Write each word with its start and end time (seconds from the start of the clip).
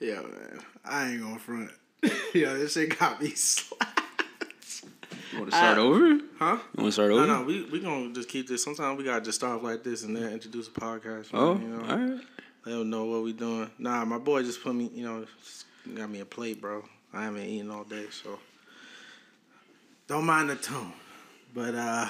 Yeah, 0.00 0.20
man. 0.20 0.60
I 0.84 1.10
ain't 1.10 1.22
gonna 1.22 1.38
front. 1.38 1.70
Yo, 2.34 2.56
this 2.58 2.74
shit 2.74 2.98
got 2.98 3.22
me 3.22 3.30
slapped. 3.34 4.00
You 5.32 5.38
want 5.40 5.50
to 5.50 5.56
start 5.56 5.78
over? 5.78 6.18
Huh? 6.38 6.58
You 6.76 6.82
want 6.82 6.88
to 6.88 6.92
start 6.92 7.10
over? 7.10 7.26
no, 7.26 7.40
no. 7.40 7.42
we 7.46 7.64
we 7.64 7.80
gonna 7.80 8.12
just 8.12 8.28
keep 8.28 8.48
this. 8.48 8.62
Sometimes 8.62 8.98
we 8.98 9.04
gotta 9.04 9.24
just 9.24 9.38
start 9.38 9.56
off 9.58 9.62
like 9.62 9.82
this 9.82 10.02
and 10.02 10.16
then 10.16 10.32
introduce 10.32 10.68
a 10.68 10.72
podcast. 10.72 11.32
Man, 11.32 11.42
Oh, 11.42 11.54
you 11.58 11.68
know, 11.68 11.80
all 11.90 11.96
right. 11.98 12.20
they 12.64 12.70
don't 12.72 12.90
know 12.90 13.04
what 13.04 13.22
we 13.22 13.32
doing. 13.32 13.70
Nah, 13.78 14.04
my 14.04 14.18
boy 14.18 14.42
just 14.42 14.62
put 14.62 14.74
me. 14.74 14.90
You 14.94 15.04
know, 15.04 15.26
got 15.94 16.10
me 16.10 16.20
a 16.20 16.24
plate, 16.26 16.60
bro. 16.60 16.84
I 17.12 17.24
haven't 17.24 17.44
eaten 17.44 17.70
all 17.70 17.84
day, 17.84 18.06
so 18.10 18.38
don't 20.08 20.24
mind 20.26 20.50
the 20.50 20.56
tone. 20.56 20.92
But 21.54 21.74
uh, 21.76 22.08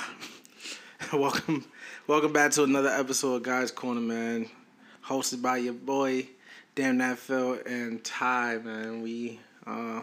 welcome, 1.13 1.65
welcome 2.07 2.33
back 2.33 2.51
to 2.53 2.65
another 2.65 2.89
episode 2.89 3.37
of 3.37 3.43
Guys 3.43 3.71
Corner, 3.71 4.01
man. 4.01 4.49
Hosted 5.07 5.43
by 5.43 5.59
your 5.59 5.75
boy, 5.75 6.27
Damn 6.75 6.99
That 6.99 7.19
Phil 7.19 7.61
and 7.67 8.03
Ty, 8.03 8.59
man. 8.59 9.01
We 9.01 9.39
uh 9.65 10.01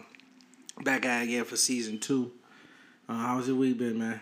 back 0.82 1.04
at 1.04 1.24
again 1.24 1.44
for 1.44 1.56
season 1.56 1.98
two. 1.98 2.32
Uh, 3.06 3.12
how's 3.12 3.46
your 3.46 3.56
week 3.56 3.76
been, 3.76 3.98
man? 3.98 4.20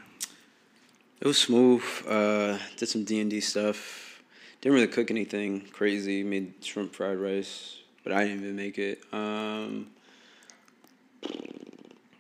It 1.21 1.29
was 1.29 1.39
smooth. 1.39 1.85
Uh, 2.09 2.59
did 2.77 2.89
some 2.89 3.05
D 3.05 3.21
and 3.21 3.31
D 3.31 3.41
stuff. 3.41 4.21
Didn't 4.61 4.75
really 4.75 4.89
cook 4.89 5.13
anything 5.13 5.61
crazy. 5.73 6.25
Made 6.25 6.55
shrimp 6.61 6.93
fried 6.93 7.19
rice, 7.19 7.79
but 8.03 8.13
I 8.13 8.25
didn't 8.25 8.43
even 8.43 8.57
make 8.57 8.79
it. 8.79 9.01
Um, 9.13 9.87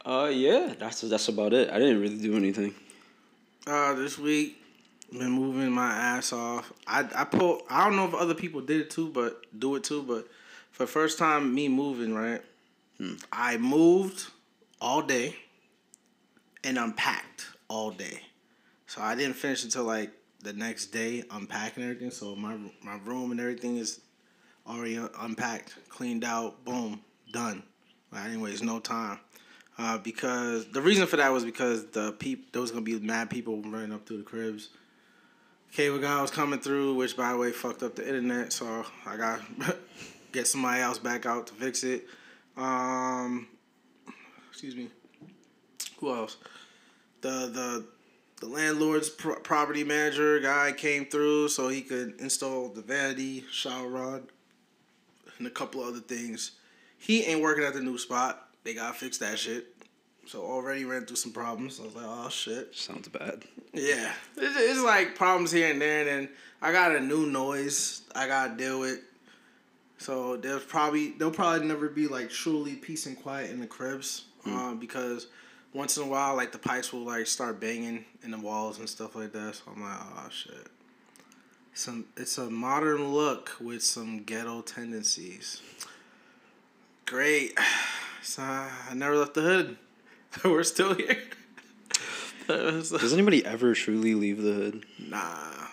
uh, 0.06 0.30
yeah, 0.32 0.74
that's 0.78 1.00
that's 1.00 1.26
about 1.26 1.54
it. 1.54 1.70
I 1.70 1.80
didn't 1.80 2.00
really 2.00 2.18
do 2.18 2.36
anything. 2.36 2.72
Uh, 3.66 3.94
this 3.94 4.16
week, 4.16 4.59
been 5.12 5.30
moving 5.30 5.70
my 5.70 5.90
ass 5.92 6.32
off. 6.32 6.72
I 6.86 7.06
I 7.14 7.24
pull. 7.24 7.62
I 7.68 7.84
don't 7.84 7.96
know 7.96 8.06
if 8.06 8.14
other 8.14 8.34
people 8.34 8.60
did 8.60 8.80
it 8.80 8.90
too, 8.90 9.08
but 9.08 9.42
do 9.58 9.76
it 9.76 9.84
too. 9.84 10.02
But 10.02 10.28
for 10.70 10.84
the 10.84 10.92
first 10.92 11.18
time, 11.18 11.54
me 11.54 11.68
moving 11.68 12.14
right, 12.14 12.42
I 13.32 13.56
moved 13.56 14.26
all 14.80 15.02
day 15.02 15.36
and 16.64 16.78
unpacked 16.78 17.46
all 17.68 17.90
day. 17.90 18.20
So 18.86 19.00
I 19.02 19.14
didn't 19.14 19.36
finish 19.36 19.64
until 19.64 19.84
like 19.84 20.10
the 20.42 20.52
next 20.52 20.86
day 20.86 21.24
unpacking 21.30 21.82
everything. 21.84 22.10
So 22.10 22.34
my 22.36 22.56
my 22.82 22.98
room 23.04 23.30
and 23.30 23.40
everything 23.40 23.76
is 23.76 24.00
already 24.66 25.00
unpacked, 25.18 25.74
cleaned 25.88 26.24
out, 26.24 26.64
boom, 26.64 27.00
done. 27.32 27.62
I 28.12 28.28
didn't 28.28 28.64
no 28.64 28.80
time. 28.80 29.18
Uh, 29.78 29.96
because 29.98 30.66
the 30.66 30.80
reason 30.80 31.06
for 31.06 31.16
that 31.16 31.32
was 31.32 31.44
because 31.44 31.86
the 31.86 32.12
peop 32.12 32.52
there 32.52 32.60
was 32.60 32.70
gonna 32.70 32.82
be 32.82 32.98
mad 32.98 33.30
people 33.30 33.62
running 33.62 33.92
up 33.92 34.06
through 34.06 34.18
the 34.18 34.22
cribs. 34.22 34.68
Cable 35.72 35.98
guy 35.98 36.20
was 36.20 36.30
coming 36.30 36.58
through, 36.60 36.94
which 36.94 37.16
by 37.16 37.32
the 37.32 37.38
way 37.38 37.52
fucked 37.52 37.82
up 37.82 37.94
the 37.94 38.06
internet, 38.06 38.52
so 38.52 38.84
I 39.06 39.16
got 39.16 39.40
get 40.32 40.46
somebody 40.46 40.80
else 40.82 40.98
back 40.98 41.26
out 41.26 41.46
to 41.48 41.54
fix 41.54 41.84
it. 41.84 42.06
Um, 42.56 43.46
excuse 44.50 44.74
me. 44.74 44.88
Who 45.98 46.12
else? 46.12 46.36
The 47.20 47.28
the 47.52 47.86
the 48.40 48.46
landlord's 48.46 49.10
pro- 49.10 49.38
property 49.40 49.84
manager 49.84 50.40
guy 50.40 50.72
came 50.72 51.04
through 51.06 51.48
so 51.48 51.68
he 51.68 51.82
could 51.82 52.20
install 52.20 52.68
the 52.68 52.82
vanity, 52.82 53.44
shower 53.50 53.88
rod, 53.88 54.24
and 55.38 55.46
a 55.46 55.50
couple 55.50 55.82
other 55.82 56.00
things. 56.00 56.52
He 56.98 57.24
ain't 57.24 57.42
working 57.42 57.64
at 57.64 57.74
the 57.74 57.80
new 57.80 57.98
spot. 57.98 58.48
They 58.64 58.74
gotta 58.74 58.94
fix 58.94 59.18
that 59.18 59.38
shit. 59.38 59.66
So 60.30 60.42
already 60.42 60.84
ran 60.84 61.06
through 61.06 61.16
some 61.16 61.32
problems. 61.32 61.80
I 61.80 61.86
was 61.86 61.96
like, 61.96 62.06
oh 62.06 62.28
shit. 62.28 62.72
Sounds 62.72 63.08
bad. 63.08 63.42
Yeah, 63.72 64.12
it's, 64.36 64.56
it's 64.56 64.80
like 64.80 65.16
problems 65.16 65.50
here 65.50 65.72
and 65.72 65.82
there, 65.82 65.98
and 66.02 66.08
then 66.08 66.28
I 66.62 66.70
got 66.70 66.94
a 66.94 67.00
new 67.00 67.26
noise 67.26 68.02
I 68.14 68.28
gotta 68.28 68.56
deal 68.56 68.78
with. 68.78 69.00
So 69.98 70.36
there's 70.36 70.62
probably 70.62 71.14
there'll 71.18 71.34
probably 71.34 71.66
never 71.66 71.88
be 71.88 72.06
like 72.06 72.30
truly 72.30 72.76
peace 72.76 73.06
and 73.06 73.20
quiet 73.20 73.50
in 73.50 73.58
the 73.58 73.66
cribs, 73.66 74.26
um, 74.46 74.78
because 74.78 75.26
once 75.74 75.96
in 75.96 76.04
a 76.04 76.06
while 76.06 76.36
like 76.36 76.52
the 76.52 76.58
pipes 76.58 76.92
will 76.92 77.00
like 77.00 77.26
start 77.26 77.58
banging 77.58 78.04
in 78.22 78.30
the 78.30 78.38
walls 78.38 78.78
and 78.78 78.88
stuff 78.88 79.16
like 79.16 79.32
that. 79.32 79.56
So 79.56 79.72
I'm 79.74 79.82
like, 79.82 79.98
oh 80.00 80.28
shit. 80.30 80.68
Some 81.74 82.04
it's 82.16 82.38
a 82.38 82.48
modern 82.48 83.12
look 83.12 83.56
with 83.60 83.82
some 83.82 84.22
ghetto 84.22 84.62
tendencies. 84.62 85.60
Great. 87.04 87.58
So 88.22 88.42
I 88.42 88.92
never 88.94 89.16
left 89.16 89.32
the 89.32 89.40
hood. 89.40 89.78
We're 90.44 90.62
still 90.62 90.94
here. 90.94 91.18
Does 92.46 93.12
anybody 93.12 93.44
ever 93.44 93.74
truly 93.74 94.14
leave 94.14 94.42
the 94.42 94.52
hood? 94.52 94.84
Nah. 94.98 95.66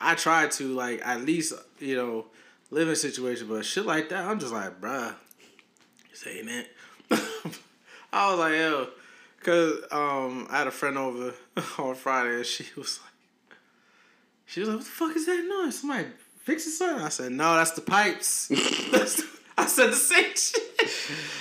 I 0.00 0.14
try 0.14 0.46
to 0.48 0.68
like 0.74 1.00
at 1.06 1.22
least, 1.24 1.52
you 1.80 1.96
know, 1.96 2.26
live 2.70 2.88
in 2.88 2.92
a 2.92 2.96
situation, 2.96 3.48
but 3.48 3.64
shit 3.64 3.84
like 3.84 4.08
that, 4.10 4.24
I'm 4.24 4.38
just 4.38 4.52
like, 4.52 4.80
bruh, 4.80 5.14
this 6.10 6.26
ain't 6.26 6.48
it. 6.48 6.68
I 8.12 8.30
was 8.30 8.38
like, 8.38 8.52
yo, 8.54 8.88
cause 9.42 9.82
um 9.90 10.46
I 10.50 10.58
had 10.58 10.66
a 10.66 10.70
friend 10.70 10.96
over 10.96 11.34
on 11.78 11.94
Friday 11.94 12.36
and 12.36 12.46
she 12.46 12.64
was 12.76 13.00
like 13.02 13.58
she 14.46 14.60
was 14.60 14.68
like, 14.70 14.78
What 14.78 14.84
the 14.84 14.90
fuck 14.90 15.16
is 15.16 15.26
that 15.26 15.44
noise? 15.46 15.78
Somebody 15.80 16.06
fixing 16.42 16.72
something? 16.72 17.04
I 17.04 17.08
said, 17.10 17.32
No, 17.32 17.54
that's 17.56 17.72
the 17.72 17.82
pipes. 17.82 18.48
That's 18.92 19.16
the- 19.16 19.37
I 19.58 19.66
said 19.66 19.88
the 19.90 19.96
same 19.96 20.34
shit. 20.34 20.62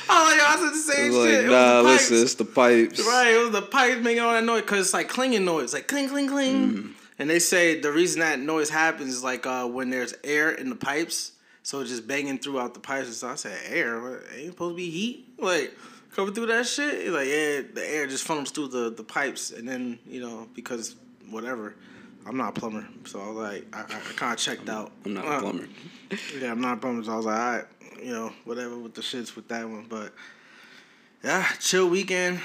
I 0.10 0.24
like, 0.30 0.38
yo, 0.40 0.46
I 0.46 0.56
said 0.56 0.74
the 0.74 0.94
same 0.94 1.12
like, 1.14 1.30
shit. 1.30 1.46
It 1.46 1.50
nah, 1.50 1.82
the 1.84 1.90
pipes. 1.90 2.10
listen, 2.10 2.24
it's 2.24 2.34
the 2.36 2.46
pipes. 2.46 3.00
Right, 3.06 3.28
it 3.34 3.38
was 3.44 3.52
the 3.52 3.62
pipes 3.62 4.02
making 4.02 4.24
all 4.24 4.32
that 4.34 4.44
noise 4.44 4.62
because 4.62 4.80
it's 4.86 4.94
like 4.94 5.08
clinging 5.08 5.46
noise, 5.46 5.74
like 5.74 5.88
cling, 5.88 6.10
cling, 6.10 6.28
cling. 6.28 6.74
Mm. 6.74 6.94
And 7.20 7.30
they 7.30 7.40
say 7.40 7.80
the 7.80 7.92
reason 7.92 8.20
that 8.22 8.40
noise 8.40 8.70
happens 8.70 9.14
is 9.14 9.24
like 9.24 9.46
uh, 9.46 9.66
when 9.68 9.90
there's 9.90 10.14
air 10.24 10.52
in 10.52 10.70
the 10.70 10.76
pipes, 10.76 11.34
so 11.64 11.80
it's 11.80 11.90
just 11.90 12.08
banging 12.08 12.40
throughout 12.40 12.74
the 12.74 12.80
pipes. 12.80 13.08
And 13.08 13.16
so 13.16 13.28
I 13.30 13.36
said, 13.36 13.58
air? 13.70 14.00
What, 14.02 14.22
ain't 14.36 14.52
supposed 14.52 14.74
to 14.74 14.78
be 14.78 14.90
heat? 14.90 15.28
Like 15.40 15.74
coming 16.16 16.34
through 16.34 16.48
that 16.48 16.66
shit? 16.66 17.04
He's 17.04 17.12
like, 17.12 17.28
yeah, 17.28 17.62
the 17.74 17.84
air 17.86 18.08
just 18.08 18.24
funnels 18.24 18.52
through 18.52 18.70
the, 18.70 18.90
the 18.90 19.04
pipes, 19.04 19.52
and 19.52 19.68
then 19.68 20.00
you 20.08 20.22
know 20.22 20.48
because 20.56 20.96
whatever. 21.30 21.76
I'm 22.26 22.36
not 22.36 22.58
a 22.58 22.60
plumber, 22.60 22.86
so 23.06 23.22
I 23.22 23.28
was 23.30 23.38
like, 23.38 23.68
I, 23.74 23.84
I 23.84 24.00
kind 24.18 24.34
of 24.34 24.38
checked 24.38 24.68
out. 24.68 24.92
I'm 25.06 25.14
not 25.14 25.26
Uh, 25.26 25.30
a 25.30 25.40
plumber. 25.40 25.68
yeah, 26.38 26.52
I'm 26.52 26.60
not 26.60 26.74
a 26.74 26.82
plumber, 26.82 27.02
so 27.06 27.14
I 27.14 27.16
was 27.16 27.26
like, 27.26 27.40
all 27.40 27.52
right, 27.56 27.66
you 28.02 28.14
know, 28.14 28.32
whatever 28.46 28.78
with 28.78 28.94
the 28.94 29.02
shits 29.02 29.36
with 29.36 29.48
that 29.50 29.68
one. 29.68 29.86
But 29.88 30.14
yeah, 31.24 31.48
chill 31.60 31.90
weekend. 31.90 32.40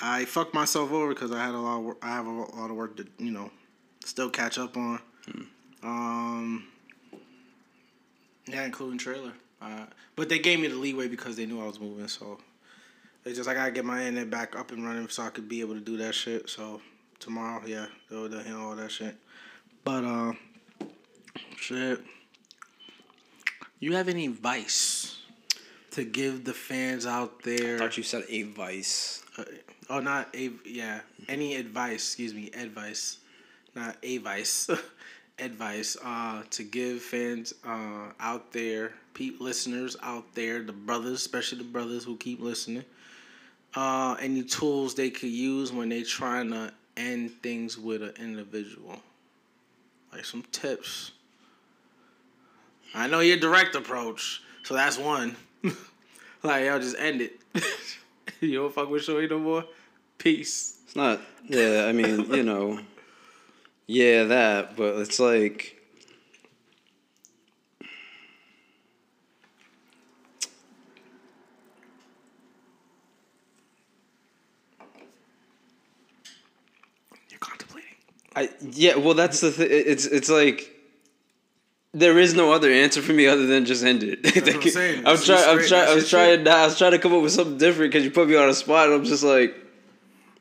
I 0.00 0.24
fucked 0.24 0.54
myself 0.54 0.92
over 0.92 1.08
because 1.08 1.32
I 1.32 1.44
had 1.44 1.54
a 1.54 1.58
lot. 1.58 1.78
Of 1.78 1.84
work, 1.84 1.98
I 2.02 2.08
have 2.08 2.26
a 2.26 2.30
lot 2.30 2.70
of 2.70 2.76
work 2.76 2.96
to 2.98 3.06
you 3.18 3.30
know 3.30 3.50
still 4.04 4.30
catch 4.30 4.58
up 4.58 4.76
on. 4.76 5.00
Um, 5.82 6.64
yeah, 8.46 8.64
including 8.64 8.98
trailer. 8.98 9.32
Uh, 9.60 9.86
but 10.16 10.28
they 10.28 10.38
gave 10.38 10.60
me 10.60 10.68
the 10.68 10.76
leeway 10.76 11.08
because 11.08 11.36
they 11.36 11.46
knew 11.46 11.60
I 11.60 11.66
was 11.66 11.80
moving, 11.80 12.08
so 12.08 12.38
they 13.24 13.32
just 13.32 13.48
I 13.48 13.54
gotta 13.54 13.70
get 13.70 13.84
my 13.84 14.00
internet 14.00 14.30
back 14.30 14.56
up 14.56 14.70
and 14.70 14.84
running 14.84 15.08
so 15.08 15.22
I 15.22 15.30
could 15.30 15.48
be 15.48 15.60
able 15.60 15.74
to 15.74 15.80
do 15.80 15.96
that 15.98 16.14
shit. 16.14 16.48
So 16.48 16.80
tomorrow, 17.18 17.62
yeah, 17.66 17.86
they'll, 18.10 18.28
they'll 18.28 18.42
handle 18.42 18.68
all 18.68 18.76
that 18.76 18.90
shit. 18.90 19.16
But 19.84 20.04
uh, 20.04 20.32
shit. 21.56 22.00
You 23.78 23.94
have 23.94 24.08
any 24.08 24.26
advice 24.26 25.18
to 25.92 26.04
give 26.04 26.44
the 26.44 26.54
fans 26.54 27.06
out 27.06 27.34
I 27.44 27.50
there? 27.50 27.78
thought 27.78 27.96
you 27.96 28.02
said 28.02 28.24
a 28.28 28.42
vice. 28.44 29.22
Uh, 29.36 29.44
oh, 29.90 30.00
not 30.00 30.34
a 30.34 30.50
yeah. 30.64 31.00
Any 31.28 31.56
advice? 31.56 31.94
Excuse 32.06 32.34
me, 32.34 32.50
advice, 32.52 33.18
not 33.74 33.96
advice. 34.02 34.70
advice 35.38 35.98
uh, 36.02 36.42
to 36.50 36.62
give 36.62 37.02
fans 37.02 37.52
uh, 37.66 38.10
out 38.18 38.52
there, 38.52 38.92
pe- 39.12 39.32
listeners 39.38 39.94
out 40.02 40.24
there, 40.34 40.62
the 40.62 40.72
brothers, 40.72 41.12
especially 41.12 41.58
the 41.58 41.64
brothers 41.64 42.04
who 42.04 42.16
keep 42.16 42.40
listening. 42.40 42.84
Uh, 43.74 44.16
any 44.20 44.42
tools 44.42 44.94
they 44.94 45.10
could 45.10 45.28
use 45.30 45.70
when 45.72 45.90
they 45.90 46.02
trying 46.02 46.50
to 46.50 46.72
end 46.96 47.30
things 47.42 47.76
with 47.76 48.02
an 48.02 48.14
individual, 48.18 48.98
like 50.12 50.24
some 50.24 50.42
tips. 50.52 51.12
I 52.96 53.08
know 53.08 53.20
your 53.20 53.36
direct 53.36 53.74
approach, 53.74 54.42
so 54.62 54.72
that's 54.72 54.96
one. 54.96 55.36
like 56.42 56.64
y'all 56.64 56.78
just 56.78 56.96
end 56.98 57.20
it. 57.20 57.38
you 58.40 58.54
don't 58.54 58.74
fuck 58.74 58.88
with 58.88 59.04
Shorty 59.04 59.28
no 59.28 59.38
more. 59.38 59.64
Peace. 60.16 60.78
It's 60.86 60.96
not. 60.96 61.20
Yeah, 61.44 61.84
I 61.86 61.92
mean, 61.92 62.32
you 62.32 62.42
know. 62.42 62.80
Yeah, 63.86 64.24
that, 64.24 64.76
but 64.76 64.96
it's 64.96 65.20
like. 65.20 65.76
You're 77.28 77.38
contemplating. 77.40 77.90
I 78.34 78.48
yeah, 78.70 78.96
well 78.96 79.12
that's 79.12 79.42
the 79.42 79.52
thing. 79.52 79.68
It's 79.70 80.06
it's 80.06 80.30
like 80.30 80.75
there 81.98 82.18
is 82.18 82.34
no 82.34 82.52
other 82.52 82.70
answer 82.70 83.00
for 83.00 83.12
me 83.12 83.26
other 83.26 83.46
than 83.46 83.64
just 83.64 83.82
end 83.84 84.02
it. 84.02 84.20
I'm 84.24 84.62
saying. 84.70 85.06
I 85.06 85.12
was 85.12 85.24
trying. 85.24 85.48
I 85.48 85.54
was 85.54 85.68
trying. 85.68 85.88
I 85.88 85.94
was 85.94 86.10
trying. 86.10 86.46
I 86.48 86.64
was 86.66 86.76
trying 86.78 86.92
to 86.92 86.98
come 86.98 87.14
up 87.14 87.22
with 87.22 87.32
something 87.32 87.58
different 87.58 87.90
because 87.92 88.04
you 88.04 88.10
put 88.10 88.28
me 88.28 88.36
on 88.36 88.48
a 88.48 88.54
spot. 88.54 88.86
And 88.88 88.94
I'm 88.96 89.04
just 89.04 89.24
like, 89.24 89.54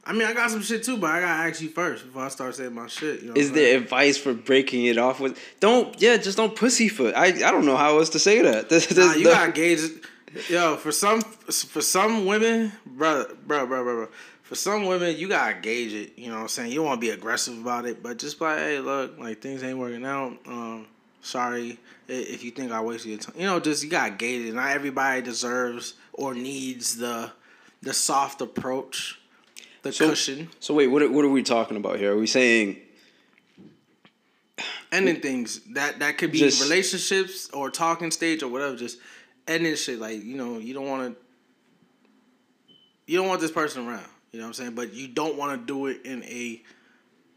I 0.06 0.14
mean, 0.14 0.24
I 0.24 0.34
got 0.34 0.52
some 0.52 0.62
shit 0.62 0.84
too, 0.84 0.98
but 0.98 1.10
I 1.10 1.22
gotta 1.22 1.50
ask 1.50 1.62
you 1.62 1.70
first 1.70 2.06
before 2.06 2.24
I 2.24 2.28
start 2.30 2.56
saying 2.56 2.74
my 2.74 2.88
shit. 2.88 3.22
You 3.22 3.28
know 3.30 3.34
Is 3.36 3.52
there 3.54 3.78
advice 3.78 4.18
for 4.18 4.34
breaking 4.34 4.86
it 4.86 4.98
off 4.98 5.20
with? 5.20 5.40
Don't 5.62 6.00
yeah, 6.02 6.18
just 6.18 6.38
don't 6.38 6.56
pussyfoot. 6.56 7.16
I 7.16 7.28
I 7.28 7.52
don't 7.52 7.66
know 7.66 7.78
how 7.78 7.98
else 8.00 8.10
to 8.10 8.20
say 8.20 8.42
that. 8.42 8.70
This, 8.70 8.88
this, 8.88 8.98
Nah, 8.98 9.14
you 9.14 9.24
the- 9.24 9.30
gotta 9.32 9.52
gauge 9.64 9.80
it. 9.82 10.50
Yo, 10.50 10.76
for 10.76 10.92
some 10.92 11.22
for 11.22 11.82
some 11.82 12.26
women, 12.26 12.74
bro, 12.86 13.24
bro, 13.48 13.66
bro, 13.66 13.84
bro, 13.84 13.96
bro. 13.96 14.08
For 14.44 14.56
some 14.56 14.86
women, 14.86 15.16
you 15.18 15.30
gotta 15.30 15.56
gauge 15.62 15.94
it. 15.94 16.20
You 16.20 16.28
know 16.28 16.36
what 16.36 16.42
I'm 16.42 16.48
saying? 16.50 16.72
You 16.72 16.80
don't 16.80 16.86
wanna 16.88 17.02
be 17.02 17.10
aggressive 17.12 17.58
about 17.58 17.86
it, 17.86 18.04
but 18.04 18.18
just 18.20 18.42
like, 18.42 18.58
hey, 18.60 18.80
look, 18.80 19.18
like 19.18 19.42
things 19.42 19.64
ain't 19.64 19.78
working 19.78 20.06
out. 20.06 20.38
Um, 20.46 20.86
sorry 21.26 21.80
if 22.08 22.44
you 22.44 22.52
think 22.52 22.72
I 22.72 22.82
wasted 22.82 23.12
your 23.12 23.20
time. 23.20 23.36
You 23.38 23.46
know, 23.48 23.60
just 23.60 23.84
you 23.84 23.90
got 23.90 24.18
gated. 24.20 24.54
Not 24.54 24.70
everybody 24.72 25.22
deserves 25.22 25.96
or 26.14 26.34
needs 26.34 26.98
the 26.98 27.32
the 27.82 27.94
soft 27.94 28.42
approach, 28.42 29.20
the 29.84 29.92
So- 29.92 30.10
cushion, 30.10 30.50
So 30.60 30.74
wait, 30.74 30.88
what 30.88 31.02
are- 31.04 31.12
what 31.12 31.24
are 31.26 31.30
we 31.30 31.44
talking 31.44 31.78
about 31.78 32.00
here? 32.00 32.14
Are 32.14 32.18
we 32.18 32.28
saying 32.28 32.78
ending 34.92 35.20
things 35.22 35.60
that 35.74 36.00
that 36.00 36.18
could 36.18 36.32
be 36.32 36.40
Just- 36.40 36.62
relationships 36.62 37.50
or 37.52 37.70
talking 37.70 38.12
stage 38.12 38.44
or 38.44 38.48
whatever. 38.48 38.76
Just 38.76 38.98
ending 39.48 39.76
shit 39.76 40.00
like 40.00 40.24
you 40.24 40.36
know 40.38 40.58
you 40.58 40.74
don't 40.74 40.88
want 40.88 41.14
to. 41.16 41.22
You 43.08 43.18
don't 43.18 43.28
want 43.28 43.42
this 43.42 43.52
person 43.52 43.88
around. 43.88 44.08
You 44.32 44.40
know 44.40 44.46
what 44.46 44.50
I'm 44.50 44.54
saying? 44.54 44.76
But 44.76 44.94
you 44.94 45.08
don't 45.08 45.36
want 45.38 45.60
to 45.60 45.66
do 45.66 45.86
it 45.88 46.02
in 46.06 46.24
a 46.24 46.62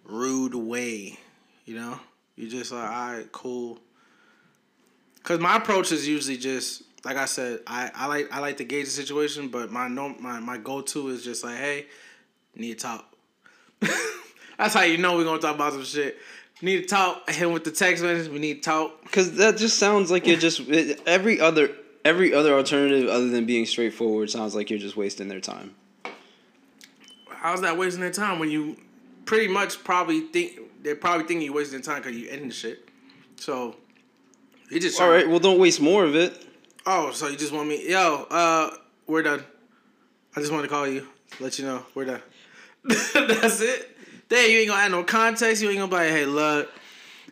rude 0.04 0.54
way. 0.54 1.18
You 1.66 1.74
know, 1.76 2.00
you 2.38 2.48
just 2.48 2.70
like, 2.70 2.88
all 2.88 3.12
right, 3.12 3.32
cool. 3.32 3.78
Cause 5.24 5.40
my 5.40 5.56
approach 5.56 5.90
is 5.92 6.06
usually 6.06 6.36
just 6.36 6.84
like 7.04 7.16
I 7.16 7.24
said, 7.24 7.60
I, 7.66 7.90
I 7.94 8.06
like 8.06 8.32
I 8.32 8.38
like 8.38 8.56
to 8.58 8.64
gauge 8.64 8.86
the 8.86 8.90
situation, 8.92 9.48
but 9.48 9.70
my 9.72 9.88
no 9.88 10.10
my, 10.20 10.38
my 10.38 10.56
go 10.56 10.80
to 10.80 11.08
is 11.08 11.24
just 11.24 11.44
like, 11.44 11.56
hey, 11.56 11.86
need 12.54 12.78
to 12.78 12.84
talk. 12.84 13.12
That's 14.58 14.74
how 14.74 14.82
you 14.82 14.98
know 14.98 15.16
we're 15.16 15.24
gonna 15.24 15.40
talk 15.40 15.56
about 15.56 15.72
some 15.72 15.84
shit. 15.84 16.16
Need 16.62 16.82
to 16.82 16.86
talk. 16.86 17.22
I 17.28 17.32
hit 17.32 17.42
him 17.42 17.52
with 17.52 17.64
the 17.64 17.70
text 17.70 18.02
message. 18.02 18.30
We 18.30 18.38
need 18.38 18.62
to 18.62 18.70
talk. 18.70 19.02
Because 19.02 19.36
that 19.36 19.56
just 19.56 19.78
sounds 19.78 20.10
like 20.10 20.26
you're 20.26 20.38
just 20.38 20.60
every 21.06 21.40
other 21.40 21.70
every 22.04 22.32
other 22.32 22.54
alternative 22.54 23.08
other 23.08 23.28
than 23.28 23.46
being 23.46 23.66
straightforward 23.66 24.30
sounds 24.30 24.54
like 24.54 24.70
you're 24.70 24.78
just 24.78 24.96
wasting 24.96 25.28
their 25.28 25.40
time. 25.40 25.74
How's 27.28 27.60
that 27.62 27.76
wasting 27.76 28.00
their 28.00 28.10
time 28.10 28.38
when 28.38 28.50
you 28.50 28.76
pretty 29.28 29.46
much 29.46 29.84
probably 29.84 30.22
think 30.22 30.58
they're 30.82 30.96
probably 30.96 31.26
thinking 31.26 31.42
you're 31.44 31.54
wasting 31.54 31.82
time 31.82 32.00
because 32.00 32.16
you 32.16 32.30
ending 32.30 32.50
shit. 32.50 32.88
So 33.36 33.76
you 34.70 34.80
just 34.80 34.98
All 35.00 35.10
right, 35.10 35.28
well 35.28 35.38
don't 35.38 35.60
waste 35.60 35.82
more 35.82 36.02
of 36.04 36.16
it. 36.16 36.46
Oh, 36.86 37.10
so 37.12 37.28
you 37.28 37.36
just 37.36 37.52
want 37.52 37.68
me? 37.68 37.90
Yo, 37.90 38.26
uh, 38.30 38.70
we're 39.06 39.22
done. 39.22 39.44
I 40.34 40.40
just 40.40 40.50
want 40.50 40.64
to 40.64 40.68
call 40.68 40.86
you, 40.88 41.06
let 41.40 41.58
you 41.58 41.66
know 41.66 41.84
we're 41.94 42.06
done. 42.06 42.22
That's 42.88 43.60
it. 43.60 43.96
Damn, 44.30 44.50
you 44.50 44.58
ain't 44.60 44.68
gonna 44.70 44.82
add 44.82 44.90
no 44.92 45.04
context. 45.04 45.62
You 45.62 45.68
ain't 45.68 45.78
gonna 45.78 45.90
be 45.90 45.96
like, 45.96 46.08
hey, 46.10 46.24
look. 46.24 46.70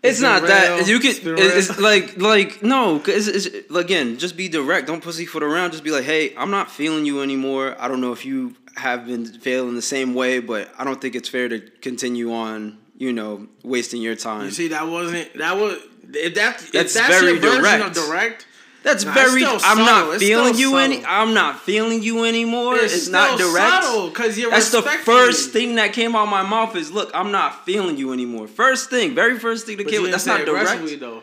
It's 0.02 0.20
not 0.20 0.42
that 0.42 0.86
you 0.86 1.00
can. 1.00 1.12
It's 1.12 1.70
It's, 1.70 1.80
like 1.80 2.18
like 2.18 2.62
no. 2.62 2.98
'cause 2.98 3.26
It's, 3.26 3.46
it's, 3.46 3.74
again, 3.74 4.18
just 4.18 4.36
be 4.36 4.48
direct. 4.50 4.86
Don't 4.86 5.02
pussyfoot 5.02 5.42
around. 5.42 5.70
Just 5.72 5.82
be 5.82 5.90
like, 5.90 6.04
hey, 6.04 6.36
I'm 6.36 6.50
not 6.50 6.70
feeling 6.70 7.06
you 7.06 7.22
anymore. 7.22 7.74
I 7.78 7.88
don't 7.88 8.02
know 8.02 8.12
if 8.12 8.26
you 8.26 8.54
have 8.76 9.06
been 9.06 9.24
failing 9.26 9.74
the 9.74 9.82
same 9.82 10.14
way, 10.14 10.38
but 10.38 10.70
I 10.78 10.84
don't 10.84 11.00
think 11.00 11.14
it's 11.14 11.28
fair 11.28 11.48
to 11.48 11.60
continue 11.80 12.32
on. 12.32 12.78
You 12.98 13.12
know, 13.12 13.46
wasting 13.62 14.00
your 14.00 14.16
time. 14.16 14.46
You 14.46 14.50
see, 14.50 14.68
that 14.68 14.86
wasn't 14.88 15.34
that 15.36 15.56
was 15.58 15.76
if 16.14 16.34
that 16.36 16.62
if 16.62 16.72
That's 16.72 16.94
that's 16.94 17.08
very 17.20 17.32
your 17.32 17.40
version 17.40 17.60
direct. 17.62 17.84
of 17.98 18.06
direct. 18.06 18.46
That's 18.84 19.04
Nah, 19.04 19.12
very. 19.12 19.44
I'm 19.44 19.58
subtle. 19.58 19.84
not 19.84 20.14
It's 20.14 20.22
feeling 20.24 20.54
you 20.56 20.76
any. 20.76 21.04
I'm 21.04 21.34
not 21.34 21.60
feeling 21.60 22.02
you 22.02 22.24
anymore. 22.24 22.76
It's, 22.76 22.94
It's 22.94 23.08
not 23.08 23.36
direct. 23.38 23.84
subtle, 23.84 24.10
'cause 24.12 24.38
you're 24.38 24.50
That's 24.50 24.70
the 24.70 24.80
first 24.80 25.48
me. 25.48 25.60
thing 25.60 25.74
that 25.74 25.92
came 25.92 26.16
out 26.16 26.22
of 26.22 26.28
my 26.30 26.42
mouth. 26.42 26.74
Is 26.74 26.90
look, 26.90 27.10
I'm 27.12 27.30
not 27.32 27.66
feeling 27.66 27.98
you 27.98 28.14
anymore. 28.14 28.46
First 28.48 28.88
thing, 28.88 29.14
very 29.14 29.38
first 29.38 29.66
thing 29.66 29.76
that 29.76 29.84
But 29.84 29.92
came. 29.92 30.10
That's 30.10 30.24
not 30.24 30.46
direct. 30.46 30.98
though. 31.00 31.22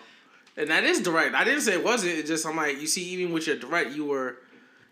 And 0.55 0.69
that 0.69 0.83
is 0.83 0.99
direct. 0.99 1.33
I 1.33 1.43
didn't 1.43 1.61
say 1.61 1.73
it 1.73 1.83
wasn't. 1.83 2.19
It's 2.19 2.29
just 2.29 2.45
I'm 2.45 2.55
like, 2.57 2.79
you 2.79 2.85
see, 2.85 3.01
even 3.05 3.33
with 3.33 3.47
your 3.47 3.55
direct, 3.55 3.95
you 3.95 4.05
were 4.05 4.37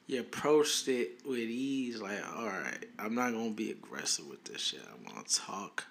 you 0.08 0.20
approached 0.20 0.88
it 0.88 1.22
with 1.26 1.40
ease. 1.40 2.02
Like, 2.02 2.20
all 2.36 2.46
right, 2.46 2.86
I'm 3.00 3.16
not 3.16 3.32
gonna 3.34 3.52
be 3.52 3.72
aggressive 3.72 4.28
with 4.28 4.44
this 4.46 4.62
shit. 4.62 4.82
I'm 4.94 5.06
gonna 5.06 5.26
talk 5.28 5.86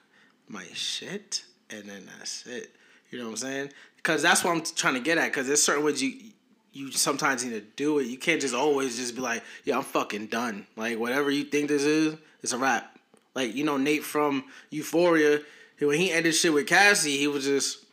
my 0.49 0.65
shit, 0.75 1.45
and 1.71 1.85
then 1.85 2.07
that's 2.19 2.47
it. 2.47 2.75
You 3.11 3.19
know 3.19 3.25
what 3.25 3.31
I'm 3.31 3.37
saying? 3.39 3.73
Because 3.97 4.23
that's 4.23 4.45
what 4.45 4.57
I'm 4.57 4.63
trying 4.63 4.95
to 4.95 5.01
get 5.01 5.19
at. 5.19 5.31
Because 5.31 5.47
there's 5.47 5.63
certain 5.63 5.85
ways 5.85 6.03
you 6.03 6.33
you 6.73 6.93
sometimes 6.93 7.45
need 7.45 7.53
to 7.53 7.61
do 7.61 7.99
it. 7.99 8.07
You 8.07 8.19
can't 8.19 8.41
just 8.41 8.55
always 8.55 8.97
just 8.97 9.15
be 9.17 9.21
like, 9.21 9.43
yeah, 9.65 9.77
I'm 9.77 9.83
fucking 9.83 10.27
done. 10.27 10.67
Like 10.77 10.99
whatever 10.99 11.31
you 11.31 11.45
think 11.45 11.69
this 11.69 11.83
is, 11.83 12.17
it's 12.43 12.53
a 12.53 12.59
wrap. 12.59 12.99
Like 13.35 13.55
you 13.55 13.65
know 13.65 13.77
Nate 13.77 14.05
from 14.05 14.45
Euphoria, 14.71 15.41
when 15.81 15.99
he 15.99 16.13
ended 16.13 16.35
shit 16.35 16.53
with 16.53 16.67
Cassie, 16.67 17.17
he 17.17 17.27
was 17.27 17.45
just 17.45 17.85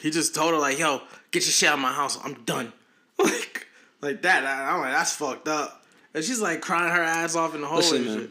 he 0.00 0.10
just 0.10 0.34
told 0.34 0.52
her 0.54 0.58
like, 0.58 0.78
"Yo, 0.78 1.02
get 1.30 1.44
your 1.44 1.52
shit 1.52 1.68
out 1.68 1.74
of 1.74 1.80
my 1.80 1.92
house. 1.92 2.18
I'm 2.22 2.34
done." 2.44 2.72
Like, 3.22 3.66
like 4.00 4.22
that. 4.22 4.44
I, 4.44 4.70
I'm 4.72 4.80
like, 4.80 4.92
that's 4.92 5.12
fucked 5.12 5.48
up. 5.48 5.84
And 6.14 6.24
she's 6.24 6.40
like 6.40 6.60
crying 6.60 6.92
her 6.92 7.02
ass 7.02 7.36
off 7.36 7.54
in 7.54 7.60
the 7.60 7.66
hallway. 7.66 7.82
Listen, 7.82 8.04
man. 8.06 8.30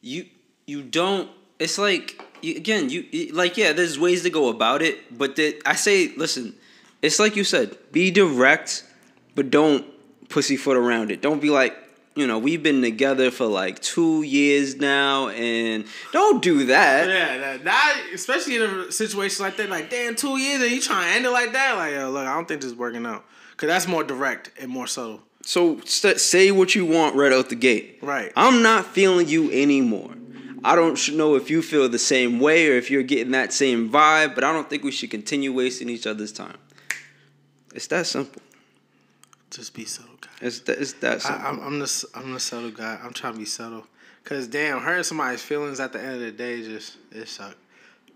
you 0.00 0.26
you 0.66 0.82
don't 0.82 1.28
it's 1.58 1.78
like 1.78 2.22
you, 2.42 2.56
again 2.56 2.88
you 2.88 3.04
you- 3.10 3.32
like 3.32 3.56
yeah 3.56 3.72
there's 3.72 3.98
ways 3.98 4.22
to 4.22 4.30
go 4.30 4.48
about 4.48 4.82
it 4.82 5.16
but 5.18 5.36
the, 5.36 5.60
i 5.66 5.74
say 5.74 6.12
listen 6.16 6.54
it's 7.02 7.18
like 7.18 7.36
you 7.36 7.44
said 7.44 7.76
be 7.92 8.10
direct 8.10 8.84
but 9.34 9.50
don't 9.50 9.84
pussyfoot 10.28 10.76
around 10.76 11.10
it 11.10 11.20
don't 11.20 11.42
be 11.42 11.50
like 11.50 11.76
you 12.16 12.26
know 12.26 12.38
we've 12.38 12.62
been 12.62 12.82
together 12.82 13.30
for 13.30 13.46
like 13.46 13.78
two 13.80 14.22
years 14.22 14.76
now 14.76 15.28
and 15.28 15.84
don't 16.12 16.42
do 16.42 16.66
that 16.66 17.08
Yeah, 17.08 17.38
that, 17.38 17.64
that 17.64 18.06
especially 18.12 18.56
in 18.56 18.62
a 18.62 18.92
situation 18.92 19.44
like 19.44 19.56
that, 19.58 19.68
like 19.70 19.90
damn, 19.90 20.16
two 20.16 20.36
years 20.38 20.60
and 20.62 20.70
you 20.72 20.80
trying 20.80 21.08
to 21.08 21.16
end 21.16 21.24
it 21.26 21.30
like 21.30 21.52
that, 21.52 21.76
like 21.76 21.92
yo, 21.94 22.10
look, 22.10 22.26
I 22.26 22.34
don't 22.34 22.46
think 22.48 22.60
this 22.62 22.70
is 22.72 22.76
working 22.76 23.06
out, 23.06 23.24
cause 23.56 23.68
that's 23.68 23.86
more 23.86 24.02
direct 24.04 24.50
and 24.60 24.68
more 24.70 24.86
subtle. 24.86 25.22
so 25.42 25.80
st- 25.84 26.18
say 26.20 26.50
what 26.50 26.74
you 26.74 26.84
want 26.84 27.14
right 27.14 27.32
out 27.32 27.48
the 27.48 27.54
gate 27.56 27.98
Right. 28.02 28.32
i'm 28.36 28.62
not 28.62 28.86
feeling 28.86 29.28
you 29.28 29.50
anymore 29.52 30.10
I 30.62 30.76
don't 30.76 30.98
know 31.14 31.36
if 31.36 31.48
you 31.48 31.62
feel 31.62 31.88
the 31.88 31.98
same 31.98 32.38
way 32.38 32.68
or 32.68 32.74
if 32.74 32.90
you're 32.90 33.02
getting 33.02 33.30
that 33.32 33.50
same 33.50 33.88
vibe, 33.90 34.34
but 34.34 34.44
I 34.44 34.52
don't 34.52 34.68
think 34.68 34.84
we 34.84 34.90
should 34.92 35.10
continue 35.10 35.54
wasting 35.54 35.88
each 35.88 36.06
other's 36.06 36.32
time. 36.32 36.58
It's 37.74 37.86
that 37.86 38.06
simple. 38.06 38.42
Just 39.50 39.74
be 39.74 39.84
subtle, 39.84 40.14
guy. 40.20 40.28
It's 40.40 40.60
that, 40.60 40.78
it's 40.78 40.92
that 40.94 41.26
I, 41.26 41.48
I'm, 41.48 41.60
I'm 41.60 41.78
the 41.80 42.04
I'm 42.14 42.32
the 42.32 42.40
subtle 42.40 42.70
guy. 42.70 42.98
I'm 43.02 43.12
trying 43.12 43.32
to 43.32 43.38
be 43.38 43.44
subtle, 43.44 43.84
cause 44.24 44.46
damn, 44.46 44.80
hurting 44.80 45.02
somebody's 45.02 45.42
feelings 45.42 45.80
at 45.80 45.92
the 45.92 46.00
end 46.00 46.14
of 46.14 46.20
the 46.20 46.32
day 46.32 46.62
just 46.62 46.96
it 47.10 47.28
sucks. 47.28 47.56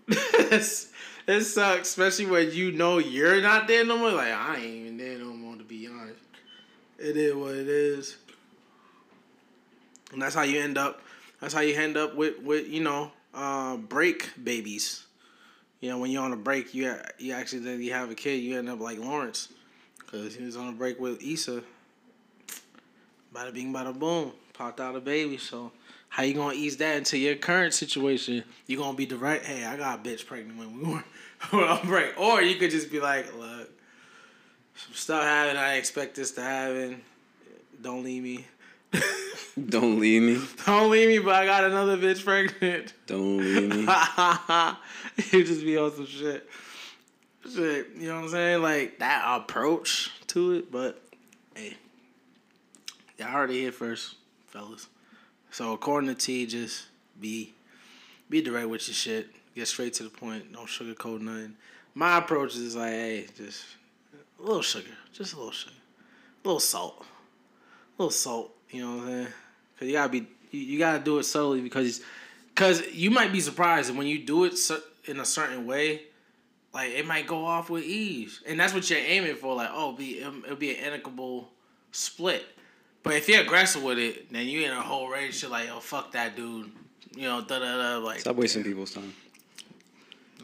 It 1.27 1.41
sucks, 1.43 1.89
especially 1.89 2.27
when 2.27 2.51
you 2.51 2.71
know 2.71 2.99
you're 2.99 3.41
not 3.41 3.67
there 3.67 3.83
no 3.83 3.97
more. 3.97 4.11
Like 4.11 4.31
I 4.31 4.57
ain't 4.57 4.65
even 4.65 4.97
there 4.97 5.17
no 5.17 5.33
more. 5.33 5.55
To 5.55 5.63
be 5.63 5.87
honest, 5.87 6.19
it 6.99 7.17
is 7.17 7.33
what 7.33 7.55
it 7.55 7.67
is, 7.67 8.17
and 10.13 10.21
that's 10.21 10.35
how 10.35 10.43
you 10.43 10.59
end 10.59 10.77
up. 10.77 11.01
That's 11.41 11.53
how 11.53 11.61
you 11.61 11.75
end 11.75 11.97
up 11.97 12.15
with 12.15 12.39
with 12.41 12.67
you 12.67 12.83
know 12.83 13.11
uh, 13.33 13.77
break 13.77 14.29
babies. 14.43 15.07
You 15.79 15.89
know 15.89 15.97
when 15.97 16.11
you're 16.11 16.23
on 16.23 16.31
a 16.31 16.37
break, 16.37 16.75
you 16.75 16.91
ha- 16.91 17.09
you 17.17 17.33
actually 17.33 17.59
then 17.59 17.81
you 17.81 17.93
have 17.93 18.11
a 18.11 18.15
kid, 18.15 18.35
you 18.35 18.59
end 18.59 18.69
up 18.69 18.79
like 18.79 18.99
Lawrence, 18.99 19.49
cause 20.11 20.35
he 20.35 20.43
was 20.43 20.55
on 20.55 20.69
a 20.69 20.71
break 20.71 20.99
with 20.99 21.21
Issa. 21.21 21.63
Bada 23.33 23.53
bing, 23.53 23.73
bada 23.73 23.97
boom, 23.97 24.31
popped 24.53 24.79
out 24.79 24.95
a 24.95 25.01
baby. 25.01 25.37
So 25.37 25.71
how 26.09 26.23
you 26.23 26.33
gonna 26.33 26.53
ease 26.53 26.77
that 26.77 26.97
into 26.97 27.17
your 27.17 27.35
current 27.35 27.73
situation? 27.73 28.43
You 28.67 28.77
gonna 28.77 28.95
be 28.95 29.05
direct? 29.05 29.45
Hey, 29.45 29.65
I 29.65 29.75
got 29.75 29.99
a 29.99 30.09
bitch 30.09 30.25
pregnant 30.25 30.57
when 30.57 30.77
we 30.77 30.93
were 30.93 31.03
when 31.51 31.63
on 31.67 31.85
break, 31.87 32.19
or 32.19 32.41
you 32.41 32.55
could 32.55 32.71
just 32.71 32.91
be 32.91 32.99
like, 32.99 33.25
look, 33.37 33.69
some 34.75 34.93
stuff 34.93 35.23
happened. 35.23 35.57
I 35.57 35.75
expect 35.75 36.15
this 36.15 36.31
to 36.31 36.41
happen. 36.41 37.01
Don't 37.81 38.03
leave 38.03 38.23
me. 38.23 38.45
Don't 39.69 39.99
leave 39.99 40.21
me. 40.21 40.41
Don't 40.65 40.91
leave 40.91 41.07
me, 41.07 41.19
but 41.19 41.35
I 41.35 41.45
got 41.45 41.63
another 41.65 41.97
bitch 41.97 42.23
pregnant. 42.23 42.93
Don't 43.07 43.37
leave 43.37 43.69
me. 43.69 43.87
you 45.31 45.43
just 45.45 45.61
be 45.61 45.77
on 45.77 45.93
some 45.93 46.05
shit. 46.05 46.47
Shit, 47.53 47.89
you 47.97 48.07
know 48.07 48.15
what 48.15 48.23
I'm 48.23 48.29
saying? 48.29 48.61
Like 48.61 48.99
that 48.99 49.23
approach 49.41 50.11
to 50.27 50.53
it, 50.53 50.71
but 50.71 51.01
hey, 51.53 51.75
y'all 53.17 53.33
already 53.33 53.61
here 53.61 53.71
first, 53.71 54.15
fellas. 54.47 54.87
So 55.51 55.73
according 55.73 56.09
to 56.09 56.15
T, 56.15 56.45
just 56.47 56.87
be 57.19 57.53
be 58.29 58.41
direct 58.41 58.67
with 58.67 58.87
your 58.87 58.95
shit. 58.95 59.29
Get 59.55 59.67
straight 59.67 59.93
to 59.95 60.03
the 60.03 60.09
point. 60.09 60.51
Don't 60.51 60.67
sugarcoat 60.67 61.21
nothing. 61.21 61.55
My 61.93 62.17
approach 62.17 62.55
is 62.55 62.75
like, 62.75 62.89
hey, 62.89 63.27
just 63.37 63.63
a 64.39 64.43
little 64.43 64.61
sugar, 64.61 64.91
just 65.13 65.33
a 65.33 65.37
little 65.37 65.51
sugar, 65.51 65.75
a 66.43 66.47
little 66.47 66.59
salt, 66.59 67.05
a 67.97 68.01
little 68.01 68.11
salt. 68.11 68.51
You 68.69 68.81
know 68.81 68.95
what 68.97 69.03
I'm 69.03 69.07
saying? 69.07 69.27
Cause 69.79 69.87
you 69.87 69.93
gotta 69.93 70.09
be, 70.09 70.27
you, 70.51 70.59
you 70.59 70.79
gotta 70.79 71.03
do 71.03 71.19
it 71.19 71.23
subtly 71.23 71.61
because, 71.61 72.01
cause 72.55 72.81
you 72.91 73.11
might 73.11 73.31
be 73.31 73.39
surprised 73.39 73.95
when 73.95 74.07
you 74.07 74.19
do 74.19 74.45
it 74.45 74.59
in 75.05 75.19
a 75.19 75.25
certain 75.25 75.65
way, 75.67 76.01
like 76.75 76.91
it 76.91 77.07
might 77.07 77.25
go 77.25 77.45
off 77.45 77.69
with 77.69 77.85
ease, 77.85 78.41
and 78.45 78.59
that's 78.59 78.73
what 78.73 78.89
you're 78.89 78.99
aiming 78.99 79.37
for. 79.37 79.55
Like, 79.55 79.69
oh, 79.71 79.93
be 79.93 80.19
it'll, 80.19 80.57
be 80.57 80.75
an 80.75 80.83
amicable 80.83 81.49
split, 81.93 82.43
But 83.01 83.13
if 83.13 83.29
you're 83.29 83.41
aggressive 83.41 83.81
with 83.81 83.97
it, 83.97 84.31
then 84.31 84.45
you 84.45 84.65
in 84.65 84.71
a 84.71 84.81
whole 84.81 85.07
rage 85.07 85.35
shit 85.35 85.49
like, 85.49 85.69
oh 85.71 85.79
fuck 85.79 86.11
that 86.11 86.35
dude. 86.35 86.69
You 87.15 87.29
know, 87.29 87.41
da 87.41 87.59
da 87.59 87.77
da 87.77 87.97
like 87.99 88.19
Stop 88.19 88.35
wasting 88.35 88.65
people's 88.65 88.93
time. 88.93 89.13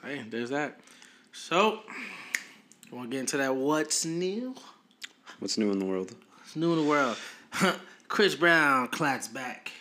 Hey, 0.02 0.24
there's 0.30 0.52
that. 0.52 0.80
So 1.34 1.82
you 2.90 2.96
wanna 2.98 3.10
get 3.10 3.20
into 3.20 3.36
that 3.36 3.54
what's 3.54 4.06
new? 4.06 4.56
What's 5.40 5.58
new 5.58 5.70
in 5.72 5.80
the 5.80 5.86
world? 5.86 6.16
What's 6.38 6.56
new 6.56 6.72
in 6.72 6.80
the 6.80 6.90
world? 6.90 7.18
Chris 8.08 8.36
Brown 8.36 8.88
claps 8.88 9.28
back 9.28 9.74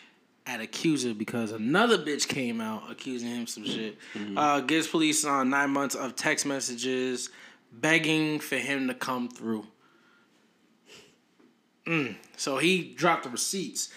at 0.51 0.61
accuser 0.61 1.15
because 1.15 1.53
another 1.53 1.97
bitch 1.97 2.27
came 2.27 2.61
out 2.61 2.91
accusing 2.91 3.29
him 3.29 3.47
some 3.47 3.65
shit. 3.65 3.97
Uh, 4.37 4.61
gives 4.61 4.89
police 4.89 5.25
on 5.25 5.49
nine 5.49 5.71
months 5.71 5.95
of 5.95 6.17
text 6.17 6.45
messages 6.45 7.31
begging 7.73 8.41
for 8.41 8.57
him 8.57 8.89
to 8.89 8.95
come 8.95 9.29
through. 9.29 9.65
Mm. 11.87 12.17
So 12.37 12.59
he 12.59 12.83
dropped 12.83 13.25
the 13.25 13.31
receipts. 13.31 13.91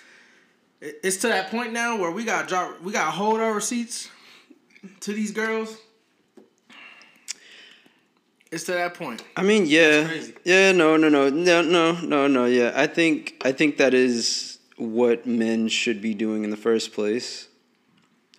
It's 0.79 1.17
to 1.17 1.27
that 1.27 1.49
point 1.49 1.73
now 1.73 1.97
where 1.97 2.11
we 2.11 2.23
got 2.23 2.47
drop, 2.47 2.79
we 2.81 2.91
got 2.91 3.13
hold 3.13 3.39
our 3.39 3.53
receipts 3.53 4.09
to 4.99 5.11
these 5.11 5.31
girls. 5.31 5.75
It's 8.51 8.65
to 8.65 8.73
that 8.73 8.93
point. 8.93 9.23
I 9.35 9.41
mean, 9.41 9.65
yeah, 9.65 10.07
yeah, 10.43 10.71
no, 10.71 10.97
no, 10.97 11.09
no, 11.09 11.29
no, 11.29 11.63
no, 11.63 11.99
no, 12.01 12.27
no. 12.27 12.45
Yeah, 12.45 12.73
I 12.75 12.85
think 12.85 13.41
I 13.43 13.51
think 13.51 13.77
that 13.77 13.95
is 13.95 14.52
what 14.77 15.25
men 15.25 15.67
should 15.67 16.01
be 16.01 16.13
doing 16.13 16.43
in 16.43 16.49
the 16.49 16.57
first 16.57 16.93
place, 16.93 17.47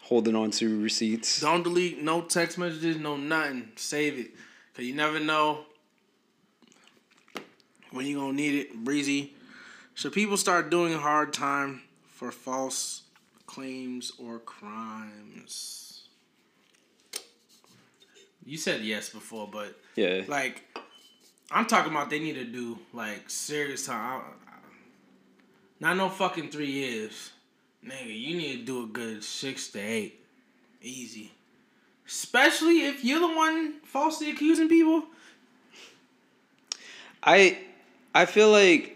holding 0.00 0.34
on 0.34 0.50
to 0.52 0.82
receipts. 0.82 1.40
Don't 1.40 1.62
delete 1.62 2.02
no 2.02 2.22
text 2.22 2.58
messages, 2.58 2.96
no 2.98 3.16
nothing. 3.16 3.70
Save 3.76 4.18
it. 4.18 4.30
Cause 4.74 4.84
you 4.84 4.94
never 4.94 5.20
know 5.20 5.66
when 7.92 8.06
you're 8.06 8.20
gonna 8.20 8.32
need 8.32 8.54
it. 8.54 8.74
Breezy. 8.84 9.34
Should 9.94 10.12
people 10.12 10.36
start 10.36 10.70
doing 10.70 10.92
hard 10.94 11.32
time 11.32 11.82
for 12.08 12.32
false 12.32 13.02
claims 13.46 14.10
or 14.18 14.40
crimes? 14.40 16.08
You 18.44 18.58
said 18.58 18.82
yes 18.82 19.08
before, 19.08 19.48
but 19.50 19.78
Yeah, 19.94 20.22
like 20.26 20.64
I'm 21.50 21.66
talking 21.66 21.92
about 21.92 22.10
they 22.10 22.18
need 22.18 22.34
to 22.34 22.44
do 22.44 22.78
like 22.92 23.30
serious 23.30 23.86
time. 23.86 24.22
Not 25.80 25.96
no 25.96 26.08
fucking 26.08 26.50
three 26.50 26.70
years, 26.70 27.30
nigga. 27.84 28.06
You 28.06 28.36
need 28.36 28.58
to 28.60 28.64
do 28.64 28.84
a 28.84 28.86
good 28.86 29.22
six 29.24 29.68
to 29.72 29.80
eight, 29.80 30.20
easy. 30.80 31.32
Especially 32.06 32.84
if 32.86 33.04
you're 33.04 33.20
the 33.20 33.34
one 33.34 33.74
falsely 33.84 34.30
accusing 34.30 34.68
people. 34.68 35.04
I 37.22 37.58
I 38.14 38.26
feel 38.26 38.50
like 38.50 38.90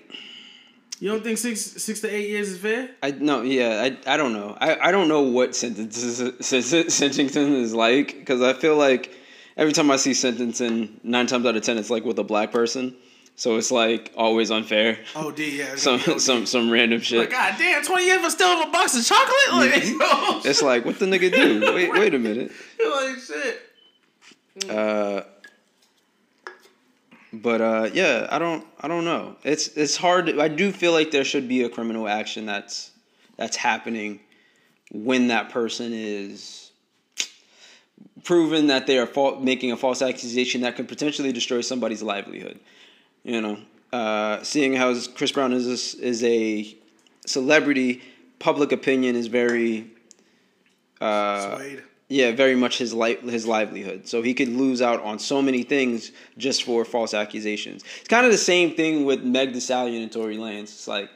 You 1.01 1.11
don't 1.11 1.23
think 1.23 1.39
six 1.39 1.61
six 1.61 2.01
to 2.01 2.09
eight 2.09 2.29
years 2.29 2.51
is 2.51 2.59
fair? 2.59 2.91
I 3.03 3.13
no, 3.13 3.43
yeah, 3.43 3.83
I, 4.07 4.15
I 4.15 4.17
don't 4.17 4.33
know. 4.33 4.57
I, 4.61 4.89
I 4.89 4.93
don't 4.93 5.09
know 5.09 5.23
what 5.23 5.55
sentences 5.57 6.19
sentencing 6.95 7.55
is 7.55 7.75
like 7.75 8.19
because 8.19 8.43
I 8.43 8.53
feel 8.53 8.77
like 8.77 9.15
every 9.57 9.73
time 9.73 9.91
I 9.91 9.97
see 9.97 10.13
sentencing, 10.15 11.01
nine 11.03 11.27
times 11.27 11.47
out 11.47 11.57
of 11.57 11.63
ten, 11.63 11.79
it's 11.79 11.91
like 11.91 12.05
with 12.05 12.19
a 12.19 12.25
black 12.25 12.53
person, 12.53 12.95
so 13.39 13.57
it's 13.57 13.71
like 13.71 14.13
always 14.17 14.51
unfair. 14.51 14.99
Oh, 15.15 15.31
D, 15.31 15.59
yeah. 15.59 15.75
Some 15.77 16.01
OD. 16.09 16.21
some 16.21 16.45
some 16.45 16.71
random 16.71 17.01
shit. 17.01 17.21
Like, 17.21 17.31
God 17.31 17.55
damn, 17.57 17.85
20 17.85 18.05
years 18.05 18.21
for 18.21 18.31
stealing 18.31 18.69
a 18.69 18.71
box 18.73 18.99
of 18.99 19.07
chocolate? 19.07 19.73
Like, 19.73 19.85
yo, 19.87 20.41
It's 20.45 20.61
like 20.61 20.85
what 20.85 20.99
the 20.99 21.07
nigga 21.07 21.33
do? 21.33 21.61
Wait 21.75 21.93
wait 21.93 22.15
a 22.15 22.19
minute. 22.19 22.51
like 22.85 23.17
shit. 23.19 24.69
Uh, 24.69 25.23
but 27.33 27.61
uh, 27.61 27.91
yeah, 27.93 28.27
I 28.29 28.41
don't 28.41 28.67
I 28.81 28.89
don't 28.89 29.05
know. 29.05 29.37
It's 29.45 29.69
it's 29.69 29.97
hard. 29.97 30.37
I 30.41 30.49
do 30.49 30.73
feel 30.73 30.91
like 30.91 31.13
there 31.13 31.25
should 31.25 31.47
be 31.47 31.63
a 31.63 31.69
criminal 31.69 32.09
action 32.09 32.45
that's 32.45 32.91
that's 33.37 33.57
happening 33.57 34.19
when 34.91 35.29
that 35.29 35.51
person 35.51 35.93
is 35.95 36.73
proven 38.25 38.67
that 38.67 38.89
they 38.89 38.99
are 38.99 39.09
making 39.41 39.71
a 39.71 39.77
false 39.77 40.03
accusation 40.03 40.63
that 40.63 40.75
could 40.75 40.89
potentially 40.89 41.31
destroy 41.31 41.61
somebody's 41.61 42.03
livelihood. 42.03 42.59
You 43.29 43.43
know, 43.43 43.59
uh, 43.93 44.43
seeing 44.43 44.73
how 44.75 44.99
Chris 45.15 45.33
Brown 45.33 45.53
is 45.53 45.95
is 45.97 46.25
a 46.25 46.75
celebrity, 47.27 48.01
public 48.39 48.73
opinion 48.73 49.17
is 49.17 49.27
very. 49.27 49.91
Uh, 50.99 51.57
Swayed. 51.57 51.83
yeah, 52.09 52.33
very 52.33 52.55
much 52.55 52.79
his 52.79 52.95
li- 52.95 53.17
his 53.17 53.47
livelihood. 53.47 54.09
So 54.09 54.23
he 54.23 54.33
could 54.33 54.49
lose 54.49 54.81
out 54.81 55.03
on 55.03 55.19
so 55.19 55.43
many 55.43 55.63
things 55.63 56.11
just 56.39 56.63
for 56.63 56.87
false 56.87 57.13
accusations. 57.13 57.85
It's 58.01 58.09
kind 58.09 58.25
of 58.25 58.33
the 58.33 58.39
same 58.39 58.75
thing 58.75 59.05
with 59.05 59.23
Meg 59.23 59.53
Thee 59.53 59.61
Stallion 59.61 60.03
and 60.03 60.11
Tory 60.11 60.39
Lanez. 60.39 60.63
It's 60.63 60.89
like 60.89 61.11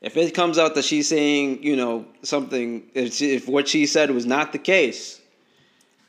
if 0.00 0.16
it 0.16 0.34
comes 0.34 0.56
out 0.58 0.74
that 0.74 0.86
she's 0.86 1.06
saying, 1.06 1.62
you 1.62 1.76
know, 1.76 2.06
something, 2.22 2.82
if, 2.94 3.12
she- 3.12 3.34
if 3.34 3.46
what 3.46 3.68
she 3.68 3.84
said 3.84 4.10
was 4.10 4.24
not 4.24 4.52
the 4.52 4.58
case, 4.58 5.17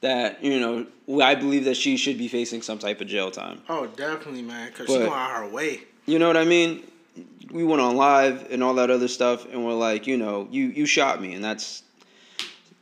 that 0.02 0.44
you 0.44 0.60
know, 0.60 1.24
I 1.24 1.36
believe 1.36 1.66
that 1.66 1.76
she 1.76 1.98
should 1.98 2.18
be 2.18 2.28
facing 2.28 2.62
some 2.62 2.80
type 2.80 3.02
of 3.02 3.08
jail 3.08 3.32
time. 3.32 3.62
Oh, 3.70 3.88
definitely, 3.88 4.42
man. 4.42 4.70
Because 4.70 4.88
she's 4.88 4.98
going 4.98 5.12
out 5.12 5.32
her 5.32 5.50
way. 5.50 5.82
You 6.06 6.20
know 6.20 6.28
what 6.28 6.38
I 6.38 6.46
mean? 6.46 6.84
We 7.52 7.64
went 7.64 7.82
on 7.82 7.96
live 7.96 8.52
and 8.52 8.64
all 8.64 8.76
that 8.76 8.90
other 8.90 9.08
stuff, 9.08 9.52
and 9.52 9.66
we're 9.66 9.74
like, 9.74 10.08
you 10.08 10.18
know, 10.18 10.48
you 10.52 10.68
you 10.68 10.86
shot 10.86 11.22
me, 11.22 11.34
and 11.34 11.44
that's, 11.44 11.84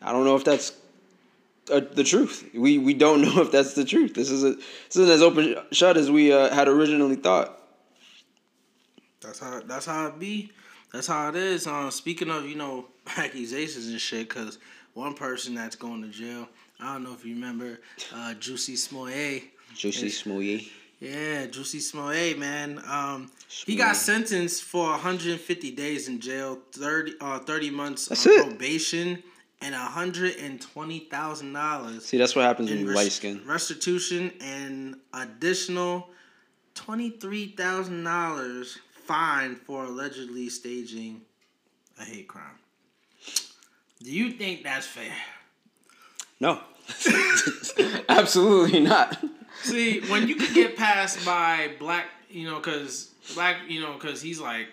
I 0.01 0.11
don't 0.11 0.25
know 0.25 0.35
if 0.35 0.43
that's 0.43 0.73
uh, 1.71 1.81
the 1.91 2.03
truth. 2.03 2.49
We 2.53 2.77
we 2.77 2.93
don't 2.93 3.21
know 3.23 3.41
if 3.41 3.51
that's 3.51 3.73
the 3.73 3.85
truth. 3.85 4.13
This 4.13 4.29
is 4.29 4.43
a 4.43 4.53
this 4.53 4.95
isn't 4.95 5.09
as 5.09 5.21
open 5.21 5.55
shut 5.71 5.97
as 5.97 6.11
we 6.11 6.31
uh, 6.31 6.53
had 6.53 6.67
originally 6.67 7.15
thought. 7.15 7.61
That's 9.21 9.39
how 9.39 9.61
that's 9.61 9.85
how 9.85 10.07
it 10.07 10.19
be. 10.19 10.51
That's 10.93 11.07
how 11.07 11.29
it 11.29 11.35
is. 11.35 11.67
Um, 11.67 11.91
speaking 11.91 12.29
of 12.29 12.45
you 12.45 12.55
know 12.55 12.85
accusations 13.17 13.87
and 13.87 13.99
shit, 13.99 14.29
because 14.29 14.59
one 14.93 15.13
person 15.13 15.55
that's 15.55 15.75
going 15.75 16.01
to 16.01 16.09
jail. 16.09 16.47
I 16.79 16.93
don't 16.93 17.03
know 17.03 17.13
if 17.13 17.25
you 17.25 17.33
remember, 17.33 17.79
uh, 18.13 18.33
Juicy 18.35 18.75
Smollett. 18.75 19.43
Juicy 19.75 20.07
Smoothie. 20.09 20.69
Yeah, 20.99 21.45
Juicy 21.47 21.79
Smollett, 21.79 22.37
man. 22.39 22.81
Um, 22.87 23.31
he 23.65 23.75
got 23.75 23.95
sentenced 23.95 24.63
for 24.63 24.89
150 24.91 25.71
days 25.71 26.07
in 26.07 26.19
jail, 26.19 26.59
30 26.71 27.13
uh 27.21 27.39
30 27.39 27.69
months 27.69 28.07
That's 28.07 28.25
on 28.25 28.33
it. 28.33 28.47
probation, 28.47 29.21
and 29.61 29.73
hundred 29.75 30.35
and 30.37 30.59
twenty 30.61 30.99
thousand 30.99 31.53
dollars 31.53 32.05
See, 32.05 32.17
that's 32.17 32.35
what 32.35 32.45
happens 32.45 32.69
when 32.69 32.79
in 32.79 32.83
you 32.85 32.89
res- 32.89 32.95
light 32.95 33.11
skin. 33.11 33.41
restitution 33.45 34.31
and 34.41 34.95
additional 35.13 36.09
twenty 36.75 37.09
three 37.11 37.47
thousand 37.55 38.03
dollars 38.03 38.77
fine 39.05 39.55
for 39.55 39.85
allegedly 39.85 40.49
staging 40.49 41.21
a 41.99 42.03
hate 42.05 42.27
crime. 42.27 42.57
Do 44.03 44.11
you 44.11 44.31
think 44.31 44.63
that's 44.63 44.85
fair? 44.87 45.11
No, 46.39 46.61
absolutely 48.09 48.79
not. 48.79 49.17
See, 49.63 50.01
when 50.01 50.27
you 50.27 50.35
can 50.35 50.53
get 50.53 50.77
passed 50.77 51.25
by 51.25 51.71
black, 51.79 52.05
you 52.29 52.47
know, 52.47 52.57
because 52.57 53.11
black, 53.33 53.57
you 53.67 53.81
know, 53.81 53.93
because 53.93 54.21
he's 54.21 54.39
like 54.39 54.67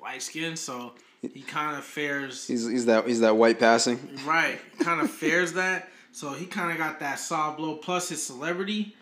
light 0.00 0.22
skinned, 0.22 0.58
so 0.58 0.92
he 1.20 1.40
kind 1.42 1.76
of 1.76 1.84
fares 1.84 2.46
He's 2.46 2.68
he's 2.68 2.86
that 2.86 3.06
he's 3.06 3.20
that 3.20 3.36
white 3.36 3.58
passing. 3.58 3.98
right, 4.24 4.58
kind 4.80 5.00
of 5.00 5.10
fares 5.10 5.54
that. 5.54 5.88
So 6.12 6.30
he 6.32 6.46
kind 6.46 6.70
of 6.70 6.78
got 6.78 7.00
that 7.00 7.18
soft 7.18 7.58
blow 7.58 7.76
plus 7.76 8.08
his 8.10 8.22
celebrity. 8.22 8.94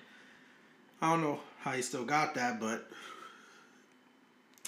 I 1.02 1.10
don't 1.10 1.22
know 1.22 1.40
how 1.60 1.72
he 1.72 1.82
still 1.82 2.04
got 2.04 2.34
that, 2.36 2.60
but 2.60 2.86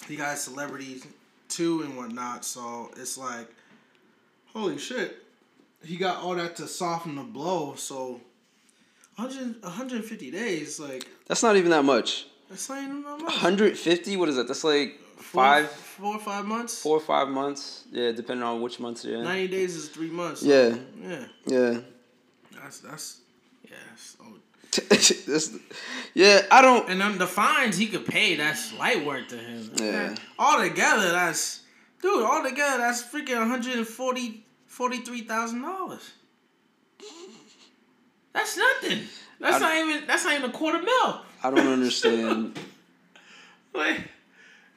he 0.08 0.16
got 0.16 0.36
celebrities 0.38 1.06
too 1.48 1.82
and 1.82 1.96
whatnot. 1.96 2.44
So 2.44 2.90
it's 2.96 3.16
like, 3.16 3.48
holy 4.52 4.78
shit, 4.78 5.21
he 5.84 5.96
got 5.96 6.22
all 6.22 6.34
that 6.36 6.56
to 6.56 6.66
soften 6.68 7.16
the 7.16 7.22
blow. 7.22 7.74
So 7.76 8.20
100, 9.16 9.62
150 9.62 10.30
days, 10.30 10.80
like 10.80 11.06
That's 11.26 11.42
not 11.42 11.56
even 11.56 11.70
that 11.70 11.84
much. 11.84 12.26
that's 12.48 12.68
not 12.68 12.82
even 12.82 13.02
that 13.02 13.18
much. 13.18 13.22
150. 13.22 14.16
What 14.16 14.28
is 14.28 14.36
that? 14.36 14.48
That's 14.48 14.64
like 14.64 14.98
Four- 15.16 15.42
five, 15.44 15.70
four 15.70 16.14
or 16.16 16.20
five 16.20 16.44
months. 16.46 16.82
four 16.82 16.96
or 16.96 17.00
five 17.00 17.28
months. 17.28 17.84
Yeah, 17.92 18.12
depending 18.12 18.42
on 18.44 18.60
which 18.62 18.80
months 18.80 19.04
you're 19.04 19.18
in. 19.18 19.24
90 19.24 19.48
days 19.48 19.76
is 19.76 19.88
three 19.88 20.10
months. 20.10 20.40
so, 20.40 20.46
Yeah. 20.46 20.76
yeah, 21.08 21.24
Yeah. 21.46 21.80
that's 22.60 22.80
that's 22.80 23.18
yeah. 23.64 23.76
That's- 24.88 25.50
yeah, 26.14 26.42
I 26.50 26.62
don't. 26.62 26.88
And 26.88 26.98
then 27.00 27.18
the 27.18 27.26
fines 27.26 27.76
he 27.76 27.86
could 27.88 28.06
pay, 28.06 28.36
that's 28.36 28.72
light 28.78 29.04
work 29.04 29.28
to 29.28 29.36
him. 29.36 29.70
Yeah. 29.76 30.14
All 30.38 30.60
together, 30.62 31.10
that's 31.10 31.60
dude. 32.00 32.22
All 32.22 32.42
together, 32.42 32.78
that's 32.78 33.02
freaking 33.02 33.38
one 33.38 33.60
hundred 34.78 34.96
and 34.96 35.04
forty 35.06 35.20
forty-three 35.20 35.22
thousand 35.26 35.62
dollars. 35.62 36.10
That's 38.32 38.56
nothing. 38.56 39.00
That's 39.40 39.56
I- 39.56 39.60
not 39.60 39.76
even. 39.88 40.06
That's 40.06 40.24
not 40.24 40.34
even 40.38 40.50
a 40.50 40.52
quarter 40.52 40.78
mil. 40.78 41.20
I 41.42 41.50
don't 41.50 41.58
understand. 41.68 42.58
Like, 43.74 44.00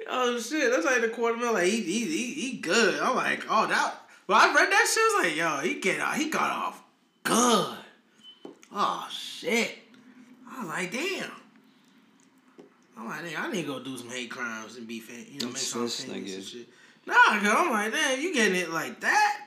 oh 0.09 0.39
shit, 0.39 0.71
that's 0.71 0.85
not 0.85 0.95
even 0.97 1.09
a 1.09 1.13
quarter 1.13 1.35
mil. 1.35 1.51
Like 1.51 1.65
he 1.65 1.81
he 1.81 2.05
he, 2.05 2.33
he 2.33 2.57
good. 2.59 2.97
I'm 3.01 3.13
like, 3.13 3.43
oh 3.49 3.67
that. 3.67 3.93
Well, 4.25 4.39
I 4.39 4.55
read 4.55 4.71
that 4.71 4.87
shit. 4.87 5.03
I 5.03 5.17
was 5.17 5.25
like, 5.25 5.35
yo, 5.35 5.69
he 5.69 5.81
get 5.81 5.99
off. 5.99 6.15
He 6.15 6.29
got 6.29 6.49
off 6.49 6.81
good. 7.23 7.75
Oh 8.71 9.07
shit. 9.11 9.79
I 10.49 10.59
was 10.61 10.67
like, 10.69 10.93
damn. 10.93 11.29
I'm 12.97 13.05
like, 13.09 13.29
damn, 13.29 13.43
I 13.43 13.51
need 13.51 13.63
to 13.63 13.67
go 13.67 13.79
do 13.83 13.97
some 13.97 14.09
hate 14.09 14.31
crimes 14.31 14.77
and 14.77 14.87
be, 14.87 15.01
fam- 15.01 15.25
you 15.29 15.41
know, 15.41 15.47
make 15.47 15.57
some 15.57 15.89
famous 15.89 16.35
and 16.35 16.43
shit. 16.45 16.69
Nah, 17.05 17.13
cause 17.15 17.47
I'm 17.53 17.69
like, 17.69 17.91
damn, 17.91 18.21
you 18.21 18.33
getting 18.33 18.55
it 18.55 18.69
like 18.71 19.01
that? 19.01 19.44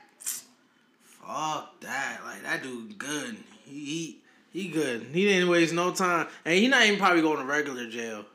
Fuck 1.29 1.79
that. 1.81 2.21
Like 2.25 2.41
that 2.43 2.63
dude 2.63 2.97
good. 2.97 3.37
He 3.65 3.85
he, 3.85 4.17
he 4.51 4.67
good. 4.69 5.03
He 5.13 5.25
didn't 5.25 5.47
waste 5.49 5.73
no 5.73 5.91
time, 5.91 6.27
and 6.43 6.55
he 6.55 6.67
not 6.67 6.83
even 6.85 6.97
probably 6.97 7.21
going 7.21 7.37
to 7.37 7.45
regular 7.45 7.87
jail. 7.87 8.25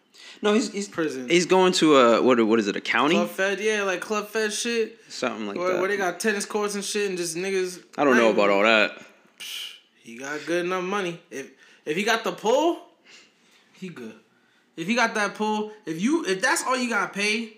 No, 0.42 0.54
he's 0.54 0.70
he's 0.70 0.88
Prison. 0.88 1.28
He's 1.28 1.46
going 1.46 1.72
to 1.74 1.96
a 1.96 2.22
what? 2.22 2.40
What 2.46 2.60
is 2.60 2.68
it? 2.68 2.76
A 2.76 2.80
county? 2.80 3.16
Club 3.16 3.30
Fed, 3.30 3.60
yeah, 3.60 3.82
like 3.82 4.00
Club 4.00 4.28
Fed 4.28 4.52
shit. 4.52 4.98
Something 5.08 5.48
like 5.48 5.56
Where, 5.56 5.72
that. 5.72 5.80
where 5.80 5.88
they 5.88 5.96
got 5.96 6.20
tennis 6.20 6.46
courts 6.46 6.76
and 6.76 6.84
shit, 6.84 7.08
and 7.08 7.18
just 7.18 7.36
niggas. 7.36 7.82
I 7.98 8.04
don't 8.04 8.16
know 8.16 8.30
about 8.30 8.50
all 8.50 8.62
that. 8.62 8.92
He 10.02 10.16
got 10.16 10.38
good 10.46 10.64
enough 10.64 10.84
money. 10.84 11.20
If 11.32 11.50
if 11.84 11.96
he 11.96 12.04
got 12.04 12.22
the 12.22 12.32
pull, 12.32 12.78
he 13.72 13.88
good. 13.88 14.14
If 14.76 14.86
he 14.86 14.94
got 14.94 15.14
that 15.14 15.34
pull, 15.34 15.72
if 15.84 16.00
you 16.00 16.24
if 16.26 16.40
that's 16.40 16.62
all 16.64 16.76
you 16.76 16.88
got 16.88 17.12
paid, 17.12 17.56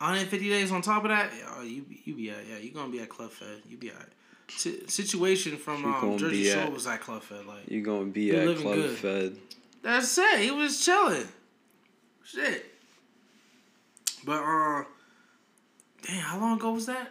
150 0.00 0.48
days 0.48 0.72
on 0.72 0.82
top 0.82 1.04
of 1.04 1.10
that, 1.10 1.30
oh, 1.56 1.62
you 1.62 1.84
you 2.04 2.14
be 2.14 2.30
at 2.30 2.46
yeah, 2.48 2.58
you 2.58 2.70
gonna 2.72 2.90
be 2.90 3.00
at 3.00 3.08
Club 3.08 3.30
Fed. 3.30 3.62
You 3.68 3.76
be 3.76 3.90
at 3.90 4.08
Si- 4.48 4.86
situation 4.88 5.56
from 5.58 5.82
You 5.82 5.88
um, 5.94 6.18
Jersey 6.18 6.44
Shore 6.50 6.62
at- 6.62 6.72
was 6.72 6.86
at 6.86 7.00
Club 7.00 7.22
Fed. 7.22 7.46
Like 7.46 7.68
You 7.70 7.82
gonna 7.82 8.06
be 8.06 8.30
at 8.34 8.56
Club 8.58 8.74
good. 8.74 8.96
Fed? 8.98 9.36
that's 9.82 10.16
it. 10.18 10.40
He 10.40 10.50
was 10.50 10.84
chilling. 10.84 11.28
Shit. 12.24 12.66
But 14.24 14.42
uh, 14.42 14.84
damn, 16.02 16.20
how 16.20 16.38
long 16.40 16.58
ago 16.58 16.72
was 16.72 16.86
that? 16.86 17.10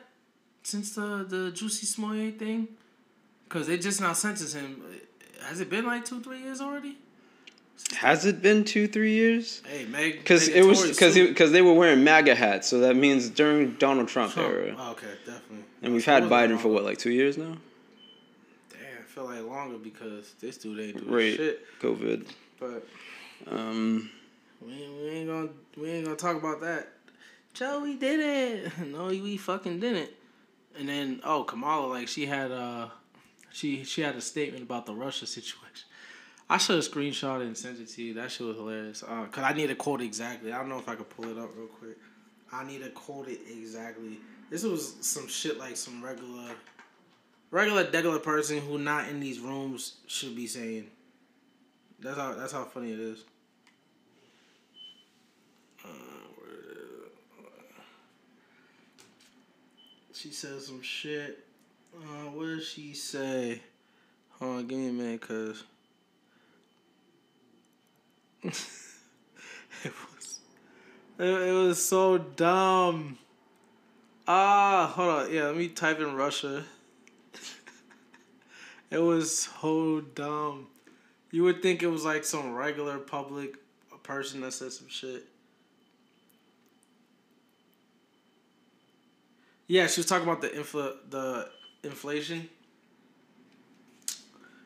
Since 0.64 0.96
the 0.96 1.26
the 1.28 1.52
Juicy 1.52 1.86
Smollett 1.86 2.38
thing? 2.40 2.68
Cause 3.50 3.68
they 3.68 3.78
just 3.78 4.00
now 4.02 4.14
sentenced 4.14 4.56
him. 4.56 4.84
Has 5.42 5.60
it 5.60 5.70
been 5.70 5.86
like 5.86 6.06
two, 6.06 6.22
three 6.22 6.40
years 6.42 6.60
already? 6.62 6.98
Has 7.98 8.26
it 8.26 8.42
been 8.42 8.64
two, 8.66 8.88
three 8.88 9.14
years? 9.14 9.62
Hey, 9.66 9.86
Meg. 9.86 10.20
Because 10.20 10.48
it 10.48 10.64
was 10.64 10.88
because 10.88 11.16
because 11.16 11.52
they 11.52 11.62
were 11.62 11.74
wearing 11.74 12.04
MAGA 12.04 12.36
hats, 12.36 12.68
so 12.68 12.80
that 12.82 12.96
means 12.96 13.30
during 13.30 13.74
Donald 13.74 14.08
Trump, 14.08 14.34
Trump. 14.34 14.48
era. 14.54 14.76
Oh, 14.78 14.92
okay, 14.92 15.08
definitely. 15.26 15.66
And 15.82 15.94
we've 15.94 16.06
had 16.06 16.24
Biden 16.24 16.60
for 16.60 16.68
what, 16.70 16.84
like 16.84 16.98
two 16.98 17.12
years 17.12 17.38
now? 17.38 17.58
Damn, 18.70 18.80
I 19.00 19.02
feel 19.08 19.26
like 19.26 19.44
longer 19.44 19.78
because 19.78 20.34
this 20.40 20.58
dude 20.58 20.80
ain't 20.80 20.98
doing 21.00 21.12
Right. 21.12 21.36
shit. 21.36 21.66
COVID. 21.82 22.28
But 22.60 22.88
Um, 23.50 24.10
we, 24.62 24.68
we 24.72 25.10
ain't 25.10 25.28
gonna 25.28 25.50
we 25.78 25.90
ain't 25.90 26.06
gonna 26.06 26.18
talk 26.18 26.38
about 26.38 26.62
that. 26.62 26.90
Joe, 27.54 27.80
we 27.82 27.96
did 27.96 28.20
it. 28.20 28.72
No, 28.86 29.08
we 29.08 29.36
fucking 29.38 29.80
didn't. 29.80 30.12
And 30.78 30.88
then 30.88 31.22
oh 31.24 31.44
Kamala, 31.44 31.88
like 31.88 32.08
she 32.08 32.26
had 32.28 32.52
uh 32.52 32.90
she 33.52 33.84
she 33.84 34.02
had 34.02 34.16
a 34.16 34.22
statement 34.22 34.64
about 34.64 34.86
the 34.86 34.94
Russia 34.94 35.26
situation. 35.26 35.88
I 36.50 36.58
should 36.58 36.78
have 36.78 36.86
screenshot 36.86 37.42
and 37.42 37.56
sent 37.56 37.80
it 37.80 37.90
to 37.90 38.02
you. 38.02 38.14
That 38.16 38.32
shit 38.32 38.48
was 38.48 38.58
hilarious. 38.58 39.04
Uh, 39.04 39.26
cause 39.26 39.44
I 39.44 39.54
need 39.54 39.68
to 39.68 39.76
quote 39.76 40.02
exactly. 40.02 40.52
I 40.52 40.58
don't 40.58 40.70
know 40.70 40.80
if 40.80 40.90
I 40.90 40.96
could 40.96 41.10
pull 41.10 41.26
it 41.26 41.38
up 41.38 41.50
real 41.56 41.68
quick. 41.68 41.98
I 42.52 42.66
need 42.66 42.84
to 42.84 42.90
quote 42.90 43.28
it 43.28 43.40
exactly. 43.52 44.18
This 44.50 44.64
was 44.64 44.96
some 45.02 45.28
shit 45.28 45.60
like 45.60 45.78
some 45.78 46.04
regular, 46.04 46.50
regular, 47.52 47.84
regular 47.84 48.18
person 48.18 48.60
who 48.60 48.80
not 48.80 49.08
in 49.10 49.20
these 49.20 49.40
rooms 49.40 49.98
should 50.08 50.36
be 50.36 50.48
saying. 50.48 50.88
That's 52.00 52.18
how. 52.18 52.34
That's 52.34 52.54
how 52.54 52.64
funny 52.64 52.94
it 52.94 53.00
is. 53.00 53.24
She 60.20 60.32
said 60.32 60.60
some 60.62 60.82
shit. 60.82 61.46
Uh, 61.96 62.30
what 62.32 62.48
did 62.48 62.64
she 62.64 62.94
say? 62.94 63.62
Hold 64.32 64.58
on, 64.58 64.68
give 64.68 64.78
me 64.78 64.90
a 64.90 64.92
minute, 64.92 65.22
cause 65.22 65.64
it 68.44 68.54
was 69.84 70.40
it, 71.18 71.26
it 71.26 71.54
was 71.54 71.84
so 71.86 72.18
dumb. 72.18 73.18
Ah, 74.28 74.92
hold 74.96 75.10
on. 75.10 75.34
Yeah, 75.34 75.46
let 75.46 75.58
me 75.58 75.68
type 75.68 76.00
in 76.00 76.16
Russia. 76.16 76.64
it 78.92 79.00
was 79.00 79.38
so 79.40 80.02
dumb. 80.02 80.68
You 81.32 81.44
would 81.44 81.62
think 81.62 81.84
it 81.84 81.88
was 81.88 82.06
like 82.06 82.24
some 82.24 82.54
regular 82.54 82.98
public 82.98 83.56
person 84.04 84.42
that 84.42 84.54
said 84.54 84.72
some 84.72 84.88
shit. 84.88 85.26
Yeah, 89.68 89.86
she 89.88 90.00
was 90.00 90.08
talking 90.08 90.28
about 90.28 90.42
the 90.42 90.50
infl 90.50 90.96
the 91.10 91.50
inflation. 91.84 92.50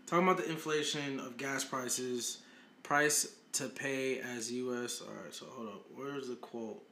Talking 0.05 0.27
about 0.27 0.38
the 0.38 0.49
inflation 0.49 1.19
of 1.19 1.38
gas 1.38 1.65
prices, 1.65 2.38
price 2.83 3.36
to 3.53 3.69
pay 3.69 4.19
as 4.19 4.51
U.S. 4.51 5.01
All 5.01 5.13
right, 5.23 5.33
so 5.33 5.45
hold 5.49 5.69
up. 5.69 5.85
Where's 5.95 6.27
the 6.27 6.35
quote? 6.35 6.83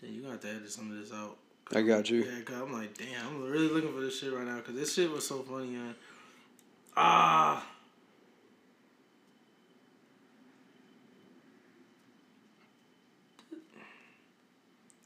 Then 0.00 0.14
you 0.14 0.22
got 0.22 0.40
to 0.40 0.48
edit 0.48 0.70
some 0.70 0.90
of 0.90 0.98
this 0.98 1.12
out. 1.12 1.36
I 1.72 1.82
got 1.82 2.10
you. 2.10 2.24
Yeah, 2.24 2.40
cause 2.44 2.56
I'm 2.56 2.72
like, 2.72 2.96
damn, 2.96 3.26
I'm 3.28 3.50
really 3.50 3.68
looking 3.68 3.92
for 3.92 4.00
this 4.00 4.18
shit 4.18 4.32
right 4.32 4.46
now 4.46 4.56
because 4.56 4.74
this 4.74 4.94
shit 4.94 5.10
was 5.10 5.26
so 5.26 5.40
funny, 5.42 5.68
man. 5.68 5.94
Ah. 6.96 7.64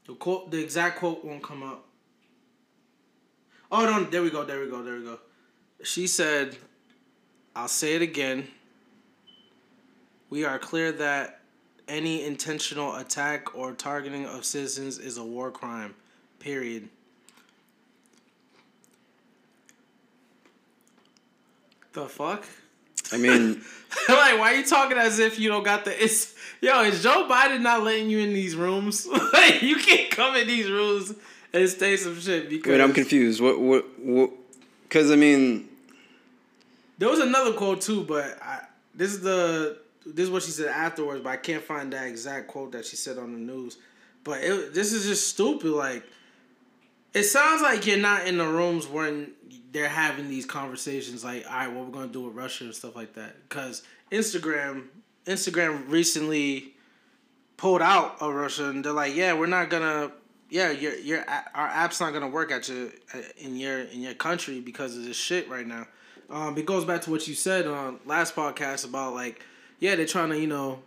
The 0.07 0.13
quote, 0.13 0.49
the 0.51 0.63
exact 0.63 0.99
quote 0.99 1.23
won't 1.25 1.43
come 1.43 1.61
up. 1.63 1.85
Oh 3.77 3.83
no, 3.83 4.05
there 4.05 4.21
we 4.21 4.29
go, 4.29 4.45
there 4.45 4.61
we 4.61 4.69
go, 4.69 4.81
there 4.81 4.95
we 4.95 5.03
go. 5.03 5.19
She 5.83 6.07
said, 6.07 6.55
"I'll 7.53 7.67
say 7.67 7.95
it 7.95 8.01
again. 8.01 8.47
We 10.29 10.45
are 10.45 10.57
clear 10.57 10.93
that 10.93 11.41
any 11.85 12.23
intentional 12.23 12.95
attack 12.95 13.53
or 13.53 13.73
targeting 13.73 14.27
of 14.27 14.45
citizens 14.45 14.97
is 14.97 15.17
a 15.17 15.25
war 15.25 15.51
crime. 15.51 15.93
Period." 16.39 16.87
The 21.91 22.07
fuck? 22.07 22.45
I 23.11 23.17
mean, 23.17 23.61
like, 24.07 24.39
why 24.39 24.53
are 24.53 24.55
you 24.55 24.65
talking 24.65 24.97
as 24.97 25.19
if 25.19 25.37
you 25.37 25.49
don't 25.49 25.63
got 25.65 25.83
the? 25.83 26.01
It's 26.01 26.33
yo, 26.61 26.81
is 26.83 27.03
Joe 27.03 27.27
Biden 27.29 27.59
not 27.59 27.83
letting 27.83 28.09
you 28.09 28.19
in 28.19 28.33
these 28.33 28.55
rooms? 28.55 29.05
like, 29.33 29.61
you 29.61 29.75
can't 29.75 30.09
come 30.11 30.37
in 30.37 30.47
these 30.47 30.71
rooms 30.71 31.13
and 31.55 31.69
say 31.69 31.95
some 31.97 32.19
shit 32.19 32.49
because. 32.49 32.71
wait, 32.71 32.81
I'm 32.81 32.93
confused. 32.93 33.41
What, 33.41 33.59
what, 33.59 33.99
what? 33.99 34.31
Because 34.83 35.11
I 35.11 35.15
mean, 35.15 35.67
There 36.97 37.09
was 37.09 37.19
another 37.19 37.53
quote 37.53 37.81
too, 37.81 38.03
but 38.03 38.37
I, 38.41 38.61
this 38.93 39.11
is 39.11 39.21
the 39.21 39.77
this 40.05 40.25
is 40.25 40.29
what 40.29 40.43
she 40.43 40.51
said 40.51 40.67
afterwards. 40.67 41.21
But 41.23 41.29
I 41.29 41.37
can't 41.37 41.63
find 41.63 41.91
that 41.93 42.07
exact 42.07 42.47
quote 42.47 42.71
that 42.73 42.85
she 42.85 42.95
said 42.95 43.17
on 43.17 43.33
the 43.33 43.39
news. 43.39 43.77
But 44.23 44.43
it, 44.43 44.73
this 44.73 44.91
is 44.93 45.05
just 45.05 45.27
stupid. 45.27 45.71
Like, 45.71 46.03
it 47.13 47.23
sounds 47.23 47.61
like 47.61 47.85
you're 47.85 47.97
not 47.97 48.27
in 48.27 48.37
the 48.37 48.47
rooms 48.47 48.87
when 48.87 49.31
they're 49.71 49.87
having 49.89 50.29
these 50.29 50.45
conversations. 50.45 51.23
Like, 51.23 51.45
all 51.45 51.53
right, 51.53 51.71
what 51.71 51.85
we're 51.85 51.91
gonna 51.91 52.07
do 52.07 52.21
with 52.21 52.35
Russia 52.35 52.65
and 52.65 52.73
stuff 52.73 52.95
like 52.95 53.13
that. 53.13 53.35
Because 53.47 53.83
Instagram, 54.11 54.85
Instagram 55.25 55.89
recently 55.89 56.73
pulled 57.57 57.81
out 57.81 58.21
of 58.21 58.33
Russia, 58.33 58.69
and 58.69 58.83
they're 58.83 58.93
like, 58.93 59.15
yeah, 59.15 59.33
we're 59.33 59.45
not 59.47 59.69
gonna. 59.69 60.11
Yeah, 60.55 60.71
your 60.71 60.95
your 60.95 61.25
our 61.53 61.67
app's 61.67 61.99
not 61.99 62.13
gonna 62.13 62.29
work 62.29 62.49
at 62.49 62.69
your 62.69 62.87
in 63.37 63.57
your 63.57 63.81
in 63.81 63.99
your 63.99 64.13
country 64.13 64.61
because 64.61 64.95
of 64.95 65.03
this 65.03 65.17
shit 65.17 65.49
right 65.49 65.67
now. 65.67 65.85
Um, 66.29 66.57
it 66.57 66.65
goes 66.65 66.85
back 66.85 67.01
to 67.01 67.11
what 67.11 67.27
you 67.27 67.35
said 67.35 67.67
on 67.67 67.99
last 68.05 68.37
podcast 68.37 68.85
about 68.85 69.13
like, 69.13 69.41
yeah, 69.79 69.95
they're 69.97 70.05
trying 70.05 70.29
to 70.29 70.39
you 70.39 70.47
know 70.47 70.79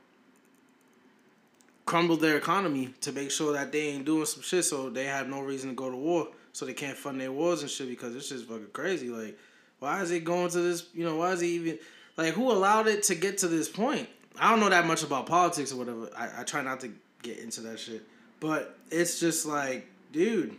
crumble 1.85 2.17
their 2.17 2.39
economy 2.39 2.95
to 3.03 3.13
make 3.13 3.31
sure 3.31 3.53
that 3.53 3.71
they 3.71 3.89
ain't 3.89 4.07
doing 4.07 4.25
some 4.25 4.43
shit, 4.43 4.65
so 4.65 4.89
they 4.89 5.05
have 5.05 5.29
no 5.29 5.43
reason 5.43 5.69
to 5.69 5.77
go 5.77 5.91
to 5.91 5.97
war, 5.99 6.29
so 6.55 6.65
they 6.65 6.73
can't 6.73 6.97
fund 6.97 7.21
their 7.21 7.31
wars 7.31 7.61
and 7.61 7.71
shit 7.71 7.91
because 7.91 8.17
it's 8.17 8.31
just 8.31 8.47
fucking 8.47 8.69
crazy. 8.73 9.11
Like, 9.11 9.39
why 9.81 10.01
is 10.01 10.11
it 10.11 10.25
going 10.25 10.49
to 10.49 10.63
this? 10.63 10.87
You 10.95 11.05
know, 11.05 11.17
why 11.17 11.33
is 11.33 11.43
it 11.43 11.47
even 11.47 11.79
like 12.17 12.33
who 12.33 12.51
allowed 12.51 12.87
it 12.87 13.03
to 13.03 13.15
get 13.15 13.37
to 13.39 13.49
this 13.49 13.69
point? 13.69 14.09
I 14.41 14.51
don't 14.51 14.61
know 14.61 14.71
that 14.71 14.87
much 14.87 15.03
about 15.03 15.27
politics 15.27 15.73
or 15.73 15.77
whatever. 15.77 16.09
I, 16.17 16.41
I 16.41 16.45
try 16.45 16.63
not 16.63 16.81
to 16.81 16.91
get 17.23 17.37
into 17.41 17.61
that 17.61 17.79
shit, 17.79 18.03
but 18.41 18.79
it's 18.91 19.21
just 19.21 19.47
like, 19.47 19.87
dude, 20.13 20.55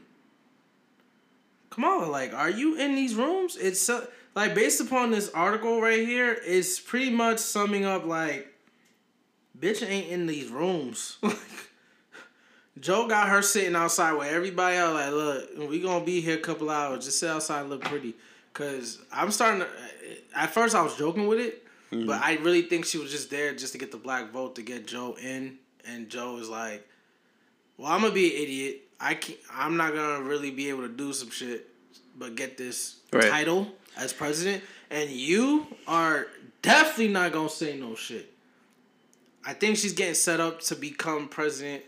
come 1.70 1.84
on, 1.84 2.12
like, 2.12 2.34
are 2.34 2.50
you 2.50 2.78
in 2.78 2.96
these 2.96 3.16
rooms? 3.16 3.56
It's 3.56 3.80
so, 3.80 4.08
like 4.36 4.56
based 4.56 4.82
upon 4.82 5.12
this 5.12 5.30
article 5.32 5.82
right 5.82 6.06
here, 6.08 6.38
it's 6.46 6.80
pretty 6.80 7.10
much 7.10 7.40
summing 7.40 7.86
up 7.86 8.06
like, 8.06 8.54
bitch 9.60 9.88
ain't 9.88 10.10
in 10.10 10.26
these 10.26 10.50
rooms. 10.50 11.18
Joe 12.80 13.08
got 13.08 13.28
her 13.30 13.42
sitting 13.42 13.76
outside 13.76 14.14
with 14.14 14.28
everybody 14.28 14.78
else. 14.78 14.94
Like, 14.94 15.12
look, 15.12 15.70
we 15.70 15.82
gonna 15.82 16.06
be 16.06 16.22
here 16.22 16.38
a 16.38 16.42
couple 16.42 16.70
hours. 16.70 17.06
Just 17.06 17.20
sit 17.20 17.30
outside, 17.30 17.62
and 17.62 17.70
look 17.70 17.82
pretty. 17.82 18.14
Cause 18.54 19.00
I'm 19.12 19.32
starting 19.32 19.62
to. 19.62 19.68
At 20.36 20.52
first, 20.52 20.76
I 20.76 20.82
was 20.82 20.96
joking 20.96 21.28
with 21.28 21.40
it, 21.40 21.64
but 21.90 21.98
mm-hmm. 21.98 22.24
I 22.24 22.38
really 22.42 22.64
think 22.64 22.86
she 22.86 22.98
was 22.98 23.12
just 23.12 23.30
there 23.30 23.54
just 23.54 23.74
to 23.74 23.80
get 23.80 23.92
the 23.92 23.98
black 23.98 24.32
vote 24.32 24.56
to 24.56 24.62
get 24.62 24.88
Joe 24.88 25.18
in. 25.22 25.58
And 25.86 26.10
Joe 26.10 26.38
is 26.38 26.50
like, 26.50 26.88
"Well, 27.80 27.90
I'm 27.90 28.02
gonna 28.02 28.14
be 28.14 28.36
an 28.36 28.44
idiot. 28.44 28.82
I 29.00 29.14
can't. 29.16 29.40
I'm 29.54 29.78
not 29.78 29.94
gonna 29.96 30.22
really 30.22 30.52
be 30.52 30.68
able 30.70 30.82
to 30.82 30.90
do 30.90 31.14
some 31.14 31.30
shit, 31.30 31.68
but 32.18 32.36
get 32.36 32.58
this 32.58 32.98
Right. 33.14 33.30
title 33.30 33.74
as 33.96 34.12
president. 34.12 34.64
And 34.92 35.10
you 35.10 35.66
are 35.88 36.28
definitely 36.62 37.08
not 37.08 37.32
gonna 37.32 37.50
say 37.50 37.78
no 37.78 37.96
shit. 37.96 38.34
I 39.46 39.54
think 39.54 39.78
she's 39.78 39.94
getting 39.94 40.14
set 40.16 40.42
up 40.42 40.62
to 40.64 40.76
become 40.76 41.30
president 41.30 41.84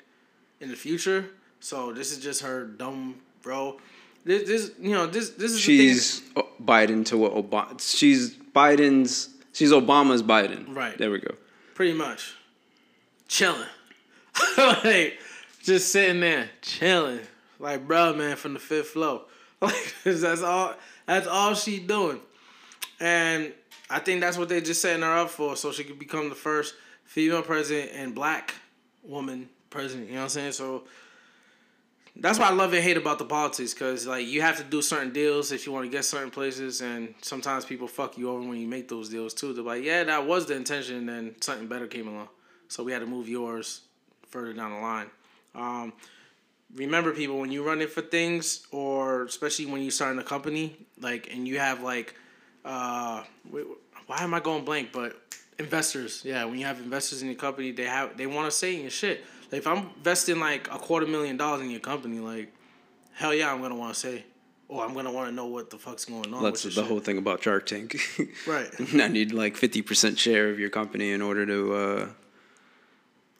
in 0.61 0.69
the 0.69 0.75
future. 0.77 1.29
So 1.59 1.91
this 1.91 2.11
is 2.13 2.19
just 2.19 2.41
her 2.41 2.63
dumb 2.65 3.15
bro. 3.41 3.79
This, 4.23 4.47
this 4.47 4.71
you 4.79 4.91
know, 4.91 5.07
this 5.07 5.31
this 5.31 5.51
is 5.51 5.59
she's 5.59 6.21
Biden 6.63 7.03
to 7.07 7.17
what 7.17 7.33
Obama. 7.33 7.79
She's 7.81 8.33
Biden's. 8.35 9.29
She's 9.53 9.71
Obama's 9.71 10.23
Biden. 10.23 10.73
Right. 10.73 10.97
There 10.97 11.11
we 11.11 11.19
go. 11.19 11.35
Pretty 11.73 11.93
much. 11.93 12.35
Chilling. 13.27 13.67
like 14.57 15.19
just 15.63 15.91
sitting 15.91 16.21
there 16.21 16.49
chilling. 16.61 17.21
Like 17.59 17.87
bro, 17.87 18.13
man, 18.13 18.35
from 18.35 18.53
the 18.53 18.59
fifth 18.59 18.89
floor. 18.89 19.23
Like 19.61 19.93
that's 20.03 20.41
all. 20.41 20.73
That's 21.05 21.27
all 21.27 21.53
she 21.53 21.77
doing. 21.77 22.19
And 22.99 23.53
I 23.91 23.99
think 23.99 24.21
that's 24.21 24.35
what 24.35 24.49
they 24.49 24.59
just 24.59 24.81
setting 24.81 25.03
her 25.03 25.17
up 25.17 25.29
for, 25.29 25.55
so 25.55 25.71
she 25.71 25.83
could 25.83 25.99
become 25.99 26.29
the 26.29 26.35
first 26.35 26.73
female 27.03 27.43
president 27.43 27.91
and 27.93 28.15
black 28.15 28.55
woman 29.03 29.49
president. 29.69 30.07
You 30.07 30.15
know 30.15 30.21
what 30.21 30.23
I'm 30.23 30.29
saying? 30.29 30.51
So 30.53 30.83
that's 32.15 32.39
why 32.39 32.47
I 32.47 32.53
love 32.53 32.73
and 32.73 32.83
hate 32.83 32.97
about 32.97 33.19
the 33.19 33.25
politics, 33.25 33.73
cause 33.73 34.05
like 34.05 34.27
you 34.27 34.41
have 34.41 34.57
to 34.57 34.63
do 34.63 34.81
certain 34.81 35.11
deals 35.11 35.51
if 35.51 35.65
you 35.65 35.71
want 35.71 35.85
to 35.85 35.89
get 35.89 36.05
certain 36.05 36.31
places, 36.31 36.81
and 36.81 37.13
sometimes 37.21 37.65
people 37.65 37.87
fuck 37.87 38.17
you 38.17 38.29
over 38.29 38.47
when 38.47 38.57
you 38.57 38.67
make 38.67 38.87
those 38.87 39.09
deals 39.09 39.33
too. 39.33 39.53
They're 39.53 39.63
like, 39.63 39.83
yeah, 39.83 40.03
that 40.03 40.25
was 40.25 40.45
the 40.45 40.55
intention, 40.55 40.97
and 40.97 41.09
then 41.09 41.35
something 41.41 41.67
better 41.67 41.87
came 41.87 42.07
along, 42.07 42.29
so 42.67 42.83
we 42.83 42.91
had 42.91 42.99
to 42.99 43.05
move 43.05 43.27
yours 43.27 43.81
further 44.27 44.53
down 44.53 44.71
the 44.73 44.79
line. 44.79 45.07
Um, 45.55 45.93
remember, 46.75 47.11
people, 47.11 47.39
when 47.39 47.51
you 47.51 47.63
run 47.63 47.81
it 47.81 47.89
for 47.89 48.01
things, 48.01 48.65
or 48.71 49.23
especially 49.23 49.65
when 49.65 49.81
you 49.81 49.91
start 49.91 50.13
in 50.13 50.19
a 50.19 50.23
company, 50.23 50.75
like, 50.99 51.33
and 51.33 51.47
you 51.47 51.59
have 51.59 51.81
like, 51.83 52.15
uh, 52.63 53.23
why 54.07 54.21
am 54.21 54.33
I 54.33 54.39
going 54.39 54.65
blank? 54.65 54.89
But 54.91 55.19
investors, 55.59 56.21
yeah, 56.25 56.45
when 56.45 56.59
you 56.59 56.65
have 56.65 56.79
investors 56.79 57.21
in 57.21 57.27
your 57.27 57.37
company, 57.37 57.71
they 57.71 57.85
have 57.85 58.17
they 58.17 58.27
want 58.27 58.51
to 58.51 58.55
say 58.55 58.75
in 58.75 58.81
your 58.81 58.91
shit. 58.91 59.23
Like 59.51 59.59
if 59.59 59.67
I'm 59.67 59.89
investing 59.97 60.39
like 60.39 60.67
a 60.71 60.77
quarter 60.77 61.05
million 61.05 61.37
dollars 61.37 61.61
in 61.61 61.71
your 61.71 61.79
company, 61.79 62.19
like 62.19 62.53
hell 63.13 63.33
yeah, 63.33 63.51
I'm 63.51 63.61
gonna 63.61 63.75
want 63.75 63.93
to 63.93 63.99
say, 63.99 64.25
oh, 64.69 64.81
I'm 64.81 64.93
gonna 64.93 65.11
want 65.11 65.29
to 65.29 65.35
know 65.35 65.47
what 65.47 65.69
the 65.69 65.77
fuck's 65.77 66.05
going 66.05 66.33
on. 66.33 66.43
That's 66.43 66.63
the 66.63 66.71
shit. 66.71 66.85
whole 66.85 66.99
thing 66.99 67.17
about 67.17 67.43
Shark 67.43 67.65
Tank. 67.65 67.97
right. 68.47 68.69
I 68.93 69.07
need 69.07 69.31
like 69.31 69.57
fifty 69.57 69.81
percent 69.81 70.17
share 70.17 70.49
of 70.49 70.59
your 70.59 70.69
company 70.69 71.11
in 71.11 71.21
order 71.21 71.45
to. 71.45 71.73
uh 71.73 72.07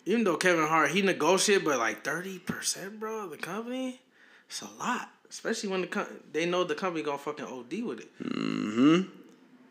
Even 0.06 0.24
though 0.24 0.38
Kevin 0.38 0.66
Hart 0.68 0.92
he 0.92 1.02
negotiated, 1.02 1.64
but 1.66 1.78
like 1.80 2.04
thirty 2.04 2.40
percent, 2.40 3.00
bro, 3.00 3.28
the 3.30 3.38
company, 3.38 4.00
it's 4.48 4.62
a 4.62 4.70
lot. 4.80 5.10
Especially 5.30 5.70
when 5.70 5.82
the 5.82 5.88
co- 5.88 6.08
they 6.34 6.46
know 6.46 6.64
the 6.64 6.76
company 6.76 7.04
gonna 7.04 7.18
fucking 7.18 7.46
OD 7.46 7.84
with 7.84 8.00
it. 8.02 8.10
Mm-hmm. 8.24 9.10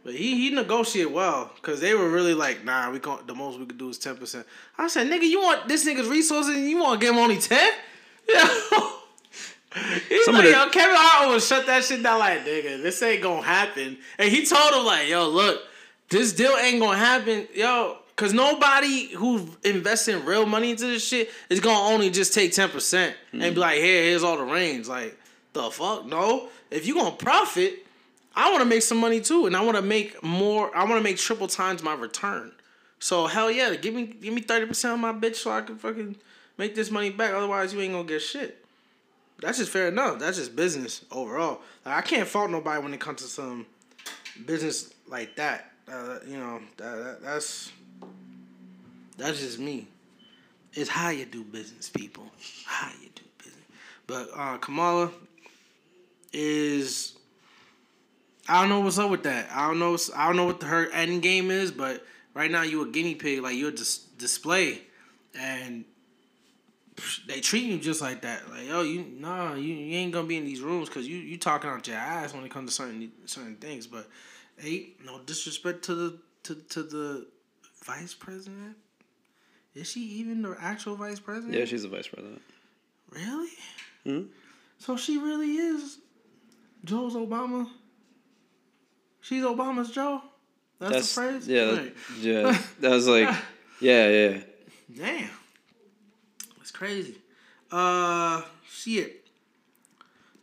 But 0.05 0.15
he 0.15 0.37
he 0.49 0.55
negotiated 0.55 1.13
well 1.13 1.51
because 1.57 1.81
they 1.81 1.95
were 1.95 2.09
really 2.09 2.33
like, 2.33 2.65
nah, 2.65 2.91
we 2.91 2.99
can 3.01 3.19
the 3.27 3.35
most 3.35 3.59
we 3.59 3.67
could 3.67 3.77
do 3.77 3.89
is 3.91 3.99
ten 3.99 4.17
percent. 4.17 4.47
I 4.79 4.89
said, 4.89 5.09
nigga, 5.09 5.25
you 5.29 5.41
want 5.43 5.69
this 5.69 5.85
nigga's 5.87 6.09
resources 6.09 6.57
and 6.57 6.67
you 6.69 6.79
want 6.79 7.01
to 7.01 7.07
give 7.07 7.15
him 7.15 7.21
only 7.21 7.39
ten? 7.39 7.73
Yeah. 8.33 8.49
He's 10.09 10.25
Some 10.25 10.35
like, 10.35 10.45
the- 10.45 10.51
yo, 10.51 10.69
Kevin 10.71 10.97
Hart 10.99 11.29
will 11.29 11.39
shut 11.41 11.67
that 11.67 11.85
shit 11.85 12.03
down 12.03 12.19
like, 12.19 12.45
nigga, 12.45 12.83
this 12.83 13.01
ain't 13.03 13.23
gonna 13.23 13.43
happen. 13.43 13.99
And 14.19 14.29
he 14.29 14.45
told 14.45 14.73
him 14.75 14.85
like, 14.85 15.09
yo, 15.09 15.29
look, 15.29 15.61
this 16.09 16.33
deal 16.33 16.53
ain't 16.57 16.81
gonna 16.81 16.97
happen, 16.97 17.47
yo. 17.55 17.99
Cause 18.21 18.35
nobody 18.35 19.07
who 19.15 19.49
investing 19.65 20.27
real 20.27 20.45
money 20.45 20.73
into 20.73 20.85
this 20.85 21.03
shit 21.03 21.31
is 21.49 21.59
gonna 21.59 21.89
only 21.89 22.11
just 22.11 22.35
take 22.35 22.53
ten 22.53 22.69
percent 22.69 23.17
mm. 23.33 23.43
and 23.43 23.55
be 23.55 23.61
like, 23.63 23.79
here, 23.79 24.03
here's 24.03 24.23
all 24.23 24.37
the 24.37 24.45
range. 24.45 24.89
Like, 24.89 25.19
the 25.55 25.71
fuck? 25.71 26.05
No. 26.05 26.51
If 26.71 26.87
you 26.87 26.93
gonna 26.93 27.13
profit, 27.13 27.87
I 28.37 28.51
want 28.51 28.61
to 28.61 28.69
make 28.69 28.83
some 28.83 28.99
money 28.99 29.23
too, 29.23 29.47
and 29.47 29.57
I 29.57 29.63
want 29.63 29.77
to 29.79 29.83
make 29.83 30.23
more. 30.23 30.71
I 30.77 30.85
want 30.85 30.97
to 30.97 31.03
make 31.03 31.17
triple 31.17 31.49
times 31.49 31.83
my 31.83 31.95
return. 31.95 32.53
So 32.99 33.27
hell 33.27 33.51
yeah, 33.51 33.75
give 33.75 33.95
me 33.95 34.05
give 34.05 34.35
me 34.35 34.43
thirty 34.43 34.67
percent 34.67 34.93
of 34.93 35.01
my 35.01 35.15
bitch 35.15 35.37
so 35.37 35.51
I 35.51 35.63
can 35.63 35.79
fucking 35.79 36.17
make 36.59 36.75
this 36.75 36.91
money 36.91 37.09
back. 37.09 37.33
Otherwise, 37.33 37.73
you 37.73 37.81
ain't 37.81 37.95
gonna 37.95 38.07
get 38.07 38.21
shit. 38.21 38.63
That's 39.41 39.57
just 39.57 39.71
fair 39.71 39.89
enough. 39.89 40.19
That's 40.19 40.37
just 40.37 40.55
business 40.55 41.07
overall. 41.11 41.63
Like, 41.87 41.97
I 41.97 42.03
can't 42.03 42.29
fault 42.29 42.51
nobody 42.51 42.83
when 42.83 42.93
it 42.93 43.01
comes 43.01 43.23
to 43.23 43.29
some 43.29 43.65
business 44.45 44.93
like 45.09 45.37
that. 45.37 45.73
Uh, 45.91 46.19
you 46.29 46.37
know, 46.37 46.61
that, 46.77 46.97
that, 46.97 47.23
that's 47.23 47.73
that's 49.21 49.41
just 49.41 49.59
me. 49.59 49.87
It's 50.73 50.89
how 50.91 51.11
you 51.11 51.25
do 51.25 51.43
business, 51.43 51.89
people. 51.89 52.25
How 52.65 52.91
you 53.03 53.09
do 53.15 53.23
business. 53.39 53.65
But 54.07 54.29
uh, 54.35 54.59
Kamala 54.59 55.11
is 56.33 57.15
I 58.49 58.61
don't 58.61 58.69
know 58.69 58.81
what's 58.81 58.99
up 58.99 59.11
with 59.11 59.23
that. 59.25 59.49
I 59.53 59.69
don't 59.69 59.79
know. 59.79 59.97
I 60.17 60.27
don't 60.27 60.37
know 60.37 60.47
what 60.47 60.63
her 60.63 60.91
end 60.91 61.23
game 61.23 61.51
is, 61.51 61.71
but 61.71 62.05
right 62.35 62.51
now 62.51 62.63
you 62.63 62.83
a 62.83 62.87
guinea 62.89 63.15
pig, 63.15 63.43
like 63.43 63.57
you're 63.57 63.71
dis- 63.71 63.99
display, 64.19 64.83
and 65.39 65.85
they 67.27 67.41
treat 67.41 67.65
you 67.65 67.79
just 67.79 68.01
like 68.01 68.23
that. 68.23 68.49
Like, 68.51 68.67
oh, 68.71 68.83
you 68.83 69.05
nah, 69.05 69.55
you, 69.55 69.75
you 69.75 69.97
ain't 69.97 70.13
gonna 70.13 70.27
be 70.27 70.37
in 70.37 70.45
these 70.45 70.61
rooms 70.61 70.89
because 70.89 71.07
you 71.07 71.17
you 71.17 71.39
talking 71.39 71.71
out 71.71 71.87
your 71.87 71.97
ass 71.97 72.35
when 72.35 72.45
it 72.45 72.51
comes 72.51 72.71
to 72.71 72.75
certain 72.75 73.13
certain 73.27 73.57
things. 73.57 73.87
But 73.87 74.09
hey, 74.57 74.95
no 75.05 75.21
disrespect 75.21 75.85
to 75.85 75.95
the 75.95 76.19
to 76.45 76.55
to 76.55 76.83
the 76.83 77.27
vice 77.85 78.15
president. 78.15 78.77
Is 79.75 79.91
she 79.91 80.01
even 80.01 80.43
the 80.43 80.57
actual 80.61 80.97
vice 80.97 81.21
president? 81.21 81.55
Yeah, 81.55 81.65
she's 81.65 81.83
the 81.83 81.89
vice 81.89 82.09
president. 82.09 82.43
Really? 83.11 83.51
Hmm. 84.05 84.23
So 84.79 84.97
she 84.97 85.19
really 85.19 85.57
is 85.57 85.99
Joe's 86.85 87.15
Obama. 87.15 87.69
She's 89.21 89.45
Obama's 89.45 89.91
Joe. 89.91 90.23
That's, 90.79 90.93
That's 90.93 91.15
the 91.15 91.21
phrase. 91.21 91.49
Yeah, 91.49 91.73
right. 91.77 91.97
yeah. 92.21 92.59
That 92.81 92.91
was 92.91 93.07
like, 93.07 93.29
yeah, 93.81 94.09
yeah. 94.09 94.41
Damn, 94.97 95.31
it's 96.61 96.71
crazy. 96.71 97.17
Uh, 97.71 98.43
shit. 98.69 99.29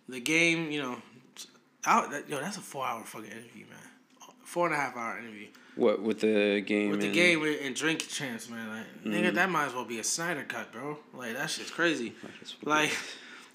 The 0.08 0.22
game, 0.22 0.72
you 0.72 0.82
know, 0.82 0.98
out. 1.86 2.12
That, 2.12 2.30
yo, 2.30 2.40
that's 2.40 2.58
a 2.58 2.62
four-hour 2.62 3.04
fucking 3.04 3.30
interview, 3.30 3.66
man. 3.66 3.80
Four 4.44 4.68
and 4.68 4.76
a 4.76 4.78
half 4.78 4.96
hour 4.96 5.18
interview. 5.20 5.48
What 5.78 6.02
with 6.02 6.22
the 6.22 6.62
game? 6.62 6.92
With 6.92 7.02
the 7.02 7.12
game 7.12 7.44
and 7.44 7.76
drink 7.76 8.08
chance, 8.08 8.50
man. 8.50 8.68
Like, 8.70 9.04
mm. 9.04 9.14
nigga, 9.14 9.34
that 9.36 9.50
might 9.50 9.68
as 9.68 9.74
well 9.74 9.86
be 9.86 10.00
a 10.00 10.04
Snyder 10.04 10.44
cut, 10.44 10.72
bro. 10.72 10.98
Like 11.14 11.34
that 11.34 11.50
shit's 11.50 11.72
crazy. 11.72 12.14
Like. 12.64 12.92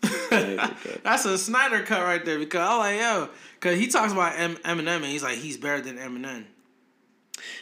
That's 0.30 1.24
a 1.26 1.38
Snyder 1.38 1.84
cut 1.84 2.02
right 2.02 2.24
there 2.24 2.36
because 2.36 2.60
I'm 2.60 2.78
like, 2.78 2.98
yo, 2.98 3.28
because 3.54 3.78
he 3.78 3.86
talks 3.86 4.12
about 4.12 4.36
M- 4.36 4.56
Eminem 4.56 4.96
and 4.96 5.04
he's 5.04 5.22
like, 5.22 5.38
he's 5.38 5.56
better 5.56 5.80
than 5.80 5.96
Eminem. 5.96 6.44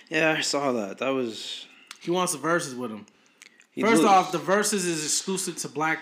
Yeah, 0.09 0.37
I 0.39 0.41
saw 0.41 0.73
that. 0.73 0.99
That 0.99 1.11
was. 1.11 1.67
He 2.01 2.11
wants 2.11 2.33
the 2.33 2.39
verses 2.39 2.75
with 2.75 2.91
him. 2.91 3.05
He 3.73 3.83
First 3.83 4.05
off, 4.05 4.33
the 4.33 4.39
verses 4.39 4.87
is 4.87 5.05
exclusive 5.05 5.57
to 5.57 5.69
black. 5.69 6.01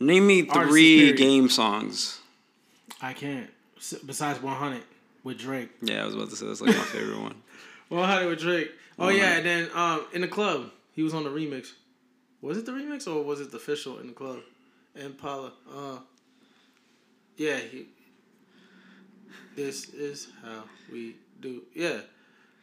Name 0.00 0.26
me 0.26 0.42
three 0.42 1.12
game 1.12 1.48
songs. 1.48 2.20
I 3.00 3.12
can't. 3.12 3.48
Besides 4.04 4.42
100 4.42 4.82
with 5.24 5.38
Drake. 5.38 5.70
Yeah, 5.82 6.02
I 6.02 6.06
was 6.06 6.14
about 6.14 6.30
to 6.30 6.36
say 6.36 6.46
that's 6.46 6.60
like 6.60 6.76
my 6.76 6.82
favorite 6.82 7.20
one. 7.20 7.42
100 7.88 8.28
with 8.28 8.40
Drake. 8.40 8.70
Oh 8.98 9.06
100. 9.06 9.18
yeah, 9.18 9.36
and 9.36 9.46
then 9.46 9.70
um, 9.74 10.06
in 10.12 10.20
the 10.20 10.28
club, 10.28 10.70
he 10.92 11.02
was 11.02 11.14
on 11.14 11.24
the 11.24 11.30
remix. 11.30 11.72
Was 12.40 12.58
it 12.58 12.66
the 12.66 12.72
remix 12.72 13.06
or 13.06 13.22
was 13.22 13.40
it 13.40 13.50
the 13.50 13.56
official 13.56 13.98
in 13.98 14.08
the 14.08 14.12
club? 14.12 14.38
Impala. 14.94 15.52
Uh, 15.72 15.98
yeah. 17.36 17.58
He, 17.58 17.86
this 19.56 19.88
is 19.88 20.28
how 20.44 20.64
we 20.92 21.16
do. 21.40 21.62
Yeah. 21.74 22.00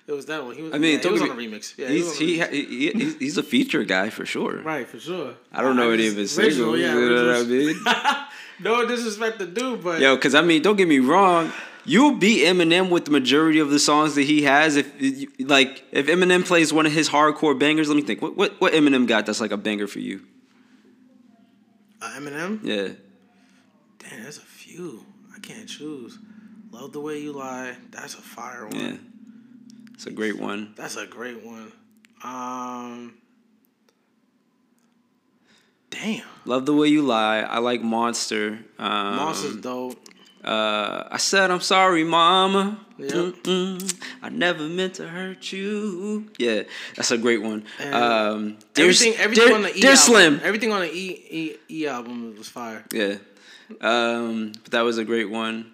It 0.08 0.12
was 0.12 0.28
that 0.28 0.46
one. 0.46 0.56
He 0.56 0.62
was. 0.62 0.74
I 0.74 0.78
mean, 0.78 0.98
yeah, 0.98 1.04
he 1.04 1.10
was 1.10 1.22
on 1.24 1.32
a 1.32 1.34
remix. 1.34 1.76
Yeah, 1.78 1.88
he's 1.88 2.18
he, 2.18 2.40
he, 2.40 2.92
he, 2.92 3.14
he's 3.20 3.38
a 3.40 3.44
feature 3.44 3.84
guy 3.84 4.12
for 4.12 4.24
sure. 4.24 4.62
Right, 4.62 4.88
for 4.88 5.00
sure. 5.00 5.34
I 5.52 5.64
don't 5.64 5.76
know 5.76 5.90
I 5.90 5.96
any 5.96 6.08
of 6.08 6.16
his 6.16 6.32
singles. 6.32 6.80
Yeah, 6.80 6.94
you 6.94 7.10
know 7.10 7.26
what 7.26 7.36
I 7.38 7.44
mean? 7.44 8.26
no 8.60 8.88
disrespect 8.88 9.40
to 9.40 9.48
do, 9.48 9.78
but 9.78 10.00
yo, 10.00 10.16
because 10.16 10.36
I 10.36 10.44
mean, 10.44 10.62
don't 10.62 10.76
get 10.76 10.88
me 10.88 11.00
wrong. 11.00 11.52
You'll 11.86 12.16
beat 12.16 12.44
Eminem 12.44 12.90
with 12.90 13.06
the 13.06 13.12
majority 13.12 13.60
of 13.60 13.70
the 13.70 13.78
songs 13.78 14.16
that 14.16 14.24
he 14.24 14.44
has. 14.44 14.76
If 14.76 14.92
like 15.40 15.84
if 15.92 16.08
Eminem 16.08 16.46
plays 16.46 16.74
one 16.74 16.86
of 16.86 16.92
his 16.92 17.10
hardcore 17.10 17.58
bangers, 17.58 17.88
let 17.88 17.96
me 17.96 18.02
think. 18.02 18.22
What 18.22 18.36
what 18.36 18.60
what 18.60 18.74
Eminem 18.74 19.08
got 19.08 19.26
that's 19.26 19.40
like 19.40 19.52
a 19.52 19.58
banger 19.58 19.88
for 19.88 20.00
you? 20.00 20.22
Uh, 22.02 22.10
Eminem. 22.18 22.60
Yeah. 22.64 22.90
Damn, 24.00 24.24
there's 24.24 24.38
a 24.38 24.42
few. 24.42 25.06
I 25.36 25.40
can't 25.40 25.70
choose. 25.70 26.18
Love 26.72 26.92
the 26.92 27.00
way 27.00 27.20
you 27.20 27.32
lie. 27.32 27.76
That's 27.92 28.16
a 28.16 28.22
fire 28.22 28.66
one. 28.68 28.76
Yeah. 28.80 28.98
It's 29.94 30.08
a 30.08 30.12
great 30.12 30.40
one. 30.40 30.74
That's 30.76 30.98
a 30.98 31.06
great 31.06 31.46
one. 31.46 31.72
Um. 32.24 33.14
Damn. 35.92 36.26
Love 36.46 36.66
the 36.66 36.74
way 36.74 36.88
you 36.88 37.04
lie. 37.04 37.40
I 37.40 37.60
like 37.60 37.82
Monster. 37.82 38.60
Um, 38.78 39.16
Monster's 39.16 39.58
dope. 39.58 39.98
Uh, 40.46 41.08
I 41.10 41.18
said 41.18 41.50
I'm 41.50 41.60
sorry, 41.60 42.04
Mama. 42.04 42.80
Yep. 43.00 43.36
I 44.22 44.30
never 44.30 44.70
meant 44.70 44.94
to 44.96 45.08
hurt 45.08 45.52
you. 45.52 46.30
Yeah, 46.38 46.64
that's 46.96 47.10
a 47.10 47.18
great 47.18 47.42
one. 47.42 47.66
Um, 47.92 48.58
everything, 48.78 49.16
everything 49.16 49.54
on 49.54 49.64
the 49.64 49.76
E 49.76 49.82
album, 49.82 49.96
Slim. 49.98 50.42
Everything 50.44 50.72
on 50.72 50.82
the 50.82 50.94
E, 50.94 51.26
e 51.30 51.56
E 51.70 51.88
album 51.88 52.36
was 52.38 52.48
fire. 52.48 52.86
Yeah, 52.94 53.16
um, 53.82 54.54
but 54.64 54.72
that 54.72 54.82
was 54.82 55.00
a 55.00 55.04
great 55.04 55.32
one. 55.32 55.72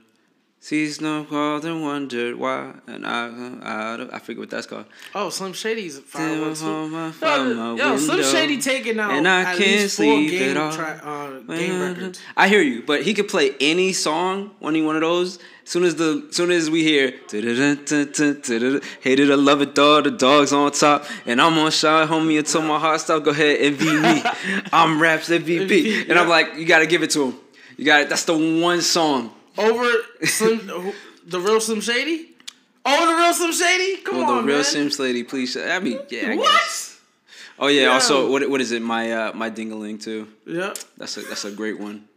Sees 0.64 1.02
no 1.02 1.24
cause 1.24 1.66
and 1.66 1.82
wondered 1.82 2.36
why, 2.36 2.76
and 2.86 3.04
I, 3.04 3.26
I, 3.64 4.08
I 4.16 4.20
forget 4.20 4.38
what 4.42 4.50
that's 4.52 4.68
called. 4.68 4.86
Oh, 5.16 5.32
Slim 5.32 5.54
Shady's 5.54 5.98
one 5.98 6.54
two. 6.54 6.88
my- 6.88 7.08
Yo, 7.08 7.12
from 7.14 7.58
my 7.58 7.76
yo, 7.76 7.98
Slim 7.98 8.24
Shady 8.24 8.60
taking 8.60 9.00
out 9.00 9.10
and 9.10 9.28
I 9.28 9.40
at 9.42 9.46
can't 9.58 9.60
least 9.60 9.98
four 9.98 10.06
sleep 10.06 10.30
game, 10.30 10.52
at 10.52 10.58
all. 10.58 10.72
tra- 10.72 11.02
uh, 11.04 11.40
game 11.58 11.82
records. 11.82 12.22
I 12.38 12.48
hear 12.48 12.62
you, 12.62 12.84
but 12.84 13.02
he 13.02 13.16
could 13.16 13.28
play 13.28 13.56
any 13.60 13.92
song, 13.92 14.52
any 14.62 14.84
one 14.84 14.96
of 14.96 15.02
those. 15.02 15.40
Soon 15.64 15.84
as 15.84 15.96
the, 15.96 16.28
soon 16.30 16.52
as 16.52 16.70
we 16.70 16.84
hear, 16.84 17.12
hated 17.32 19.32
I 19.32 19.36
love 19.36 19.64
it, 19.64 19.74
dog. 19.74 20.04
The 20.04 20.12
dog's 20.12 20.54
on 20.54 20.72
top, 20.74 21.06
and 21.26 21.42
I'm 21.42 21.58
on 21.58 21.72
shot, 21.72 22.08
homie, 22.08 22.38
until 22.38 22.62
my 22.62 22.78
heart 22.78 23.02
stop. 23.02 23.24
Go 23.24 23.32
ahead, 23.32 23.80
me. 23.80 24.22
I'm 24.72 25.02
raps 25.02 25.28
MVP, 25.30 26.08
and 26.08 26.20
I'm 26.20 26.30
like, 26.30 26.54
you 26.56 26.68
gotta 26.68 26.86
give 26.86 27.02
it 27.02 27.10
to 27.12 27.32
him. 27.32 27.36
You 27.78 27.86
got 27.86 28.02
it. 28.02 28.10
That's 28.10 28.26
the 28.26 28.38
one 28.62 28.82
song. 28.82 29.32
Over 29.58 29.86
Slim, 30.24 30.94
the 31.26 31.40
real 31.40 31.60
Slim 31.62 31.82
Shady. 31.82 32.30
Oh, 32.86 33.12
the 33.12 33.16
real 33.22 33.34
Slim 33.34 33.52
Shady. 33.52 34.02
Come 34.02 34.18
Well, 34.18 34.32
on, 34.32 34.38
the 34.38 34.44
real 34.48 34.56
man. 34.58 34.64
Sims 34.64 34.98
lady, 35.00 35.24
please. 35.24 35.56
I 35.58 35.80
mean, 35.80 36.00
yeah. 36.10 36.32
I 36.32 36.36
what? 36.38 36.46
guess. 36.52 37.00
Oh 37.60 37.68
yeah. 37.68 37.84
Yeah. 37.84 37.88
Also, 37.90 38.32
what 38.32 38.50
what 38.50 38.62
is 38.62 38.72
it? 38.72 38.82
My 38.82 39.12
uh, 39.12 39.34
my 39.34 39.50
dingaling 39.52 40.02
too. 40.02 40.28
Yeah. 40.48 40.74
That's 40.98 41.18
a 41.18 41.22
that's 41.22 41.46
a 41.46 41.52
great 41.52 41.80
one. 41.80 42.08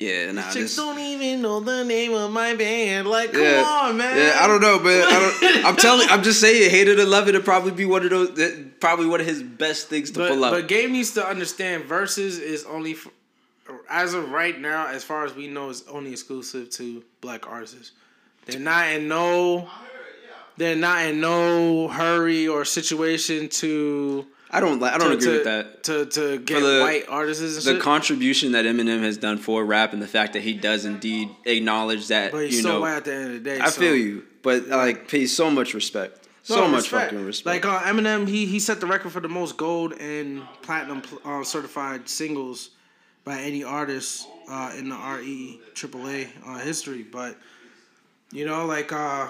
Yeah, 0.00 0.30
nah, 0.30 0.42
These 0.42 0.44
Chicks 0.54 0.54
this. 0.54 0.76
don't 0.76 0.96
even 1.00 1.42
know 1.42 1.58
the 1.58 1.82
name 1.84 2.12
of 2.14 2.30
my 2.30 2.54
band. 2.54 3.08
Like, 3.08 3.32
come 3.32 3.42
Yeah, 3.42 3.64
on, 3.66 3.96
man. 3.96 4.16
yeah, 4.16 4.38
I 4.40 4.46
don't 4.46 4.60
know, 4.60 4.78
man. 4.78 5.02
I 5.04 5.10
don't, 5.18 5.64
I'm 5.66 5.74
telling, 5.74 6.08
I'm 6.08 6.22
just 6.22 6.40
saying, 6.40 6.70
hated 6.70 7.00
or 7.00 7.04
love 7.04 7.26
it, 7.26 7.30
it'd 7.34 7.44
probably 7.44 7.72
be 7.72 7.84
one 7.84 8.04
of 8.04 8.10
those, 8.10 8.30
probably 8.78 9.06
one 9.06 9.20
of 9.20 9.26
his 9.26 9.42
best 9.42 9.88
things 9.88 10.12
to 10.12 10.20
But, 10.20 10.28
pull 10.30 10.44
out. 10.44 10.52
but 10.52 10.68
game 10.68 10.92
needs 10.92 11.14
to 11.14 11.26
understand 11.26 11.82
verses 11.86 12.38
is 12.38 12.64
only, 12.66 12.92
f 12.92 13.08
as 13.88 14.14
of 14.14 14.30
right 14.30 14.58
now, 14.60 14.86
as 14.88 15.04
far 15.04 15.24
as 15.24 15.34
we 15.34 15.46
know, 15.48 15.70
is 15.70 15.84
only 15.88 16.12
exclusive 16.12 16.70
to 16.70 17.02
black 17.20 17.48
artists. 17.48 17.92
They're 18.46 18.60
not 18.60 18.88
in 18.88 19.08
no, 19.08 19.68
they're 20.56 20.76
not 20.76 21.06
in 21.06 21.20
no 21.20 21.88
hurry 21.88 22.48
or 22.48 22.64
situation 22.64 23.48
to. 23.50 24.26
I 24.50 24.60
don't, 24.60 24.80
like, 24.80 24.94
I 24.94 24.98
don't 24.98 25.10
to, 25.10 25.14
agree 25.16 25.26
to, 25.26 25.32
with 25.32 25.44
that. 25.44 25.82
To 25.84 26.06
to 26.06 26.38
get 26.38 26.60
the- 26.60 26.80
white 26.80 27.04
artists 27.08 27.64
The 27.64 27.72
shit. 27.74 27.82
contribution 27.82 28.52
that 28.52 28.64
Eminem 28.64 29.02
has 29.02 29.18
done 29.18 29.36
for 29.36 29.62
rap 29.64 29.92
and 29.92 30.00
the 30.00 30.06
fact 30.06 30.32
that 30.32 30.40
he 30.42 30.54
does 30.54 30.86
indeed 30.86 31.28
acknowledge 31.44 32.08
that, 32.08 32.32
but 32.32 32.46
he's 32.46 32.56
you 32.56 32.62
so 32.62 32.72
know, 32.72 32.80
white 32.80 32.96
at 32.96 33.04
the 33.04 33.14
end 33.14 33.24
of 33.24 33.32
the 33.32 33.40
day. 33.50 33.60
I 33.60 33.68
so- 33.68 33.80
feel 33.80 33.94
you, 33.94 34.24
but 34.42 34.66
like, 34.68 35.06
pays 35.08 35.36
so 35.36 35.50
much 35.50 35.74
respect, 35.74 36.26
so 36.44 36.56
No, 36.62 36.68
much 36.68 36.88
fucking 36.88 37.22
respect. 37.26 37.62
Like 37.62 37.66
uh, 37.66 37.80
Eminem, 37.84 38.26
he 38.26 38.46
he 38.46 38.58
set 38.58 38.80
the 38.80 38.86
record 38.86 39.12
for 39.12 39.20
the 39.20 39.28
most 39.28 39.58
gold 39.58 39.92
and 40.00 40.42
platinum 40.62 41.02
pl- 41.02 41.20
uh, 41.26 41.44
certified 41.44 42.08
singles 42.08 42.70
by 43.28 43.38
any 43.42 43.62
artist 43.62 44.26
uh, 44.50 44.72
in 44.78 44.88
the 44.88 44.96
RE 44.96 45.60
AAA 45.74 46.28
uh, 46.46 46.58
history. 46.58 47.02
But 47.02 47.36
you 48.32 48.46
know, 48.46 48.64
like 48.64 48.90
uh, 48.90 49.28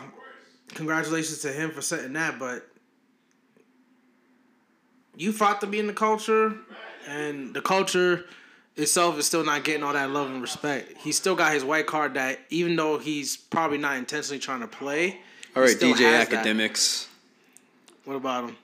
congratulations 0.75 1.41
to 1.41 1.53
him 1.53 1.73
for 1.73 1.83
setting 1.83 2.13
that. 2.13 2.39
But 2.39 2.65
you 5.17 5.33
fought 5.33 5.61
to 5.63 5.67
be 5.67 5.81
in 5.81 5.89
the 5.89 5.93
culture, 5.93 6.55
and 7.09 7.53
the 7.53 7.61
culture 7.61 8.27
itself 8.77 9.19
is 9.19 9.27
still 9.27 9.45
not 9.45 9.65
getting 9.65 9.83
all 9.83 9.95
that 9.95 10.11
love 10.11 10.31
and 10.31 10.41
respect. 10.41 10.97
He 10.99 11.11
still 11.11 11.35
got 11.35 11.53
his 11.53 11.65
white 11.65 11.89
card 11.89 12.15
that 12.15 12.39
even 12.51 12.77
though 12.77 12.99
he's 12.99 13.37
probably 13.37 13.79
not 13.79 13.97
intentionally 13.97 14.39
trying 14.39 14.61
to 14.61 14.69
play. 14.69 15.19
All 15.57 15.63
right, 15.63 15.77
DJ 15.77 15.99
has 15.99 16.29
that. 16.29 16.35
Academics. 16.35 17.09
What 18.05 18.15
about 18.15 18.45
him? 18.45 18.57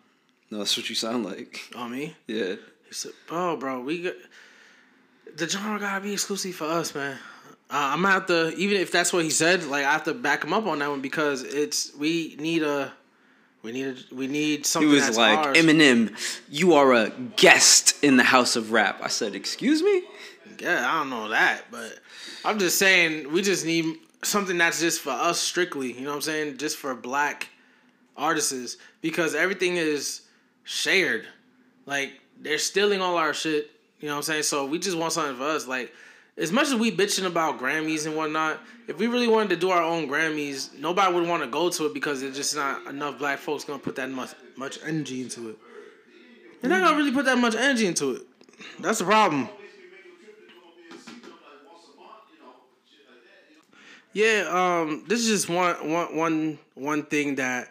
No, 0.52 0.58
that's 0.58 0.76
what 0.76 0.88
you 0.88 0.94
sound 0.94 1.24
like. 1.24 1.60
Oh 1.74 1.88
me? 1.88 2.14
Yeah. 2.28 2.54
He 2.86 2.94
said, 2.94 3.12
"Oh, 3.28 3.56
bro, 3.56 3.80
we 3.80 4.02
got 4.02 4.14
the 5.36 5.48
genre 5.48 5.78
gotta 5.78 6.02
be 6.02 6.12
exclusive 6.12 6.54
for 6.54 6.64
us, 6.64 6.94
man. 6.94 7.18
Uh, 7.70 7.90
I'm 7.92 8.02
gonna 8.02 8.14
have 8.14 8.26
to, 8.26 8.54
even 8.56 8.76
if 8.76 8.92
that's 8.92 9.12
what 9.12 9.24
he 9.24 9.30
said, 9.30 9.64
like 9.64 9.84
I 9.84 9.92
have 9.92 10.04
to 10.04 10.14
back 10.14 10.44
him 10.44 10.52
up 10.52 10.66
on 10.66 10.78
that 10.78 10.90
one 10.90 11.00
because 11.00 11.42
it's 11.42 11.94
we 11.96 12.36
need 12.38 12.62
a, 12.62 12.92
we 13.62 13.72
need 13.72 13.86
a, 13.86 14.14
we 14.14 14.26
need 14.26 14.66
something. 14.66 14.88
He 14.88 14.94
was 14.94 15.06
that's 15.06 15.16
like, 15.16 15.38
ours. 15.38 15.56
Eminem, 15.56 16.14
you 16.48 16.74
are 16.74 16.92
a 16.92 17.10
guest 17.36 18.02
in 18.04 18.16
the 18.16 18.22
house 18.22 18.56
of 18.56 18.72
rap. 18.72 19.00
I 19.02 19.08
said, 19.08 19.34
excuse 19.34 19.82
me? 19.82 20.02
Yeah, 20.60 20.88
I 20.88 20.98
don't 20.98 21.10
know 21.10 21.28
that, 21.30 21.62
but 21.70 21.98
I'm 22.44 22.58
just 22.58 22.78
saying 22.78 23.32
we 23.32 23.42
just 23.42 23.64
need 23.64 23.96
something 24.22 24.58
that's 24.58 24.80
just 24.80 25.00
for 25.00 25.10
us 25.10 25.40
strictly. 25.40 25.92
You 25.92 26.02
know 26.02 26.10
what 26.10 26.16
I'm 26.16 26.22
saying? 26.22 26.58
Just 26.58 26.76
for 26.76 26.94
black 26.94 27.48
artists 28.16 28.76
because 29.00 29.34
everything 29.34 29.76
is 29.76 30.22
shared. 30.62 31.26
Like 31.86 32.12
they're 32.40 32.58
stealing 32.58 33.00
all 33.00 33.16
our 33.16 33.34
shit. 33.34 33.70
You 34.04 34.10
know 34.10 34.16
what 34.16 34.28
I'm 34.28 34.32
saying? 34.34 34.42
So 34.42 34.66
we 34.66 34.78
just 34.78 34.98
want 34.98 35.14
something 35.14 35.34
for 35.34 35.44
us. 35.44 35.66
Like 35.66 35.90
as 36.36 36.52
much 36.52 36.66
as 36.66 36.74
we 36.74 36.94
bitching 36.94 37.24
about 37.24 37.58
Grammys 37.58 38.04
and 38.04 38.14
whatnot, 38.14 38.60
if 38.86 38.98
we 38.98 39.06
really 39.06 39.26
wanted 39.26 39.48
to 39.48 39.56
do 39.56 39.70
our 39.70 39.82
own 39.82 40.08
Grammys, 40.08 40.78
nobody 40.78 41.10
would 41.14 41.26
want 41.26 41.42
to 41.42 41.48
go 41.48 41.70
to 41.70 41.86
it 41.86 41.94
because 41.94 42.20
there's 42.20 42.36
just 42.36 42.54
not 42.54 42.86
enough 42.86 43.18
black 43.18 43.38
folks 43.38 43.64
gonna 43.64 43.78
put 43.78 43.96
that 43.96 44.10
much 44.10 44.34
much 44.56 44.78
energy 44.84 45.22
into 45.22 45.48
it. 45.48 45.58
They're 46.60 46.68
not 46.68 46.82
gonna 46.82 46.98
really 46.98 47.12
put 47.12 47.24
that 47.24 47.38
much 47.38 47.54
energy 47.54 47.86
into 47.86 48.16
it. 48.16 48.22
That's 48.78 48.98
the 48.98 49.06
problem. 49.06 49.48
Yeah, 54.12 54.50
um, 54.50 55.04
this 55.08 55.20
is 55.20 55.28
just 55.28 55.48
one 55.48 55.90
one 55.90 56.14
one 56.14 56.58
one 56.74 57.02
thing 57.04 57.36
that 57.36 57.70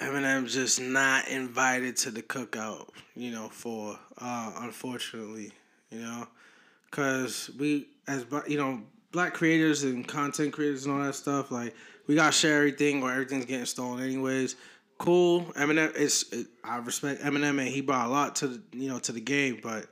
Eminem's 0.00 0.54
just 0.54 0.80
not 0.80 1.28
invited 1.28 1.98
to 1.98 2.10
the 2.10 2.22
cookout, 2.22 2.88
you 3.14 3.32
know, 3.32 3.50
for 3.50 3.98
uh, 4.22 4.52
unfortunately, 4.60 5.52
you 5.90 6.00
know, 6.00 6.26
because 6.90 7.50
we 7.58 7.88
as 8.06 8.24
you 8.46 8.56
know 8.56 8.82
black 9.10 9.34
creators 9.34 9.82
and 9.82 10.06
content 10.06 10.52
creators 10.52 10.86
and 10.86 10.94
all 10.94 11.02
that 11.02 11.14
stuff, 11.14 11.50
like 11.50 11.74
we 12.06 12.14
got 12.14 12.26
to 12.26 12.32
share 12.32 12.58
everything 12.58 13.02
or 13.02 13.10
everything's 13.10 13.46
getting 13.46 13.66
stolen 13.66 14.02
anyways. 14.02 14.56
Cool, 14.98 15.42
Eminem. 15.56 15.92
It's 15.96 16.32
it, 16.32 16.46
I 16.62 16.76
respect 16.78 17.22
Eminem 17.22 17.58
and 17.58 17.68
he 17.68 17.80
brought 17.80 18.06
a 18.06 18.10
lot 18.10 18.36
to 18.36 18.48
the, 18.48 18.62
you 18.72 18.88
know 18.88 18.98
to 19.00 19.12
the 19.12 19.20
game, 19.20 19.58
but 19.62 19.86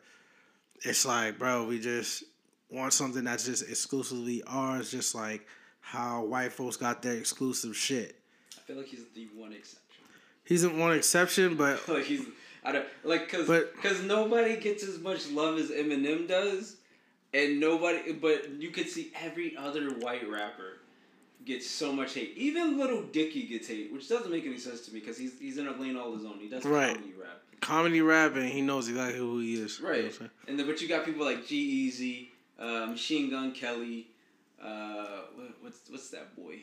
it's 0.83 1.05
like, 1.05 1.39
bro, 1.39 1.67
we 1.67 1.81
just 1.81 2.25
want 2.71 2.93
something 2.93 3.25
that's 3.25 3.47
just 3.47 3.69
exclusively 3.69 4.43
ours, 4.47 4.91
just 4.91 5.15
like 5.15 5.47
how 5.81 6.25
white 6.25 6.53
folks 6.53 6.77
got 6.77 7.03
their 7.03 7.15
exclusive 7.15 7.77
shit. 7.77 8.17
I 8.57 8.61
feel 8.61 8.77
like 8.77 8.87
he's 8.87 9.05
the 9.15 9.29
one 9.35 9.53
exception. 9.53 10.05
He's 10.45 10.63
the 10.63 10.71
one 10.71 10.93
exception, 10.93 11.57
but 11.57 11.81
Like 11.89 12.05
he's, 12.05 12.27
I 12.65 12.73
don't 12.73 12.87
like 13.05 13.31
because 13.31 13.47
because 13.47 14.03
nobody 14.03 14.57
gets 14.57 14.85
as 14.85 14.99
much 14.99 15.31
love 15.31 15.59
as 15.59 15.71
Eminem 15.71 16.29
does, 16.29 16.77
and 17.33 17.59
nobody. 17.59 18.13
But 18.13 18.51
you 18.59 18.71
could 18.71 18.89
see 18.89 19.13
every 19.21 19.57
other 19.57 19.91
white 19.91 20.29
rapper 20.31 20.79
gets 21.45 21.67
so 21.67 21.93
much 21.93 22.15
hate. 22.15 22.35
Even 22.37 22.79
Little 22.79 23.03
Dicky 23.03 23.45
gets 23.47 23.69
hate, 23.69 23.93
which 23.93 24.09
doesn't 24.09 24.31
make 24.31 24.45
any 24.45 24.59
sense 24.59 24.83
to 24.87 24.93
me 24.93 25.01
because 25.01 25.17
he's 25.17 25.39
he's 25.39 25.59
in 25.59 25.67
a 25.67 25.73
lane 25.73 25.97
all 25.97 26.15
his 26.15 26.25
own. 26.25 26.39
He 26.39 26.49
does 26.49 26.65
Right. 26.65 26.95
comedy 26.95 27.15
rap, 27.19 27.41
comedy 27.61 28.01
rap 28.03 28.37
and 28.37 28.49
he 28.49 28.61
knows 28.61 28.89
exactly 28.89 29.19
who 29.19 29.41
he 29.41 29.55
is. 29.55 29.79
You 29.79 29.85
know 29.85 29.91
right? 29.91 30.21
And 30.47 30.59
then 30.59 30.67
but 30.67 30.81
you 30.83 30.89
got 30.89 31.05
people 31.05 31.25
like 31.25 31.47
G 31.47 31.57
Easy, 31.57 32.31
uh, 32.59 32.87
Machine 32.87 33.31
Gun 33.31 33.53
Kelly. 33.53 34.09
Uh, 34.63 35.23
what, 35.35 35.49
what's 35.63 35.89
what's 35.89 36.11
that 36.11 36.37
boy? 36.37 36.57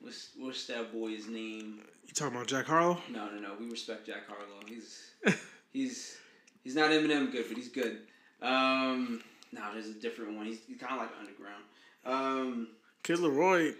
What's 0.00 0.30
what's 0.36 0.66
that 0.66 0.92
boy's 0.92 1.26
name? 1.26 1.80
You 2.08 2.14
talking 2.14 2.34
about 2.34 2.46
Jack 2.48 2.66
Harlow? 2.66 2.98
No, 3.10 3.26
no, 3.30 3.38
no. 3.40 3.50
We 3.60 3.68
respect 3.70 4.06
Jack 4.06 4.26
Harlow. 4.26 4.60
He's 4.66 5.10
he's 5.72 6.16
he's 6.64 6.74
not 6.74 6.90
Eminem 6.90 7.30
good, 7.30 7.44
but 7.48 7.56
he's 7.56 7.68
good. 7.68 7.98
Um, 8.42 9.22
no, 9.52 9.60
there's 9.72 9.88
a 9.88 9.94
different 9.94 10.36
one. 10.36 10.46
He's, 10.46 10.58
he's 10.66 10.78
kind 10.78 10.92
of 10.92 10.98
like 10.98 11.10
underground. 11.18 11.64
Um, 12.06 12.68
Kid 13.02 13.18
Leroy 13.18 13.72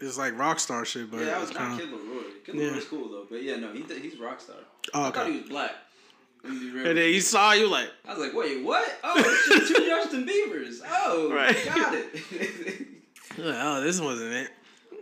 is 0.00 0.16
like 0.18 0.36
rock 0.38 0.58
star 0.60 0.84
shit, 0.84 1.10
but 1.10 1.18
yeah, 1.20 1.26
that 1.26 1.40
was 1.40 1.52
not 1.52 1.78
kinda, 1.78 1.84
Kid 1.84 1.92
Leroy. 1.92 2.22
Kid 2.44 2.54
Yeah. 2.54 2.60
Leroy's 2.68 2.84
cool 2.86 3.08
though, 3.08 3.26
but 3.30 3.42
yeah, 3.42 3.56
no, 3.56 3.72
he 3.72 3.82
he's 4.00 4.18
rock 4.18 4.40
star. 4.40 4.56
Oh, 4.94 5.04
I 5.04 5.10
thought 5.10 5.26
he 5.26 5.38
was 5.40 5.48
black. 5.48 5.72
Let 6.42 6.52
me 6.52 6.58
be 6.60 6.70
real. 6.70 6.86
And 6.88 6.98
then 6.98 7.08
he 7.12 7.20
saw 7.20 7.52
you 7.52 7.68
like, 7.70 7.88
I 8.06 8.10
was 8.14 8.18
like, 8.18 8.34
wait, 8.34 8.62
what? 8.62 8.86
Oh, 9.02 9.22
shit, 9.46 9.66
two 9.66 9.82
Justin 9.86 10.26
Biebers. 10.26 10.80
Oh, 10.86 11.32
Right. 11.34 11.56
got 11.64 11.94
it. 11.94 12.86
oh, 13.38 13.80
this 13.80 13.98
wasn't 13.98 14.32
it. 14.34 14.50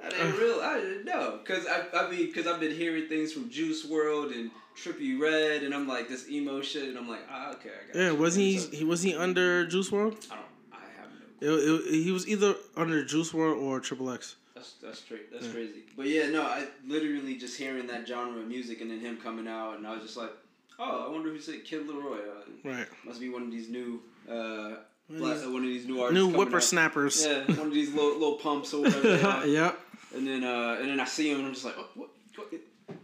I 0.04 0.10
didn't 0.10 0.36
real. 0.38 0.60
I 0.60 0.80
didn't 0.80 1.04
know 1.04 1.38
because 1.44 1.66
I, 1.66 1.84
I 1.96 2.10
mean 2.10 2.26
because 2.26 2.46
I've 2.46 2.60
been 2.60 2.74
hearing 2.74 3.06
things 3.08 3.32
from 3.32 3.48
Juice 3.50 3.84
World 3.84 4.32
and 4.32 4.50
Trippy 4.76 5.18
Red 5.20 5.62
and 5.62 5.74
I'm 5.74 5.86
like 5.86 6.08
this 6.08 6.28
emo 6.30 6.60
shit 6.62 6.88
and 6.88 6.98
I'm 6.98 7.08
like 7.08 7.20
ah 7.30 7.52
okay 7.52 7.70
I 7.70 7.92
got 7.92 7.98
Yeah, 8.02 8.10
you. 8.10 8.16
wasn't 8.16 8.44
he? 8.46 8.56
He 8.78 8.84
was 8.84 9.02
he 9.02 9.14
under 9.14 9.66
Juice 9.66 9.92
World? 9.92 10.16
I 10.30 10.34
don't. 10.36 10.44
I 10.72 10.76
have 11.00 11.10
no. 11.40 11.48
It, 11.56 11.86
it, 11.94 12.02
he 12.04 12.10
was 12.10 12.26
either 12.28 12.54
under 12.76 13.04
Juice 13.04 13.32
World 13.32 13.58
or 13.62 13.80
Triple 13.80 14.10
X. 14.10 14.36
That's 14.54 14.72
that's 14.82 14.98
straight. 14.98 15.30
That's 15.32 15.48
crazy. 15.48 15.82
But 15.96 16.06
yeah, 16.06 16.30
no, 16.30 16.42
I 16.42 16.66
literally 16.86 17.36
just 17.36 17.56
hearing 17.58 17.86
that 17.88 18.06
genre 18.08 18.40
of 18.40 18.46
music 18.48 18.80
and 18.80 18.90
then 18.90 19.00
him 19.00 19.18
coming 19.18 19.46
out 19.48 19.76
and 19.76 19.86
I 19.86 19.92
was 19.94 20.02
just 20.02 20.16
like, 20.16 20.30
oh, 20.78 21.06
I 21.06 21.10
wonder 21.12 21.28
who 21.30 21.38
said 21.40 21.64
Kid 21.64 21.86
Leroy. 21.86 22.18
Uh, 22.18 22.42
Right. 22.64 22.86
must 23.04 23.20
be 23.20 23.28
one 23.28 23.42
of 23.42 23.50
these 23.50 23.68
new. 23.68 24.00
Uh, 24.28 24.76
One 25.08 25.30
of 25.30 25.40
these 25.40 25.46
one 25.48 25.56
of 25.56 25.68
these 25.68 25.86
new 25.86 26.00
artists. 26.00 26.14
New 26.14 26.30
out. 26.30 26.36
whippersnappers. 26.36 27.26
Yeah, 27.26 27.44
one 27.56 27.66
of 27.68 27.74
these 27.74 27.92
little, 27.92 28.12
little 28.14 28.34
pumps 28.38 28.72
or 28.72 28.82
whatever. 28.82 29.46
yeah. 29.46 29.72
And 30.14 30.26
then 30.26 30.44
uh, 30.44 30.76
and 30.80 30.88
then 30.88 31.00
I 31.00 31.04
see 31.04 31.30
him 31.30 31.38
and 31.38 31.46
I'm 31.48 31.54
just 31.54 31.64
like, 31.64 31.74
oh, 31.78 31.88
what, 31.94 32.08
what? 32.36 32.48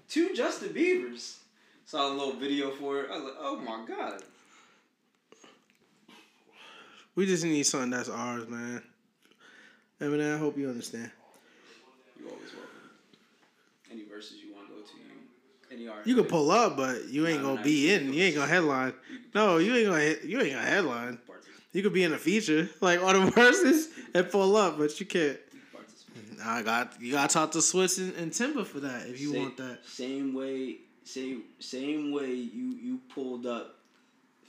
Two 0.08 0.34
Justin 0.34 0.70
Biebers. 0.70 1.36
Saw 1.86 2.06
a 2.06 2.12
little 2.12 2.34
video 2.34 2.70
for 2.70 3.00
it. 3.00 3.10
I 3.10 3.14
was 3.16 3.24
like, 3.24 3.34
oh 3.38 3.56
my 3.56 3.84
god. 3.86 4.22
We 7.14 7.26
just 7.26 7.44
need 7.44 7.64
something 7.64 7.90
that's 7.90 8.08
ours, 8.08 8.46
man. 8.46 8.82
Eminem, 10.00 10.36
I 10.36 10.38
hope 10.38 10.56
you 10.56 10.68
understand. 10.68 11.10
You 12.20 12.26
always 12.28 12.52
welcome. 12.52 12.70
Any 13.90 14.04
verses 14.04 14.36
you 14.44 14.54
want 14.54 14.68
to 14.68 14.74
go 14.74 14.80
to, 14.82 15.74
any 15.74 15.88
artist. 15.88 16.06
You 16.06 16.14
can 16.14 16.26
pull 16.26 16.50
up, 16.52 16.76
but 16.76 17.08
you 17.08 17.26
ain't 17.26 17.42
No, 17.42 17.54
gonna 17.54 17.62
be 17.64 17.92
in. 17.92 18.12
You 18.12 18.22
ain't 18.22 18.36
gonna 18.36 18.46
headline. 18.46 18.92
No, 19.34 19.56
you 19.56 19.74
ain't 19.74 19.86
gonna. 19.88 20.14
You 20.24 20.40
ain't 20.40 20.52
gonna 20.52 20.66
headline. 20.66 21.18
You 21.72 21.82
could 21.82 21.92
be 21.92 22.04
in 22.04 22.12
a 22.12 22.18
feature, 22.18 22.68
like 22.80 23.02
on 23.02 23.24
the 23.24 23.30
verses, 23.32 23.88
and 24.14 24.30
pull 24.30 24.56
up, 24.56 24.78
but 24.78 24.98
you 25.00 25.06
can't. 25.06 25.38
I 26.44 26.62
got 26.62 27.00
you. 27.00 27.12
Got 27.12 27.30
to 27.30 27.34
talk 27.34 27.50
to 27.52 27.58
Swizz 27.58 27.98
and, 27.98 28.14
and 28.16 28.32
Timber 28.32 28.64
for 28.64 28.80
that 28.80 29.06
if 29.06 29.20
you 29.20 29.32
Same- 29.32 29.42
want 29.42 29.56
that. 29.58 29.84
Same 29.86 30.34
way, 30.34 30.76
same 31.04 31.42
same 31.58 32.12
way 32.12 32.32
you 32.34 32.76
you 32.82 33.00
pulled 33.14 33.46
up 33.46 33.76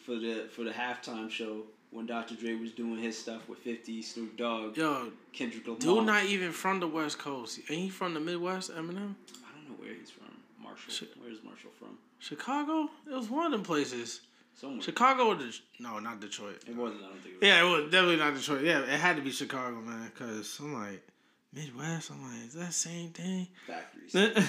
for 0.05 0.15
the 0.15 0.47
for 0.55 0.63
the 0.63 0.71
halftime 0.71 1.29
show 1.29 1.63
when 1.91 2.05
Dr. 2.05 2.35
Dre 2.35 2.53
was 2.55 2.71
doing 2.71 2.97
his 2.99 3.17
stuff 3.17 3.47
with 3.49 3.59
Fifty, 3.59 4.01
Snoop 4.01 4.37
Dogg, 4.37 4.77
Yo, 4.77 5.11
Kendrick 5.33 5.65
Lamar. 5.65 5.79
dude, 5.79 6.05
not 6.05 6.25
even 6.25 6.51
from 6.51 6.79
the 6.79 6.87
West 6.87 7.17
Coast. 7.17 7.59
Ain't 7.69 7.81
he 7.81 7.89
from 7.89 8.13
the 8.13 8.19
Midwest? 8.19 8.71
Eminem, 8.71 8.77
I 8.77 9.51
don't 9.55 9.67
know 9.69 9.75
where 9.77 9.93
he's 9.93 10.09
from. 10.11 10.25
Marshall. 10.61 11.07
Where's 11.21 11.43
Marshall 11.43 11.71
from? 11.79 11.97
Chicago. 12.19 12.89
It 13.09 13.13
was 13.15 13.29
one 13.29 13.45
of 13.47 13.51
them 13.51 13.63
places. 13.63 14.21
Somewhere. 14.53 14.81
Chicago 14.81 15.27
or 15.29 15.35
Det- 15.35 15.61
no, 15.79 15.99
not 15.99 16.19
Detroit. 16.19 16.61
It 16.67 16.75
wasn't. 16.75 17.01
I 17.01 17.07
don't 17.07 17.21
think. 17.21 17.35
It 17.35 17.39
was. 17.39 17.47
Yeah, 17.47 17.61
it 17.61 17.71
was 17.83 17.83
definitely 17.91 18.17
not 18.17 18.35
Detroit. 18.35 18.63
Yeah, 18.65 18.79
it 18.81 18.99
had 18.99 19.15
to 19.15 19.21
be 19.21 19.31
Chicago, 19.31 19.79
man. 19.79 20.11
Cause 20.15 20.59
I'm 20.61 20.73
like 20.73 21.01
Midwest. 21.53 22.11
I'm 22.11 22.21
like, 22.23 22.47
is 22.47 22.53
that 22.53 22.73
same 22.73 23.09
thing? 23.09 23.47
Factories. 23.67 24.47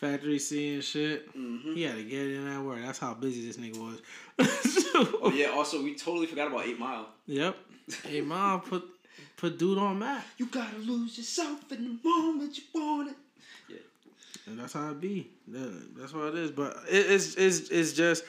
Factory 0.00 0.38
C 0.38 0.74
and 0.74 0.84
shit. 0.84 1.34
Mhm. 1.36 1.74
He 1.74 1.82
had 1.82 1.96
to 1.96 2.02
get 2.04 2.26
in 2.26 2.50
that 2.52 2.62
word. 2.62 2.82
That's 2.82 2.98
how 2.98 3.14
busy 3.14 3.46
this 3.46 3.56
nigga 3.56 3.78
was. 3.78 4.00
Oh 4.92 5.32
yeah. 5.34 5.46
Also, 5.46 5.82
we 5.82 5.94
totally 5.94 6.26
forgot 6.26 6.48
about 6.48 6.66
Eight 6.66 6.78
Mile. 6.78 7.06
Yep. 7.26 7.56
Eight 8.08 8.26
Mile 8.26 8.58
put 8.58 8.84
put 9.36 9.58
dude 9.58 9.78
on 9.78 9.98
map. 9.98 10.26
You 10.36 10.46
gotta 10.46 10.76
lose 10.78 11.16
yourself 11.16 11.70
in 11.72 11.84
the 12.02 12.08
moment 12.08 12.58
you 12.58 12.64
want 12.74 13.10
it. 13.10 13.16
Yeah. 13.68 13.76
And 14.46 14.58
that's 14.58 14.72
how 14.74 14.90
it 14.90 15.00
be. 15.00 15.30
That's 15.48 16.12
what 16.12 16.26
it 16.26 16.34
is. 16.36 16.50
But 16.50 16.76
it, 16.88 17.06
it's 17.10 17.34
it's 17.36 17.70
it's 17.70 17.92
just 17.94 18.24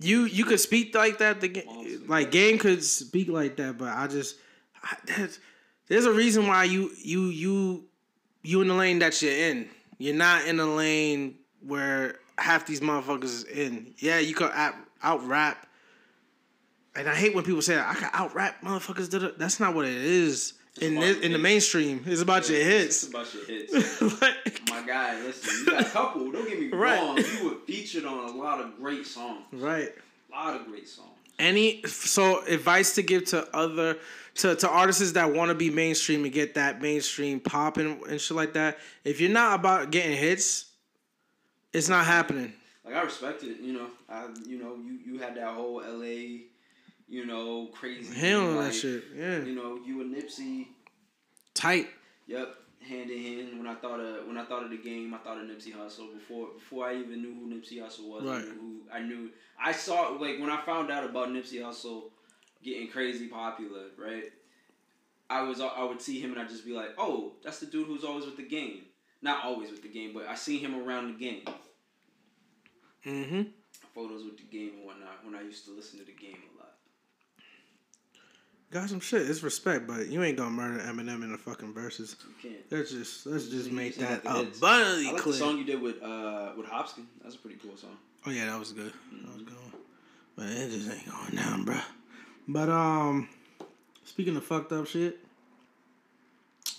you 0.00 0.24
you 0.24 0.44
could 0.44 0.60
speak 0.60 0.94
like 0.94 1.18
that. 1.18 1.40
The 1.40 1.48
game, 1.48 2.04
like 2.08 2.30
game 2.30 2.58
could 2.58 2.82
speak 2.82 3.28
like 3.28 3.56
that. 3.56 3.78
But 3.78 3.88
I 3.96 4.06
just 4.06 4.36
I, 4.82 4.96
there's, 5.04 5.38
there's 5.88 6.04
a 6.06 6.12
reason 6.12 6.46
why 6.46 6.64
you 6.64 6.90
you 7.02 7.26
you 7.26 7.84
you 8.42 8.60
in 8.62 8.68
the 8.68 8.74
lane 8.74 8.98
that 9.00 9.20
you're 9.22 9.32
in. 9.32 9.68
You're 9.98 10.14
not 10.14 10.46
in 10.46 10.56
the 10.58 10.66
lane 10.66 11.36
where 11.66 12.16
half 12.38 12.66
these 12.66 12.80
motherfuckers 12.80 13.24
is 13.24 13.44
in. 13.44 13.94
Yeah, 13.98 14.18
you 14.20 14.34
could 14.34 14.50
out, 14.52 14.74
out 15.02 15.26
rap. 15.26 15.66
And 16.94 17.08
I 17.08 17.14
hate 17.14 17.34
when 17.34 17.44
people 17.44 17.62
say 17.62 17.74
that. 17.76 17.88
I 17.88 17.94
can 17.94 18.10
out 18.12 18.34
rap 18.34 18.60
motherfuckers. 18.62 19.36
That's 19.38 19.60
not 19.60 19.74
what 19.74 19.84
it 19.86 19.94
is. 19.94 20.54
In 20.80 20.94
this, 20.94 21.16
your 21.16 21.24
in 21.24 21.32
the 21.32 21.38
mainstream, 21.38 22.04
it's 22.06 22.22
about 22.22 22.48
your 22.48 22.58
It's 22.60 23.02
hits. 23.02 23.08
about 23.08 23.34
your 23.34 23.44
hits. 23.46 24.00
Like- 24.22 24.60
My 24.70 24.82
guy, 24.86 25.20
listen, 25.24 25.52
you 25.58 25.66
got 25.72 25.82
a 25.86 25.90
couple. 25.90 26.30
Don't 26.30 26.48
get 26.48 26.60
me 26.60 26.68
Right. 26.72 27.00
wrong. 27.00 27.16
You 27.18 27.48
were 27.48 27.56
featured 27.66 28.04
on 28.04 28.28
a 28.28 28.32
lot 28.36 28.60
of 28.60 28.76
great 28.76 29.04
songs. 29.06 29.42
right. 29.52 29.92
A 30.30 30.32
lot 30.34 30.54
of 30.60 30.66
great 30.68 30.86
songs. 30.86 31.08
Any 31.40 31.82
so 31.86 32.44
advice 32.46 32.94
to 32.96 33.02
give 33.02 33.24
to 33.26 33.48
other 33.56 33.96
to, 34.38 34.54
to 34.56 34.68
artists 34.68 35.12
that 35.12 35.32
want 35.32 35.50
to 35.50 35.54
be 35.54 35.70
mainstream 35.70 36.24
and 36.24 36.32
get 36.32 36.54
that 36.54 36.80
mainstream 36.80 37.40
popping 37.40 37.86
and 37.92 38.02
and 38.06 38.20
shit 38.20 38.36
like 38.36 38.54
that. 38.54 38.78
If 39.04 39.20
you're 39.20 39.30
not 39.30 39.58
about 39.58 39.90
getting 39.90 40.16
hits, 40.16 40.66
it's 41.72 41.88
not 41.88 42.04
happening. 42.06 42.52
Like 42.84 42.94
I 42.94 43.02
respect 43.02 43.42
it. 43.42 43.60
You 43.60 43.74
know, 43.74 43.86
I 44.08 44.28
you 44.46 44.58
know 44.58 44.76
you 44.76 44.98
you 45.04 45.18
had 45.18 45.36
that 45.36 45.54
whole 45.54 45.82
L.A. 45.82 46.42
You 47.10 47.26
know 47.26 47.66
crazy. 47.72 48.14
Handling 48.14 48.56
that 48.58 48.74
shit, 48.74 49.04
yeah. 49.16 49.38
You 49.40 49.54
know, 49.54 49.78
you 49.84 50.00
and 50.02 50.14
Nipsey. 50.14 50.66
Tight. 51.54 51.88
Yep, 52.26 52.54
hand 52.86 53.10
in 53.10 53.22
hand. 53.22 53.58
When 53.58 53.66
I 53.66 53.74
thought 53.74 53.98
of 53.98 54.26
when 54.26 54.36
I 54.36 54.44
thought 54.44 54.62
of 54.62 54.70
the 54.70 54.76
game, 54.76 55.12
I 55.14 55.18
thought 55.18 55.38
of 55.38 55.44
Nipsey 55.44 55.74
Hussle 55.74 56.12
before 56.14 56.48
before 56.54 56.86
I 56.86 56.96
even 56.96 57.22
knew 57.22 57.34
who 57.34 57.52
Nipsey 57.52 57.82
Hussle 57.82 58.06
was. 58.08 58.24
I 58.24 58.26
Right. 58.36 58.44
knew 58.44 58.52
who 58.60 58.80
I 58.92 59.00
knew. 59.00 59.30
I 59.60 59.72
saw 59.72 60.08
like 60.10 60.38
when 60.38 60.50
I 60.50 60.60
found 60.64 60.90
out 60.90 61.04
about 61.04 61.28
Nipsey 61.28 61.60
Hussle 61.60 62.10
getting 62.62 62.88
crazy 62.88 63.28
popular, 63.28 63.86
right? 63.96 64.24
I 65.30 65.42
was 65.42 65.60
I 65.60 65.84
would 65.84 66.00
see 66.00 66.20
him 66.20 66.32
and 66.32 66.40
I'd 66.40 66.48
just 66.48 66.64
be 66.64 66.72
like, 66.72 66.90
oh, 66.96 67.32
that's 67.44 67.60
the 67.60 67.66
dude 67.66 67.86
who's 67.86 68.04
always 68.04 68.24
with 68.24 68.36
the 68.36 68.48
game. 68.48 68.82
Not 69.20 69.44
always 69.44 69.70
with 69.70 69.82
the 69.82 69.88
game, 69.88 70.12
but 70.14 70.26
I 70.26 70.34
see 70.34 70.58
him 70.58 70.74
around 70.74 71.14
the 71.14 71.24
game. 71.24 71.44
Mm-hmm. 73.04 73.42
Photos 73.94 74.24
with 74.24 74.36
the 74.36 74.44
game 74.44 74.72
and 74.76 74.86
whatnot 74.86 75.24
when 75.24 75.34
I 75.34 75.42
used 75.42 75.64
to 75.66 75.72
listen 75.72 75.98
to 75.98 76.04
the 76.04 76.12
game 76.12 76.36
a 76.54 76.58
lot. 76.58 76.74
Got 78.70 78.88
some 78.90 79.00
shit. 79.00 79.28
It's 79.28 79.42
respect, 79.42 79.86
but 79.86 80.08
you 80.08 80.22
ain't 80.22 80.36
gonna 80.36 80.50
murder 80.50 80.78
Eminem 80.80 81.22
in 81.22 81.32
the 81.32 81.38
fucking 81.38 81.72
verses. 81.72 82.16
You 82.42 82.50
can't. 82.50 82.62
Let's 82.70 82.90
just 82.90 83.26
let's 83.26 83.48
just 83.48 83.70
You 83.70 83.76
make 83.76 83.96
that 83.96 84.24
like 84.24 84.46
abundantly 84.56 85.08
I 85.08 85.12
like 85.12 85.24
the 85.24 85.32
song 85.32 85.58
you 85.58 85.64
did 85.64 85.80
with 85.80 86.02
uh 86.02 86.52
with 86.56 86.66
Hopkins. 86.66 87.08
That's 87.22 87.34
a 87.34 87.38
pretty 87.38 87.56
cool 87.56 87.76
song. 87.76 87.96
Oh 88.26 88.30
yeah, 88.30 88.46
that 88.46 88.58
was 88.58 88.72
good. 88.72 88.92
That 89.24 89.34
was 89.34 89.42
good. 89.42 89.56
But 90.36 90.46
it 90.46 90.70
just 90.70 90.90
ain't 90.90 91.06
going 91.08 91.34
down, 91.34 91.64
bro. 91.64 91.80
But 92.48 92.68
um, 92.70 93.28
speaking 94.04 94.36
of 94.36 94.44
fucked 94.44 94.72
up 94.72 94.86
shit, 94.86 95.18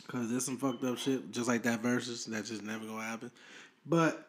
cause 0.08 0.30
there's 0.30 0.46
some 0.46 0.58
fucked 0.58 0.84
up 0.84 0.98
shit 0.98 1.32
just 1.32 1.48
like 1.48 1.64
that 1.64 1.82
versus 1.82 2.26
that 2.26 2.46
just 2.46 2.64
never 2.64 2.86
gonna 2.86 3.04
happen. 3.04 3.32
But 3.86 4.28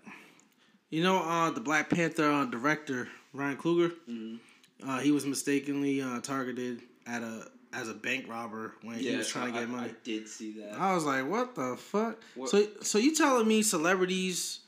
you 0.90 1.02
know, 1.02 1.18
uh, 1.22 1.50
the 1.50 1.60
Black 1.60 1.88
Panther 1.90 2.30
uh, 2.30 2.44
director 2.44 3.08
Ryan 3.32 3.56
Coogler, 3.56 3.92
Mm-hmm. 4.08 4.88
uh, 4.90 4.98
he 5.00 5.10
was 5.12 5.24
mistakenly 5.24 6.02
uh, 6.02 6.20
targeted 6.20 6.82
at 7.06 7.22
a 7.22 7.46
as 7.72 7.88
a 7.88 7.94
bank 7.94 8.28
robber 8.28 8.74
when 8.82 8.96
he 8.96 9.14
was 9.16 9.28
trying 9.28 9.52
to 9.52 9.60
get 9.60 9.68
money. 9.68 9.90
I 9.90 9.94
did 10.02 10.28
see 10.28 10.52
that. 10.60 10.74
I 10.76 10.92
was 10.94 11.04
like, 11.04 11.26
what 11.28 11.54
the 11.54 11.76
fuck? 11.76 12.18
What- 12.34 12.50
So 12.50 12.66
so 12.82 12.98
you 12.98 13.14
telling 13.14 13.46
me 13.48 13.62
celebrities 13.62 14.60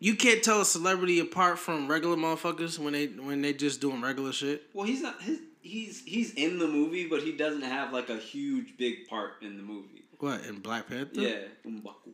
you 0.00 0.16
can't 0.16 0.42
tell 0.42 0.60
a 0.60 0.64
celebrity 0.64 1.18
apart 1.20 1.58
from 1.58 1.88
regular 1.88 2.16
motherfuckers 2.16 2.78
when 2.78 2.92
they 2.92 3.06
when 3.06 3.40
they 3.42 3.52
just 3.52 3.80
doing 3.80 4.00
regular 4.02 4.32
shit? 4.32 4.62
Well, 4.74 4.86
he's 4.86 5.02
not 5.02 5.20
his. 5.22 5.38
He's 5.60 6.02
he's 6.04 6.34
in 6.34 6.58
the 6.58 6.66
movie, 6.68 7.08
but 7.08 7.22
he 7.22 7.32
doesn't 7.32 7.62
have 7.62 7.92
like 7.92 8.10
a 8.10 8.18
huge 8.18 8.76
big 8.76 9.06
part 9.08 9.34
in 9.42 9.56
the 9.56 9.62
movie. 9.62 10.02
What 10.18 10.44
in 10.44 10.58
Black 10.60 10.88
Panther? 10.88 11.20
Yeah, 11.20 11.36
M'Baku. 11.66 12.12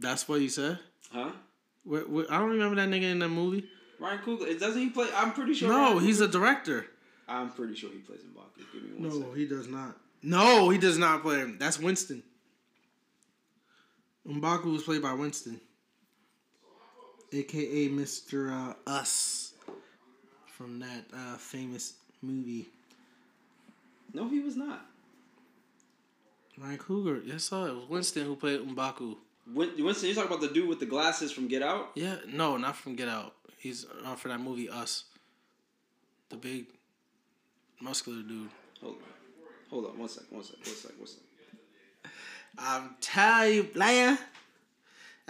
that's 0.00 0.26
what 0.28 0.40
you 0.40 0.48
said. 0.48 0.78
Huh? 1.12 1.32
Wh- 1.86 1.98
wh- 2.10 2.30
I 2.32 2.38
don't 2.38 2.50
remember 2.50 2.76
that 2.76 2.88
nigga 2.88 3.10
in 3.12 3.18
that 3.18 3.28
movie. 3.28 3.68
Ryan 3.98 4.18
Coogler. 4.20 4.58
Doesn't 4.58 4.80
he 4.80 4.88
play? 4.88 5.08
I'm 5.14 5.32
pretty 5.32 5.52
sure. 5.52 5.68
No, 5.68 5.92
Ryan 5.94 6.04
he's 6.04 6.20
Coogler- 6.20 6.24
a 6.24 6.28
director. 6.28 6.86
I'm 7.28 7.50
pretty 7.50 7.74
sure 7.74 7.90
he 7.90 7.98
plays 7.98 8.20
M'Baku. 8.20 8.72
Give 8.72 8.82
me 8.84 8.90
one 8.94 9.02
No, 9.10 9.20
second. 9.20 9.36
he 9.36 9.46
does 9.46 9.68
not. 9.68 9.96
No, 10.22 10.70
he 10.70 10.78
does 10.78 10.96
not 10.98 11.22
play 11.22 11.38
him. 11.40 11.56
That's 11.58 11.78
Winston. 11.78 12.22
Mbaku 14.26 14.72
was 14.72 14.82
played 14.82 15.02
by 15.02 15.12
Winston, 15.14 15.60
aka 17.32 17.88
Mister 17.88 18.50
uh, 18.50 18.74
Us, 18.86 19.54
from 20.46 20.80
that 20.80 21.04
uh, 21.14 21.36
famous 21.36 21.94
movie. 22.22 22.68
No, 24.12 24.28
he 24.28 24.40
was 24.40 24.56
not. 24.56 24.86
Ryan 26.58 26.78
Coogler, 26.78 27.22
yes 27.24 27.44
sir, 27.44 27.68
it 27.68 27.74
was 27.74 27.88
Winston 27.88 28.26
who 28.26 28.36
played 28.36 28.60
Mbaku. 28.60 29.16
Winston, 29.46 30.08
you 30.08 30.14
talking 30.14 30.30
about 30.30 30.40
the 30.40 30.48
dude 30.48 30.68
with 30.68 30.78
the 30.78 30.86
glasses 30.86 31.32
from 31.32 31.48
Get 31.48 31.62
Out? 31.62 31.90
Yeah, 31.94 32.16
no, 32.28 32.56
not 32.56 32.76
from 32.76 32.96
Get 32.96 33.08
Out. 33.08 33.34
He's 33.58 33.86
uh, 34.04 34.14
for 34.14 34.28
that 34.28 34.40
movie 34.40 34.68
Us. 34.68 35.04
The 36.28 36.36
big, 36.36 36.66
muscular 37.80 38.22
dude. 38.22 38.50
Hold 38.80 38.96
on. 38.96 39.00
Hold 39.70 39.86
on. 39.86 39.98
One 39.98 40.08
sec. 40.08 40.24
One 40.30 40.44
sec. 40.44 40.56
One 40.56 40.76
sec. 40.76 40.92
One 40.98 41.06
sec. 41.06 42.12
I'm 42.58 42.96
telling 43.00 43.54
you, 43.54 43.64
player. 43.64 44.18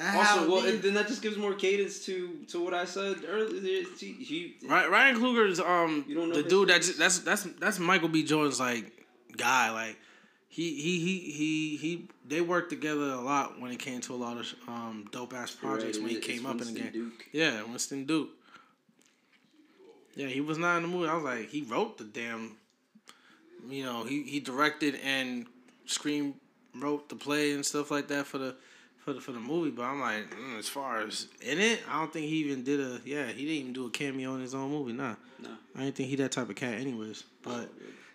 Also, 0.02 0.50
well, 0.50 0.64
and 0.66 0.80
then 0.82 0.94
that 0.94 1.06
just 1.08 1.20
gives 1.20 1.36
more 1.36 1.52
cadence 1.54 2.04
to 2.06 2.44
to 2.48 2.62
what 2.64 2.72
I 2.74 2.84
said 2.86 3.16
earlier. 3.28 3.84
He, 3.98 4.12
he 4.12 4.56
Right, 4.66 4.88
Ryan 4.90 5.16
Coogler's 5.16 5.60
um 5.60 6.04
You 6.08 6.14
don't 6.14 6.30
know 6.30 6.36
the 6.36 6.48
dude 6.48 6.68
face? 6.70 6.96
that's 6.96 7.18
that's 7.20 7.42
that's 7.44 7.58
that's 7.60 7.78
Michael 7.78 8.08
B. 8.08 8.22
Jordan's 8.22 8.60
like 8.60 8.90
guy 9.36 9.70
like 9.70 9.96
he 10.48 10.74
he 10.80 10.98
he 11.00 11.18
he 11.30 11.76
he 11.76 12.08
they 12.26 12.40
worked 12.40 12.70
together 12.70 13.10
a 13.10 13.20
lot 13.20 13.60
when 13.60 13.70
it 13.72 13.78
came 13.78 14.00
to 14.02 14.14
a 14.14 14.16
lot 14.16 14.36
of 14.38 14.46
um 14.68 15.06
dope 15.12 15.34
ass 15.34 15.50
projects 15.54 15.98
Right, 15.98 16.02
when 16.04 16.10
he 16.12 16.16
it's 16.16 16.26
came 16.26 16.46
up 16.46 16.60
in 16.60 16.72
the 16.74 16.80
game. 16.80 16.92
Duke. 16.92 17.26
Yeah, 17.32 17.62
Winston 17.64 18.07
Duke. 18.07 18.30
Yeah, 20.16 20.26
he 20.26 20.40
was 20.40 20.59
not 20.59 20.76
in 20.78 20.82
the 20.82 20.88
movie. 20.88 21.09
I 21.09 21.14
was 21.14 21.24
like, 21.24 21.48
he 21.51 21.62
wrote 21.62 21.98
the 21.98 22.05
damn. 22.05 22.57
You 23.68 23.84
know, 23.84 24.05
he 24.05 24.22
he 24.22 24.40
directed 24.40 24.98
and 25.05 25.46
screen 25.86 26.34
wrote 26.74 27.09
the 27.09 27.16
play 27.16 27.53
and 27.53 27.64
stuff 27.66 27.90
like 27.90 28.09
that 28.09 28.26
for 28.26 28.38
the 28.38 28.57
for 29.05 29.12
the 29.12 29.20
for 29.20 29.32
the 29.32 29.40
movie. 29.40 29.70
But 29.70 29.82
I'm 29.84 30.01
like, 30.01 30.30
mm, 30.34 30.59
as 30.59 30.68
far 30.68 31.01
as 31.01 31.26
in 31.40 31.59
it, 31.59 31.80
I 31.88 31.98
don't 32.01 32.12
think 32.12 32.26
he 32.26 32.36
even 32.36 32.62
did 32.64 32.80
a. 32.80 33.01
Yeah, 33.05 33.26
he 33.26 33.44
didn't 33.44 33.61
even 33.61 33.72
do 33.72 33.86
a 33.86 33.90
cameo 33.90 34.34
in 34.34 34.40
his 34.40 34.55
own 34.55 34.70
movie. 34.70 34.92
Nah, 34.92 35.14
No. 35.42 35.51
I 35.76 35.80
didn't 35.84 35.96
think 35.96 36.09
he 36.09 36.16
that 36.16 36.32
type 36.32 36.48
of 36.48 36.57
cat, 36.57 36.74
anyways. 36.74 37.24
But 37.42 37.70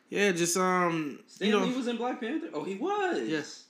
yeah, 0.10 0.32
just 0.32 0.56
um, 0.58 1.20
Stan 1.28 1.48
you 1.50 1.54
know, 1.60 1.66
Lee 1.66 1.76
was 1.76 1.88
in 1.88 1.98
Black 1.98 2.20
Panther. 2.20 2.48
Oh, 2.54 2.64
he 2.64 2.76
was. 2.76 3.28
Yes. 3.28 3.62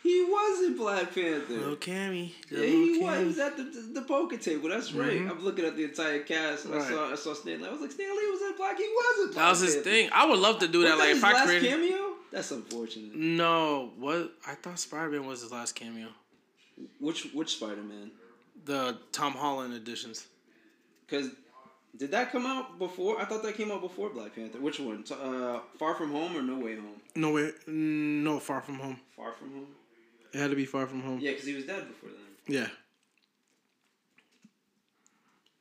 He 0.00 0.22
was 0.24 0.64
in 0.66 0.76
Black 0.76 1.12
Panther. 1.14 1.52
little 1.54 1.76
Cammy, 1.76 2.32
Yeah, 2.50 2.64
he 2.64 2.98
was. 3.02 3.18
He 3.18 3.24
was 3.26 3.38
at 3.40 3.56
the, 3.56 3.64
the, 3.64 4.00
the 4.00 4.02
poker 4.02 4.36
table. 4.36 4.68
That's 4.68 4.92
right. 4.92 5.18
Mhm. 5.20 5.30
I'm 5.30 5.44
looking 5.44 5.64
at 5.66 5.76
the 5.76 5.84
entire 5.84 6.20
cast, 6.22 6.66
and 6.66 6.74
I 6.76 6.88
saw 6.88 7.12
I 7.12 7.14
saw 7.16 7.34
Stan 7.34 7.60
Lee. 7.60 7.66
I 7.68 7.72
was 7.72 7.80
like, 7.80 7.90
Stan 7.90 8.08
Lee 8.16 8.30
was 8.30 8.40
in 8.42 8.56
Black. 8.56 8.76
He 8.78 8.84
was 8.84 9.26
in 9.28 9.34
Black 9.34 9.44
That 9.44 9.50
was 9.50 9.60
his 9.60 9.76
thing. 9.76 10.08
I 10.12 10.24
would 10.24 10.38
love 10.38 10.60
to 10.60 10.68
do 10.68 10.82
that. 10.84 10.98
Like 10.98 11.08
his 11.10 11.18
if 11.18 11.24
I 11.24 11.32
last 11.32 11.46
created. 11.46 11.68
cameo? 11.70 12.12
That's 12.30 12.50
unfortunate. 12.52 13.14
No, 13.16 13.90
what 13.98 14.32
I 14.46 14.54
thought 14.54 14.78
Spider 14.78 15.10
Man 15.10 15.26
was 15.26 15.42
his 15.42 15.50
last 15.50 15.74
cameo. 15.74 16.08
Which 17.00 17.28
which 17.34 17.56
Spider 17.56 17.82
Man? 17.82 18.10
The 18.64 18.98
Tom 19.12 19.32
Holland 19.34 19.74
editions. 19.74 20.26
Because 21.06 21.30
did 21.96 22.10
that 22.10 22.30
come 22.32 22.44
out 22.46 22.78
before? 22.78 23.18
I 23.20 23.24
thought 23.24 23.42
that 23.44 23.56
came 23.56 23.70
out 23.70 23.80
before 23.80 24.10
Black 24.10 24.34
Panther. 24.34 24.60
Which 24.60 24.78
one? 24.80 25.04
Uh, 25.10 25.60
Far 25.78 25.94
From 25.94 26.10
Home 26.12 26.36
or 26.36 26.42
No 26.42 26.58
Way 26.58 26.76
Home? 26.76 27.00
No 27.16 27.30
way, 27.32 27.52
no 27.66 28.38
Far 28.38 28.60
From 28.60 28.78
Home. 28.78 29.00
Far 29.16 29.32
From 29.32 29.52
Home. 29.52 29.66
It 30.32 30.38
had 30.38 30.50
to 30.50 30.56
be 30.56 30.66
Far 30.66 30.86
From 30.86 31.00
Home. 31.02 31.18
Yeah, 31.20 31.30
because 31.32 31.46
he 31.46 31.54
was 31.54 31.64
dead 31.64 31.88
before 31.88 32.10
then. 32.10 32.20
Yeah. 32.46 32.68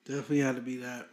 Definitely 0.05 0.39
had 0.39 0.55
to 0.55 0.61
be 0.61 0.77
that. 0.77 1.07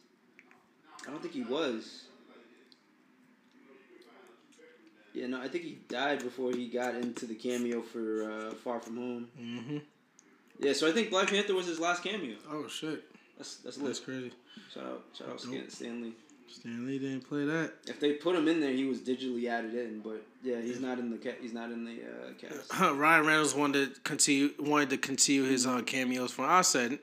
I 1.06 1.10
don't 1.10 1.20
think 1.20 1.34
he 1.34 1.42
was. 1.42 2.04
Yeah, 5.14 5.26
no, 5.26 5.40
I 5.42 5.48
think 5.48 5.64
he 5.64 5.78
died 5.88 6.22
before 6.22 6.52
he 6.52 6.68
got 6.68 6.94
into 6.94 7.26
the 7.26 7.34
cameo 7.34 7.82
for 7.82 8.30
uh, 8.30 8.54
Far 8.54 8.80
From 8.80 8.96
Home. 8.96 9.28
Mm-hmm. 9.38 9.78
Yeah, 10.58 10.72
so 10.72 10.88
I 10.88 10.92
think 10.92 11.10
Black 11.10 11.28
Panther 11.28 11.54
was 11.54 11.66
his 11.66 11.78
last 11.80 12.02
cameo. 12.02 12.36
Oh 12.50 12.66
shit, 12.68 13.02
That's 13.36 13.56
that's 13.56 13.76
that's 13.76 13.98
lit. 13.98 14.04
crazy. 14.06 14.32
Shout 14.72 14.84
out, 14.84 15.02
shout 15.18 15.28
out. 15.28 15.40
Stan, 15.40 15.68
Stan 15.68 16.12
Lee. 16.56 16.60
Stan 16.60 16.86
Lee 16.86 16.98
didn't 16.98 17.28
play 17.28 17.44
that. 17.44 17.72
If 17.86 18.00
they 18.00 18.12
put 18.14 18.36
him 18.36 18.48
in 18.48 18.60
there, 18.60 18.72
he 18.72 18.84
was 18.84 18.98
digitally 19.00 19.48
added 19.48 19.74
in. 19.74 20.00
But 20.00 20.22
yeah, 20.42 20.60
he's 20.60 20.80
not 20.80 20.98
in 20.98 21.10
the 21.10 21.18
ca- 21.18 21.36
he's 21.40 21.52
not 21.52 21.70
in 21.70 21.84
the 21.84 22.02
uh, 22.02 22.32
cast. 22.38 22.80
Ryan 22.96 23.26
Reynolds 23.26 23.54
wanted 23.54 23.94
to 23.94 24.00
continue 24.02 24.50
wanted 24.58 24.90
to 24.90 24.98
continue 24.98 25.44
his 25.44 25.66
uh, 25.66 25.82
cameos 25.82 26.32
for. 26.32 26.44
I 26.44 26.62
said, 26.62 26.98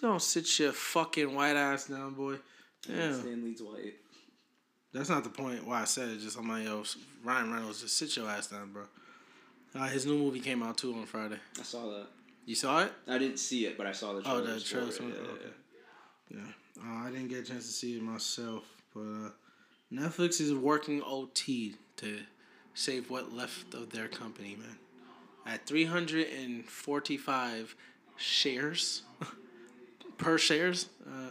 "Don't 0.00 0.22
sit 0.22 0.58
your 0.58 0.72
fucking 0.72 1.34
white 1.34 1.56
ass 1.56 1.86
down, 1.86 2.14
boy." 2.14 2.36
Yeah, 2.88 3.12
Stan 3.12 3.44
Lee's 3.44 3.60
white. 3.60 3.94
that's 4.92 5.08
not 5.08 5.24
the 5.24 5.30
point. 5.30 5.66
Why 5.66 5.82
I 5.82 5.84
said 5.84 6.08
it. 6.08 6.20
Just 6.20 6.38
I'm 6.38 6.48
like, 6.48 6.64
yo, 6.64 6.84
Ryan 7.24 7.52
Reynolds, 7.52 7.82
just 7.82 7.96
sit 7.96 8.16
your 8.16 8.28
ass 8.28 8.46
down, 8.46 8.72
bro. 8.72 8.84
Uh, 9.74 9.86
his 9.88 10.06
new 10.06 10.16
movie 10.16 10.40
came 10.40 10.62
out 10.62 10.78
too 10.78 10.94
on 10.94 11.04
Friday. 11.06 11.38
I 11.58 11.62
saw 11.62 11.86
that. 11.90 12.06
You 12.46 12.54
saw 12.54 12.82
it? 12.82 12.92
I 13.06 13.18
didn't 13.18 13.38
see 13.38 13.66
it, 13.66 13.76
but 13.76 13.86
I 13.86 13.92
saw 13.92 14.14
the 14.14 14.22
trailer. 14.22 14.40
Oh, 14.40 14.44
the 14.44 14.60
trailer. 14.60 14.86
Yeah, 14.86 15.02
okay. 15.02 15.44
yeah. 16.30 16.38
Yeah, 16.38 16.52
uh, 16.82 17.06
I 17.06 17.10
didn't 17.10 17.28
get 17.28 17.40
a 17.40 17.42
chance 17.42 17.66
to 17.66 17.72
see 17.72 17.96
it 17.96 18.02
myself, 18.02 18.64
but 18.94 19.00
uh, 19.00 19.30
Netflix 19.92 20.40
is 20.40 20.52
working 20.54 21.02
OT 21.02 21.76
to 21.96 22.20
save 22.74 23.10
what 23.10 23.32
left 23.32 23.74
of 23.74 23.90
their 23.90 24.08
company, 24.08 24.56
man. 24.58 24.78
At 25.46 25.66
three 25.66 25.84
hundred 25.84 26.28
and 26.28 26.64
forty-five 26.68 27.74
shares 28.16 29.02
per 30.18 30.38
shares, 30.38 30.88
uh, 31.06 31.30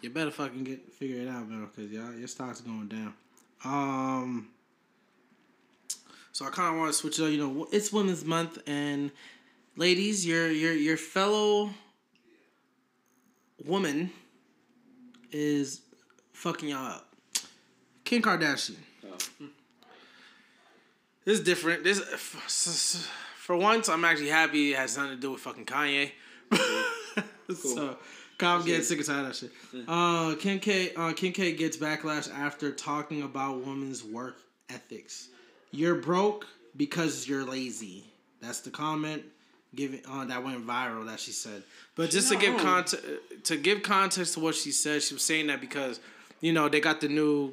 you 0.00 0.10
better 0.10 0.30
fucking 0.30 0.64
get 0.64 0.92
figure 0.92 1.20
it 1.20 1.28
out, 1.28 1.48
bro, 1.48 1.66
because 1.66 1.92
y'all 1.92 2.14
your 2.14 2.28
stock's 2.28 2.60
going 2.60 2.88
down. 2.88 3.14
Um, 3.64 4.48
so 6.32 6.46
I 6.46 6.50
kind 6.50 6.74
of 6.74 6.80
want 6.80 6.92
to 6.92 6.98
switch 6.98 7.18
it 7.18 7.24
up. 7.24 7.30
You 7.30 7.38
know, 7.38 7.68
it's 7.70 7.92
Women's 7.92 8.24
Month, 8.24 8.58
and 8.66 9.12
ladies, 9.76 10.26
your 10.26 10.50
your 10.50 10.72
your 10.72 10.96
fellow 10.96 11.70
woman 13.64 14.10
is 15.32 15.80
fucking 16.32 16.68
y'all 16.68 16.86
up. 16.86 17.08
Kim 18.04 18.22
Kardashian. 18.22 18.76
Oh. 19.06 19.46
This 21.24 21.38
is 21.38 21.44
different. 21.44 21.84
This 21.84 22.00
for 23.36 23.56
once, 23.56 23.88
I'm 23.88 24.04
actually 24.04 24.28
happy 24.28 24.72
it 24.72 24.76
has 24.76 24.96
nothing 24.96 25.16
to 25.16 25.20
do 25.20 25.32
with 25.32 25.40
fucking 25.40 25.66
Kanye. 25.66 26.10
so, 27.54 27.96
I'm 28.40 28.64
getting 28.64 28.82
sick 28.82 28.98
and 28.98 29.06
tired 29.06 29.20
of 29.20 29.26
that 29.26 29.36
shit. 29.36 29.50
Uh, 29.86 30.34
Kim 30.38 30.58
K. 30.58 30.94
Uh, 30.94 31.12
Kim 31.12 31.32
K. 31.32 31.52
gets 31.52 31.76
backlash 31.76 32.32
after 32.32 32.72
talking 32.72 33.22
about 33.22 33.64
women's 33.64 34.02
work 34.04 34.38
ethics. 34.68 35.28
You're 35.70 35.94
broke 35.94 36.46
because 36.76 37.28
you're 37.28 37.44
lazy. 37.44 38.04
That's 38.40 38.60
the 38.60 38.70
comment 38.70 39.22
given 39.74 40.00
uh, 40.08 40.24
that 40.26 40.42
went 40.44 40.66
viral 40.66 41.06
that 41.06 41.20
she 41.20 41.32
said. 41.32 41.62
But 41.94 42.10
just 42.10 42.30
to 42.30 42.36
give 42.36 42.56
context, 42.58 43.04
to 43.44 43.56
give 43.56 43.82
context 43.82 44.34
to 44.34 44.40
what 44.40 44.54
she 44.54 44.70
said, 44.72 45.02
she 45.02 45.14
was 45.14 45.22
saying 45.22 45.46
that 45.48 45.60
because 45.60 46.00
you 46.40 46.52
know 46.52 46.68
they 46.68 46.80
got 46.80 47.00
the 47.00 47.08
new 47.08 47.52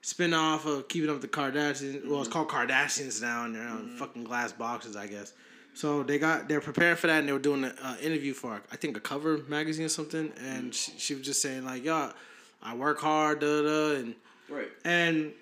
spin-off 0.00 0.66
of 0.66 0.88
Keeping 0.88 1.08
Up 1.10 1.20
with 1.20 1.22
the 1.22 1.28
Kardashians. 1.28 2.06
Well, 2.06 2.20
it's 2.20 2.28
called 2.28 2.48
Kardashians 2.48 3.22
now, 3.22 3.44
and 3.44 3.54
they're 3.54 3.68
on 3.68 3.96
fucking 3.96 4.24
glass 4.24 4.52
boxes, 4.52 4.96
I 4.96 5.06
guess. 5.06 5.32
So 5.74 6.02
they 6.02 6.18
got 6.18 6.48
they're 6.48 6.60
preparing 6.60 6.96
for 6.96 7.06
that, 7.06 7.20
and 7.20 7.28
they 7.28 7.32
were 7.32 7.38
doing 7.38 7.64
an 7.64 7.74
uh, 7.82 7.96
interview 8.02 8.34
for 8.34 8.60
I 8.70 8.76
think 8.76 8.96
a 8.96 9.00
cover 9.00 9.38
magazine 9.48 9.86
or 9.86 9.90
something, 9.90 10.32
and 10.38 10.74
she, 10.74 10.92
she 10.98 11.14
was 11.14 11.24
just 11.24 11.40
saying 11.40 11.64
like, 11.64 11.84
"Yo, 11.84 12.10
I 12.62 12.74
work 12.74 13.00
hard, 13.00 13.40
da 13.40 13.62
da," 13.62 13.94
and 13.96 14.14
Right. 14.50 14.68
and 14.84 15.32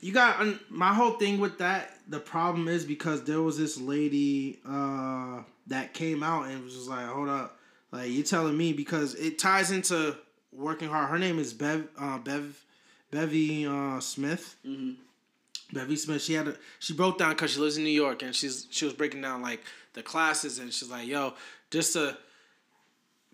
you 0.00 0.12
got 0.14 0.46
my 0.70 0.94
whole 0.94 1.12
thing 1.12 1.38
with 1.40 1.58
that. 1.58 1.95
The 2.08 2.20
problem 2.20 2.68
is 2.68 2.84
because 2.84 3.24
there 3.24 3.42
was 3.42 3.58
this 3.58 3.80
lady 3.80 4.60
uh, 4.66 5.42
that 5.66 5.92
came 5.92 6.22
out 6.22 6.46
and 6.46 6.64
was 6.64 6.74
just 6.74 6.88
like, 6.88 7.06
"Hold 7.06 7.28
up, 7.28 7.58
like 7.90 8.10
you're 8.10 8.24
telling 8.24 8.56
me?" 8.56 8.72
Because 8.72 9.14
it 9.14 9.38
ties 9.38 9.70
into 9.70 10.16
working 10.52 10.88
hard. 10.88 11.10
Her 11.10 11.18
name 11.18 11.38
is 11.38 11.52
Bev 11.52 11.88
uh, 11.98 12.18
Bev 12.18 12.64
Bevy 13.10 13.66
uh, 13.66 14.00
Smith. 14.00 14.56
Mm-hmm. 14.66 15.02
Bevy 15.72 15.96
Smith. 15.96 16.22
She 16.22 16.34
had 16.34 16.48
a 16.48 16.56
she 16.78 16.94
broke 16.94 17.18
down 17.18 17.30
because 17.30 17.52
she 17.52 17.60
lives 17.60 17.76
in 17.76 17.84
New 17.84 17.90
York 17.90 18.22
and 18.22 18.34
she's 18.34 18.66
she 18.70 18.84
was 18.84 18.94
breaking 18.94 19.22
down 19.22 19.42
like 19.42 19.62
the 19.94 20.02
classes 20.02 20.58
and 20.58 20.72
she's 20.72 20.90
like, 20.90 21.06
"Yo, 21.06 21.34
just 21.70 21.94
to 21.94 22.16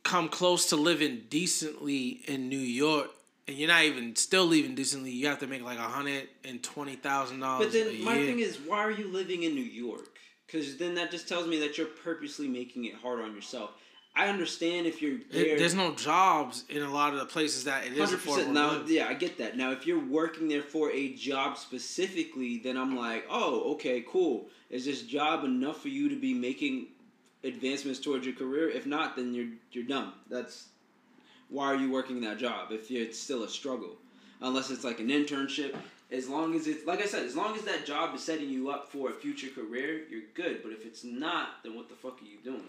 come 0.03 0.29
close 0.29 0.69
to 0.71 0.77
living 0.77 1.23
decently 1.29 2.23
in 2.27 2.49
New 2.49 2.59
York." 2.59 3.11
And 3.49 3.57
you're 3.57 3.69
not 3.69 3.83
even 3.85 4.15
still 4.15 4.47
living 4.47 4.75
decently. 4.75 5.11
You 5.11 5.27
have 5.27 5.41
to 5.41 5.47
make 5.47 5.63
like 5.63 5.79
a 5.79 5.83
hundred 5.83 6.29
and 6.45 6.63
twenty 6.63 6.95
thousand 6.95 7.41
dollars. 7.41 7.67
But 7.67 7.73
then 7.73 8.05
my 8.05 8.15
thing 8.17 8.39
is, 8.39 8.59
why 8.67 8.79
are 8.79 8.91
you 8.91 9.09
living 9.09 9.43
in 9.43 9.55
New 9.55 9.63
York? 9.63 10.17
Because 10.47 10.77
then 10.77 10.95
that 10.97 11.11
just 11.11 11.29
tells 11.29 11.47
me 11.49 11.59
that 11.61 11.77
you're 11.79 11.87
purposely 11.87 12.47
making 12.47 12.85
it 12.85 12.95
hard 12.95 13.21
on 13.21 13.35
yourself. 13.35 13.71
I 14.15 14.29
understand 14.29 14.87
if 14.87 15.01
you're 15.01 15.19
there. 15.33 15.57
It, 15.57 15.59
there's 15.59 15.75
no 15.75 15.95
jobs 15.95 16.65
in 16.69 16.83
a 16.83 16.91
lot 16.93 17.15
of 17.15 17.19
the 17.19 17.25
places 17.25 17.65
that 17.65 17.87
it 17.87 17.95
is 17.95 17.99
Hundred 17.99 18.21
percent. 18.23 18.49
affordable. 18.49 18.53
Now, 18.53 18.71
to 18.71 18.77
live. 18.81 18.91
yeah, 18.91 19.07
I 19.09 19.15
get 19.15 19.39
that. 19.39 19.57
Now, 19.57 19.71
if 19.73 19.87
you're 19.87 20.05
working 20.05 20.49
there 20.49 20.63
for 20.63 20.91
a 20.91 21.15
job 21.15 21.57
specifically, 21.57 22.59
then 22.63 22.77
I'm 22.77 22.95
like, 22.95 23.25
oh, 23.31 23.73
okay, 23.75 24.05
cool. 24.07 24.49
Is 24.69 24.85
this 24.85 25.03
job 25.03 25.45
enough 25.45 25.81
for 25.81 25.89
you 25.89 26.09
to 26.11 26.17
be 26.17 26.35
making 26.35 26.89
advancements 27.43 28.01
towards 28.01 28.27
your 28.27 28.35
career? 28.35 28.69
If 28.69 28.85
not, 28.87 29.17
then 29.17 29.33
you're 29.35 29.49
you're 29.73 29.85
dumb. 29.85 30.13
That's 30.29 30.67
why 31.53 31.67
are 31.67 31.77
you 31.77 31.93
working 31.93 32.21
that 32.23 32.39
job 32.39 32.73
if 32.73 32.91
it's 32.91 33.19
still 33.19 33.45
a 33.45 33.49
struggle? 33.49 33.97
Unless 34.41 34.71
it's 34.71 34.83
like 34.83 34.99
an 34.99 35.09
internship. 35.09 35.77
As 36.11 36.29
long 36.29 36.55
as 36.55 36.67
it's 36.67 36.87
like 36.87 37.01
I 37.01 37.07
said, 37.07 37.25
as 37.25 37.37
long 37.37 37.57
as 37.57 37.63
that 37.63 37.87
job 37.87 38.15
is 38.15 38.23
setting 38.23 38.49
you 38.49 38.71
up 38.71 38.91
for 38.91 39.11
a 39.11 39.13
future 39.13 39.49
career, 39.49 40.03
you're 40.11 40.23
good. 40.35 40.63
But 40.63 40.73
if 40.73 40.85
it's 40.85 41.05
not, 41.05 41.63
then 41.63 41.75
what 41.75 41.89
the 41.89 41.95
fuck 41.95 42.21
are 42.21 42.25
you 42.25 42.39
doing? 42.43 42.65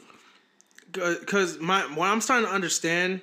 because 0.92 1.60
my 1.60 1.82
what 1.96 2.10
I'm 2.10 2.22
starting 2.22 2.48
to 2.48 2.54
understand 2.54 3.22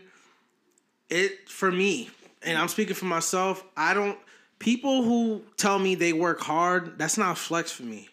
it 1.09 1.49
for 1.49 1.71
me, 1.71 2.11
and 2.43 2.59
I'm 2.59 2.69
speaking 2.69 2.95
for 2.95 3.07
myself. 3.07 3.65
I 3.77 3.95
don't 3.95 4.19
people 4.59 5.03
who 5.03 5.43
tell 5.57 5.79
me 5.79 5.95
they 5.95 6.13
work 6.13 6.41
hard. 6.41 6.99
That's 6.99 7.19
not 7.19 7.39
flex 7.39 7.71
for 7.71 7.85
me. 7.85 8.09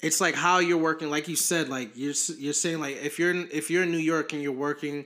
It's 0.00 0.20
like 0.20 0.34
how 0.34 0.58
you're 0.58 0.78
working, 0.78 1.10
like 1.10 1.28
you 1.28 1.36
said, 1.36 1.68
like 1.68 1.92
you're 1.94 2.14
you're 2.38 2.52
saying 2.52 2.80
like 2.80 3.02
if 3.02 3.18
you're 3.18 3.34
if 3.34 3.70
you're 3.70 3.84
in 3.84 3.92
New 3.92 3.98
York 3.98 4.32
and 4.32 4.42
you're 4.42 4.52
working 4.52 5.04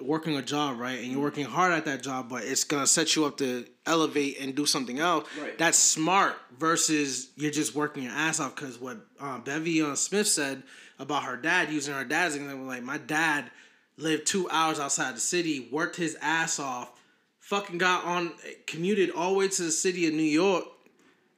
working 0.00 0.36
a 0.36 0.42
job 0.42 0.78
right? 0.78 0.98
And 0.98 1.12
you're 1.12 1.20
working 1.20 1.44
hard 1.44 1.72
at 1.72 1.84
that 1.84 2.02
job 2.02 2.28
but 2.28 2.44
it's 2.44 2.64
gonna 2.64 2.86
set 2.86 3.16
you 3.16 3.24
up 3.24 3.36
to 3.38 3.66
elevate 3.86 4.40
and 4.40 4.54
do 4.54 4.66
something 4.66 4.98
else. 4.98 5.28
Right. 5.40 5.56
that's 5.58 5.78
smart 5.78 6.36
versus 6.58 7.30
you're 7.36 7.50
just 7.50 7.74
working 7.74 8.04
your 8.04 8.12
ass 8.12 8.40
off 8.40 8.54
because 8.54 8.80
what 8.80 8.98
uh, 9.20 9.38
Bevy 9.38 9.82
uh, 9.82 9.94
Smith 9.94 10.28
said 10.28 10.62
about 10.98 11.24
her 11.24 11.36
dad 11.36 11.70
using 11.70 11.94
her 11.94 12.04
dad's 12.04 12.34
example 12.36 12.66
like 12.66 12.82
my 12.82 12.98
dad 12.98 13.50
lived 13.96 14.26
two 14.26 14.48
hours 14.50 14.80
outside 14.80 15.14
the 15.14 15.20
city 15.20 15.68
worked 15.70 15.96
his 15.96 16.16
ass 16.20 16.58
off 16.58 16.90
fucking 17.40 17.78
got 17.78 18.04
on 18.04 18.32
commuted 18.66 19.10
all 19.10 19.32
the 19.32 19.38
way 19.38 19.48
to 19.48 19.62
the 19.62 19.70
city 19.70 20.06
of 20.06 20.14
New 20.14 20.22
York 20.22 20.64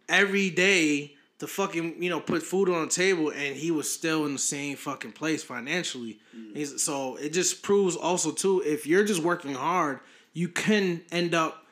every 0.09 0.51
day 0.51 1.16
to 1.39 1.47
fucking 1.47 2.03
you 2.03 2.11
know 2.11 2.21
put 2.21 2.43
food 2.43 2.69
on 2.69 2.87
the 2.87 2.93
table 2.93 3.31
and 3.31 3.57
he 3.57 3.71
was 3.71 3.93
still 3.93 4.27
in 4.27 4.33
the 4.33 4.39
same 4.39 4.77
fucking 4.77 5.13
place 5.13 5.43
financially 5.43 6.19
mm. 6.37 6.57
He's, 6.57 6.83
so 6.83 7.17
it 7.17 7.33
just 7.33 7.63
proves 7.63 7.97
also 7.97 8.33
too 8.33 8.63
if 8.65 8.87
you're 8.87 9.05
just 9.05 9.23
working 9.23 9.55
hard 9.55 10.01
you 10.33 10.49
can 10.49 11.03
end 11.11 11.35
up 11.35 11.67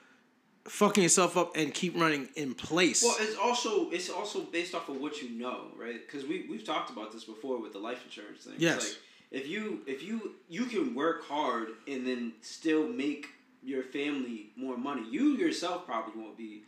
fucking 0.64 1.02
yourself 1.02 1.36
up 1.36 1.56
and 1.56 1.72
keep 1.74 1.98
running 1.98 2.28
in 2.36 2.54
place 2.54 3.02
Well, 3.02 3.16
it's 3.20 3.36
also 3.36 3.90
it's 3.90 4.10
also 4.10 4.40
based 4.40 4.74
off 4.74 4.88
of 4.88 5.00
what 5.00 5.20
you 5.22 5.30
know, 5.30 5.66
right? 5.76 6.00
Because 6.06 6.26
we 6.26 6.46
we've 6.48 6.64
talked 6.64 6.90
about 6.90 7.12
this 7.12 7.24
before 7.24 7.60
with 7.60 7.72
the 7.72 7.78
life 7.78 8.04
insurance 8.04 8.44
thing. 8.44 8.54
Yes. 8.58 8.82
Like 8.82 8.98
if 9.30 9.48
you 9.48 9.82
if 9.86 10.02
you 10.02 10.36
you 10.48 10.64
can 10.64 10.94
work 10.94 11.24
hard 11.24 11.68
and 11.86 12.06
then 12.06 12.32
still 12.40 12.88
make 12.88 13.28
your 13.62 13.82
family 13.82 14.50
more 14.56 14.76
money, 14.76 15.02
you 15.10 15.36
yourself 15.36 15.86
probably 15.86 16.20
won't 16.20 16.36
be, 16.36 16.62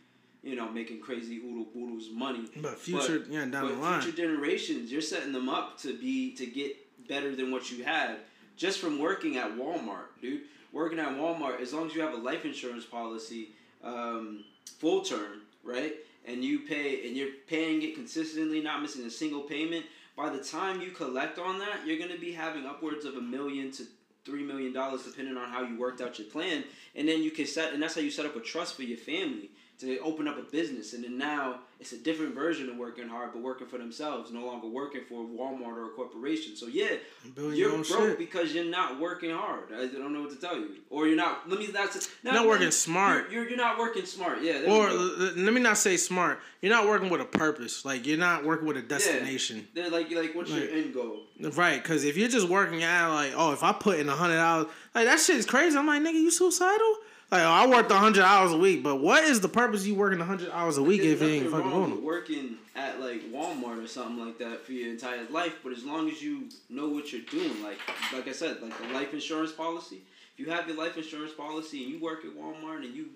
you 0.47 0.55
know, 0.55 0.69
making 0.69 1.01
crazy 1.01 1.41
oodle 1.45 1.67
oodles 1.75 2.09
money. 2.13 2.45
But 2.55 2.79
future, 2.79 3.25
yeah, 3.29 3.41
down 3.41 3.63
but 3.63 3.67
the 3.67 3.81
line. 3.81 4.01
future 4.01 4.17
generations, 4.17 4.89
you're 4.89 5.01
setting 5.01 5.33
them 5.33 5.49
up 5.49 5.77
to 5.79 5.97
be 5.97 6.33
to 6.35 6.45
get 6.45 6.77
better 7.07 7.35
than 7.35 7.51
what 7.51 7.69
you 7.69 7.83
had 7.83 8.17
just 8.55 8.79
from 8.79 8.97
working 8.97 9.35
at 9.37 9.57
Walmart, 9.57 10.07
dude. 10.21 10.43
Working 10.71 10.99
at 10.99 11.09
Walmart, 11.09 11.61
as 11.61 11.73
long 11.73 11.87
as 11.87 11.95
you 11.95 12.01
have 12.01 12.13
a 12.13 12.17
life 12.17 12.45
insurance 12.45 12.85
policy, 12.85 13.49
um, 13.83 14.45
full 14.79 15.01
term, 15.01 15.41
right, 15.63 15.95
and 16.25 16.43
you 16.43 16.59
pay 16.59 17.07
and 17.07 17.17
you're 17.17 17.33
paying 17.47 17.81
it 17.81 17.95
consistently, 17.95 18.61
not 18.61 18.81
missing 18.81 19.05
a 19.05 19.09
single 19.09 19.41
payment. 19.41 19.85
By 20.15 20.29
the 20.29 20.43
time 20.43 20.81
you 20.81 20.91
collect 20.91 21.39
on 21.39 21.59
that, 21.59 21.85
you're 21.85 21.99
gonna 21.99 22.19
be 22.19 22.31
having 22.31 22.65
upwards 22.65 23.03
of 23.03 23.15
a 23.15 23.21
million 23.21 23.71
to 23.73 23.83
three 24.23 24.43
million 24.43 24.71
dollars, 24.71 25.03
depending 25.03 25.35
on 25.35 25.49
how 25.49 25.63
you 25.63 25.77
worked 25.77 25.99
out 25.99 26.19
your 26.19 26.27
plan, 26.29 26.63
and 26.95 27.07
then 27.07 27.21
you 27.21 27.31
can 27.31 27.45
set, 27.45 27.73
and 27.73 27.83
that's 27.83 27.95
how 27.95 28.01
you 28.01 28.11
set 28.11 28.25
up 28.25 28.35
a 28.35 28.39
trust 28.39 28.75
for 28.75 28.83
your 28.83 28.97
family 28.97 29.49
to 29.79 29.99
open 29.99 30.27
up 30.27 30.37
a 30.39 30.41
business, 30.41 30.93
and 30.93 31.03
then 31.03 31.17
now 31.17 31.59
it's 31.79 31.91
a 31.91 31.97
different 31.97 32.33
version 32.33 32.67
of 32.69 32.77
working 32.77 33.07
hard, 33.07 33.31
but 33.31 33.43
working 33.43 33.67
for 33.67 33.77
themselves, 33.77 34.31
no 34.31 34.43
longer 34.43 34.67
working 34.67 35.01
for 35.07 35.23
Walmart 35.23 35.77
or 35.77 35.85
a 35.85 35.89
corporation. 35.89 36.55
So 36.55 36.65
yeah, 36.65 36.95
you're 37.35 37.53
your 37.53 37.69
broke 37.69 37.85
shit. 37.85 38.17
because 38.17 38.55
you're 38.55 38.65
not 38.65 38.99
working 38.99 39.29
hard. 39.29 39.65
I 39.71 39.85
don't 39.85 40.13
know 40.13 40.21
what 40.21 40.31
to 40.31 40.37
tell 40.37 40.57
you, 40.57 40.69
or 40.89 41.05
you're 41.07 41.15
not. 41.15 41.47
Let 41.47 41.59
me. 41.59 41.67
That's 41.67 42.09
You're 42.23 42.33
not 42.33 42.47
working 42.47 42.71
smart. 42.71 43.29
You're, 43.29 43.41
you're, 43.41 43.49
you're 43.49 43.57
not 43.57 43.77
working 43.77 44.05
smart. 44.05 44.41
Yeah. 44.41 44.63
Or 44.67 44.89
l- 44.89 45.15
let 45.35 45.53
me 45.53 45.61
not 45.61 45.77
say 45.77 45.97
smart. 45.97 46.39
You're 46.61 46.73
not 46.73 46.87
working 46.87 47.09
with 47.09 47.21
a 47.21 47.25
purpose. 47.25 47.85
Like 47.85 48.07
you're 48.07 48.17
not 48.17 48.43
working 48.43 48.67
with 48.67 48.77
a 48.77 48.81
destination. 48.81 49.67
They're 49.75 49.91
like, 49.91 50.09
like, 50.11 50.33
what's 50.33 50.49
your 50.49 50.67
end 50.67 50.93
goal? 50.93 51.21
Right, 51.39 51.81
because 51.81 52.03
if 52.03 52.17
you're 52.17 52.29
just 52.29 52.49
working 52.49 52.83
out 52.83 53.13
like, 53.13 53.33
oh, 53.35 53.53
if 53.53 53.61
I 53.61 53.71
put 53.73 53.99
in 53.99 54.09
a 54.09 54.15
hundred 54.15 54.39
hours, 54.39 54.65
like 54.95 55.05
that 55.05 55.19
shit 55.19 55.35
is 55.35 55.45
crazy. 55.45 55.77
I'm 55.77 55.85
like, 55.85 56.01
nigga, 56.01 56.13
you 56.13 56.31
suicidal? 56.31 56.95
Like, 57.29 57.41
oh, 57.41 57.49
I 57.49 57.67
worked 57.67 57.91
hundred 57.91 58.23
hours 58.23 58.53
a 58.53 58.57
week, 58.57 58.83
but 58.83 58.97
what 58.97 59.23
is 59.23 59.41
the 59.41 59.49
purpose 59.49 59.81
of 59.81 59.87
you 59.87 59.95
working 59.95 60.19
hundred 60.19 60.49
hours 60.51 60.77
a 60.77 60.83
week 60.83 61.01
There's 61.01 61.21
if 61.21 61.21
it 61.21 61.31
ain't 61.31 61.49
fucking 61.51 61.69
going? 61.69 62.03
working 62.03 62.57
at 62.75 63.01
like 63.01 63.21
Walmart 63.31 63.83
or 63.83 63.87
something 63.87 64.23
like 64.25 64.37
that 64.39 64.65
for 64.65 64.71
your 64.71 64.89
entire 64.89 65.25
life, 65.29 65.55
but 65.61 65.73
as 65.73 65.83
long 65.83 66.09
as 66.09 66.21
you 66.21 66.47
know 66.69 66.87
what 66.87 67.11
you're 67.11 67.21
doing, 67.23 67.61
like 67.61 67.79
like 68.13 68.29
I 68.29 68.31
said, 68.31 68.61
like 68.61 68.77
the 68.81 68.93
life 68.93 69.13
insurance 69.13 69.51
policy. 69.51 70.01
If 70.37 70.45
you 70.45 70.51
have 70.51 70.67
your 70.67 70.77
life 70.77 70.95
insurance 70.95 71.33
policy 71.33 71.83
and 71.83 71.93
you 71.93 71.99
work 71.99 72.23
at 72.23 72.31
Walmart 72.31 72.85
and 72.85 72.95
you 72.95 73.07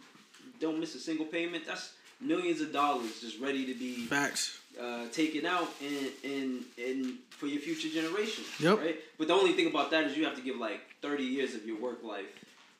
don't 0.59 0.79
miss 0.79 0.95
a 0.95 0.99
single 0.99 1.25
payment, 1.25 1.65
that's 1.65 1.93
millions 2.19 2.59
of 2.59 2.73
dollars 2.73 3.21
just 3.21 3.39
ready 3.39 3.65
to 3.65 3.73
be 3.79 4.05
Facts. 4.07 4.59
uh, 4.79 5.05
taken 5.13 5.45
out 5.45 5.69
and 5.81 6.11
and 6.29 6.63
and 6.77 7.13
for 7.29 7.45
your 7.47 7.61
future 7.61 7.87
generations. 7.87 8.47
Yep. 8.59 8.77
Right. 8.77 8.99
But 9.17 9.27
the 9.29 9.33
only 9.35 9.53
thing 9.53 9.67
about 9.67 9.89
that 9.91 10.03
is 10.03 10.17
you 10.17 10.25
have 10.25 10.35
to 10.35 10.41
give 10.41 10.57
like 10.57 10.81
thirty 11.01 11.23
years 11.23 11.55
of 11.55 11.65
your 11.65 11.79
work 11.79 12.03
life 12.03 12.25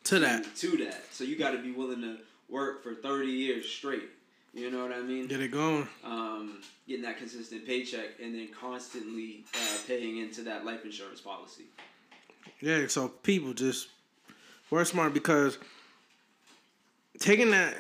To 0.05 0.19
that, 0.19 0.55
to 0.57 0.77
that. 0.77 1.03
So 1.11 1.23
you 1.23 1.37
got 1.37 1.51
to 1.51 1.59
be 1.59 1.71
willing 1.71 2.01
to 2.01 2.17
work 2.49 2.83
for 2.83 2.95
thirty 2.95 3.31
years 3.31 3.67
straight. 3.69 4.09
You 4.53 4.69
know 4.69 4.83
what 4.83 4.91
I 4.91 5.01
mean? 5.01 5.27
get 5.27 5.39
it 5.39 5.51
going. 5.51 5.87
um, 6.03 6.61
getting 6.85 7.03
that 7.03 7.17
consistent 7.17 7.65
paycheck 7.65 8.19
and 8.21 8.35
then 8.35 8.49
constantly 8.49 9.45
uh, 9.55 9.77
paying 9.87 10.17
into 10.17 10.41
that 10.43 10.65
life 10.65 10.83
insurance 10.83 11.21
policy. 11.21 11.63
Yeah, 12.59 12.87
so 12.87 13.07
people 13.07 13.53
just 13.53 13.87
work 14.69 14.87
smart 14.87 15.13
because 15.13 15.57
taking 17.19 17.51
that, 17.51 17.75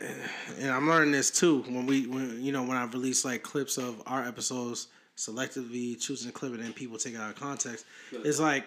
and 0.59 0.69
I'm 0.71 0.87
learning 0.87 1.11
this 1.11 1.29
too 1.31 1.63
when 1.63 1.85
we, 1.85 2.07
when 2.07 2.41
you 2.41 2.51
know, 2.53 2.63
when 2.63 2.77
I 2.77 2.85
release 2.85 3.25
like 3.25 3.43
clips 3.43 3.77
of 3.77 4.01
our 4.05 4.23
episodes, 4.25 4.87
selectively 5.17 5.99
choosing 5.99 6.29
a 6.29 6.31
clip 6.31 6.53
and 6.53 6.63
then 6.63 6.71
people 6.73 6.97
take 6.97 7.15
it 7.15 7.19
out 7.19 7.31
of 7.31 7.35
context, 7.35 7.85
Good. 8.11 8.25
it's 8.25 8.39
like 8.39 8.65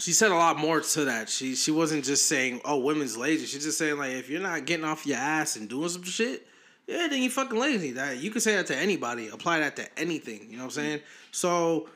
she 0.00 0.12
said 0.12 0.30
a 0.30 0.34
lot 0.34 0.58
more 0.58 0.80
to 0.80 1.04
that. 1.04 1.28
She 1.28 1.54
she 1.54 1.70
wasn't 1.70 2.04
just 2.04 2.26
saying, 2.26 2.60
"Oh, 2.64 2.78
women's 2.78 3.16
lazy." 3.16 3.46
She's 3.46 3.64
just 3.64 3.78
saying 3.78 3.98
like, 3.98 4.12
if 4.12 4.30
you're 4.30 4.40
not 4.40 4.64
getting 4.64 4.84
off 4.84 5.06
your 5.06 5.18
ass 5.18 5.56
and 5.56 5.68
doing 5.68 5.88
some 5.88 6.02
shit, 6.02 6.46
yeah, 6.86 7.06
then 7.08 7.22
you 7.22 7.30
fucking 7.30 7.58
lazy. 7.58 7.92
That 7.92 8.18
you 8.18 8.30
can 8.30 8.40
say 8.40 8.56
that 8.56 8.66
to 8.68 8.76
anybody. 8.76 9.28
Apply 9.28 9.60
that 9.60 9.76
to 9.76 9.98
anything. 9.98 10.46
You 10.50 10.56
know 10.56 10.64
what 10.64 10.64
I'm 10.64 10.70
saying? 10.70 11.00
So, 11.32 11.88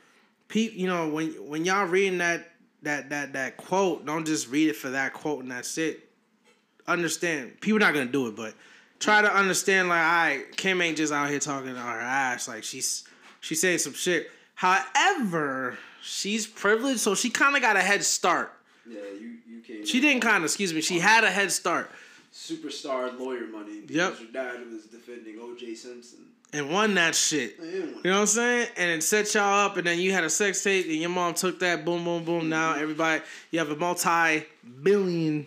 pe- 0.48 0.70
you 0.72 0.86
know 0.86 1.08
when 1.08 1.30
when 1.48 1.64
y'all 1.64 1.86
reading 1.86 2.18
that 2.18 2.50
that 2.82 3.10
that 3.10 3.32
that 3.32 3.56
quote, 3.56 4.04
don't 4.04 4.26
just 4.26 4.50
read 4.50 4.68
it 4.68 4.76
for 4.76 4.90
that 4.90 5.14
quote 5.14 5.42
and 5.42 5.50
that's 5.50 5.78
it. 5.78 6.08
Understand, 6.86 7.60
people 7.60 7.78
not 7.78 7.94
gonna 7.94 8.06
do 8.06 8.28
it, 8.28 8.36
but 8.36 8.54
try 9.00 9.22
to 9.22 9.34
understand. 9.34 9.88
Like, 9.88 10.02
I 10.02 10.42
Kim 10.56 10.82
ain't 10.82 10.98
just 10.98 11.12
out 11.12 11.30
here 11.30 11.38
talking 11.38 11.70
on 11.70 11.76
her 11.76 12.00
ass. 12.00 12.48
Like 12.48 12.64
she's 12.64 13.04
she's 13.40 13.60
saying 13.60 13.78
some 13.78 13.94
shit. 13.94 14.30
However, 14.54 15.78
she's 16.02 16.46
privileged, 16.46 17.00
so 17.00 17.14
she 17.14 17.30
kind 17.30 17.56
of 17.56 17.62
got 17.62 17.76
a 17.76 17.80
head 17.82 18.04
start. 18.04 18.52
Yeah, 18.88 19.00
you 19.18 19.36
you 19.48 19.60
came. 19.62 19.84
She 19.86 20.00
didn't 20.00 20.20
kind 20.22 20.38
of, 20.38 20.44
excuse 20.44 20.72
me, 20.72 20.80
she 20.80 20.98
had 20.98 21.24
a 21.24 21.30
head 21.30 21.50
start 21.52 21.90
superstar 22.32 23.16
lawyer 23.18 23.46
money 23.46 23.80
because 23.82 23.94
Yep. 23.96 24.20
your 24.20 24.32
dad 24.32 24.66
was 24.72 24.86
defending 24.86 25.38
O.J. 25.40 25.74
Simpson. 25.76 26.18
and 26.52 26.68
won 26.68 26.94
that 26.94 27.14
shit. 27.14 27.56
You 27.62 27.86
know 28.04 28.10
what 28.10 28.16
I'm 28.20 28.26
saying? 28.26 28.68
And 28.76 28.90
it 28.90 29.02
set 29.04 29.32
y'all 29.34 29.66
up, 29.66 29.76
and 29.76 29.86
then 29.86 29.98
you 30.00 30.12
had 30.12 30.24
a 30.24 30.30
sex 30.30 30.62
tape, 30.62 30.86
and 30.86 30.96
your 30.96 31.10
mom 31.10 31.34
took 31.34 31.60
that, 31.60 31.84
boom, 31.84 32.04
boom, 32.04 32.24
boom. 32.24 32.48
Now 32.48 32.74
everybody, 32.74 33.22
you 33.52 33.58
have 33.60 33.70
a 33.70 33.76
multi-billion 33.76 35.46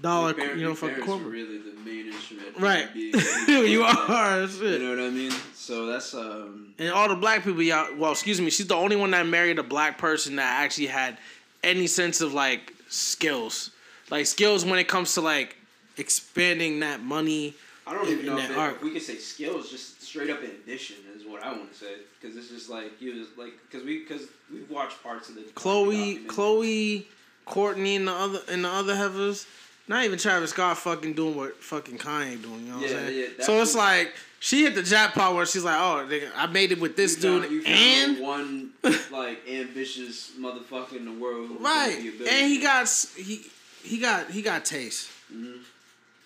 dollar, 0.00 0.38
you 0.54 0.64
know, 0.64 0.74
parents 0.74 1.04
corporate. 1.04 1.30
really 1.30 1.58
the 1.58 1.72
main 1.84 2.06
instrument. 2.06 2.58
Right. 2.58 2.94
you 2.94 3.82
are, 3.82 4.46
shit. 4.48 4.80
You 4.80 4.94
know 4.94 5.02
what 5.02 5.10
I 5.10 5.10
mean? 5.10 5.32
So 5.54 5.86
that's 5.86 6.14
um. 6.14 6.74
And 6.78 6.90
all 6.90 7.08
the 7.08 7.16
black 7.16 7.44
people, 7.44 7.62
y'all, 7.62 7.94
well, 7.96 8.12
excuse 8.12 8.40
me, 8.40 8.50
she's 8.50 8.66
the 8.66 8.74
only 8.74 8.96
one 8.96 9.10
that 9.12 9.26
married 9.26 9.58
a 9.58 9.62
black 9.62 9.98
person 9.98 10.36
that 10.36 10.62
actually 10.62 10.86
had 10.86 11.18
any 11.62 11.86
sense 11.86 12.20
of 12.20 12.34
like 12.34 12.74
skills. 12.88 13.70
Like 14.10 14.26
skills 14.26 14.64
when 14.64 14.78
it 14.78 14.88
comes 14.88 15.14
to 15.14 15.20
like 15.20 15.56
expanding 15.96 16.80
that 16.80 17.02
money. 17.02 17.54
I 17.86 17.94
don't 17.94 18.08
even 18.08 18.26
know 18.26 18.38
if, 18.38 18.50
it, 18.50 18.56
if 18.56 18.82
we 18.82 18.90
could 18.90 19.02
say 19.02 19.16
skills, 19.16 19.70
just 19.70 20.02
straight 20.02 20.28
up 20.28 20.42
ambition 20.42 20.96
is 21.14 21.24
what 21.24 21.42
I 21.42 21.52
want 21.52 21.72
to 21.72 21.78
say. 21.78 21.94
Because 22.20 22.36
it's 22.36 22.48
just 22.48 22.68
like 22.68 23.00
you 23.00 23.14
just 23.14 23.38
like 23.38 23.52
because 23.68 23.86
we 23.86 24.00
because 24.00 24.22
we've 24.52 24.68
watched 24.70 25.02
parts 25.02 25.28
of 25.28 25.36
the 25.36 25.42
Khloé. 25.42 26.26
Khloé, 26.26 27.04
Kourtney, 27.46 27.96
and 27.96 28.08
the 28.08 28.12
other 28.12 28.40
and 28.50 28.64
the 28.64 28.68
other 28.68 28.96
heifers. 28.96 29.46
Not 29.88 30.04
even 30.04 30.18
Travis 30.18 30.50
Scott 30.50 30.78
fucking 30.78 31.12
doing 31.14 31.36
what 31.36 31.56
fucking 31.62 31.98
Kanye 31.98 32.42
doing. 32.42 32.66
You 32.66 32.72
know 32.72 32.78
what 32.78 32.90
Yeah, 32.90 32.96
I'm 32.96 33.06
saying? 33.06 33.30
yeah, 33.38 33.44
so 33.44 33.62
it's 33.62 33.74
like 33.76 34.12
she 34.40 34.64
hit 34.64 34.74
the 34.74 34.82
jackpot 34.82 35.34
where 35.34 35.46
she's 35.46 35.62
like, 35.64 35.78
"Oh, 35.78 36.06
nigga, 36.08 36.28
I 36.36 36.46
made 36.46 36.72
it 36.72 36.80
with 36.80 36.96
this 36.96 37.16
found- 37.16 37.48
dude," 37.48 37.64
and 37.66 38.18
one 38.20 38.70
like 39.12 39.48
ambitious 39.48 40.32
motherfucker 40.38 40.96
in 40.96 41.04
the 41.04 41.12
world. 41.12 41.50
right, 41.60 41.96
gonna 41.98 42.10
be 42.10 42.26
a 42.26 42.28
and 42.30 42.50
he 42.50 42.58
got 42.60 42.88
he 43.16 43.46
he 43.84 43.98
got 43.98 44.30
he 44.30 44.42
got 44.42 44.64
taste. 44.64 45.08
Mhm. 45.32 45.58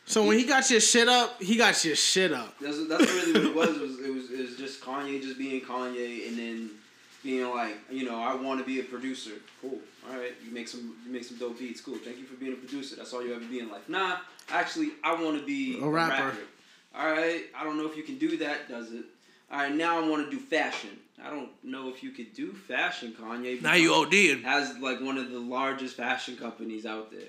So 0.07 0.25
when 0.25 0.39
he 0.39 0.45
got 0.45 0.69
your 0.71 0.81
shit 0.81 1.07
up, 1.09 1.41
he 1.41 1.57
got 1.57 1.85
your 1.85 1.95
shit 1.95 2.33
up. 2.33 2.57
That's, 2.61 2.89
that's 2.89 3.05
really 3.13 3.55
what 3.55 3.69
it 3.69 3.77
was. 3.77 3.77
It 3.77 3.81
was 3.83 4.01
it 4.01 4.15
was 4.15 4.31
it 4.31 4.39
was 4.49 4.57
just 4.57 4.81
Kanye 4.81 5.23
just 5.23 5.39
being 5.39 5.61
Kanye, 5.61 6.27
and 6.29 6.37
then 6.39 6.71
being 7.23 7.49
like, 7.55 7.77
you 7.91 8.05
know, 8.05 8.19
I 8.21 8.35
want 8.35 8.61
to 8.61 8.65
be 8.67 8.81
a 8.81 8.85
producer. 8.85 9.33
Cool. 9.61 9.79
All 10.11 10.19
right, 10.19 10.33
you 10.45 10.53
make 10.53 10.69
some 10.69 10.97
you 11.07 11.13
make 11.13 11.25
some 11.25 11.37
dope 11.39 11.59
beats. 11.59 11.81
Cool. 11.81 11.97
Thank 11.99 12.19
you 12.19 12.25
for 12.25 12.35
being 12.35 12.53
a 12.53 12.57
producer. 12.57 12.97
That's 12.97 13.13
all 13.13 13.25
you 13.25 13.35
ever 13.35 13.45
be 13.45 13.59
in 13.61 13.69
life. 13.71 13.89
Nah, 13.89 14.19
actually, 14.49 14.91
I 15.05 15.15
want 15.23 15.39
to 15.39 15.45
be 15.47 15.79
A 15.81 15.87
rapper. 15.87 16.35
All 16.95 17.07
right. 17.11 17.43
I 17.57 17.63
don't 17.65 17.77
know 17.77 17.87
if 17.87 17.97
you 17.97 18.03
can 18.03 18.19
do 18.19 18.37
that. 18.39 18.69
Does 18.69 18.93
it? 18.93 19.05
All 19.53 19.59
right. 19.59 19.75
Now 19.75 20.03
I 20.03 20.09
want 20.09 20.25
to 20.25 20.31
do 20.31 20.43
fashion. 20.43 20.91
I 21.23 21.29
don't 21.29 21.51
know 21.63 21.91
if 21.91 22.03
you 22.03 22.11
could 22.13 22.33
do 22.33 22.53
fashion, 22.55 23.15
Kanye. 23.21 23.61
Now 23.61 23.75
you 23.75 23.91
ODing, 23.93 24.43
Has 24.43 24.77
like 24.79 25.01
one 25.03 25.19
of 25.19 25.31
the 25.31 25.39
largest 25.39 25.97
fashion 25.97 26.35
companies 26.37 26.87
out 26.87 27.11
there. 27.11 27.29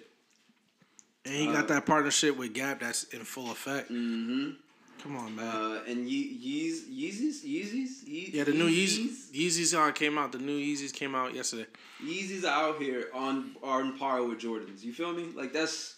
and 1.25 1.35
he 1.35 1.45
got 1.47 1.67
that 1.67 1.85
partnership 1.85 2.37
with 2.37 2.53
Gap 2.53 2.79
that's 2.79 3.03
in 3.05 3.25
full 3.25 3.51
effect. 3.51 3.91
Mm-hmm. 3.91 4.51
Come 5.03 5.17
on, 5.17 5.35
man. 5.35 5.47
Uh, 5.47 5.79
and 5.87 6.07
Ye- 6.07 6.37
Yeez, 6.37 6.87
Yeezys, 6.89 7.43
Yeezys, 7.43 8.07
Ye- 8.07 8.29
yeah, 8.33 8.43
the 8.43 8.51
new 8.53 8.69
Yeezys, 8.69 9.31
Yeezys, 9.33 9.71
Yeezys 9.73 9.73
uh, 9.77 9.91
came 9.91 10.17
out. 10.17 10.31
The 10.31 10.37
new 10.37 10.57
Yeezys 10.59 10.93
came 10.93 11.15
out 11.15 11.33
yesterday. 11.33 11.65
Yeezys 12.03 12.43
out 12.45 12.79
here 12.81 13.07
on 13.13 13.55
on 13.63 13.97
par 13.97 14.23
with 14.23 14.39
Jordans. 14.39 14.83
You 14.83 14.93
feel 14.93 15.11
me? 15.13 15.25
Like 15.35 15.53
that's 15.53 15.95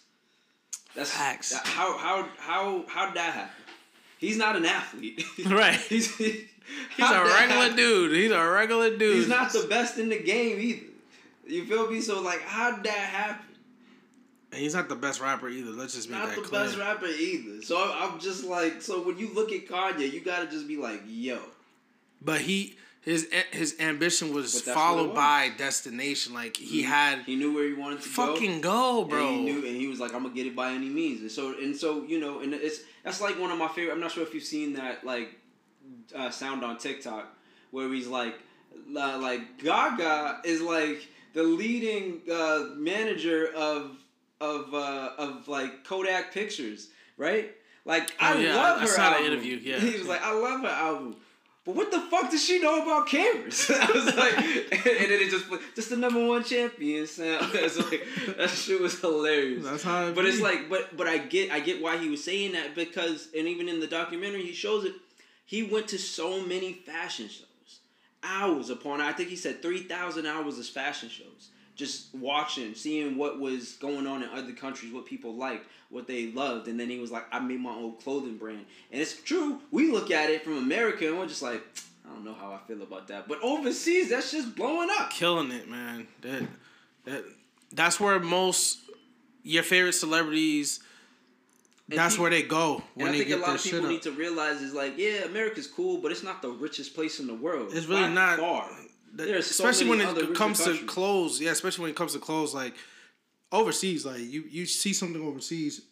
that's 0.96 1.10
Facts. 1.10 1.50
that- 1.50 1.66
how 1.66 1.98
how 1.98 2.28
how 2.38 2.84
how 2.88 3.06
did 3.06 3.16
that 3.16 3.34
happen? 3.34 3.64
He's 4.18 4.38
not 4.38 4.56
an 4.56 4.64
athlete. 4.64 5.22
Right. 5.46 5.74
he's 5.78 6.14
he's 6.16 6.44
He's 6.96 7.10
a 7.10 7.22
regular 7.24 7.76
dude. 7.76 8.12
He's 8.12 8.30
a 8.30 8.42
regular 8.48 8.96
dude. 8.96 9.16
He's 9.16 9.28
not 9.28 9.52
the 9.52 9.66
best 9.68 9.98
in 9.98 10.08
the 10.08 10.18
game 10.22 10.58
either. 10.58 10.86
You 11.46 11.66
feel 11.66 11.90
me? 11.90 12.00
So 12.00 12.22
like, 12.22 12.40
how 12.40 12.74
did 12.76 12.84
that 12.84 12.96
happen? 12.96 13.44
And 14.54 14.62
he's 14.62 14.74
not 14.74 14.88
the 14.88 14.94
best 14.94 15.20
rapper 15.20 15.48
either. 15.48 15.72
Let's 15.72 15.94
just 15.94 16.08
make 16.08 16.20
Not 16.20 16.28
that 16.28 16.36
Not 16.36 16.42
the 16.44 16.48
clear. 16.48 16.64
best 16.64 16.78
rapper 16.78 17.06
either. 17.06 17.60
So 17.62 17.76
I'm 17.92 18.20
just 18.20 18.44
like, 18.44 18.80
so 18.82 19.02
when 19.02 19.18
you 19.18 19.34
look 19.34 19.50
at 19.50 19.66
Kanye, 19.66 20.12
you 20.12 20.20
gotta 20.20 20.46
just 20.46 20.68
be 20.68 20.76
like, 20.76 21.02
yo. 21.08 21.40
But 22.22 22.40
he 22.42 22.76
his 23.00 23.28
his 23.50 23.74
ambition 23.80 24.32
was 24.32 24.60
followed 24.62 25.08
was. 25.08 25.16
by 25.16 25.50
destination. 25.58 26.34
Like 26.34 26.56
he 26.56 26.82
had 26.84 27.22
He 27.22 27.34
knew 27.34 27.52
where 27.52 27.66
he 27.66 27.74
wanted 27.74 28.00
to 28.02 28.08
go. 28.08 28.14
fucking 28.34 28.60
go, 28.60 29.04
bro. 29.04 29.26
And 29.26 29.36
he 29.38 29.44
knew, 29.44 29.66
and 29.66 29.76
he 29.76 29.88
was 29.88 29.98
like, 29.98 30.14
"I'm 30.14 30.22
gonna 30.22 30.34
get 30.34 30.46
it 30.46 30.54
by 30.54 30.70
any 30.70 30.88
means." 30.88 31.20
And 31.20 31.30
so, 31.32 31.58
and 31.58 31.76
so, 31.76 32.04
you 32.04 32.20
know, 32.20 32.38
and 32.40 32.54
it's 32.54 32.80
that's 33.02 33.20
like 33.20 33.38
one 33.40 33.50
of 33.50 33.58
my 33.58 33.68
favorite. 33.68 33.92
I'm 33.92 34.00
not 34.00 34.12
sure 34.12 34.22
if 34.22 34.32
you've 34.32 34.44
seen 34.44 34.74
that 34.74 35.04
like 35.04 35.30
uh, 36.14 36.30
sound 36.30 36.64
on 36.64 36.78
TikTok 36.78 37.26
where 37.72 37.92
he's 37.92 38.06
like, 38.06 38.36
uh, 38.96 39.18
like 39.18 39.58
Gaga 39.58 40.42
is 40.44 40.62
like 40.62 41.06
the 41.34 41.42
leading 41.42 42.20
uh, 42.32 42.66
manager 42.76 43.48
of 43.54 43.96
of 44.40 44.74
uh, 44.74 45.10
of 45.18 45.48
like 45.48 45.84
Kodak 45.84 46.32
Pictures, 46.32 46.88
right? 47.16 47.50
Like 47.84 48.10
Oh, 48.20 48.26
I 48.34 48.38
yeah, 48.38 48.54
love 48.54 48.78
I 48.78 48.80
her 48.82 48.86
saw 48.86 49.10
the 49.10 49.16
album. 49.16 49.32
interview, 49.32 49.56
yeah. 49.62 49.78
he 49.80 49.98
was 49.98 50.06
like, 50.08 50.22
I 50.22 50.32
love 50.32 50.60
her 50.62 50.68
album. 50.68 51.16
But 51.66 51.76
what 51.76 51.90
the 51.90 52.00
fuck 52.10 52.30
does 52.30 52.44
she 52.44 52.60
know 52.60 52.82
about 52.82 53.06
cameras? 53.08 53.70
I 53.74 53.90
was 53.90 54.04
like, 54.14 54.36
and 54.38 54.82
then 55.10 55.18
it 55.20 55.30
just 55.30 55.48
put 55.48 55.62
just 55.74 55.88
the 55.88 55.96
number 55.96 56.26
one 56.26 56.44
champion 56.44 57.06
sound. 57.06 57.50
It's 57.54 57.78
like 57.78 58.02
that 58.36 58.50
shit 58.50 58.80
was 58.80 59.00
hilarious. 59.00 59.64
That's 59.64 59.82
how 59.82 60.08
it 60.08 60.14
But 60.14 60.26
it's 60.26 60.40
like, 60.42 60.68
but 60.68 60.94
but 60.94 61.06
I 61.06 61.16
get 61.18 61.50
I 61.50 61.60
get 61.60 61.80
why 61.80 61.96
he 61.96 62.10
was 62.10 62.22
saying 62.22 62.52
that 62.52 62.74
because, 62.74 63.28
and 63.36 63.48
even 63.48 63.70
in 63.70 63.80
the 63.80 63.86
documentary, 63.86 64.42
he 64.42 64.52
shows 64.52 64.84
it. 64.84 64.92
He 65.46 65.62
went 65.62 65.88
to 65.88 65.98
so 65.98 66.42
many 66.42 66.72
fashion 66.74 67.28
shows, 67.28 67.80
hours 68.22 68.68
upon. 68.68 69.00
I 69.00 69.12
think 69.12 69.30
he 69.30 69.36
said 69.36 69.62
three 69.62 69.84
thousand 69.84 70.26
hours 70.26 70.58
of 70.58 70.66
fashion 70.66 71.08
shows, 71.08 71.48
just 71.76 72.14
watching, 72.14 72.74
seeing 72.74 73.16
what 73.16 73.40
was 73.40 73.72
going 73.74 74.06
on 74.06 74.22
in 74.22 74.28
other 74.30 74.52
countries, 74.52 74.92
what 74.92 75.06
people 75.06 75.34
liked, 75.34 75.66
what 75.90 76.06
they 76.06 76.32
loved, 76.32 76.68
and 76.68 76.78
then 76.78 76.88
he 76.88 76.98
was 76.98 77.10
like, 77.10 77.26
I 77.32 77.40
made 77.40 77.60
my 77.60 77.70
own 77.70 77.96
clothing 77.96 78.36
brand, 78.36 78.64
and 78.92 79.00
it's 79.00 79.20
true. 79.20 79.60
We 79.70 79.90
look 79.90 80.10
at 80.10 80.30
it 80.30 80.44
from 80.44 80.58
America, 80.58 81.06
and 81.08 81.18
we're 81.18 81.26
just 81.26 81.42
like. 81.42 81.62
I 82.06 82.12
don't 82.12 82.22
know 82.22 82.34
how 82.34 82.52
I 82.52 82.58
feel 82.68 82.82
about 82.82 83.08
that, 83.08 83.28
but 83.28 83.42
overseas, 83.42 84.10
that's 84.10 84.30
just 84.30 84.54
blowing 84.54 84.90
up. 84.98 85.08
killing 85.08 85.50
it, 85.50 85.70
man. 85.70 86.06
That 86.20 86.46
that 87.06 87.24
that's 87.72 87.98
where 87.98 88.20
most 88.20 88.78
your 89.42 89.62
favorite 89.62 89.94
celebrities. 89.94 90.80
And 91.88 91.98
that's 91.98 92.14
peop- 92.14 92.22
where 92.22 92.30
they 92.30 92.42
go 92.42 92.82
when 92.94 93.08
And 93.08 93.16
I 93.16 93.18
think 93.18 93.30
a 93.30 93.36
lot 93.36 93.56
of 93.56 93.62
people 93.62 93.88
need 93.88 94.02
to 94.02 94.12
realize 94.12 94.62
is 94.62 94.72
like, 94.72 94.94
yeah, 94.96 95.24
America's 95.24 95.66
cool, 95.66 95.98
but 95.98 96.12
it's 96.12 96.22
not 96.22 96.40
the 96.40 96.50
richest 96.50 96.94
place 96.94 97.20
in 97.20 97.26
the 97.26 97.34
world. 97.34 97.70
It's 97.72 97.86
really 97.86 98.08
not. 98.08 98.38
Far. 98.38 98.68
That- 99.16 99.26
There's 99.26 99.46
so 99.46 99.64
especially 99.68 99.90
when 99.90 100.00
it 100.00 100.34
comes 100.34 100.62
to 100.64 100.76
clothes. 100.86 101.40
Yeah, 101.40 101.50
especially 101.52 101.82
when 101.82 101.90
it 101.90 101.96
comes 101.96 102.12
to 102.14 102.18
clothes, 102.18 102.54
like 102.54 102.74
overseas. 103.52 104.04
Like 104.06 104.20
you, 104.20 104.44
you 104.50 104.66
see 104.66 104.92
something 104.92 105.22
overseas. 105.22 105.82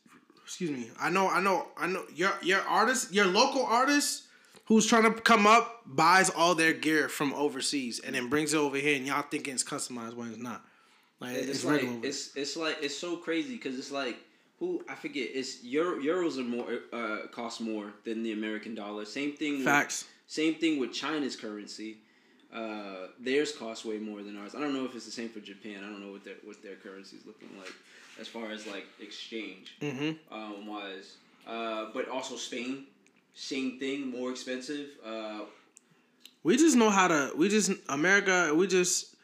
Excuse 0.45 0.71
me. 0.71 0.91
I 1.01 1.09
know. 1.11 1.29
I 1.29 1.41
know. 1.41 1.69
I 1.77 1.87
know. 1.87 2.05
Your 2.15 2.33
your 2.43 2.61
artist, 2.63 3.13
your 3.13 3.27
local 3.27 3.65
artist, 3.65 4.25
who's 4.67 4.87
trying 4.87 5.05
to 5.05 5.13
come 5.21 5.47
up, 5.47 5.83
buys 5.87 6.31
all 6.31 6.55
their 6.55 6.73
gear 6.73 7.09
from 7.09 7.33
overseas 7.35 8.01
and 8.01 8.15
then 8.15 8.29
brings 8.29 8.53
it 8.55 8.59
over 8.59 8.77
here, 8.77 8.97
and 8.97 9.07
y'all 9.07 9.23
thinking 9.23 9.55
it's 9.55 9.65
customized 9.65 10.15
when 10.15 10.29
it's 10.29 10.39
not. 10.39 10.65
Like 11.21 11.37
It's, 11.37 11.49
it's, 11.49 11.65
like 11.65 11.83
it's 12.03 12.37
it's 12.37 12.57
like 12.57 12.79
it's 12.83 12.99
so 12.99 13.17
crazy 13.17 13.55
because 13.55 13.79
it's 13.79 13.93
like 13.93 14.17
who 14.59 14.83
I 14.89 14.95
forget. 14.97 15.29
It's 15.33 15.63
Euro, 15.65 16.01
euros 16.01 16.37
are 16.39 16.43
more 16.43 16.81
uh, 16.93 17.29
cost 17.31 17.61
more 17.61 17.93
than 18.05 18.23
the 18.25 18.33
American 18.33 18.75
dollar. 18.75 19.05
Same 19.05 19.33
thing. 19.37 19.59
with- 19.59 19.65
Facts. 19.65 20.07
same 20.27 20.57
thing 20.57 20.81
with 20.81 20.93
China's 20.93 21.37
currency. 21.37 21.99
Uh, 22.53 23.07
theirs 23.19 23.53
costs 23.57 23.85
way 23.85 23.99
more 23.99 24.23
than 24.23 24.37
ours. 24.39 24.55
I 24.55 24.61
don't 24.61 24.75
know 24.75 24.85
if 24.85 24.95
it's 24.95 25.07
the 25.07 25.11
same 25.11 25.31
for 25.31 25.41
Japan. 25.41 25.79
I 25.85 25.89
don't 25.91 26.05
know 26.05 26.13
what 26.13 26.25
their 26.25 26.35
what 26.45 26.63
their 26.63 26.77
currency 26.77 27.17
is 27.17 27.25
looking 27.27 27.49
like 27.59 27.73
as 28.21 28.29
far 28.29 28.51
as 28.51 28.67
like 28.67 28.87
exchange 29.01 29.75
Mm-hmm. 29.81 30.35
um, 30.35 30.67
wise. 30.67 31.17
Uh, 31.47 31.87
but 31.95 32.09
also 32.09 32.37
Spain, 32.37 32.85
same 33.35 33.79
thing, 33.79 34.11
more 34.11 34.31
expensive. 34.31 34.89
Uh, 35.05 35.41
We 36.43 36.57
just 36.57 36.77
know 36.77 36.91
how 36.91 37.09
to. 37.09 37.33
We 37.37 37.49
just 37.49 37.71
America. 37.89 38.53
We 38.55 38.67
just. 38.67 39.17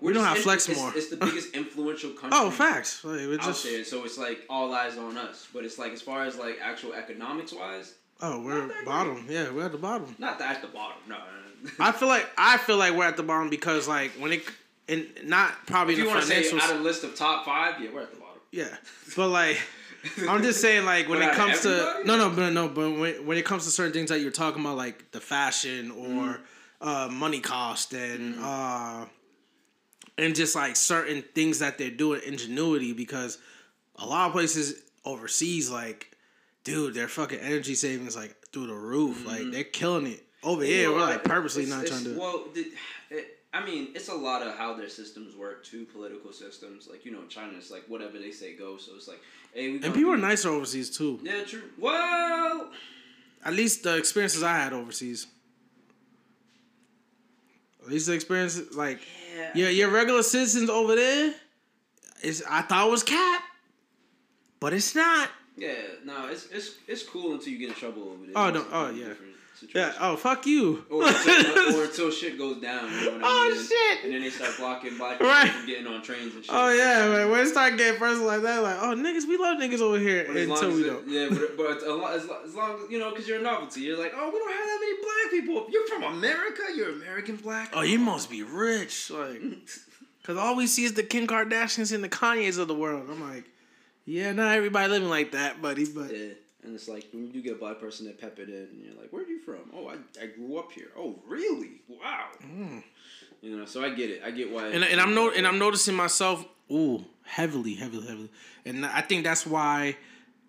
We 0.00 0.12
know 0.12 0.22
how 0.22 0.34
to 0.34 0.40
flex 0.40 0.68
it's, 0.68 0.78
more. 0.80 0.90
It's 0.96 1.10
the 1.10 1.16
biggest 1.18 1.54
influential 1.62 2.10
country. 2.10 2.30
Oh, 2.40 2.50
facts. 2.50 3.04
Like, 3.04 3.20
out 3.20 3.46
just. 3.46 3.62
there, 3.64 3.84
so 3.84 4.04
it's 4.04 4.18
like 4.18 4.40
all 4.50 4.74
eyes 4.74 4.96
on 4.98 5.16
us. 5.16 5.46
But 5.54 5.64
it's 5.64 5.78
like 5.78 5.92
as 5.92 6.02
far 6.02 6.24
as 6.24 6.36
like 6.36 6.58
actual 6.60 6.94
economics 6.94 7.52
wise, 7.52 7.94
Oh, 8.20 8.40
we're 8.42 8.70
bottom. 8.84 9.26
Yeah, 9.28 9.50
we're 9.52 9.66
at 9.66 9.72
the 9.72 9.78
bottom. 9.78 10.16
not 10.18 10.38
that 10.40 10.56
at 10.56 10.62
the 10.62 10.68
bottom. 10.68 10.98
No, 11.08 11.16
no, 11.18 11.24
no. 11.24 11.51
I 11.78 11.92
feel 11.92 12.08
like 12.08 12.28
I 12.36 12.56
feel 12.58 12.76
like 12.76 12.94
we're 12.94 13.04
at 13.06 13.16
the 13.16 13.22
bottom 13.22 13.50
because 13.50 13.86
like 13.88 14.10
when 14.12 14.32
it 14.32 14.42
and 14.88 15.06
not 15.24 15.52
probably 15.66 15.94
if 15.94 16.00
in 16.00 16.04
you 16.04 16.10
the 16.10 16.16
want 16.16 16.26
to 16.28 16.42
say 16.44 16.58
out 16.58 16.74
of 16.74 16.80
list 16.80 17.04
of 17.04 17.14
top 17.14 17.44
five, 17.44 17.80
yeah, 17.80 17.90
we're 17.94 18.02
at 18.02 18.10
the 18.12 18.18
bottom. 18.18 18.40
yeah, 18.50 18.76
but 19.16 19.28
like 19.28 19.58
I'm 20.28 20.42
just 20.42 20.60
saying 20.60 20.84
like 20.84 21.08
when 21.08 21.22
it 21.22 21.32
comes 21.34 21.60
to 21.60 22.02
no 22.04 22.16
no 22.16 22.30
but 22.30 22.50
no 22.50 22.68
but 22.68 22.90
when 22.98 23.26
when 23.26 23.38
it 23.38 23.44
comes 23.44 23.64
to 23.64 23.70
certain 23.70 23.92
things 23.92 24.10
that 24.10 24.20
you're 24.20 24.32
talking 24.32 24.60
about 24.60 24.76
like 24.76 25.12
the 25.12 25.20
fashion 25.20 25.90
or 25.92 26.40
Mm-hmm. 26.82 26.88
uh, 26.88 27.08
money 27.08 27.38
cost 27.40 27.92
and 27.94 28.34
uh, 28.40 29.04
and 30.18 30.34
just 30.34 30.54
like 30.56 30.74
certain 30.76 31.22
things 31.34 31.60
that 31.60 31.78
they're 31.78 31.90
doing 31.90 32.20
ingenuity 32.26 32.92
because 32.92 33.38
a 33.96 34.04
lot 34.06 34.26
of 34.26 34.32
places 34.32 34.82
overseas 35.04 35.70
like 35.70 36.16
dude 36.64 36.94
their 36.94 37.08
fucking 37.08 37.38
energy 37.38 37.74
savings 37.76 38.16
like 38.16 38.34
through 38.52 38.66
the 38.66 38.74
roof. 38.74 39.24
Like 39.26 39.50
they're 39.52 39.64
killing 39.64 40.06
it 40.06 40.21
over 40.42 40.64
here. 40.64 40.88
Know 40.88 40.94
we're 40.94 41.00
like 41.00 41.24
purposely 41.24 41.66
not 41.66 41.86
trying 41.86 42.04
to 42.04 42.18
Well, 42.18 42.44
the, 42.54 42.66
it, 43.10 43.38
I 43.54 43.64
mean, 43.64 43.88
it's 43.94 44.08
a 44.08 44.14
lot 44.14 44.42
of 44.42 44.54
how 44.56 44.74
their 44.74 44.88
systems 44.88 45.36
work 45.36 45.64
too. 45.64 45.84
Political 45.84 46.32
systems, 46.32 46.88
like 46.90 47.04
you 47.04 47.12
know, 47.12 47.24
China, 47.28 47.50
China's 47.52 47.70
like 47.70 47.84
whatever 47.88 48.18
they 48.18 48.30
say 48.30 48.56
goes. 48.56 48.86
So 48.86 48.92
it's 48.96 49.08
like, 49.08 49.20
hey, 49.54 49.70
we 49.72 49.82
and 49.82 49.94
people 49.94 50.12
are 50.12 50.16
nicer 50.18 50.48
overseas 50.48 50.96
too 50.96 51.20
Yeah, 51.22 51.44
true. 51.44 51.62
Well, 51.78 52.70
At 53.44 53.52
least 53.54 53.82
the 53.82 53.96
experiences 53.96 54.42
I 54.42 54.56
had 54.56 54.72
overseas. 54.72 55.26
At 57.82 57.88
least 57.88 58.06
the 58.06 58.12
experiences, 58.12 58.76
like 58.76 59.00
yeah, 59.36 59.50
your 59.54 59.70
your 59.70 59.90
regular 59.90 60.22
citizens 60.22 60.70
over 60.70 60.94
there, 60.94 61.34
is 62.22 62.44
I 62.48 62.62
thought 62.62 62.86
it 62.86 62.90
was 62.90 63.02
cap, 63.02 63.42
but 64.60 64.72
it's 64.72 64.94
not. 64.94 65.28
yeah. 65.56 65.74
No, 66.04 66.28
it's 66.28 66.46
it's 66.46 66.76
it's 66.86 67.02
cool 67.02 67.32
until 67.32 67.52
you 67.52 67.58
get 67.58 67.70
in 67.70 67.74
trouble 67.74 68.04
over 68.04 68.24
there. 68.24 68.32
Oh, 68.36 68.50
no, 68.50 68.64
oh, 68.72 68.90
yeah. 68.90 69.08
different 69.08 69.31
Yeah. 69.74 69.92
Oh 70.00 70.16
fuck 70.16 70.46
you. 70.46 70.84
Or 70.90 71.06
until, 71.06 71.76
or 71.80 71.84
until 71.84 72.10
shit 72.10 72.36
goes 72.38 72.60
down. 72.60 72.90
You 72.92 73.06
know 73.06 73.12
what 73.12 73.24
I 73.24 73.50
Oh, 73.54 73.66
shit. 73.68 74.04
And 74.04 74.12
then 74.12 74.20
they 74.22 74.30
start 74.30 74.52
blocking 74.58 74.96
black 74.98 75.12
people 75.18 75.28
Right. 75.28 75.48
from 75.50 75.66
getting 75.66 75.86
on 75.86 76.02
trains 76.02 76.34
and 76.34 76.44
shit. 76.44 76.54
oh 76.54 76.72
yeah, 76.72 77.08
man. 77.08 77.30
When 77.30 77.40
it 77.40 77.46
start 77.48 77.76
getting 77.76 77.98
personal 77.98 78.26
like 78.26 78.42
that, 78.42 78.62
like 78.62 78.76
oh 78.80 78.94
niggas, 78.94 79.26
we 79.28 79.36
love 79.38 79.58
niggas 79.58 79.80
over 79.80 79.98
here 79.98 80.24
But 80.26 80.36
until 80.36 80.72
we 80.72 80.82
it- 80.82 80.86
don't. 80.86 81.08
Yeah, 81.08 81.28
but, 81.30 81.56
but 81.56 81.82
a 81.86 81.94
lot, 81.94 82.14
as, 82.14 82.22
as 82.46 82.54
long 82.54 82.82
as, 82.84 82.90
you 82.90 82.98
know, 82.98 83.10
because 83.10 83.26
you're 83.28 83.38
a 83.38 83.42
novelty, 83.42 83.80
you're 83.82 83.98
like, 83.98 84.12
oh, 84.14 84.30
we 84.30 84.38
don't 84.38 84.52
have 84.52 84.66
that 84.66 84.78
many 84.80 84.96
black 85.02 85.30
people. 85.30 85.66
You're 85.72 85.86
from 85.86 86.02
America. 86.18 86.62
You're 86.74 86.90
American 86.92 87.36
black. 87.36 87.70
Oh, 87.74 87.82
you 87.82 87.98
must 87.98 88.30
be 88.30 88.42
rich, 88.42 89.10
like, 89.10 89.40
cause 90.24 90.36
all 90.36 90.56
we 90.56 90.66
see 90.66 90.84
is 90.84 90.94
the 90.94 91.02
Kim 91.02 91.26
Kardashians 91.26 91.92
and 91.94 92.02
the 92.04 92.08
Kanyes 92.08 92.58
of 92.58 92.68
the 92.68 92.74
world. 92.74 93.08
I'm 93.10 93.20
like, 93.32 93.44
yeah, 94.04 94.32
not 94.32 94.54
everybody 94.56 94.90
living 94.90 95.08
like 95.08 95.32
that, 95.32 95.62
buddy, 95.62 95.84
but 95.86 96.10
Yeah, 96.16 96.26
and 96.62 96.74
it's 96.74 96.88
like 96.88 97.08
when 97.12 97.26
you 97.26 97.32
do 97.32 97.42
get 97.42 97.54
a 97.54 97.58
black 97.58 97.80
person 97.80 98.06
that 98.06 98.22
it 98.22 98.48
in, 98.48 98.54
and 98.54 98.84
you're 98.84 98.94
like, 98.94 99.12
"Where 99.12 99.22
are 99.22 99.26
you 99.26 99.40
from?" 99.40 99.70
Oh, 99.74 99.88
I, 99.88 99.96
I 100.22 100.26
grew 100.26 100.58
up 100.58 100.72
here. 100.72 100.88
Oh, 100.96 101.16
really? 101.26 101.82
Wow. 101.88 102.28
You 103.40 103.56
know, 103.56 103.64
so 103.64 103.84
I 103.84 103.90
get 103.90 104.10
it. 104.10 104.22
I 104.24 104.30
get 104.30 104.50
why. 104.50 104.62
Mm. 104.62 104.74
and 104.76 104.84
and 104.84 105.00
I'm 105.00 105.14
no 105.14 105.30
and 105.30 105.46
I'm 105.46 105.58
noticing 105.58 105.94
myself 105.94 106.44
ooh 106.70 107.04
heavily, 107.24 107.74
heavily, 107.74 108.06
heavily, 108.06 108.30
and 108.64 108.86
I 108.86 109.00
think 109.00 109.24
that's 109.24 109.46
why 109.46 109.96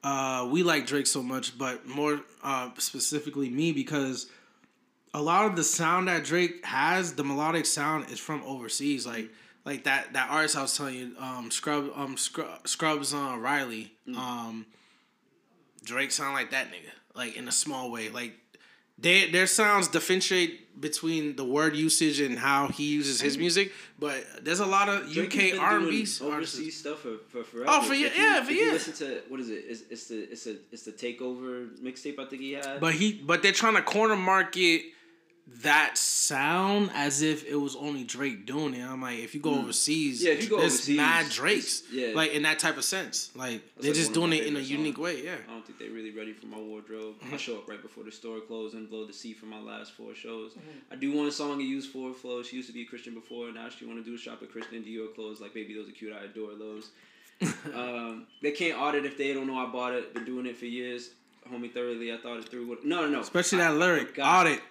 uh, 0.03 0.47
we 0.51 0.63
like 0.63 0.85
Drake 0.85 1.07
so 1.07 1.23
much, 1.23 1.57
but 1.57 1.87
more 1.87 2.21
uh, 2.43 2.69
specifically 2.77 3.49
me 3.49 3.71
because 3.71 4.27
a 5.13 5.21
lot 5.21 5.45
of 5.45 5.55
the 5.55 5.63
sound 5.63 6.07
that 6.07 6.23
Drake 6.23 6.65
has, 6.65 7.13
the 7.13 7.23
melodic 7.23 7.65
sound, 7.65 8.09
is 8.11 8.19
from 8.19 8.43
overseas. 8.43 9.07
Like 9.07 9.29
like 9.65 9.85
that 9.85 10.13
that 10.13 10.29
artist 10.29 10.57
I 10.57 10.61
was 10.61 10.75
telling 10.75 10.95
you, 10.95 11.15
um, 11.17 11.49
Scrub 11.51 11.91
um 11.95 12.17
Scrub, 12.17 12.67
Scrubs 12.67 13.13
uh, 13.13 13.37
Riley, 13.39 13.93
um, 14.15 14.65
Drake 15.83 16.11
sound 16.11 16.33
like 16.33 16.51
that 16.51 16.67
nigga, 16.67 16.91
like 17.15 17.35
in 17.35 17.47
a 17.47 17.51
small 17.51 17.91
way, 17.91 18.09
like. 18.09 18.33
They, 18.99 19.31
their 19.31 19.47
sounds 19.47 19.87
differentiate 19.87 20.79
between 20.79 21.35
the 21.35 21.43
word 21.43 21.75
usage 21.75 22.19
and 22.19 22.37
how 22.37 22.67
he 22.67 22.93
uses 22.93 23.19
his 23.19 23.39
music, 23.39 23.71
but 23.97 24.23
there's 24.43 24.59
a 24.59 24.67
lot 24.67 24.87
of 24.87 25.11
Drake 25.11 25.35
UK 25.55 25.59
R 25.59 25.77
and 25.79 25.89
B 25.89 26.05
overseas 26.21 26.79
stuff 26.79 26.99
for, 26.99 27.17
for 27.27 27.43
forever. 27.43 27.65
Oh, 27.69 27.81
for 27.81 27.95
you- 27.95 28.11
yeah, 28.15 28.43
for 28.43 28.51
you. 28.51 28.71
Listen 28.71 28.93
to 28.93 29.21
what 29.29 29.39
is 29.39 29.49
it? 29.49 29.65
It's, 29.67 29.81
it's 29.89 30.07
the 30.09 30.31
it's 30.31 30.45
a 30.45 30.55
it's 30.71 30.83
the 30.83 30.91
takeover 30.91 31.75
mixtape 31.81 32.19
I 32.19 32.25
think 32.25 32.43
he 32.43 32.51
had. 32.51 32.79
But 32.79 32.93
he, 32.93 33.13
but 33.13 33.41
they're 33.41 33.51
trying 33.51 33.73
to 33.75 33.81
corner 33.81 34.15
market 34.15 34.83
that 35.61 35.97
sound 35.97 36.89
as 36.93 37.21
if 37.21 37.45
it 37.45 37.55
was 37.55 37.75
only 37.75 38.03
Drake 38.03 38.45
doing 38.45 38.73
it. 38.73 38.83
I'm 38.83 39.01
like, 39.01 39.19
if 39.19 39.35
you 39.35 39.41
go 39.41 39.55
overseas, 39.59 40.21
Hmm. 40.21 40.27
Yeah, 40.27 40.33
if 40.33 40.43
you 40.43 40.49
go 40.49 40.57
there's 40.59 40.73
overseas, 40.73 40.97
mad 40.97 41.29
Drakes, 41.29 41.83
yeah. 41.91 42.07
like 42.15 42.31
in 42.33 42.43
that 42.43 42.59
type 42.59 42.77
of 42.77 42.83
sense. 42.83 43.29
Like 43.35 43.61
they're 43.77 43.91
like 43.91 43.95
just 43.99 44.13
doing 44.13 44.33
it 44.33 44.45
in 44.45 44.55
a 44.55 44.59
unique 44.59 44.95
songs. 44.95 45.03
way. 45.03 45.23
Yeah. 45.23 45.35
I 45.47 45.51
don't 45.51 45.65
think 45.65 45.79
they're 45.79 45.91
really 45.91 46.11
ready 46.11 46.33
for 46.33 46.47
my 46.47 46.57
wardrobe. 46.59 47.15
Mm-hmm. 47.23 47.33
I 47.33 47.37
show 47.37 47.55
up 47.57 47.69
right 47.69 47.81
before 47.81 48.03
the 48.03 48.11
store 48.11 48.39
closes 48.41 48.75
and 48.75 48.89
blow 48.89 49.05
the 49.05 49.13
seat 49.13 49.37
for 49.37 49.45
my 49.45 49.59
last 49.59 49.91
four 49.93 50.15
shows. 50.15 50.51
Mm-hmm. 50.53 50.93
I 50.93 50.95
do 50.95 51.11
one 51.15 51.31
song 51.31 51.53
and 51.53 51.61
use 51.61 51.85
four 51.85 52.13
flow. 52.13 52.41
She 52.43 52.55
used 52.55 52.67
to 52.69 52.73
be 52.73 52.81
a 52.81 52.85
Christian 52.85 53.13
before, 53.13 53.51
now 53.51 53.69
she 53.69 53.85
want 53.85 53.99
to 53.99 54.03
do 54.09 54.15
a 54.15 54.17
shop 54.19 54.41
at 54.41 54.51
Christian 54.51 54.83
Dior 54.83 55.13
clothes. 55.13 55.39
Like, 55.41 55.53
baby, 55.53 55.73
those 55.75 55.87
are 55.87 55.91
cute. 55.93 56.13
I 56.13 56.25
adore 56.25 56.55
those. 56.57 56.89
um, 57.75 58.27
they 58.41 58.51
can't 58.51 58.79
audit 58.79 59.05
if 59.05 59.17
they 59.17 59.33
don't 59.33 59.47
know 59.47 59.57
I 59.57 59.65
bought 59.71 59.93
it. 59.93 60.13
Been 60.13 60.25
doing 60.25 60.45
it 60.45 60.57
for 60.57 60.65
years. 60.65 61.11
Homie, 61.51 61.71
thoroughly, 61.73 62.13
I 62.13 62.17
thought 62.17 62.37
it 62.37 62.47
through. 62.47 62.67
What? 62.67 62.85
No, 62.85 63.01
no, 63.01 63.09
no. 63.09 63.19
Especially 63.19 63.59
I- 63.59 63.65
that 63.65 63.71
I 63.71 63.73
lyric, 63.77 64.09
forgot. 64.09 64.45
audit. 64.47 64.61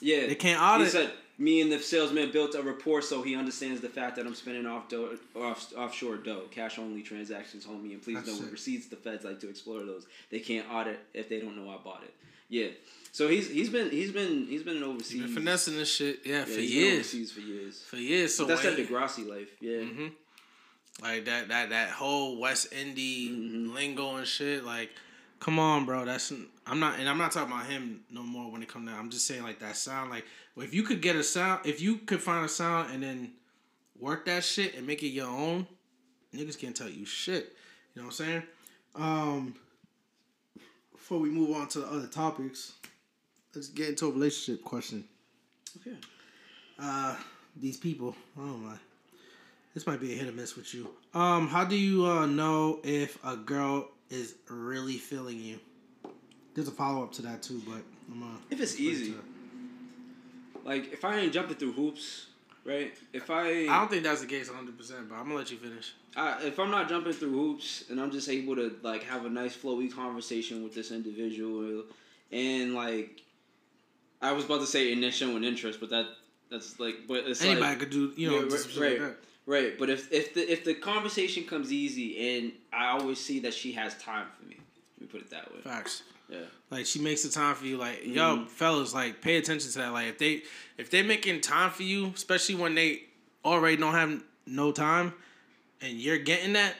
Yeah, 0.00 0.26
They 0.26 0.34
can't 0.34 0.60
audit. 0.60 0.86
He 0.86 0.90
said, 0.92 1.12
"Me 1.38 1.60
and 1.60 1.70
the 1.72 1.78
salesman 1.78 2.30
built 2.30 2.54
a 2.54 2.62
rapport, 2.62 3.00
so 3.02 3.22
he 3.22 3.36
understands 3.36 3.80
the 3.80 3.88
fact 3.88 4.16
that 4.16 4.26
I'm 4.26 4.34
spending 4.34 4.66
off 4.66 4.88
dough, 4.88 5.16
off 5.36 5.72
offshore 5.76 6.16
dough, 6.16 6.42
cash 6.50 6.78
only 6.78 7.02
transactions, 7.02 7.64
homie. 7.64 7.92
And 7.92 8.02
please 8.02 8.16
That's 8.24 8.40
know 8.40 8.46
receipts, 8.50 8.86
the 8.88 8.96
feds 8.96 9.24
like 9.24 9.40
to 9.40 9.48
explore 9.48 9.80
those. 9.84 10.06
They 10.30 10.40
can't 10.40 10.66
audit 10.70 10.98
if 11.14 11.28
they 11.28 11.40
don't 11.40 11.56
know 11.56 11.70
I 11.70 11.76
bought 11.82 12.02
it. 12.04 12.14
Yeah. 12.48 12.68
So 13.12 13.28
he's 13.28 13.48
he's 13.48 13.68
been 13.70 13.90
he's 13.90 14.10
been 14.10 14.46
he's 14.48 14.62
been 14.64 14.82
overseas. 14.82 15.22
Been 15.22 15.32
finessing 15.34 15.76
this 15.76 15.94
shit, 15.94 16.20
yeah, 16.24 16.38
yeah, 16.38 16.44
for 16.44 16.50
he's 16.60 16.74
years, 16.74 16.94
overseas 16.98 17.32
for 17.32 17.40
years. 17.40 17.82
for 17.82 17.96
years. 17.96 18.34
So 18.34 18.44
That's 18.44 18.62
that 18.62 18.76
Degrassi 18.76 19.26
life. 19.28 19.48
Yeah. 19.60 19.78
Mm-hmm. 19.78 20.06
like 21.02 21.24
that 21.26 21.48
that 21.48 21.70
that 21.70 21.90
whole 21.90 22.38
West 22.40 22.72
Indie 22.72 23.30
Mm-hmm. 23.30 23.72
lingo 23.74 24.16
and 24.16 24.26
shit. 24.26 24.64
Like, 24.64 24.90
Come 25.44 25.58
on, 25.58 25.84
bro. 25.84 26.06
That's 26.06 26.32
I'm 26.66 26.80
not, 26.80 26.98
and 26.98 27.06
I'm 27.06 27.18
not 27.18 27.30
talking 27.30 27.52
about 27.52 27.66
him 27.66 28.00
no 28.10 28.22
more 28.22 28.50
when 28.50 28.62
it 28.62 28.68
comes 28.70 28.88
down. 28.88 28.98
I'm 28.98 29.10
just 29.10 29.26
saying 29.26 29.42
like 29.42 29.58
that 29.58 29.76
sound. 29.76 30.08
Like 30.08 30.24
if 30.56 30.72
you 30.72 30.82
could 30.82 31.02
get 31.02 31.16
a 31.16 31.22
sound, 31.22 31.66
if 31.66 31.82
you 31.82 31.98
could 31.98 32.22
find 32.22 32.46
a 32.46 32.48
sound 32.48 32.94
and 32.94 33.02
then 33.02 33.30
work 34.00 34.24
that 34.24 34.42
shit 34.42 34.74
and 34.74 34.86
make 34.86 35.02
it 35.02 35.08
your 35.08 35.26
own, 35.26 35.66
niggas 36.34 36.58
can't 36.58 36.74
tell 36.74 36.88
you 36.88 37.04
shit. 37.04 37.54
You 37.94 38.00
know 38.00 38.08
what 38.08 38.20
I'm 38.20 38.26
saying? 38.26 38.42
Um, 38.94 39.54
before 40.92 41.18
we 41.18 41.28
move 41.28 41.54
on 41.54 41.68
to 41.68 41.80
the 41.80 41.88
other 41.88 42.06
topics, 42.06 42.72
let's 43.54 43.68
get 43.68 43.90
into 43.90 44.06
a 44.06 44.12
relationship 44.12 44.64
question. 44.64 45.04
Okay. 45.78 45.98
Uh, 46.78 47.16
these 47.54 47.76
people, 47.76 48.16
oh 48.38 48.40
my, 48.40 48.76
this 49.74 49.86
might 49.86 50.00
be 50.00 50.14
a 50.14 50.16
hit 50.16 50.26
or 50.26 50.32
miss 50.32 50.56
with 50.56 50.72
you. 50.72 50.88
Um, 51.12 51.48
how 51.48 51.66
do 51.66 51.76
you 51.76 52.06
uh, 52.06 52.24
know 52.24 52.80
if 52.82 53.22
a 53.22 53.36
girl 53.36 53.90
is 54.14 54.34
really 54.48 54.96
feeling 54.96 55.40
you? 55.40 55.58
There's 56.54 56.68
a 56.68 56.72
follow 56.72 57.02
up 57.02 57.12
to 57.12 57.22
that 57.22 57.42
too, 57.42 57.60
but 57.66 57.82
I'm 58.10 58.20
gonna. 58.20 58.38
If 58.50 58.60
it's 58.60 58.78
easy. 58.78 59.14
Like 60.64 60.92
if 60.92 61.04
I 61.04 61.18
ain't 61.18 61.32
jumping 61.32 61.56
through 61.56 61.72
hoops, 61.72 62.26
right? 62.64 62.94
If 63.12 63.30
I 63.30 63.64
I 63.64 63.78
don't 63.80 63.90
think 63.90 64.04
that's 64.04 64.20
the 64.20 64.26
case 64.26 64.48
100, 64.48 64.78
percent 64.78 65.08
but 65.08 65.16
I'm 65.16 65.24
gonna 65.24 65.36
let 65.36 65.50
you 65.50 65.58
finish. 65.58 65.92
I, 66.16 66.42
if 66.44 66.58
I'm 66.58 66.70
not 66.70 66.88
jumping 66.88 67.12
through 67.12 67.32
hoops 67.32 67.84
and 67.90 68.00
I'm 68.00 68.10
just 68.10 68.28
able 68.28 68.54
to 68.56 68.76
like 68.82 69.02
have 69.04 69.26
a 69.26 69.30
nice 69.30 69.56
flowy 69.56 69.92
conversation 69.92 70.62
with 70.62 70.74
this 70.74 70.90
individual, 70.90 71.84
and 72.32 72.74
like 72.74 73.22
I 74.22 74.32
was 74.32 74.44
about 74.44 74.60
to 74.60 74.66
say 74.66 74.92
initial 74.92 75.36
and 75.36 75.44
interest, 75.44 75.80
but 75.80 75.90
that 75.90 76.06
that's 76.50 76.78
like 76.78 77.06
but 77.08 77.24
it's 77.26 77.42
anybody 77.42 77.66
like, 77.66 77.78
could 77.80 77.90
do 77.90 78.12
you 78.16 78.30
know 78.30 78.42
Yeah, 78.44 78.48
just 78.48 78.76
right, 78.78 79.00
like 79.00 79.00
that. 79.00 79.16
Right, 79.46 79.78
but 79.78 79.90
if 79.90 80.10
if 80.10 80.32
the 80.32 80.40
if 80.50 80.64
the 80.64 80.74
conversation 80.74 81.44
comes 81.44 81.70
easy 81.72 82.38
and 82.38 82.52
I 82.72 82.86
always 82.88 83.18
see 83.20 83.40
that 83.40 83.52
she 83.52 83.72
has 83.72 83.94
time 83.98 84.26
for 84.38 84.46
me, 84.48 84.56
let 84.98 85.00
me 85.02 85.06
put 85.06 85.20
it 85.20 85.30
that 85.30 85.52
way. 85.52 85.60
Facts. 85.60 86.02
Yeah. 86.30 86.38
Like 86.70 86.86
she 86.86 86.98
makes 86.98 87.22
the 87.22 87.28
time 87.28 87.54
for 87.54 87.66
you. 87.66 87.76
Like 87.76 88.06
yo, 88.06 88.38
Mhm. 88.38 88.48
fellas, 88.48 88.94
like 88.94 89.20
pay 89.20 89.36
attention 89.36 89.70
to 89.72 89.78
that. 89.80 89.88
Like 89.92 90.06
if 90.08 90.18
they 90.18 90.42
if 90.78 90.88
they 90.90 91.02
making 91.02 91.42
time 91.42 91.70
for 91.70 91.82
you, 91.82 92.06
especially 92.14 92.54
when 92.54 92.74
they 92.74 93.02
already 93.44 93.76
don't 93.76 93.92
have 93.92 94.22
no 94.46 94.72
time, 94.72 95.12
and 95.82 96.00
you're 96.00 96.16
getting 96.18 96.54
that, 96.54 96.74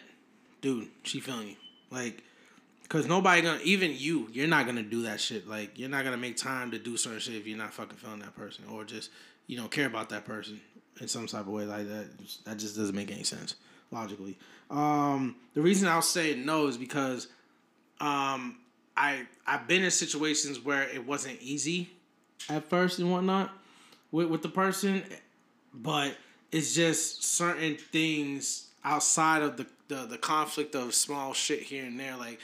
dude, 0.62 0.88
she 1.02 1.20
feeling 1.20 1.48
you. 1.48 1.56
Like, 1.90 2.22
cause 2.88 3.06
nobody 3.06 3.42
gonna 3.42 3.60
even 3.62 3.94
you, 3.94 4.28
you're 4.32 4.46
not 4.48 4.64
gonna 4.64 4.82
do 4.82 5.02
that 5.02 5.20
shit. 5.20 5.46
Like 5.46 5.78
you're 5.78 5.90
not 5.90 6.04
gonna 6.04 6.16
make 6.16 6.38
time 6.38 6.70
to 6.70 6.78
do 6.78 6.96
certain 6.96 7.20
shit 7.20 7.34
if 7.34 7.46
you're 7.46 7.58
not 7.58 7.74
fucking 7.74 7.98
feeling 7.98 8.20
that 8.20 8.34
person 8.34 8.64
or 8.70 8.84
just 8.84 9.10
you 9.46 9.58
know 9.58 9.68
care 9.68 9.86
about 9.86 10.08
that 10.08 10.24
person 10.24 10.62
in 11.00 11.08
some 11.08 11.26
type 11.26 11.42
of 11.42 11.48
way 11.48 11.64
like 11.64 11.88
that. 11.88 12.06
That 12.44 12.58
just 12.58 12.76
doesn't 12.76 12.94
make 12.94 13.10
any 13.10 13.24
sense 13.24 13.56
logically. 13.90 14.36
Um, 14.70 15.36
the 15.54 15.62
reason 15.62 15.88
I'll 15.88 16.02
say 16.02 16.34
no 16.34 16.66
is 16.66 16.76
because 16.76 17.28
um, 18.00 18.58
I 18.96 19.26
I've 19.46 19.66
been 19.66 19.82
in 19.82 19.90
situations 19.90 20.60
where 20.60 20.88
it 20.88 21.06
wasn't 21.06 21.40
easy 21.40 21.90
at 22.48 22.68
first 22.68 22.98
and 22.98 23.10
whatnot 23.10 23.50
with 24.10 24.28
with 24.28 24.42
the 24.42 24.48
person, 24.48 25.02
but 25.72 26.16
it's 26.52 26.74
just 26.74 27.24
certain 27.24 27.76
things 27.76 28.68
outside 28.84 29.42
of 29.42 29.56
the 29.56 29.66
the, 29.88 30.06
the 30.06 30.18
conflict 30.18 30.74
of 30.74 30.94
small 30.94 31.34
shit 31.34 31.60
here 31.60 31.84
and 31.84 31.98
there, 32.00 32.16
like 32.16 32.40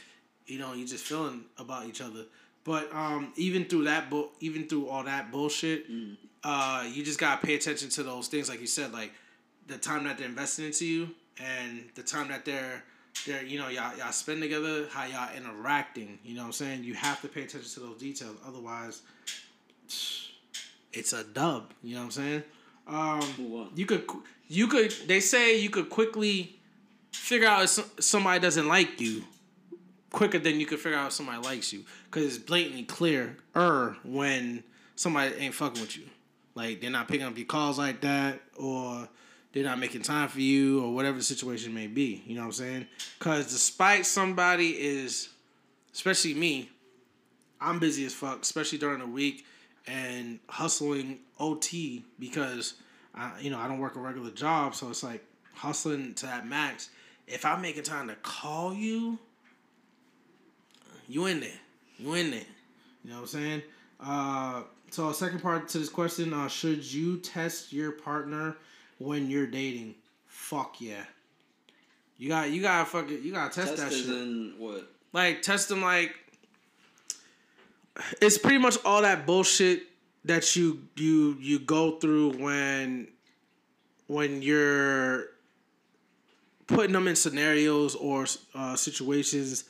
you 0.46 0.58
know, 0.58 0.72
you 0.72 0.86
just 0.86 1.04
feeling 1.04 1.44
about 1.58 1.86
each 1.86 2.00
other. 2.00 2.24
But 2.64 2.92
um, 2.94 3.32
even 3.36 3.64
through 3.64 3.84
that, 3.84 4.10
bu- 4.10 4.28
even 4.40 4.68
through 4.68 4.88
all 4.88 5.04
that 5.04 5.30
bullshit, 5.32 5.86
uh, 6.44 6.86
you 6.90 7.04
just 7.04 7.18
gotta 7.18 7.44
pay 7.44 7.54
attention 7.54 7.88
to 7.90 8.02
those 8.02 8.28
things, 8.28 8.48
like 8.48 8.60
you 8.60 8.66
said, 8.66 8.92
like 8.92 9.12
the 9.66 9.78
time 9.78 10.04
that 10.04 10.18
they're 10.18 10.26
investing 10.26 10.66
into 10.66 10.86
you 10.86 11.10
and 11.38 11.84
the 11.94 12.02
time 12.02 12.28
that 12.28 12.44
they're 12.44 12.82
they're 13.26 13.42
you 13.42 13.58
know 13.58 13.68
y'all 13.68 13.96
y'all 13.96 14.12
spend 14.12 14.40
together, 14.40 14.86
how 14.90 15.04
y'all 15.04 15.34
interacting. 15.36 16.18
You 16.24 16.34
know 16.34 16.42
what 16.42 16.46
I'm 16.46 16.52
saying? 16.52 16.84
You 16.84 16.94
have 16.94 17.20
to 17.22 17.28
pay 17.28 17.42
attention 17.42 17.70
to 17.74 17.80
those 17.80 17.98
details, 17.98 18.36
otherwise, 18.46 19.02
it's 20.92 21.12
a 21.12 21.24
dub. 21.24 21.72
You 21.82 21.94
know 21.94 22.00
what 22.00 22.04
I'm 22.06 22.10
saying? 22.10 22.42
Um, 22.86 23.70
you 23.74 23.86
could 23.86 24.04
you 24.48 24.66
could 24.66 24.92
they 25.06 25.20
say 25.20 25.60
you 25.60 25.70
could 25.70 25.90
quickly 25.90 26.56
figure 27.12 27.48
out 27.48 27.62
if 27.62 28.02
somebody 28.02 28.40
doesn't 28.40 28.66
like 28.66 29.00
you 29.00 29.24
quicker 30.10 30.38
than 30.38 30.58
you 30.58 30.66
could 30.66 30.80
figure 30.80 30.98
out 30.98 31.08
if 31.08 31.12
somebody 31.12 31.40
likes 31.42 31.72
you 31.72 31.84
because 32.06 32.24
it's 32.24 32.38
blatantly 32.38 32.82
clear 32.82 33.36
er 33.54 33.96
when 34.04 34.64
somebody 34.96 35.32
ain't 35.36 35.54
fucking 35.54 35.80
with 35.80 35.96
you 35.96 36.04
like 36.54 36.80
they're 36.80 36.90
not 36.90 37.08
picking 37.08 37.26
up 37.26 37.36
your 37.36 37.46
calls 37.46 37.78
like 37.78 38.00
that 38.00 38.40
or 38.56 39.08
they're 39.52 39.64
not 39.64 39.78
making 39.78 40.02
time 40.02 40.28
for 40.28 40.40
you 40.40 40.84
or 40.84 40.94
whatever 40.94 41.16
the 41.16 41.22
situation 41.22 41.74
may 41.74 41.86
be 41.86 42.22
you 42.26 42.34
know 42.34 42.42
what 42.42 42.46
i'm 42.46 42.52
saying 42.52 42.86
because 43.18 43.46
despite 43.50 44.06
somebody 44.06 44.70
is 44.70 45.28
especially 45.92 46.34
me 46.34 46.68
i'm 47.60 47.78
busy 47.78 48.04
as 48.04 48.14
fuck 48.14 48.42
especially 48.42 48.78
during 48.78 49.00
the 49.00 49.06
week 49.06 49.46
and 49.86 50.38
hustling 50.48 51.18
ot 51.38 52.02
because 52.18 52.74
I, 53.14 53.32
you 53.40 53.50
know 53.50 53.58
i 53.58 53.66
don't 53.66 53.78
work 53.78 53.96
a 53.96 54.00
regular 54.00 54.30
job 54.30 54.74
so 54.74 54.88
it's 54.90 55.02
like 55.02 55.24
hustling 55.54 56.14
to 56.14 56.26
that 56.26 56.46
max 56.46 56.90
if 57.26 57.44
i'm 57.44 57.60
making 57.60 57.82
time 57.82 58.08
to 58.08 58.14
call 58.16 58.74
you 58.74 59.18
you 61.10 61.26
in 61.26 61.40
there. 61.40 61.50
You 61.98 62.14
in 62.14 62.30
there. 62.30 62.40
You 63.04 63.10
know 63.10 63.16
what 63.16 63.22
I'm 63.22 63.26
saying? 63.26 63.62
Uh, 63.98 64.62
so 64.90 65.12
second 65.12 65.40
part 65.40 65.68
to 65.68 65.78
this 65.78 65.88
question, 65.88 66.32
uh, 66.32 66.48
should 66.48 66.84
you 66.90 67.18
test 67.18 67.72
your 67.72 67.92
partner 67.92 68.56
when 68.98 69.30
you're 69.30 69.46
dating? 69.46 69.94
Fuck 70.26 70.80
yeah. 70.80 71.04
You 72.18 72.28
got 72.28 72.50
you 72.50 72.60
gotta 72.60 72.84
fucking 72.84 73.22
you 73.22 73.32
gotta 73.32 73.52
test, 73.54 73.76
Test 73.76 73.82
that 73.82 73.92
shit. 73.92 74.08
in 74.08 74.54
what? 74.58 74.90
Like 75.12 75.42
test 75.42 75.68
them 75.68 75.82
like 75.82 76.14
it's 78.20 78.38
pretty 78.38 78.58
much 78.58 78.76
all 78.84 79.02
that 79.02 79.26
bullshit 79.26 79.84
that 80.24 80.54
you 80.54 80.82
you 80.96 81.36
you 81.40 81.58
go 81.58 81.98
through 81.98 82.32
when 82.38 83.08
when 84.06 84.42
you're 84.42 85.26
putting 86.66 86.92
them 86.92 87.08
in 87.08 87.16
scenarios 87.16 87.94
or 87.94 88.26
uh, 88.54 88.76
situations 88.76 89.64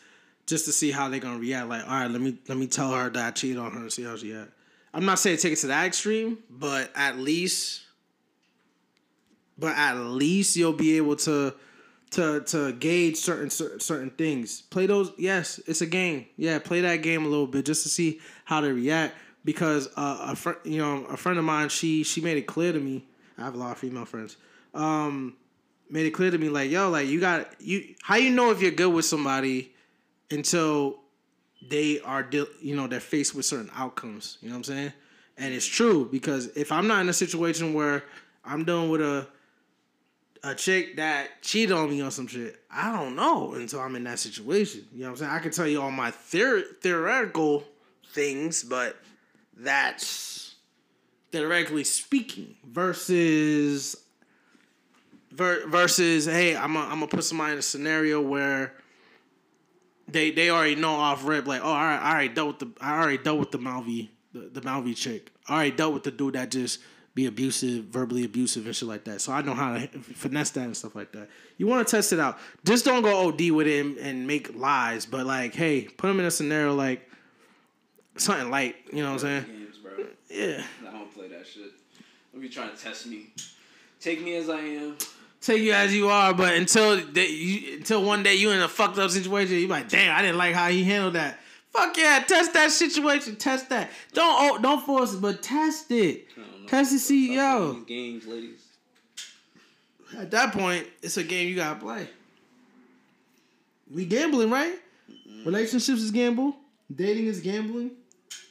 just 0.47 0.65
to 0.65 0.73
see 0.73 0.91
how 0.91 1.09
they're 1.09 1.21
gonna 1.21 1.39
react. 1.39 1.69
Like, 1.69 1.85
all 1.85 1.91
right, 1.91 2.11
let 2.11 2.21
me 2.21 2.37
let 2.49 2.59
me 2.59 2.67
tell 2.67 2.93
her 2.93 3.11
that 3.11 3.27
I 3.27 3.31
cheated 3.31 3.59
on 3.59 3.73
her 3.73 3.81
and 3.81 3.93
see 3.93 4.03
how 4.03 4.17
she 4.17 4.35
act. 4.35 4.51
I'm 4.93 5.05
not 5.05 5.19
saying 5.19 5.39
take 5.39 5.53
it 5.53 5.57
to 5.57 5.69
that 5.69 5.87
extreme, 5.87 6.39
but 6.49 6.91
at 6.95 7.19
least, 7.19 7.83
but 9.59 9.77
at 9.77 9.95
least 9.95 10.57
you'll 10.57 10.73
be 10.73 10.97
able 10.97 11.17
to 11.17 11.55
to 12.11 12.41
to 12.41 12.73
gauge 12.73 13.17
certain 13.17 13.51
cer- 13.51 13.79
certain 13.79 14.11
things. 14.11 14.63
Play 14.63 14.87
those. 14.87 15.13
Yes, 15.17 15.61
it's 15.67 15.81
a 15.81 15.87
game. 15.87 16.27
Yeah, 16.37 16.59
play 16.59 16.81
that 16.81 16.97
game 16.97 17.25
a 17.25 17.29
little 17.29 17.47
bit 17.47 17.65
just 17.65 17.83
to 17.85 17.89
see 17.89 18.21
how 18.45 18.61
they 18.61 18.73
react. 18.73 19.15
Because 19.45 19.89
uh, 19.97 20.19
a 20.21 20.37
friend, 20.37 20.59
you 20.65 20.79
know, 20.79 21.05
a 21.07 21.17
friend 21.17 21.39
of 21.39 21.45
mine, 21.45 21.69
she 21.69 22.03
she 22.03 22.21
made 22.21 22.37
it 22.37 22.47
clear 22.47 22.73
to 22.73 22.81
me. 22.81 23.07
I 23.39 23.45
have 23.45 23.55
a 23.55 23.59
lot 23.59 23.73
of 23.73 23.79
female 23.79 24.05
friends. 24.05 24.37
Um, 24.75 25.37
made 25.89 26.07
it 26.07 26.11
clear 26.11 26.31
to 26.31 26.39
me 26.39 26.49
like, 26.49 26.71
yo, 26.71 26.91
like 26.91 27.09
you 27.09 27.21
got 27.21 27.49
you. 27.61 27.95
How 28.03 28.17
you 28.17 28.31
know 28.31 28.51
if 28.51 28.61
you're 28.61 28.71
good 28.71 28.93
with 28.93 29.05
somebody 29.05 29.73
until 30.31 31.01
they 31.69 32.01
are, 32.01 32.29
you 32.61 32.77
know, 32.77 32.87
they're 32.87 33.01
faced 33.01 33.35
with 33.35 33.45
certain 33.45 33.71
outcomes. 33.75 34.39
You 34.41 34.49
know 34.49 34.55
what 34.55 34.59
I'm 34.59 34.65
saying? 34.65 34.93
And 35.37 35.55
it's 35.55 35.67
true 35.67 36.09
because 36.11 36.49
if 36.57 36.73
I'm 36.73 36.87
not 36.87 37.01
in 37.01 37.09
a 37.09 37.15
situation 37.15 37.75
where 37.75 38.05
I'm 38.45 38.65
dealing 38.65 38.91
with 38.91 39.01
a 39.01 39.27
a 40.43 40.55
chick 40.55 40.97
that 40.97 41.43
cheated 41.43 41.73
on 41.73 41.91
me 41.91 42.01
on 42.01 42.11
some 42.11 42.27
shit, 42.27 42.59
I 42.71 42.93
don't 42.93 43.15
know 43.15 43.53
until 43.55 43.81
I'm 43.81 43.95
in 43.97 44.05
that 44.05 44.19
situation. 44.19 44.87
You 44.93 45.01
know 45.01 45.07
what 45.07 45.11
I'm 45.11 45.17
saying? 45.17 45.31
I 45.33 45.39
can 45.39 45.51
tell 45.51 45.67
you 45.67 45.83
all 45.83 45.91
my 45.91 46.11
theor- 46.11 46.65
theoretical 46.81 47.65
things, 48.13 48.63
but 48.63 48.97
that's 49.57 50.55
theoretically 51.31 51.85
speaking 51.85 52.57
versus 52.67 53.97
ver- 55.31 55.67
versus 55.67 56.27
hey, 56.27 56.57
I'm 56.57 56.75
gonna 56.75 56.87
I'm 56.87 57.01
gonna 57.01 57.09
put 57.09 57.25
somebody 57.25 57.53
in 57.53 57.59
a 57.59 57.63
scenario 57.63 58.21
where 58.21 58.75
they 60.13 60.31
they 60.31 60.51
already 60.51 60.75
know 60.75 60.95
off 60.95 61.27
rip 61.27 61.47
like 61.47 61.61
oh 61.63 61.69
all 61.69 61.75
right 61.75 61.99
I 61.99 62.13
already 62.13 62.35
dealt 62.35 62.49
with 62.49 62.59
the 62.59 62.85
I 62.85 63.01
already 63.01 63.19
dealt 63.19 63.39
with 63.39 63.51
the 63.51 63.59
Malvi 63.59 64.09
the, 64.33 64.41
the 64.41 64.61
Malvi 64.61 64.97
chick 64.97 65.33
I 65.49 65.55
already 65.55 65.71
dealt 65.73 65.95
with 65.95 66.03
the 66.05 66.11
dude 66.11 66.35
that 66.35 66.51
just 66.51 66.81
be 67.15 67.27
abusive 67.27 67.85
verbally 67.87 68.25
abusive 68.25 68.67
and 68.67 68.75
shit 68.75 68.89
like 68.89 69.05
that 69.05 69.21
so 69.21 69.33
I 69.33 69.43
know 69.43 69.55
how 69.55 69.75
to 69.77 69.87
finesse 69.89 70.51
that 70.51 70.65
and 70.65 70.77
stuff 70.77 70.95
like 70.95 71.13
that 71.13 71.29
you 71.59 71.67
want 71.67 71.87
to 71.87 71.91
test 71.91 72.13
it 72.13 72.21
out 72.21 72.39
just 72.65 72.85
don't 72.85 73.03
go 73.03 73.29
OD 73.29 73.51
with 73.51 73.67
him 73.67 73.97
and, 74.01 74.27
make 74.27 74.55
lies 74.57 75.07
but 75.07 75.27
like 75.27 75.55
hey 75.55 75.83
put 75.83 76.11
him 76.11 76.21
in 76.21 76.27
a 76.27 76.31
scenario 76.31 76.75
like 76.75 77.09
something 78.17 78.51
light 78.51 78.77
you 78.93 79.03
know 79.03 79.13
what 79.13 79.25
I'm 79.25 79.45
saying 79.45 79.45
Games, 79.45 79.79
bro. 79.79 79.93
yeah 80.29 80.63
I 80.87 80.93
don't 80.93 81.13
play 81.15 81.29
that 81.29 81.47
shit. 81.47 81.73
Don't 82.33 82.41
be 82.41 82.49
trying 82.49 82.71
to 82.71 82.77
test 82.77 83.07
me. 83.07 83.33
Take 84.01 84.23
me 84.23 84.37
as 84.37 84.49
I 84.49 84.61
am. 84.61 84.97
Take 85.41 85.63
you 85.63 85.73
as 85.73 85.95
you 85.95 86.09
are, 86.09 86.35
but 86.35 86.55
until 86.55 87.01
they, 87.01 87.29
you, 87.29 87.77
until 87.77 88.05
one 88.05 88.23
day 88.23 88.35
you 88.35 88.51
in 88.51 88.61
a 88.61 88.69
fucked 88.69 88.99
up 88.99 89.11
situation, 89.11 89.57
you 89.57 89.69
like, 89.69 89.89
damn, 89.89 90.17
I 90.17 90.23
didn't 90.23 90.39
like 90.39 90.55
how 90.55 90.69
he 90.69 90.85
handled 90.85 91.15
that. 91.15 91.41
Fuck 91.73 91.97
yeah, 91.97 92.23
test 92.27 92.53
that 92.55 92.73
situation, 92.73 93.37
test 93.37 93.69
that. 93.69 93.91
Don't 94.13 94.37
oh, 94.39 94.59
don't 94.59 94.85
force 94.85 95.15
it, 95.15 95.21
but 95.21 95.43
test 95.43 95.91
it. 95.91 96.27
I 96.37 96.41
don't 96.41 96.63
know. 96.63 96.69
Test 96.69 96.93
to 96.93 96.99
see, 96.99 97.35
yo. 97.37 97.75
Games, 97.87 98.27
ladies. 98.27 98.65
At 100.19 100.31
that 100.33 100.53
point, 100.53 100.87
it's 101.03 101.17
a 101.17 101.23
game 101.23 101.49
you 101.49 101.57
gotta 101.57 101.79
play. 101.79 102.09
We 103.93 104.05
gambling, 104.05 104.51
right? 104.51 104.75
Mm-hmm. 105.11 105.45
Relationships 105.45 106.01
is 106.01 106.11
gamble. 106.11 106.57
Dating 106.95 107.27
is 107.27 107.41
gambling. 107.41 107.93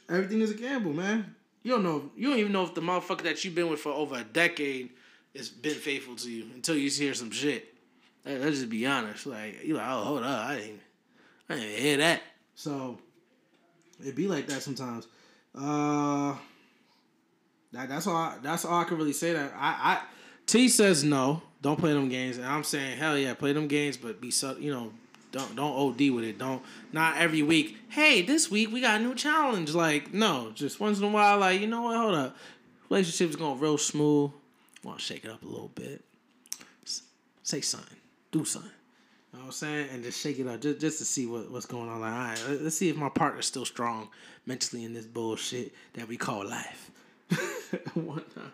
Everything 0.08 0.40
is 0.40 0.50
a 0.50 0.54
gamble, 0.54 0.92
man. 0.92 1.34
You 1.62 1.72
don't 1.72 1.82
know. 1.82 2.10
You 2.16 2.30
don't 2.30 2.38
even 2.38 2.52
know 2.52 2.64
if 2.64 2.74
the 2.74 2.80
motherfucker 2.80 3.22
that 3.22 3.44
you've 3.44 3.54
been 3.54 3.68
with 3.68 3.80
for 3.80 3.92
over 3.92 4.16
a 4.16 4.24
decade 4.24 4.90
has 5.36 5.48
been 5.48 5.74
faithful 5.74 6.16
to 6.16 6.30
you 6.30 6.46
until 6.54 6.76
you 6.76 6.90
hear 6.90 7.14
some 7.14 7.30
shit. 7.30 7.74
Let's 8.24 8.58
just 8.58 8.68
be 8.68 8.86
honest. 8.86 9.26
Like 9.26 9.64
you 9.64 9.74
like, 9.74 9.86
oh, 9.88 10.02
hold 10.02 10.22
up, 10.22 10.46
I 10.46 10.56
didn't, 10.56 10.80
I 11.48 11.54
didn't 11.54 11.78
hear 11.78 11.96
that. 11.98 12.22
So 12.54 12.98
it 14.04 14.14
be 14.14 14.28
like 14.28 14.46
that 14.48 14.62
sometimes. 14.62 15.06
Uh, 15.54 16.36
that 17.72 17.88
that's 17.88 18.06
all. 18.06 18.16
I, 18.16 18.36
that's 18.42 18.64
all 18.64 18.80
I 18.80 18.84
can 18.84 18.98
really 18.98 19.12
say. 19.12 19.32
That 19.32 19.52
I, 19.56 19.94
I 19.94 20.02
T 20.46 20.68
says 20.68 21.04
no. 21.04 21.42
Don't 21.62 21.78
play 21.78 21.92
them 21.92 22.08
games, 22.08 22.38
and 22.38 22.46
I'm 22.46 22.64
saying 22.64 22.98
hell 22.98 23.16
yeah, 23.16 23.34
play 23.34 23.52
them 23.52 23.68
games, 23.68 23.96
but 23.96 24.20
be 24.20 24.30
so 24.30 24.56
you 24.56 24.72
know. 24.72 24.92
Don't 25.32 25.54
don't 25.54 25.72
OD 25.72 26.10
with 26.10 26.24
it. 26.24 26.38
Don't 26.38 26.60
not 26.92 27.16
every 27.16 27.42
week. 27.42 27.76
Hey, 27.88 28.20
this 28.20 28.50
week 28.50 28.72
we 28.72 28.80
got 28.80 29.00
a 29.00 29.04
new 29.04 29.14
challenge. 29.14 29.72
Like 29.74 30.12
no, 30.12 30.50
just 30.54 30.80
once 30.80 30.98
in 30.98 31.04
a 31.04 31.08
while. 31.08 31.38
Like 31.38 31.60
you 31.60 31.68
know 31.68 31.82
what? 31.82 31.96
Hold 31.96 32.14
up. 32.16 32.36
Relationship's 32.88 33.36
going 33.36 33.60
real 33.60 33.78
smooth. 33.78 34.32
Want 34.82 34.98
to 34.98 35.04
shake 35.04 35.24
it 35.24 35.30
up 35.30 35.42
a 35.42 35.46
little 35.46 35.70
bit. 35.74 36.04
Say 37.42 37.60
something. 37.60 37.96
Do 38.32 38.44
something. 38.44 38.70
You 39.32 39.38
know 39.38 39.44
what 39.44 39.48
I'm 39.48 39.52
saying? 39.52 39.88
And 39.92 40.02
just 40.02 40.20
shake 40.20 40.38
it 40.38 40.46
up 40.46 40.60
just, 40.60 40.80
just 40.80 40.98
to 40.98 41.04
see 41.04 41.26
what, 41.26 41.50
what's 41.50 41.66
going 41.66 41.88
on. 41.88 42.00
Like, 42.00 42.12
all 42.12 42.18
right, 42.18 42.60
let's 42.62 42.76
see 42.76 42.88
if 42.88 42.96
my 42.96 43.08
partner's 43.08 43.46
still 43.46 43.64
strong 43.64 44.08
mentally 44.46 44.84
in 44.84 44.92
this 44.92 45.06
bullshit 45.06 45.72
that 45.94 46.08
we 46.08 46.16
call 46.16 46.46
life. 46.46 46.90
Whatnot. 47.94 48.52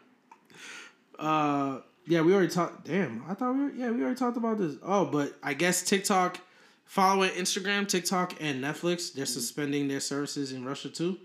Uh, 1.18 1.78
yeah, 2.06 2.20
we 2.20 2.34
already 2.34 2.52
talked. 2.52 2.86
Damn, 2.86 3.24
I 3.28 3.34
thought 3.34 3.54
we 3.54 3.64
were, 3.64 3.70
yeah, 3.70 3.90
we 3.90 4.02
already 4.02 4.18
talked 4.18 4.36
about 4.36 4.58
this. 4.58 4.76
Oh, 4.82 5.06
but 5.06 5.34
I 5.42 5.54
guess 5.54 5.82
TikTok, 5.82 6.38
following 6.84 7.30
Instagram, 7.30 7.88
TikTok, 7.88 8.34
and 8.40 8.62
Netflix, 8.62 9.12
they're 9.12 9.26
suspending 9.26 9.88
their 9.88 10.00
services 10.00 10.52
in 10.52 10.64
Russia 10.64 10.90
too. 10.90 11.18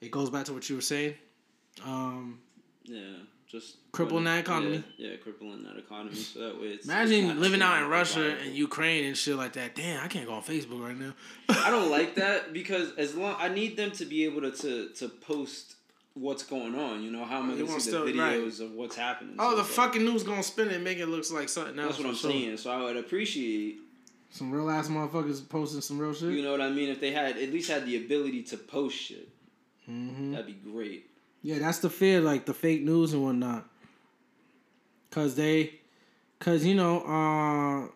It 0.00 0.10
goes 0.10 0.30
back 0.30 0.46
to 0.46 0.52
what 0.52 0.68
you 0.70 0.76
were 0.76 0.82
saying. 0.82 1.14
Um, 1.84 2.40
yeah, 2.84 3.16
just 3.52 3.76
crippling 3.92 4.24
that 4.24 4.38
economy. 4.38 4.82
Yeah, 4.96 5.10
yeah, 5.10 5.16
crippling 5.16 5.62
that 5.64 5.76
economy. 5.76 6.16
So 6.16 6.40
that 6.40 6.58
way, 6.58 6.68
it's 6.68 6.86
imagine 6.86 7.30
it's 7.30 7.38
living 7.38 7.60
out 7.60 7.82
in 7.82 7.88
Russia 7.88 8.34
and 8.42 8.54
Ukraine 8.54 9.04
and 9.04 9.16
shit 9.16 9.36
like 9.36 9.52
that. 9.52 9.74
Damn, 9.74 10.02
I 10.02 10.08
can't 10.08 10.26
go 10.26 10.32
on 10.32 10.42
Facebook 10.42 10.82
right 10.82 10.98
now. 10.98 11.12
I 11.50 11.70
don't 11.70 11.90
like 11.98 12.14
that 12.14 12.54
because 12.54 12.96
as 12.96 13.14
long 13.14 13.36
I 13.38 13.48
need 13.48 13.76
them 13.76 13.90
to 13.92 14.06
be 14.06 14.24
able 14.24 14.40
to 14.40 14.50
to, 14.50 14.88
to 14.88 15.08
post 15.08 15.76
what's 16.14 16.42
going 16.42 16.74
on. 16.74 17.02
You 17.02 17.10
know 17.10 17.24
how 17.24 17.38
am 17.38 17.50
I 17.50 17.54
going 17.54 17.66
to 17.66 17.72
see 17.80 17.90
still, 17.90 18.04
the 18.04 18.12
videos 18.12 18.60
right. 18.60 18.68
of 18.68 18.72
what's 18.72 18.96
happening? 18.96 19.36
Oh, 19.38 19.50
so 19.50 19.56
the 19.56 19.64
fucking 19.64 20.04
news 20.04 20.22
gonna 20.22 20.42
spin 20.42 20.68
it 20.68 20.74
and 20.74 20.84
make 20.84 20.98
it 20.98 21.06
look 21.06 21.30
like 21.30 21.48
something 21.48 21.78
else. 21.78 21.96
That's 21.96 21.98
what 22.00 22.08
I'm 22.08 22.16
sure. 22.16 22.30
saying. 22.30 22.56
So 22.56 22.70
I 22.70 22.82
would 22.82 22.96
appreciate 22.96 23.78
some 24.30 24.50
real 24.50 24.70
ass 24.70 24.88
motherfuckers 24.88 25.46
posting 25.46 25.80
some 25.82 25.98
real 25.98 26.14
shit. 26.14 26.32
You 26.32 26.42
know 26.42 26.52
what 26.52 26.62
I 26.62 26.70
mean? 26.70 26.88
If 26.88 27.00
they 27.00 27.12
had 27.12 27.36
at 27.36 27.52
least 27.52 27.70
had 27.70 27.86
the 27.86 27.96
ability 27.96 28.42
to 28.44 28.56
post 28.56 28.96
shit, 28.96 29.28
mm-hmm. 29.88 30.32
that'd 30.32 30.46
be 30.46 30.52
great. 30.52 31.10
Yeah, 31.42 31.58
that's 31.58 31.78
the 31.78 31.90
fear, 31.90 32.20
like 32.20 32.46
the 32.46 32.54
fake 32.54 32.82
news 32.82 33.12
and 33.12 33.24
whatnot. 33.24 33.68
Cause 35.10 35.34
they, 35.34 35.80
cause 36.38 36.64
you 36.64 36.74
know, 36.74 37.00
uh, 37.02 37.88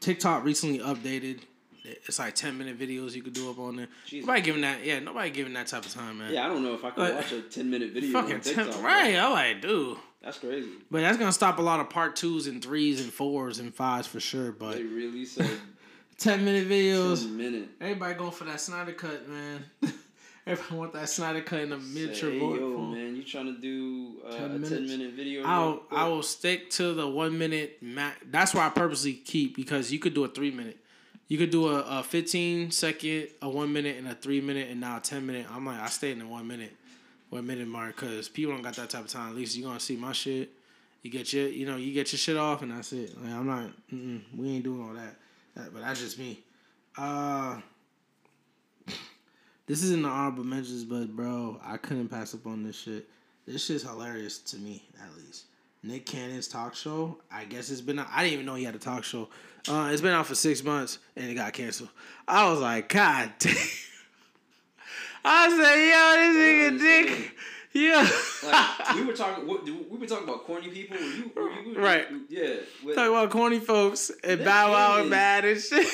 TikTok 0.00 0.44
recently 0.44 0.78
updated 0.78 1.40
it's 2.06 2.18
like 2.18 2.34
ten 2.34 2.58
minute 2.58 2.78
videos 2.78 3.14
you 3.14 3.22
could 3.22 3.32
do 3.32 3.50
up 3.50 3.58
on 3.58 3.76
there. 3.76 3.88
Jesus. 4.06 4.26
Nobody 4.26 4.42
giving 4.42 4.62
that. 4.62 4.84
Yeah, 4.84 4.98
nobody 5.00 5.30
giving 5.30 5.52
that 5.54 5.66
type 5.66 5.84
of 5.84 5.92
time, 5.92 6.18
man. 6.18 6.32
Yeah, 6.32 6.44
I 6.44 6.48
don't 6.48 6.62
know 6.62 6.74
if 6.74 6.84
I 6.84 6.90
could 6.90 7.14
watch 7.14 7.32
a 7.32 7.42
ten 7.42 7.70
minute 7.70 7.92
video. 7.92 8.12
Fucking 8.12 8.40
TikTok, 8.40 8.70
10, 8.72 8.82
right? 8.82 9.16
I 9.16 9.28
like, 9.30 9.62
dude. 9.62 9.98
That's 10.22 10.38
crazy. 10.38 10.68
But 10.90 11.02
that's 11.02 11.18
gonna 11.18 11.32
stop 11.32 11.58
a 11.58 11.62
lot 11.62 11.80
of 11.80 11.90
part 11.90 12.16
twos 12.16 12.46
and 12.46 12.62
threes 12.62 13.00
and 13.00 13.12
fours 13.12 13.58
and 13.58 13.74
fives 13.74 14.06
for 14.06 14.20
sure. 14.20 14.52
But 14.52 14.74
they 14.74 14.82
really 14.82 15.24
said 15.24 15.50
ten 16.18 16.44
minute 16.44 16.68
videos. 16.68 17.22
Ten 17.22 17.36
minute. 17.36 17.68
Everybody 17.80 18.14
going 18.14 18.32
for 18.32 18.44
that 18.44 18.60
Snyder 18.60 18.92
cut, 18.92 19.28
man. 19.28 19.64
Everyone 20.46 20.78
want 20.78 20.92
that 20.92 21.08
Snyder 21.08 21.40
cut 21.40 21.60
in 21.60 21.70
the 21.70 21.78
miniature 21.78 22.30
hey, 22.30 22.38
yo, 22.38 22.78
man, 22.78 23.16
you 23.16 23.24
trying 23.24 23.46
to 23.46 23.60
do 23.60 24.20
uh, 24.24 24.36
10 24.36 24.62
a 24.62 24.68
ten 24.68 24.86
minute 24.86 25.14
video? 25.14 25.44
I'll 25.44 25.82
I 25.90 26.06
will 26.06 26.22
stick 26.22 26.70
to 26.72 26.94
the 26.94 27.06
one 27.08 27.36
minute. 27.36 27.78
Ma- 27.82 28.12
that's 28.30 28.54
why 28.54 28.66
I 28.66 28.70
purposely 28.70 29.14
keep 29.14 29.56
because 29.56 29.90
you 29.92 29.98
could 29.98 30.14
do 30.14 30.22
a 30.24 30.28
three 30.28 30.52
minute. 30.52 30.78
You 31.26 31.36
could 31.38 31.50
do 31.50 31.68
a, 31.68 31.80
a 31.98 32.02
15 32.04 32.70
second, 32.70 33.28
a 33.42 33.48
one 33.48 33.72
minute, 33.72 33.96
and 33.96 34.06
a 34.06 34.14
three 34.14 34.40
minute, 34.40 34.70
and 34.70 34.80
now 34.80 34.98
a 34.98 35.00
10 35.00 35.26
minute. 35.26 35.46
I'm 35.50 35.66
like, 35.66 35.80
I 35.80 35.88
stay 35.88 36.12
in 36.12 36.20
the 36.20 36.26
one 36.28 36.46
minute, 36.46 36.76
one 37.30 37.44
minute 37.44 37.66
mark, 37.66 37.96
because 37.96 38.28
people 38.28 38.52
don't 38.52 38.62
got 38.62 38.76
that 38.76 38.90
type 38.90 39.04
of 39.04 39.10
time. 39.10 39.30
At 39.30 39.34
least 39.34 39.56
you're 39.56 39.66
going 39.66 39.78
to 39.78 39.84
see 39.84 39.96
my 39.96 40.12
shit. 40.12 40.50
You 41.02 41.10
get 41.10 41.32
your, 41.32 41.48
you 41.48 41.66
know, 41.66 41.76
you 41.76 41.92
get 41.92 42.12
your 42.12 42.18
shit 42.20 42.36
off, 42.36 42.62
and 42.62 42.70
that's 42.70 42.92
it. 42.92 43.20
Like, 43.20 43.32
I'm 43.32 43.46
not, 43.46 43.70
we 44.36 44.50
ain't 44.50 44.62
doing 44.62 44.80
all 44.80 44.94
that. 44.94 45.16
that. 45.56 45.74
But 45.74 45.82
that's 45.82 46.00
just 46.00 46.16
me. 46.20 46.38
Uh, 46.96 47.56
this 49.66 49.82
is 49.82 49.90
in 49.90 50.02
the 50.02 50.08
honorable 50.08 50.44
mentions, 50.44 50.84
but 50.84 51.14
bro, 51.14 51.60
I 51.64 51.76
couldn't 51.76 52.08
pass 52.08 52.34
up 52.34 52.46
on 52.46 52.62
this 52.62 52.76
shit. 52.76 53.08
This 53.46 53.64
shit's 53.64 53.82
hilarious 53.82 54.38
to 54.38 54.56
me, 54.56 54.82
at 55.00 55.16
least. 55.16 55.44
Nick 55.82 56.06
Cannon's 56.06 56.48
talk 56.48 56.74
show. 56.74 57.18
I 57.30 57.44
guess 57.44 57.70
it's 57.70 57.80
been. 57.80 57.98
I 57.98 58.22
didn't 58.22 58.34
even 58.34 58.46
know 58.46 58.54
he 58.54 58.64
had 58.64 58.74
a 58.74 58.78
talk 58.78 59.04
show. 59.04 59.28
Uh, 59.68 59.90
it's 59.92 60.00
been 60.00 60.12
out 60.12 60.26
for 60.26 60.34
six 60.34 60.62
months 60.62 60.98
and 61.16 61.28
it 61.28 61.34
got 61.34 61.52
canceled. 61.52 61.90
I 62.26 62.48
was 62.50 62.60
like, 62.60 62.88
God 62.88 63.32
damn. 63.38 63.56
I 65.24 65.48
said, 65.50 65.76
yo, 65.90 66.78
this 66.78 66.80
nigga 66.80 67.08
dick. 67.08 67.32
Yeah. 67.72 68.08
like, 68.44 68.94
we 68.94 69.04
were 69.04 69.12
talking. 69.12 69.46
We 69.46 69.98
were 69.98 70.06
talking 70.06 70.24
about 70.24 70.44
corny 70.44 70.68
people. 70.68 70.96
Were 70.96 71.02
you, 71.02 71.30
were 71.34 71.50
you, 71.50 71.78
right. 71.78 72.06
Yeah. 72.28 72.56
With, 72.84 72.94
talking 72.94 73.10
about 73.10 73.30
corny 73.30 73.60
folks 73.60 74.10
and 74.24 74.44
Bow 74.44 74.72
Wow 74.72 75.00
and 75.00 75.10
bad 75.10 75.44
and 75.44 75.60
shit. 75.60 75.86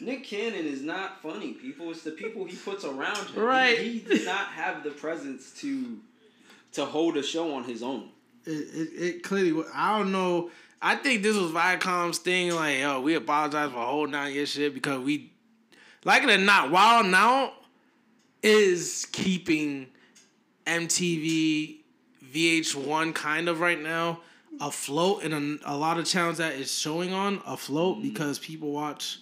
Nick 0.00 0.24
Cannon 0.24 0.66
is 0.66 0.82
not 0.82 1.22
funny. 1.22 1.52
People, 1.52 1.90
it's 1.90 2.02
the 2.02 2.12
people 2.12 2.44
he 2.44 2.56
puts 2.56 2.84
around 2.84 3.28
him. 3.28 3.42
Right. 3.42 3.78
He, 3.78 3.98
he 3.98 3.98
did 4.00 4.24
not 4.24 4.46
have 4.48 4.82
the 4.82 4.90
presence 4.90 5.52
to 5.60 5.98
to 6.72 6.84
hold 6.84 7.16
a 7.16 7.22
show 7.22 7.52
on 7.54 7.64
his 7.64 7.82
own 7.82 8.10
it, 8.46 8.50
it, 8.50 9.02
it 9.02 9.22
clearly. 9.22 9.64
I 9.74 9.98
don't 9.98 10.12
know. 10.12 10.50
I 10.82 10.96
think 10.96 11.22
this 11.22 11.36
was 11.36 11.50
Viacom's 11.50 12.18
thing. 12.18 12.52
Like, 12.54 12.78
yo, 12.78 13.00
we 13.00 13.14
apologize 13.14 13.70
for 13.70 13.78
holding 13.78 14.12
down 14.12 14.32
your 14.32 14.46
shit 14.46 14.74
because 14.74 15.00
we, 15.00 15.32
like 16.04 16.22
it 16.22 16.30
or 16.30 16.38
not, 16.38 16.70
Wild 16.70 17.06
'N 17.06 17.14
Out 17.14 17.52
is 18.42 19.06
keeping 19.12 19.88
MTV, 20.66 21.78
VH1 22.32 23.14
kind 23.14 23.48
of 23.48 23.60
right 23.60 23.80
now 23.80 24.20
afloat, 24.60 25.22
and 25.22 25.60
a, 25.62 25.72
a 25.72 25.76
lot 25.76 25.98
of 25.98 26.06
channels 26.06 26.38
that 26.38 26.54
is 26.54 26.72
showing 26.72 27.12
on 27.12 27.42
afloat 27.46 27.98
mm-hmm. 27.98 28.08
because 28.08 28.38
people 28.38 28.72
watch 28.72 29.20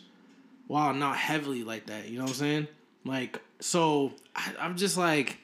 Wild 0.69 0.97
'N 0.97 1.03
Out 1.03 1.17
heavily 1.17 1.65
like 1.65 1.87
that. 1.87 2.09
You 2.09 2.19
know 2.19 2.25
what 2.25 2.31
I'm 2.31 2.37
saying? 2.37 2.69
Like, 3.05 3.41
so 3.61 4.13
I, 4.37 4.53
I'm 4.61 4.77
just 4.77 4.97
like 4.97 5.39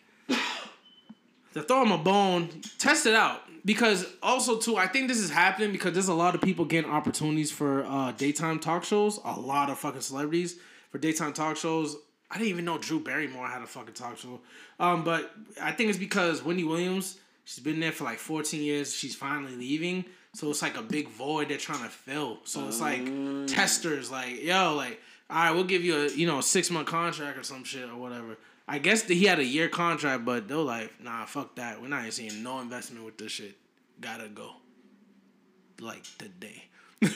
to 1.55 1.62
throw 1.62 1.83
him 1.83 1.93
a 1.93 1.99
bone, 1.99 2.49
test 2.79 3.07
it 3.07 3.14
out. 3.14 3.41
Because 3.64 4.07
also 4.22 4.59
too, 4.59 4.77
I 4.77 4.87
think 4.87 5.09
this 5.09 5.18
is 5.18 5.31
happening 5.31 5.72
because 5.72 5.95
there's 5.95 6.09
a 6.09 6.14
lot 6.14 6.35
of 6.35 6.43
people 6.43 6.66
getting 6.66 6.91
opportunities 6.91 7.51
for 7.51 7.85
uh, 7.87 8.12
daytime 8.12 8.59
talk 8.59 8.85
shows. 8.85 9.18
A 9.25 9.41
lot 9.41 9.70
of 9.70 9.79
fucking 9.79 10.03
celebrities 10.03 10.59
for 10.91 10.99
daytime 10.99 11.33
talk 11.33 11.57
shows. 11.57 11.97
I 12.31 12.37
didn't 12.37 12.51
even 12.51 12.66
know 12.66 12.77
Drew 12.77 13.01
Barrymore 13.01 13.47
had 13.47 13.62
a 13.62 13.66
fucking 13.66 13.95
talk 13.95 14.18
show. 14.18 14.41
Um, 14.79 15.03
but 15.03 15.33
I 15.62 15.72
think 15.72 15.89
it's 15.89 15.99
because 15.99 16.43
Wendy 16.43 16.64
Williams, 16.64 17.18
she's 17.45 17.64
been 17.64 17.81
there 17.81 17.93
for 17.93 18.05
like 18.05 18.18
14 18.18 18.61
years. 18.61 18.93
She's 18.93 19.14
finally 19.14 19.57
leaving. 19.57 20.05
So 20.35 20.51
it's 20.51 20.61
like 20.61 20.77
a 20.77 20.83
big 20.83 21.09
void 21.09 21.49
they're 21.49 21.57
trying 21.57 21.85
to 21.85 21.89
fill. 21.89 22.41
So 22.45 22.66
it's 22.66 22.81
like 22.81 23.03
mm. 23.03 23.47
testers, 23.47 24.11
like, 24.11 24.43
yo, 24.43 24.75
like, 24.75 25.01
all 25.31 25.37
right, 25.37 25.51
we'll 25.53 25.64
give 25.64 25.83
you 25.83 25.97
a, 25.97 26.11
you 26.11 26.27
know, 26.27 26.41
six 26.41 26.70
month 26.70 26.87
contract 26.87 27.39
or 27.39 27.43
some 27.43 27.64
shit 27.64 27.89
or 27.89 27.97
whatever. 27.97 28.37
I 28.68 28.79
guess 28.79 29.03
he 29.03 29.25
had 29.25 29.39
a 29.39 29.45
year 29.45 29.68
contract, 29.68 30.25
but 30.25 30.49
they're 30.49 30.57
like, 30.57 31.03
nah, 31.03 31.25
fuck 31.25 31.57
that. 31.57 31.81
We're 31.81 31.89
not 31.89 32.01
even 32.01 32.12
seeing 32.12 32.43
no 32.43 32.61
investment 32.61 33.05
with 33.05 33.18
this 33.18 33.33
shit. 33.33 33.57
Gotta 34.01 34.29
go. 34.29 34.53
Like 35.81 36.03
today. 36.18 36.64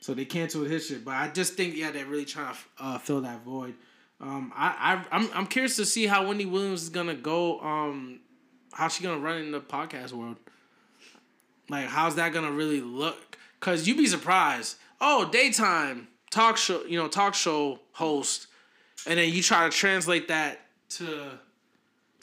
so 0.00 0.14
they 0.14 0.24
canceled 0.24 0.68
his 0.68 0.86
shit. 0.86 1.04
But 1.04 1.14
I 1.14 1.28
just 1.28 1.54
think, 1.54 1.76
yeah, 1.76 1.90
they're 1.90 2.06
really 2.06 2.24
trying 2.24 2.54
to 2.54 2.84
uh, 2.84 2.98
fill 2.98 3.20
that 3.22 3.42
void. 3.42 3.74
Um, 4.20 4.52
I, 4.54 5.04
I, 5.10 5.16
I'm, 5.16 5.30
I'm 5.34 5.46
curious 5.46 5.76
to 5.76 5.84
see 5.84 6.06
how 6.06 6.26
Wendy 6.26 6.46
Williams 6.46 6.82
is 6.82 6.88
gonna 6.88 7.14
go. 7.14 7.60
Um, 7.60 8.20
how 8.72 8.88
she 8.88 9.02
gonna 9.02 9.20
run 9.20 9.38
in 9.38 9.52
the 9.52 9.60
podcast 9.60 10.12
world? 10.12 10.36
Like, 11.68 11.86
how's 11.86 12.14
that 12.16 12.32
gonna 12.32 12.52
really 12.52 12.80
look? 12.80 13.38
Cause 13.60 13.86
you'd 13.86 13.96
be 13.96 14.06
surprised. 14.06 14.76
Oh, 15.00 15.28
daytime 15.30 16.08
talk 16.30 16.56
show, 16.56 16.84
you 16.84 16.98
know, 16.98 17.08
talk 17.08 17.34
show 17.34 17.80
host, 17.92 18.46
and 19.06 19.18
then 19.18 19.32
you 19.32 19.42
try 19.42 19.68
to 19.68 19.76
translate 19.76 20.28
that 20.28 20.60
to 20.90 21.30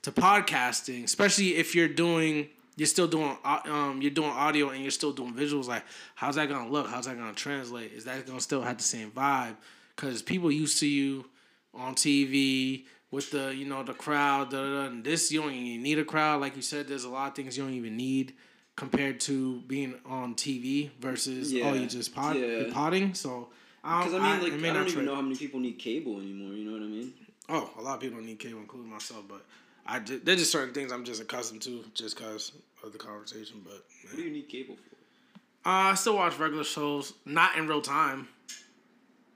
to 0.03 0.11
podcasting, 0.11 1.03
especially 1.03 1.55
if 1.55 1.75
you're 1.75 1.87
doing 1.87 2.49
you're 2.75 2.87
still 2.87 3.07
doing 3.07 3.37
um 3.43 4.01
you're 4.01 4.11
doing 4.11 4.29
audio 4.29 4.69
and 4.69 4.81
you're 4.81 4.91
still 4.91 5.13
doing 5.13 5.33
visuals. 5.33 5.67
Like, 5.67 5.83
how's 6.15 6.35
that 6.35 6.49
gonna 6.49 6.69
look? 6.69 6.87
How's 6.87 7.05
that 7.05 7.17
gonna 7.17 7.33
translate? 7.33 7.91
Is 7.93 8.05
that 8.05 8.25
gonna 8.25 8.41
still 8.41 8.61
have 8.61 8.77
the 8.77 8.83
same 8.83 9.11
vibe? 9.11 9.55
Because 9.95 10.21
people 10.21 10.51
used 10.51 10.79
to 10.79 10.87
you 10.87 11.25
on 11.73 11.95
TV 11.95 12.85
with 13.11 13.31
the 13.31 13.53
you 13.55 13.65
know 13.65 13.83
the 13.83 13.93
crowd. 13.93 14.49
Da, 14.49 14.63
da, 14.63 14.69
da. 14.69 14.85
And 14.87 15.03
this 15.03 15.31
you 15.31 15.41
don't 15.41 15.53
even 15.53 15.83
need 15.83 15.99
a 15.99 16.05
crowd. 16.05 16.41
Like 16.41 16.55
you 16.55 16.61
said, 16.61 16.87
there's 16.87 17.03
a 17.03 17.09
lot 17.09 17.29
of 17.29 17.35
things 17.35 17.57
you 17.57 17.63
don't 17.63 17.73
even 17.73 17.95
need 17.95 18.33
compared 18.75 19.19
to 19.19 19.59
being 19.61 19.93
on 20.05 20.33
TV 20.33 20.89
versus 20.99 21.53
oh, 21.53 21.57
yeah. 21.57 21.69
oh 21.69 21.73
you 21.73 21.85
just 21.85 22.13
pod 22.15 22.35
yeah. 22.35 22.63
potting. 22.71 23.13
So 23.13 23.49
Because 23.83 24.13
I 24.13 24.19
mean, 24.19 24.43
like, 24.43 24.53
I, 24.63 24.69
I 24.69 24.73
don't 24.73 24.87
even 24.87 25.05
know 25.05 25.15
how 25.15 25.21
many 25.21 25.35
people 25.35 25.59
need 25.59 25.77
cable 25.77 26.17
anymore. 26.19 26.53
You 26.53 26.63
know 26.63 26.71
what 26.71 26.81
I 26.81 26.85
mean? 26.85 27.13
Oh, 27.49 27.69
a 27.77 27.81
lot 27.81 27.95
of 27.95 27.99
people 27.99 28.21
need 28.21 28.39
cable, 28.39 28.59
including 28.59 28.89
myself. 28.89 29.25
But 29.27 29.45
I 29.85 29.99
just, 29.99 30.23
there's 30.23 30.39
just 30.39 30.51
certain 30.51 30.73
things 30.73 30.93
I'm 30.93 31.03
just 31.03 31.21
accustomed 31.21 31.61
to, 31.63 31.83
just 31.93 32.15
because 32.15 32.53
of 32.81 32.93
the 32.93 32.97
conversation. 32.97 33.61
But 33.61 33.73
man. 33.73 33.81
what 34.05 34.15
do 34.15 34.23
you 34.23 34.31
need 34.31 34.47
cable 34.47 34.75
for? 34.75 35.69
Uh, 35.69 35.91
I 35.91 35.95
still 35.95 36.15
watch 36.15 36.39
regular 36.39 36.63
shows, 36.63 37.13
not 37.25 37.57
in 37.57 37.67
real 37.67 37.81
time, 37.81 38.29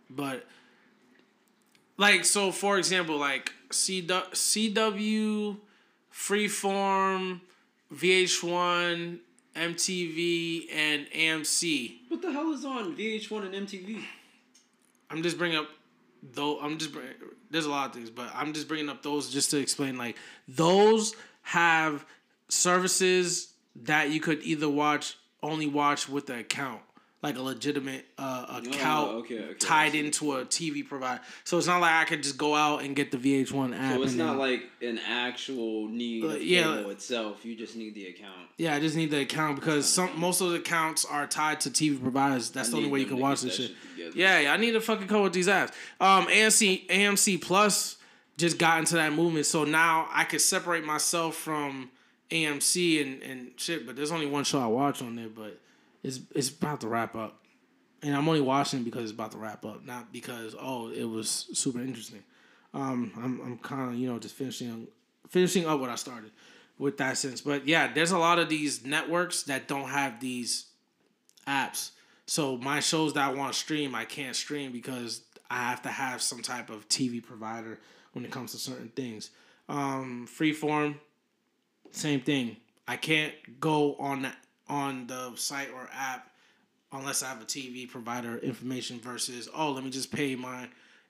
but 0.10 0.45
like 1.98 2.24
so. 2.24 2.54
For 2.54 2.78
example, 2.78 3.18
like 3.18 3.52
CW, 3.70 4.32
CW 4.32 5.58
Freeform, 6.18 7.41
VH1, 7.93 9.20
MTV, 9.56 10.74
and 10.74 11.08
AMC. 11.08 11.95
What 12.10 12.22
the 12.22 12.32
hell 12.32 12.52
is 12.54 12.66
on 12.66 12.95
VH1 12.95 13.54
and 13.54 13.68
MTV? 13.68 14.04
I'm 15.10 15.24
just 15.24 15.38
bringing 15.38 15.58
up 15.58 15.68
though. 16.34 16.60
I'm 16.60 16.78
just 16.78 16.91
bring, 16.91 17.08
there's 17.49 17.66
a 17.66 17.70
lot 17.70 17.89
of 17.89 17.95
things, 17.95 18.10
but 18.10 18.30
I'm 18.34 18.53
just 18.53 18.68
bringing 18.68 18.89
up 18.89 19.03
those 19.03 19.32
just 19.32 19.51
to 19.51 19.58
explain. 19.58 19.97
Like 19.97 20.18
those 20.47 21.16
have 21.43 22.05
services 22.49 23.53
that 23.84 24.10
you 24.10 24.20
could 24.20 24.41
either 24.43 24.70
watch 24.70 25.18
only 25.43 25.68
watch 25.68 26.10
with 26.10 26.28
the 26.28 26.39
account 26.39 26.82
like 27.28 27.38
a 27.38 27.42
legitimate 27.42 28.06
uh, 28.18 28.62
account 28.64 29.10
oh, 29.12 29.18
okay, 29.20 29.40
okay, 29.40 29.54
tied 29.56 29.96
into 29.96 30.34
a 30.34 30.46
TV 30.46 30.88
provider. 30.88 31.22
So 31.44 31.58
it's 31.58 31.68
not 31.68 31.82
like 31.82 31.94
I 31.94 32.06
could 32.06 32.24
just 32.24 32.38
go 32.38 32.56
out 32.56 32.84
and 32.84 32.96
get 32.96 33.12
the 33.12 33.18
VH1 33.18 33.78
app. 33.78 33.96
So 33.96 34.04
it's 34.04 34.14
not 34.14 34.38
like 34.38 34.64
an 34.82 35.00
actual 35.06 35.88
need 35.90 36.24
uh, 36.24 36.36
yeah, 36.36 36.88
itself. 36.88 37.46
You 37.46 37.56
just 37.56 37.76
need 37.76 37.96
the 37.96 38.08
account. 38.08 38.50
Yeah, 38.58 38.76
I 38.76 38.80
just 38.80 38.96
need 38.96 39.12
the 39.12 39.22
account 39.22 39.56
because 39.56 39.88
some 39.88 40.18
most 40.18 40.42
of 40.42 40.52
the 40.52 40.56
accounts 40.56 41.04
are 41.06 41.28
tied 41.28 41.60
to 41.62 41.70
TV 41.70 42.02
providers. 42.02 42.50
That's 42.50 42.70
I 42.70 42.72
the 42.72 42.78
only 42.78 42.90
way 42.90 43.00
you 43.02 43.06
can 43.06 43.20
watch 43.20 43.42
this 43.42 43.56
shit. 43.56 43.72
shit 43.98 44.16
yeah, 44.16 44.40
yeah, 44.40 44.54
I 44.54 44.58
need 44.58 44.72
to 44.72 44.82
fucking 44.82 45.08
code 45.08 45.24
with 45.24 45.34
these 45.34 45.48
apps. 45.48 45.72
Um, 46.00 46.28
AMC 46.28 46.88
AMC 46.88 47.42
Plus 47.42 47.98
just 48.38 48.58
got 48.58 48.80
into 48.80 48.96
that 48.96 49.14
movement, 49.14 49.46
so 49.46 49.64
now 49.64 50.08
I 50.12 50.24
could 50.24 50.42
separate 50.42 50.86
myself 50.86 51.36
from 51.36 51.90
AMC 52.32 53.02
and 53.02 53.24
and 53.24 53.52
shit. 53.58 53.86
But 53.86 53.96
there's 53.96 54.12
only 54.12 54.28
one 54.28 54.44
show 54.44 54.60
I 54.60 54.68
watch 54.68 55.02
on 55.02 55.16
there, 55.16 55.30
but 55.30 55.60
it's 56.08 56.20
it's 56.34 56.49
about 56.49 56.82
to 56.82 56.88
wrap 56.88 57.16
up, 57.16 57.43
and 58.01 58.16
I'm 58.16 58.28
only 58.28 58.41
watching 58.41 58.84
because 58.84 59.03
it's 59.03 59.12
about 59.12 59.32
to 59.34 59.38
wrap 59.38 59.66
up, 59.66 59.86
not 59.86 60.12
because 60.12 60.55
oh 60.60 60.89
it 60.89 61.03
was 61.03 61.47
super 61.53 61.80
interesting. 61.80 62.24
Um, 62.74 63.12
I'm 63.18 63.41
I'm 63.41 63.58
kind 63.58 63.91
of 63.91 63.99
you 63.99 64.12
know 64.12 64.20
just 64.20 64.36
finishing 64.36 64.88
finishing 65.30 65.66
up 65.66 65.80
what 65.80 65.89
I 65.89 65.95
started 65.95 66.32
with 66.78 66.97
that 66.97 67.18
sense. 67.18 67.41
But 67.41 67.68
yeah, 67.68 67.91
there's 67.93 68.12
a 68.12 68.18
lot 68.18 68.39
of 68.39 68.49
these 68.49 68.86
networks 68.86 69.43
that 69.43 69.68
don't 69.68 69.89
have 69.89 70.20
these 70.20 70.68
apps. 71.47 71.91
So 72.26 72.58
my 72.58 72.80
shows 72.80 73.14
that 73.14 73.30
I 73.30 73.34
want 73.34 73.53
to 73.53 73.60
stream, 73.60 73.95
I 73.95 74.05
can't 74.05 74.36
stream 74.36 74.72
because 74.72 75.22
I 75.49 75.70
have 75.70 75.82
to 75.84 75.89
have 75.89 76.22
some 76.22 76.41
type 76.41 76.70
of 76.70 76.88
TV 76.89 77.24
provider 77.24 77.80
when 78.14 78.26
it 78.26 78.32
comes 78.32 78.51
to 78.51 78.58
certain 78.58 78.89
things. 78.89 79.30
Um, 79.70 80.28
freeform, 80.30 80.95
same 81.91 82.22
thing. 82.22 82.58
I 82.88 82.95
can't 82.95 83.34
go 83.60 83.95
on 83.95 84.22
that 84.24 84.38
on 84.70 85.07
the 85.07 85.34
site 85.36 85.70
or 85.74 85.89
app 85.93 86.30
unless 86.91 87.24
I 87.24 87.30
have 87.30 87.41
a 87.41 87.45
TV 87.45 87.89
provider 87.89 88.38
information 88.38 88.99
versus 88.99 89.49
oh 89.53 89.72
let 89.72 89.84
me 89.84 89.89
just 89.89 90.11
pay 90.11 90.36
my 90.36 90.68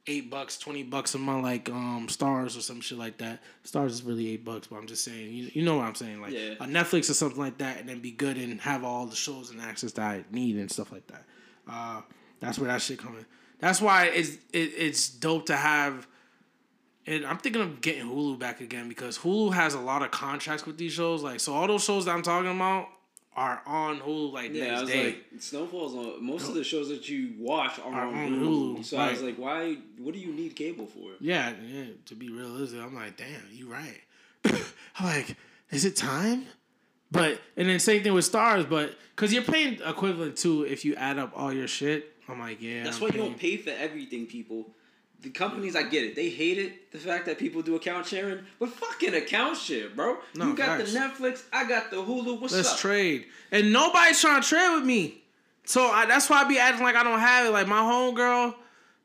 eight 0.08 0.30
bucks, 0.30 0.58
twenty 0.58 0.84
bucks 0.84 1.14
a 1.16 1.18
month 1.18 1.44
like 1.44 1.70
um 1.70 2.08
Starz 2.08 2.58
or 2.58 2.62
some 2.62 2.82
shit 2.82 2.98
like 2.98 3.18
that. 3.20 3.42
Starz 3.66 3.88
is 3.88 4.04
really 4.04 4.30
eight 4.30 4.46
bucks, 4.46 4.68
but 4.68 4.78
I'm 4.78 4.88
just 4.88 5.04
saying 5.04 5.34
you 5.34 5.50
you 5.54 5.64
know 5.64 5.78
what 5.78 5.86
I'm 5.86 5.96
saying 5.96 6.22
like 6.22 6.34
yeah. 6.34 6.54
a 6.60 6.66
Netflix 6.66 7.10
or 7.10 7.14
something 7.14 7.40
like 7.40 7.58
that, 7.60 7.80
and 7.80 7.88
then 7.88 8.00
be 8.00 8.12
good 8.12 8.38
and 8.38 8.60
have 8.62 8.84
all 8.84 9.06
the 9.06 9.16
shows 9.16 9.52
and 9.52 9.62
access 9.62 9.92
that 9.94 10.04
I 10.04 10.24
need 10.32 10.58
and 10.58 10.72
stuff 10.72 10.92
like 10.92 11.08
that. 11.08 11.24
Uh, 11.70 12.02
that's 12.40 12.58
where 12.60 12.68
that 12.68 12.82
shit 12.82 13.00
coming. 13.00 13.26
That's 13.60 13.82
why 13.82 14.06
it's 14.06 14.36
it, 14.54 14.72
it's 14.78 15.10
dope 15.10 15.48
to 15.48 15.56
have. 15.56 16.08
And 17.06 17.26
I'm 17.26 17.38
thinking 17.38 17.62
of 17.62 17.80
getting 17.80 18.06
Hulu 18.06 18.38
back 18.38 18.60
again 18.60 18.90
because 18.90 19.18
Hulu 19.18 19.54
has 19.54 19.74
a 19.74 19.80
lot 19.80 20.02
of 20.02 20.12
contracts 20.12 20.66
with 20.66 20.78
these 20.78 20.92
shows. 20.92 21.24
Like, 21.24 21.40
so 21.40 21.54
all 21.54 21.66
those 21.66 21.84
shows 21.84 22.04
that 22.04 22.12
I'm 22.12 22.22
talking 22.22 22.52
about, 22.52 22.90
are 23.38 23.62
on 23.68 24.00
Hulu 24.00 24.34
like 24.34 24.52
yeah, 24.52 24.64
next 24.64 24.78
I 24.78 24.82
was 24.82 24.90
day. 24.90 25.06
Like, 25.06 25.26
Snowfall's 25.40 25.94
on 25.94 26.26
most 26.26 26.50
of 26.50 26.56
the 26.56 26.64
shows 26.64 26.90
that 26.90 27.08
you 27.08 27.36
watch 27.38 27.80
are, 27.80 27.94
are 27.94 28.08
on, 28.08 28.16
on 28.16 28.32
Hulu. 28.32 28.78
Hulu. 28.78 28.86
So 28.86 28.98
right. 28.98 29.10
I 29.10 29.12
was 29.12 29.22
like, 29.22 29.38
why? 29.38 29.78
What 30.00 30.14
do 30.14 30.20
you 30.20 30.34
need 30.34 30.56
cable 30.56 30.88
for? 30.88 31.12
Yeah, 31.20 31.54
yeah. 31.66 31.86
To 32.08 32.16
be 32.16 32.30
realistic, 32.30 32.82
I'm 32.82 32.96
like, 32.96 33.16
damn, 33.16 33.44
you 33.52 33.72
right. 33.72 34.02
I'm 34.46 35.06
like, 35.06 35.38
is 35.70 35.86
it 35.86 35.96
time? 35.96 36.48
But 37.12 37.40
and 37.56 37.70
then 37.70 37.80
same 37.80 38.04
thing 38.04 38.14
with 38.14 38.30
Starz, 38.30 38.68
but 38.68 38.96
because 39.16 39.32
you're 39.32 39.44
paying 39.44 39.80
equivalent 39.86 40.36
to 40.40 40.64
if 40.64 40.84
you 40.84 40.96
add 40.96 41.20
up 41.20 41.32
all 41.36 41.54
your 41.54 41.68
shit. 41.68 42.14
I'm 42.28 42.40
like, 42.42 42.62
yeah. 42.62 42.84
That's 42.84 42.98
I'm 42.98 43.04
why 43.04 43.12
paying. 43.12 43.24
you 43.24 43.30
don't 43.30 43.40
pay 43.40 43.56
for 43.56 43.70
everything, 43.70 44.26
people 44.26 44.66
the 45.22 45.30
companies, 45.30 45.76
I 45.76 45.84
get 45.84 46.04
it. 46.04 46.16
They 46.16 46.30
hate 46.30 46.58
it, 46.58 46.92
the 46.92 47.00
fact 47.00 47.26
that 47.26 47.40
people 47.40 47.62
do 47.62 47.76
account 47.76 48.06
sharing, 48.06 48.40
but 48.60 48.70
fucking 48.70 49.16
account 49.16 49.58
share, 49.58 49.90
bro. 49.90 50.18
No, 50.36 50.48
you 50.48 50.56
got 50.56 50.78
the 50.78 50.84
Netflix, 50.86 51.44
I 51.52 51.68
got 51.68 51.90
the 51.90 51.98
Hulu. 51.98 52.40
What's 52.40 52.54
up? 52.54 52.58
Let's 52.58 52.80
trade. 52.80 53.26
And 53.52 53.74
nobody's 53.74 54.22
trying 54.22 54.42
to 54.42 54.48
trade 54.48 54.76
with 54.76 54.86
me. 54.86 55.24
So 55.66 55.86
I, 55.86 56.06
that's 56.06 56.30
why 56.30 56.42
I 56.42 56.44
be 56.46 56.60
acting 56.60 56.84
like 56.84 56.96
I 56.96 57.04
don't 57.04 57.20
have 57.20 57.48
it. 57.48 57.50
Like 57.50 57.68
my 57.68 57.82
homegirl, 57.82 58.56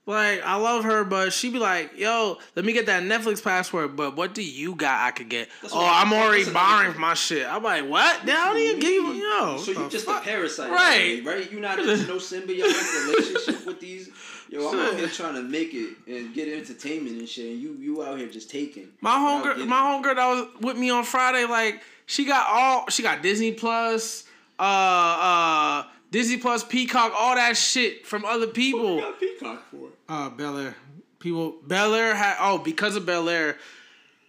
like 0.06 0.42
I 0.44 0.56
love 0.56 0.84
her, 0.84 1.04
but 1.04 1.32
she 1.32 1.50
be 1.50 1.58
like, 1.58 1.98
"Yo, 1.98 2.38
let 2.54 2.64
me 2.64 2.72
get 2.72 2.86
that 2.86 3.02
Netflix 3.02 3.42
password." 3.42 3.96
But 3.96 4.16
what 4.16 4.34
do 4.34 4.42
you 4.42 4.74
got? 4.74 5.06
I 5.06 5.10
could 5.10 5.28
get. 5.28 5.48
That's 5.60 5.74
oh, 5.74 5.80
I'm 5.80 6.12
already 6.12 6.48
borrowing 6.50 6.98
my 7.00 7.14
shit. 7.14 7.46
I'm 7.46 7.62
like, 7.62 7.88
what? 7.88 8.24
They 8.24 8.32
don't 8.32 8.58
even 8.58 8.80
give 8.80 8.90
you, 8.90 9.12
yo. 9.12 9.58
So 9.58 9.72
you 9.72 9.88
just 9.88 10.06
fuck? 10.06 10.22
a 10.22 10.24
parasite, 10.24 10.70
right? 10.70 11.22
Right? 11.24 11.50
You 11.50 11.58
not 11.60 11.78
in 11.78 11.86
no 11.86 12.16
symbiotic 12.16 13.06
relationship 13.06 13.66
with 13.66 13.80
these 13.80 14.08
Yo, 14.52 14.68
I'm 14.68 14.78
out 14.78 14.98
here 14.98 15.08
trying 15.12 15.34
to 15.34 15.42
make 15.42 15.72
it 15.72 15.96
and 16.06 16.34
get 16.34 16.46
entertainment 16.46 17.18
and 17.18 17.26
shit. 17.26 17.52
And 17.52 17.60
you 17.60 17.74
you 17.80 18.04
out 18.04 18.18
here 18.18 18.28
just 18.28 18.50
taking. 18.50 18.88
My 19.00 19.14
homegirl, 19.14 19.66
my 19.66 19.78
homegirl 19.78 20.16
that 20.16 20.26
was 20.26 20.46
with 20.60 20.76
me 20.76 20.90
on 20.90 21.04
Friday, 21.04 21.46
like 21.46 21.80
she 22.04 22.26
got 22.26 22.46
all 22.48 22.90
she 22.90 23.02
got 23.02 23.22
Disney 23.22 23.52
Plus, 23.52 24.24
uh, 24.58 24.62
uh, 24.62 25.84
Disney 26.10 26.36
Plus, 26.36 26.62
Peacock, 26.62 27.14
all 27.18 27.34
that 27.34 27.56
shit 27.56 28.06
from 28.06 28.26
other 28.26 28.46
people. 28.46 28.96
What 28.96 29.04
got 29.04 29.20
Peacock 29.20 29.62
for? 29.70 29.88
Uh, 30.06 30.28
Bel 30.28 30.58
Air. 30.58 30.76
People, 31.18 31.54
Bel 31.66 31.94
Air 31.94 32.14
had 32.14 32.36
oh 32.38 32.58
because 32.58 32.94
of 32.94 33.06
Bel 33.06 33.30
Air. 33.30 33.56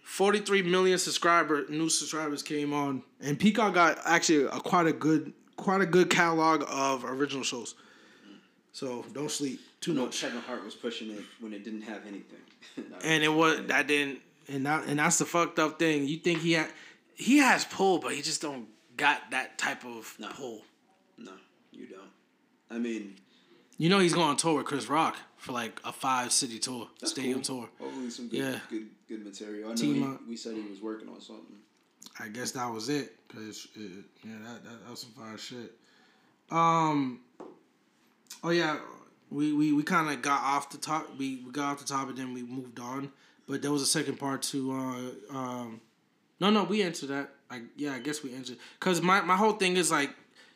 43 0.04 0.62
million 0.62 0.96
subscriber 0.96 1.66
new 1.68 1.88
subscribers 1.88 2.42
came 2.42 2.72
on 2.72 3.02
and 3.20 3.38
Peacock 3.38 3.74
got 3.74 3.98
actually 4.04 4.44
a 4.44 4.60
quite 4.60 4.86
a 4.86 4.92
good 4.92 5.32
quite 5.56 5.80
a 5.80 5.86
good 5.86 6.08
catalog 6.08 6.64
of 6.68 7.04
original 7.04 7.42
shows. 7.42 7.74
So 8.74 9.04
don't 9.12 9.30
sleep 9.30 9.60
too 9.80 9.94
no, 9.94 10.06
much. 10.06 10.20
Kevin 10.20 10.40
Hart 10.40 10.64
was 10.64 10.74
pushing 10.74 11.12
it 11.12 11.22
when 11.38 11.52
it 11.52 11.62
didn't 11.62 11.82
have 11.82 12.02
anything. 12.08 12.40
and 13.04 13.22
it 13.22 13.28
was 13.28 13.64
that 13.68 13.86
didn't 13.86 14.18
and 14.48 14.66
that 14.66 14.88
and 14.88 14.98
that's 14.98 15.18
the 15.18 15.24
fucked 15.24 15.60
up 15.60 15.78
thing. 15.78 16.08
You 16.08 16.16
think 16.16 16.40
he 16.40 16.54
had 16.54 16.68
he 17.14 17.38
has 17.38 17.64
pull, 17.64 17.98
but 17.98 18.14
he 18.14 18.20
just 18.20 18.42
don't 18.42 18.66
got 18.96 19.30
that 19.30 19.58
type 19.58 19.84
of 19.84 20.16
no. 20.18 20.28
pull. 20.28 20.62
No, 21.16 21.30
you 21.70 21.86
don't. 21.86 22.10
I 22.68 22.80
mean, 22.80 23.14
you 23.78 23.88
know 23.88 24.00
he's 24.00 24.12
going 24.12 24.26
on 24.26 24.36
tour 24.36 24.56
with 24.56 24.66
Chris 24.66 24.88
Rock 24.88 25.16
for 25.36 25.52
like 25.52 25.80
a 25.84 25.92
five 25.92 26.32
city 26.32 26.58
tour, 26.58 26.88
stadium 27.04 27.42
cool. 27.42 27.60
tour. 27.60 27.68
Hopefully 27.78 28.10
some 28.10 28.26
good, 28.26 28.40
yeah. 28.40 28.58
good, 28.68 28.88
good 29.08 29.24
material. 29.24 29.70
I 29.70 29.74
know 29.74 30.18
he, 30.20 30.30
we 30.30 30.36
said 30.36 30.56
he 30.56 30.68
was 30.68 30.80
working 30.80 31.08
on 31.08 31.20
something. 31.20 31.58
I 32.18 32.26
guess 32.26 32.50
that 32.50 32.68
was 32.72 32.88
it, 32.88 33.14
cause 33.28 33.68
it, 33.76 34.04
yeah, 34.24 34.32
that, 34.44 34.64
that, 34.64 34.82
that 34.82 34.90
was 34.90 35.00
some 35.00 35.10
fire 35.10 35.38
shit. 35.38 35.72
Um, 36.50 37.20
Oh 38.42 38.50
yeah, 38.50 38.78
we 39.30 39.52
we, 39.52 39.72
we 39.72 39.82
kind 39.82 40.10
of 40.10 40.22
got 40.22 40.42
off 40.42 40.70
the 40.70 40.78
top. 40.78 41.16
We, 41.18 41.42
we 41.44 41.52
got 41.52 41.72
off 41.72 41.78
the 41.78 41.86
top 41.86 42.08
and 42.08 42.18
then 42.18 42.34
we 42.34 42.42
moved 42.42 42.78
on. 42.78 43.10
But 43.48 43.62
there 43.62 43.72
was 43.72 43.82
a 43.82 43.86
second 43.86 44.18
part 44.18 44.42
to. 44.42 44.72
Uh, 44.72 45.36
um, 45.36 45.80
no, 46.40 46.50
no, 46.50 46.64
we 46.64 46.82
answered 46.82 47.10
that. 47.10 47.30
I 47.50 47.62
yeah, 47.76 47.92
I 47.92 47.98
guess 47.98 48.22
we 48.22 48.34
answered. 48.34 48.58
Cause 48.80 49.00
my 49.00 49.20
my 49.20 49.36
whole 49.36 49.52
thing 49.52 49.76
is 49.76 49.90
like 49.90 50.10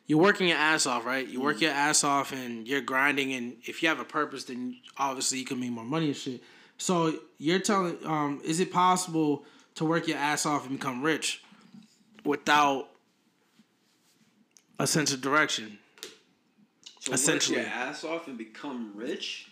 you're 0.09 0.19
working 0.19 0.47
your 0.47 0.57
ass 0.57 0.87
off, 0.87 1.05
right? 1.05 1.27
You 1.27 1.39
work 1.39 1.57
mm-hmm. 1.57 1.65
your 1.65 1.73
ass 1.73 2.03
off 2.03 2.31
and 2.31 2.67
you're 2.67 2.81
grinding, 2.81 3.33
and 3.33 3.57
if 3.63 3.83
you 3.83 3.89
have 3.89 3.99
a 3.99 4.05
purpose, 4.05 4.45
then 4.45 4.77
obviously 4.97 5.37
you 5.37 5.45
can 5.45 5.59
make 5.59 5.69
more 5.69 5.85
money 5.85 6.07
and 6.07 6.15
shit. 6.15 6.41
So 6.79 7.13
you're 7.37 7.59
telling, 7.59 7.97
um, 8.05 8.41
is 8.43 8.59
it 8.59 8.71
possible 8.71 9.43
to 9.75 9.85
work 9.85 10.07
your 10.07 10.17
ass 10.17 10.45
off 10.45 10.67
and 10.67 10.79
become 10.79 11.03
rich 11.03 11.43
without 12.23 12.89
a 14.79 14.87
sense 14.87 15.13
of 15.13 15.21
direction? 15.21 15.77
Essentially, 17.13 17.57
work 17.57 17.65
your 17.65 17.73
ass 17.73 18.03
off 18.03 18.27
and 18.27 18.37
become 18.37 18.91
rich 18.95 19.49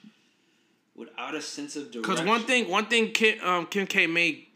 without 0.98 1.36
a 1.36 1.42
sense 1.42 1.76
of 1.76 1.92
direction. 1.92 2.02
Because 2.02 2.26
one 2.26 2.42
thing, 2.42 2.70
one 2.70 2.88
thing 2.88 3.12
Kim, 3.12 3.40
um, 3.42 3.66
Kim 3.68 3.88
K 3.88 4.08
made, 4.08 4.48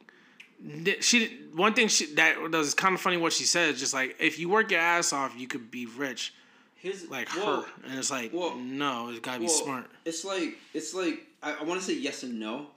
she 0.99 1.39
one 1.53 1.73
thing 1.73 1.87
she, 1.87 2.13
that 2.15 2.35
does 2.51 2.73
kind 2.73 2.95
of 2.95 2.99
funny 2.99 3.17
what 3.17 3.31
she 3.31 3.45
says. 3.45 3.79
Just 3.79 3.93
like 3.93 4.17
if 4.19 4.39
you 4.39 4.49
work 4.49 4.71
your 4.71 4.81
ass 4.81 5.13
off, 5.13 5.33
you 5.37 5.47
could 5.47 5.71
be 5.71 5.85
rich. 5.85 6.33
His, 6.75 7.07
like 7.09 7.33
well, 7.35 7.61
her, 7.61 7.67
and 7.85 7.99
it's 7.99 8.09
like 8.09 8.33
well, 8.33 8.55
no, 8.55 9.09
it's 9.09 9.19
gotta 9.19 9.39
be 9.39 9.45
well, 9.45 9.53
smart. 9.53 9.85
It's 10.03 10.25
like 10.25 10.57
it's 10.73 10.95
like 10.95 11.27
I, 11.41 11.53
I 11.53 11.63
want 11.63 11.79
to 11.79 11.85
say 11.85 11.93
yes 11.93 12.23
and 12.23 12.39
no, 12.39 12.67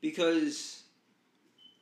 because 0.00 0.82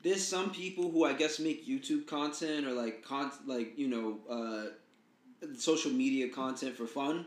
there's 0.03 0.27
some 0.27 0.51
people 0.51 0.91
who 0.91 1.05
I 1.05 1.13
guess 1.13 1.39
make 1.39 1.67
YouTube 1.67 2.09
content 2.09 2.67
or 2.67 2.73
like 2.73 3.05
con 3.05 3.31
like 3.47 3.79
you 3.79 3.87
know 3.87 4.19
uh, 4.29 5.47
social 5.57 5.93
media 5.93 6.29
content 6.29 6.77
for 6.77 6.87
fun 6.87 7.27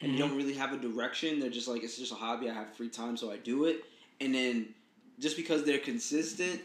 and 0.00 0.10
mm-hmm. 0.10 0.12
they 0.12 0.28
don't 0.28 0.36
really 0.36 0.54
have 0.54 0.72
a 0.72 0.78
direction. 0.78 1.40
They're 1.40 1.50
just 1.50 1.68
like 1.68 1.82
it's 1.82 1.98
just 1.98 2.12
a 2.12 2.16
hobby. 2.16 2.48
I 2.48 2.54
have 2.54 2.74
free 2.74 2.88
time, 2.88 3.16
so 3.16 3.30
I 3.30 3.36
do 3.36 3.64
it. 3.66 3.84
And 4.20 4.34
then 4.34 4.74
just 5.18 5.36
because 5.36 5.64
they're 5.64 5.78
consistent, 5.78 6.60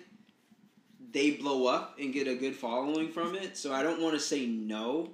they 1.11 1.31
blow 1.31 1.67
up 1.67 1.97
and 1.99 2.13
get 2.13 2.27
a 2.27 2.35
good 2.35 2.55
following 2.55 3.09
from 3.09 3.35
it. 3.35 3.57
So 3.57 3.73
I 3.73 3.83
don't 3.83 4.01
want 4.01 4.15
to 4.15 4.19
say 4.19 4.45
no, 4.45 5.09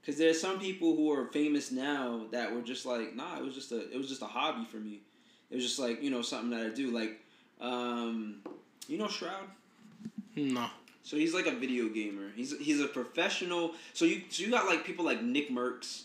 because 0.00 0.18
there's 0.18 0.40
some 0.40 0.58
people 0.58 0.96
who 0.96 1.12
are 1.12 1.26
famous 1.26 1.70
now 1.70 2.26
that 2.30 2.54
were 2.54 2.62
just 2.62 2.86
like, 2.86 3.14
nah, 3.14 3.36
it 3.36 3.44
was 3.44 3.54
just 3.54 3.72
a 3.72 3.90
it 3.90 3.96
was 3.96 4.08
just 4.08 4.22
a 4.22 4.26
hobby 4.26 4.64
for 4.64 4.78
me. 4.78 5.00
It 5.50 5.56
was 5.56 5.64
just 5.64 5.78
like 5.78 6.02
you 6.02 6.10
know 6.10 6.22
something 6.22 6.50
that 6.50 6.66
I 6.66 6.70
do. 6.70 6.90
Like, 6.90 7.20
um, 7.60 8.36
you 8.86 8.98
know 8.98 9.08
Shroud. 9.08 9.44
No. 10.36 10.66
So 11.02 11.16
he's 11.16 11.34
like 11.34 11.46
a 11.46 11.52
video 11.52 11.88
gamer. 11.88 12.30
He's 12.34 12.56
he's 12.58 12.80
a 12.80 12.86
professional. 12.86 13.74
So 13.94 14.04
you 14.04 14.22
so 14.28 14.42
you 14.42 14.50
got 14.50 14.66
like 14.66 14.84
people 14.84 15.04
like 15.04 15.20
Nickmercs, 15.22 16.02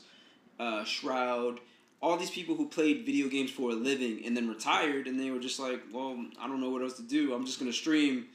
uh, 0.59 0.83
Shroud, 0.83 1.59
all 2.01 2.17
these 2.17 2.29
people 2.29 2.55
who 2.55 2.67
played 2.67 3.05
video 3.05 3.27
games 3.27 3.51
for 3.51 3.71
a 3.71 3.73
living 3.73 4.23
and 4.25 4.35
then 4.35 4.47
retired 4.47 5.07
and 5.07 5.19
they 5.19 5.31
were 5.31 5.39
just 5.39 5.59
like, 5.59 5.81
well, 5.91 6.17
I 6.39 6.47
don't 6.47 6.61
know 6.61 6.69
what 6.69 6.81
else 6.81 6.93
to 6.97 7.03
do. 7.03 7.33
I'm 7.33 7.45
just 7.45 7.59
gonna 7.59 7.73
stream 7.73 8.27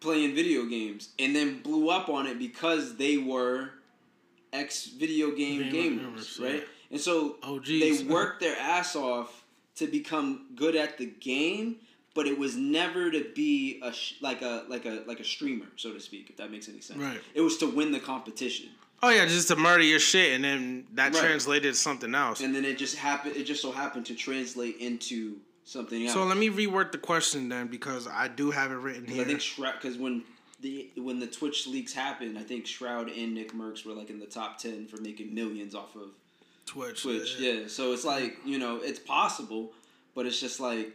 playing 0.00 0.34
video 0.34 0.64
games 0.64 1.10
and 1.18 1.34
then 1.34 1.60
blew 1.60 1.90
up 1.90 2.08
on 2.08 2.26
it 2.26 2.38
because 2.38 2.96
they 2.96 3.16
were 3.16 3.70
ex 4.52 4.86
video 4.86 5.30
game 5.30 5.62
gamers, 5.72 6.40
right? 6.40 6.64
And 6.90 7.00
so 7.00 7.36
oh, 7.42 7.58
they 7.60 8.02
worked 8.08 8.40
their 8.40 8.56
ass 8.56 8.96
off 8.96 9.44
to 9.76 9.86
become 9.86 10.46
good 10.54 10.74
at 10.74 10.98
the 10.98 11.06
game, 11.06 11.76
but 12.14 12.26
it 12.26 12.38
was 12.38 12.56
never 12.56 13.10
to 13.10 13.24
be 13.34 13.80
a 13.82 13.92
sh- 13.92 14.14
like 14.20 14.42
a 14.42 14.64
like 14.68 14.86
a 14.86 15.02
like 15.06 15.20
a 15.20 15.24
streamer, 15.24 15.66
so 15.76 15.92
to 15.92 16.00
speak, 16.00 16.30
if 16.30 16.36
that 16.36 16.50
makes 16.50 16.68
any 16.68 16.80
sense. 16.80 16.98
Right. 16.98 17.20
It 17.34 17.40
was 17.40 17.58
to 17.58 17.66
win 17.66 17.92
the 17.92 18.00
competition. 18.00 18.70
Oh 19.02 19.10
yeah, 19.10 19.26
just 19.26 19.48
to 19.48 19.56
murder 19.56 19.84
your 19.84 20.00
shit, 20.00 20.34
and 20.34 20.42
then 20.42 20.86
that 20.94 21.14
right. 21.14 21.22
translated 21.22 21.72
to 21.72 21.78
something 21.78 22.14
else. 22.14 22.40
And 22.40 22.54
then 22.54 22.64
it 22.64 22.78
just 22.78 22.96
happened. 22.96 23.36
It 23.36 23.44
just 23.44 23.62
so 23.62 23.70
happened 23.70 24.06
to 24.06 24.14
translate 24.14 24.78
into 24.78 25.36
something 25.64 26.04
else. 26.04 26.14
So 26.14 26.24
let 26.24 26.36
me 26.36 26.50
reword 26.50 26.90
the 26.90 26.98
question 26.98 27.48
then, 27.48 27.68
because 27.68 28.08
I 28.08 28.28
do 28.28 28.50
have 28.50 28.72
it 28.72 28.76
written 28.76 29.06
here. 29.06 29.22
I 29.22 29.24
think 29.24 29.40
Shroud, 29.40 29.74
because 29.80 29.96
when 29.96 30.24
the 30.60 30.90
when 30.96 31.20
the 31.20 31.28
Twitch 31.28 31.66
leaks 31.68 31.92
happened, 31.92 32.36
I 32.38 32.42
think 32.42 32.66
Shroud 32.66 33.08
and 33.08 33.36
Nickmercs 33.36 33.84
were 33.86 33.92
like 33.92 34.10
in 34.10 34.18
the 34.18 34.26
top 34.26 34.58
ten 34.58 34.86
for 34.86 35.00
making 35.00 35.32
millions 35.32 35.74
off 35.74 35.94
of 35.94 36.10
Twitch. 36.66 37.02
Twitch, 37.02 37.36
yeah. 37.38 37.52
yeah. 37.52 37.68
So 37.68 37.92
it's 37.92 38.04
like 38.04 38.36
you 38.44 38.58
know 38.58 38.80
it's 38.82 38.98
possible, 38.98 39.72
but 40.16 40.26
it's 40.26 40.40
just 40.40 40.58
like 40.58 40.92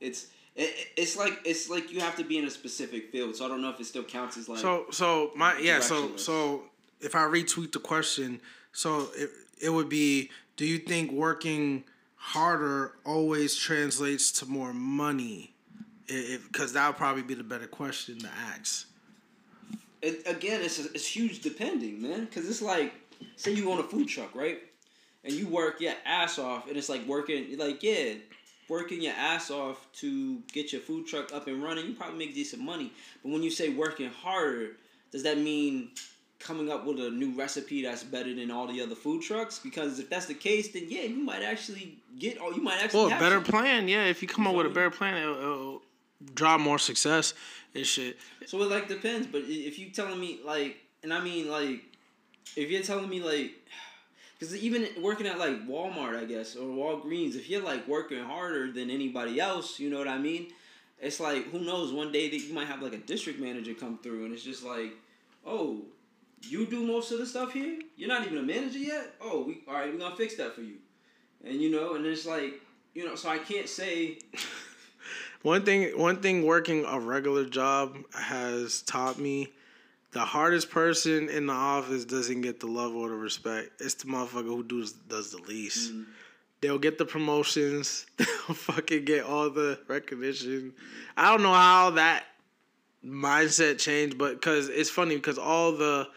it's 0.00 0.28
it, 0.54 0.88
it's 0.96 1.16
like 1.16 1.40
it's 1.44 1.68
like 1.68 1.92
you 1.92 2.00
have 2.00 2.16
to 2.16 2.24
be 2.24 2.38
in 2.38 2.44
a 2.44 2.50
specific 2.50 3.10
field. 3.10 3.34
So 3.34 3.44
I 3.44 3.48
don't 3.48 3.60
know 3.60 3.70
if 3.70 3.80
it 3.80 3.86
still 3.86 4.04
counts 4.04 4.36
as 4.36 4.48
like. 4.48 4.60
So 4.60 4.86
so 4.90 5.32
my 5.34 5.58
yeah 5.58 5.80
so 5.80 6.16
so 6.16 6.62
if 7.00 7.14
I 7.14 7.20
retweet 7.20 7.72
the 7.72 7.78
question, 7.78 8.40
so 8.72 9.08
it 9.16 9.30
it 9.60 9.70
would 9.70 9.88
be: 9.88 10.30
Do 10.56 10.64
you 10.64 10.78
think 10.78 11.12
working 11.12 11.84
harder 12.16 12.92
always 13.04 13.56
translates 13.56 14.30
to 14.32 14.46
more 14.46 14.72
money? 14.72 15.54
Because 16.06 16.72
that 16.72 16.86
would 16.88 16.96
probably 16.96 17.22
be 17.22 17.34
the 17.34 17.44
better 17.44 17.68
question 17.68 18.18
to 18.18 18.28
ask. 18.28 18.88
It, 20.02 20.26
again, 20.26 20.60
it's 20.62 20.78
it's 20.78 21.06
huge 21.06 21.40
depending, 21.40 22.02
man. 22.02 22.24
Because 22.24 22.48
it's 22.48 22.62
like, 22.62 22.92
say 23.36 23.52
you 23.52 23.70
own 23.70 23.78
a 23.78 23.84
food 23.84 24.08
truck, 24.08 24.34
right? 24.34 24.58
And 25.22 25.34
you 25.34 25.46
work 25.48 25.80
your 25.80 25.92
ass 26.06 26.38
off, 26.38 26.66
and 26.68 26.76
it's 26.76 26.88
like 26.88 27.06
working, 27.06 27.58
like 27.58 27.82
yeah, 27.82 28.14
working 28.70 29.02
your 29.02 29.12
ass 29.14 29.50
off 29.50 29.86
to 29.92 30.38
get 30.52 30.72
your 30.72 30.80
food 30.80 31.06
truck 31.06 31.34
up 31.34 31.48
and 31.48 31.62
running, 31.62 31.86
you 31.86 31.92
probably 31.92 32.16
make 32.16 32.34
decent 32.34 32.62
money. 32.62 32.92
But 33.22 33.32
when 33.32 33.42
you 33.42 33.50
say 33.50 33.68
working 33.68 34.08
harder, 34.08 34.76
does 35.10 35.24
that 35.24 35.36
mean 35.36 35.90
coming 36.40 36.70
up 36.70 36.86
with 36.86 36.98
a 36.98 37.10
new 37.10 37.32
recipe 37.36 37.82
that's 37.82 38.02
better 38.02 38.34
than 38.34 38.50
all 38.50 38.66
the 38.66 38.80
other 38.80 38.94
food 38.94 39.22
trucks? 39.22 39.58
Because 39.58 39.98
if 39.98 40.10
that's 40.10 40.26
the 40.26 40.34
case, 40.34 40.72
then 40.72 40.86
yeah, 40.88 41.02
you 41.02 41.22
might 41.22 41.42
actually 41.42 41.98
get 42.18 42.40
or 42.40 42.52
you 42.52 42.62
might 42.62 42.82
actually. 42.82 43.06
Well, 43.06 43.16
a 43.16 43.20
better 43.20 43.40
plan, 43.40 43.86
yeah. 43.86 44.04
If 44.06 44.22
you 44.22 44.28
come 44.28 44.44
you 44.44 44.50
up 44.50 44.56
with 44.56 44.66
a 44.66 44.70
better 44.70 44.90
plan, 44.90 45.16
it'll, 45.16 45.36
it'll 45.36 45.82
draw 46.34 46.58
more 46.58 46.78
success 46.78 47.34
and 47.74 47.86
shit. 47.86 48.18
So 48.46 48.60
it 48.62 48.70
like 48.70 48.88
depends, 48.88 49.26
but 49.26 49.42
if 49.44 49.78
you 49.78 49.90
telling 49.90 50.18
me 50.18 50.40
like, 50.44 50.78
and 51.02 51.12
I 51.12 51.22
mean 51.22 51.48
like, 51.48 51.82
if 52.56 52.70
you're 52.70 52.82
telling 52.82 53.08
me 53.08 53.20
like 53.20 53.52
because 54.38 54.56
even 54.56 54.88
working 55.02 55.26
at 55.26 55.38
like 55.38 55.66
Walmart, 55.68 56.18
I 56.18 56.24
guess, 56.24 56.56
or 56.56 56.64
Walgreens, 56.64 57.36
if 57.36 57.50
you're 57.50 57.62
like 57.62 57.86
working 57.86 58.24
harder 58.24 58.72
than 58.72 58.88
anybody 58.88 59.38
else, 59.38 59.78
you 59.78 59.90
know 59.90 59.98
what 59.98 60.08
I 60.08 60.16
mean? 60.16 60.48
It's 60.98 61.20
like 61.20 61.50
who 61.50 61.60
knows? 61.60 61.92
One 61.92 62.10
day 62.10 62.30
that 62.30 62.38
you 62.38 62.54
might 62.54 62.66
have 62.66 62.82
like 62.82 62.94
a 62.94 62.98
district 62.98 63.38
manager 63.38 63.74
come 63.74 63.98
through, 63.98 64.24
and 64.24 64.32
it's 64.32 64.42
just 64.42 64.64
like, 64.64 64.92
oh, 65.46 65.82
you 66.42 66.66
do 66.66 66.84
most 66.84 67.12
of 67.12 67.18
the 67.18 67.26
stuff 67.26 67.52
here. 67.52 67.78
You're 67.96 68.08
not 68.08 68.26
even 68.26 68.38
a 68.38 68.42
manager 68.42 68.78
yet. 68.78 69.14
Oh, 69.20 69.44
we 69.44 69.62
all 69.68 69.74
right. 69.74 69.92
We're 69.92 69.98
gonna 69.98 70.16
fix 70.16 70.36
that 70.36 70.54
for 70.54 70.62
you, 70.62 70.76
and 71.44 71.60
you 71.60 71.70
know, 71.70 71.94
and 71.94 72.06
it's 72.06 72.26
like 72.26 72.60
you 72.94 73.04
know, 73.06 73.14
so 73.14 73.28
I 73.28 73.38
can't 73.38 73.68
say. 73.68 74.18
one 75.42 75.64
thing, 75.64 75.98
one 75.98 76.20
thing, 76.20 76.44
working 76.44 76.84
a 76.86 76.98
regular 76.98 77.44
job 77.44 77.98
has 78.14 78.82
taught 78.82 79.18
me 79.18 79.48
the 80.12 80.20
hardest 80.20 80.70
person 80.70 81.28
in 81.28 81.46
the 81.46 81.52
office 81.52 82.04
doesn't 82.04 82.40
get 82.40 82.60
the 82.60 82.66
love 82.66 82.94
or 82.94 83.08
the 83.08 83.14
respect. 83.14 83.80
It's 83.80 83.94
the 83.94 84.06
motherfucker 84.06 84.44
who 84.44 84.62
does 84.64 84.92
does 84.92 85.30
the 85.30 85.38
least. 85.38 85.92
Mm. 85.92 86.06
They'll 86.60 86.78
get 86.78 86.98
the 86.98 87.04
promotions. 87.04 88.06
They'll 88.16 88.54
fucking 88.54 89.04
get 89.04 89.24
all 89.24 89.50
the 89.50 89.78
recognition. 89.88 90.74
I 91.16 91.30
don't 91.30 91.42
know 91.42 91.54
how 91.54 91.90
that 91.90 92.24
mindset 93.04 93.78
changed, 93.78 94.18
but 94.18 94.34
because 94.34 94.68
it's 94.68 94.90
funny 94.90 95.16
because 95.16 95.38
all 95.38 95.72
the 95.72 96.08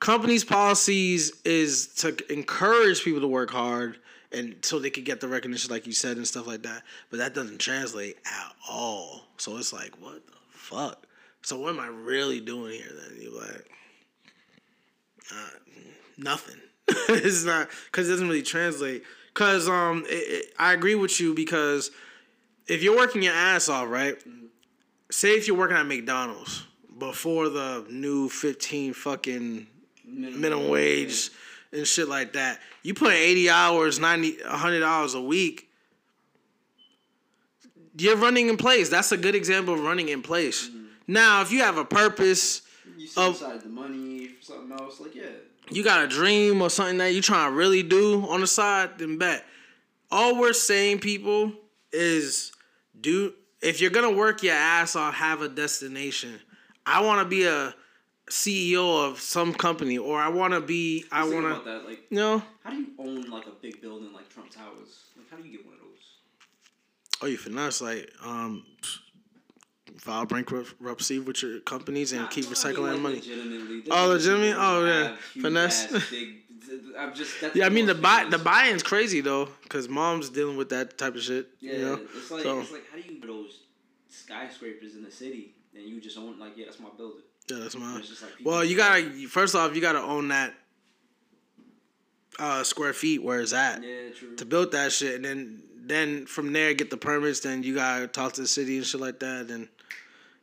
company's 0.00 0.44
policies 0.44 1.32
is 1.44 1.88
to 1.96 2.16
encourage 2.32 3.02
people 3.02 3.20
to 3.20 3.28
work 3.28 3.50
hard 3.50 3.98
and 4.32 4.56
so 4.62 4.78
they 4.78 4.90
could 4.90 5.04
get 5.04 5.20
the 5.20 5.28
recognition, 5.28 5.70
like 5.70 5.86
you 5.86 5.92
said, 5.92 6.16
and 6.16 6.26
stuff 6.26 6.46
like 6.46 6.62
that. 6.62 6.82
But 7.10 7.18
that 7.18 7.34
doesn't 7.34 7.58
translate 7.58 8.16
at 8.26 8.52
all. 8.68 9.24
So 9.38 9.56
it's 9.56 9.72
like, 9.72 9.92
what 10.00 10.26
the 10.26 10.32
fuck? 10.50 11.06
So 11.42 11.58
what 11.58 11.70
am 11.70 11.80
I 11.80 11.86
really 11.86 12.40
doing 12.40 12.74
here 12.74 12.92
then? 12.92 13.18
You're 13.20 13.40
like, 13.40 13.70
uh, 15.32 15.50
nothing. 16.18 16.60
it's 16.88 17.44
not 17.44 17.68
because 17.86 18.08
it 18.08 18.12
doesn't 18.12 18.28
really 18.28 18.42
translate. 18.42 19.02
Cause 19.32 19.68
um, 19.68 20.04
I 20.58 20.72
agree 20.72 20.94
with 20.94 21.20
you 21.20 21.32
because 21.32 21.90
if 22.66 22.82
you're 22.82 22.96
working 22.96 23.22
your 23.22 23.34
ass 23.34 23.68
off, 23.68 23.88
right? 23.88 24.16
Say 25.10 25.36
if 25.36 25.46
you're 25.46 25.56
working 25.56 25.76
at 25.76 25.86
McDonald's 25.86 26.66
before 26.98 27.48
the 27.48 27.86
new 27.88 28.28
fifteen 28.28 28.92
fucking 28.92 29.68
minimum, 30.08 30.40
minimum 30.40 30.68
wage 30.68 31.30
and 31.72 31.86
shit 31.86 32.08
like 32.08 32.32
that, 32.32 32.60
you 32.82 32.94
put 32.94 33.12
eighty 33.12 33.50
hours, 33.50 33.98
90, 33.98 34.38
100 34.42 34.82
hours 34.82 35.14
a 35.14 35.20
week. 35.20 35.68
You're 37.96 38.16
running 38.16 38.48
in 38.48 38.56
place. 38.56 38.88
That's 38.88 39.10
a 39.12 39.16
good 39.16 39.34
example 39.34 39.74
of 39.74 39.80
running 39.80 40.08
in 40.08 40.22
place. 40.22 40.68
Mm-hmm 40.68 40.88
now, 41.08 41.40
if 41.40 41.50
you 41.50 41.60
have 41.60 41.78
a 41.78 41.86
purpose, 41.86 42.60
you 42.98 43.06
set 43.06 43.30
aside 43.30 43.62
the 43.62 43.70
money 43.70 44.26
for 44.26 44.42
something 44.42 44.78
else, 44.78 45.00
like 45.00 45.14
yeah. 45.14 45.24
You 45.70 45.82
got 45.82 46.04
a 46.04 46.06
dream 46.06 46.60
or 46.60 46.70
something 46.70 46.98
that 46.98 47.12
you're 47.12 47.22
trying 47.22 47.50
to 47.50 47.56
really 47.56 47.82
do 47.82 48.26
on 48.28 48.42
the 48.42 48.46
side, 48.46 48.98
then 48.98 49.16
bet. 49.16 49.44
All 50.10 50.38
we're 50.38 50.52
saying, 50.52 51.00
people, 51.00 51.52
is 51.92 52.52
do 53.00 53.32
if 53.62 53.80
you're 53.80 53.90
gonna 53.90 54.10
work 54.10 54.42
your 54.42 54.54
ass 54.54 54.96
off, 54.96 55.14
have 55.14 55.40
a 55.40 55.48
destination. 55.48 56.38
I 56.84 57.00
want 57.00 57.20
to 57.20 57.24
be 57.24 57.46
a 57.46 57.74
CEO 58.30 59.08
of 59.08 59.20
some 59.20 59.54
company, 59.54 59.98
or 59.98 60.20
I 60.20 60.28
want 60.28 60.54
to 60.54 60.60
be. 60.60 61.04
I, 61.10 61.22
I 61.22 61.24
want 61.28 61.64
to. 61.64 61.78
Like, 61.78 62.00
you 62.10 62.16
know, 62.16 62.42
how 62.62 62.70
do 62.70 62.76
you 62.76 62.88
own 62.98 63.22
like 63.30 63.46
a 63.46 63.52
big 63.62 63.80
building 63.80 64.12
like 64.12 64.28
Trump 64.28 64.50
Towers? 64.50 65.06
Like, 65.16 65.30
how 65.30 65.36
do 65.36 65.44
you 65.44 65.58
get 65.58 65.66
one 65.66 65.74
of 65.74 65.80
those? 65.80 65.88
Oh, 67.20 67.26
you 67.26 67.36
finesse 67.36 67.80
like 67.80 68.10
um 68.24 68.64
file 69.98 70.26
bankruptcy 70.26 71.18
with 71.18 71.42
your 71.42 71.60
companies 71.60 72.12
and 72.12 72.22
nah, 72.22 72.28
keep 72.28 72.44
recycling 72.46 72.92
like 72.92 73.00
money. 73.00 73.16
Legitimately. 73.16 73.82
Oh, 73.90 74.08
legitimately? 74.08 74.54
Oh, 74.56 74.84
yeah. 74.84 75.16
Finesse. 75.40 76.12
I'm 76.98 77.14
just, 77.14 77.32
yeah, 77.54 77.66
I 77.66 77.68
mean 77.70 77.86
the 77.86 77.94
buy 77.94 78.26
the 78.28 78.38
buy-in's 78.38 78.82
crazy 78.82 79.20
though, 79.20 79.48
because 79.62 79.88
mom's 79.88 80.28
dealing 80.28 80.56
with 80.56 80.68
that 80.70 80.98
type 80.98 81.14
of 81.14 81.22
shit. 81.22 81.48
Yeah, 81.60 81.72
you 81.72 81.78
know? 81.78 82.00
it's 82.14 82.30
like 82.30 82.42
so, 82.42 82.60
it's 82.60 82.72
like 82.72 82.90
how 82.90 82.98
do 82.98 83.12
you 83.12 83.20
those 83.20 83.60
skyscrapers 84.08 84.94
in 84.94 85.02
the 85.02 85.10
city 85.10 85.54
and 85.74 85.84
you 85.84 86.00
just 86.00 86.18
own 86.18 86.38
like 86.38 86.56
yeah 86.56 86.66
that's 86.66 86.80
my 86.80 86.88
building. 86.96 87.22
Yeah, 87.50 87.58
that's 87.60 87.76
mine. 87.76 88.00
Like 88.00 88.30
well, 88.44 88.64
you 88.64 88.76
gotta 88.76 89.26
first 89.28 89.54
off 89.54 89.74
you 89.74 89.80
gotta 89.80 90.02
own 90.02 90.28
that 90.28 90.54
uh, 92.38 92.62
square 92.62 92.92
feet 92.92 93.22
where 93.22 93.40
it's 93.40 93.52
at. 93.52 93.82
Yeah, 93.82 94.10
true. 94.16 94.36
To 94.36 94.44
build 94.44 94.72
that 94.72 94.92
shit, 94.92 95.16
and 95.16 95.24
then 95.24 95.62
then 95.76 96.26
from 96.26 96.52
there 96.52 96.74
get 96.74 96.90
the 96.90 96.96
permits. 96.96 97.40
Then 97.40 97.62
you 97.62 97.74
gotta 97.74 98.06
talk 98.06 98.34
to 98.34 98.42
the 98.42 98.48
city 98.48 98.76
and 98.76 98.86
shit 98.86 99.00
like 99.00 99.20
that. 99.20 99.50
And 99.50 99.68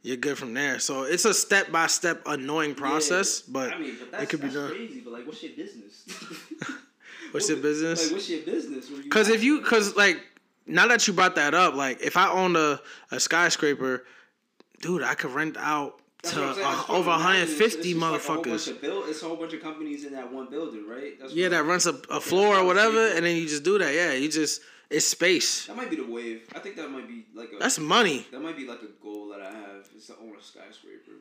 you're 0.05 0.17
good 0.17 0.37
from 0.37 0.53
there. 0.53 0.77
So 0.77 1.03
it's 1.03 1.25
a 1.25 1.33
step 1.33 1.71
by 1.71 1.87
step 1.87 2.21
annoying 2.27 2.75
process, 2.75 3.43
yeah, 3.47 3.51
but, 3.53 3.73
I 3.73 3.79
mean, 3.79 3.97
but 4.11 4.21
it 4.21 4.29
could 4.29 4.41
be 4.41 4.49
done. 4.49 4.69
Crazy, 4.69 4.99
but 4.99 5.13
like, 5.13 5.25
what's 5.25 5.41
your 5.41 5.53
business? 5.53 6.05
what's 7.31 7.49
your 7.49 7.57
business? 7.57 8.03
Like, 8.03 8.11
what's 8.13 8.29
your 8.29 8.41
business? 8.41 8.87
Because 8.87 9.29
if 9.29 9.43
you, 9.43 9.61
because 9.61 9.95
like, 9.95 10.23
now 10.67 10.87
that 10.87 11.07
you 11.07 11.13
brought 11.13 11.35
that 11.35 11.55
up, 11.55 11.73
like, 11.73 12.01
if 12.01 12.17
I 12.17 12.29
owned 12.29 12.55
a, 12.55 12.79
a 13.09 13.19
skyscraper, 13.19 14.05
dude, 14.81 15.01
I 15.01 15.15
could 15.15 15.31
rent 15.31 15.57
out 15.57 15.99
That's 16.25 16.33
to 16.35 16.39
what 16.41 16.49
I'm 16.49 16.55
saying. 16.55 16.67
uh, 16.67 16.93
over 16.97 17.09
I'm 17.11 17.21
imagining. 17.21 17.43
It's- 17.43 17.75
150 17.75 17.91
it's 17.91 17.99
just 17.99 18.01
like 18.01 18.21
a 18.21 18.33
whole 18.33 18.35
bunch 18.43 18.45
motherfuckers. 18.61 18.71
of 18.71 18.81
build- 18.81 19.09
It's 19.09 19.21
a 19.23 19.25
whole 19.27 19.35
bunch 19.37 19.53
of 19.53 19.61
companies 19.61 20.03
in 20.05 20.13
that 20.13 20.31
one 20.33 20.49
building, 20.49 20.87
right? 20.87 21.19
That's 21.19 21.33
Yeah, 21.33 21.49
that 21.49 21.63
rents 21.65 21.85
a, 21.85 21.95
a 22.09 22.19
floor 22.21 22.57
or 22.57 22.63
whatever, 22.65 23.07
and 23.07 23.25
then 23.25 23.35
you 23.37 23.47
just 23.47 23.63
do 23.63 23.77
that. 23.79 23.93
Yeah, 23.93 24.13
you 24.13 24.29
just 24.29 24.61
it's 24.89 25.05
space. 25.07 25.65
That 25.65 25.75
might 25.77 25.89
be 25.89 25.95
the 25.95 26.05
wave. 26.05 26.43
I 26.55 26.59
think 26.59 26.75
that 26.75 26.89
might 26.91 27.07
be 27.07 27.25
like 27.33 27.49
a. 27.53 27.57
That's 27.59 27.79
money. 27.79 28.25
That 28.31 28.41
might 28.41 28.55
be 28.57 28.67
like 28.67 28.81
a 28.83 29.03
goal 29.03 29.29
that 29.29 29.41
I 29.41 29.51
have 29.51 29.87
is 29.97 30.07
to 30.07 30.13
own 30.21 30.35
a 30.39 30.43
skyscraper. 30.43 31.11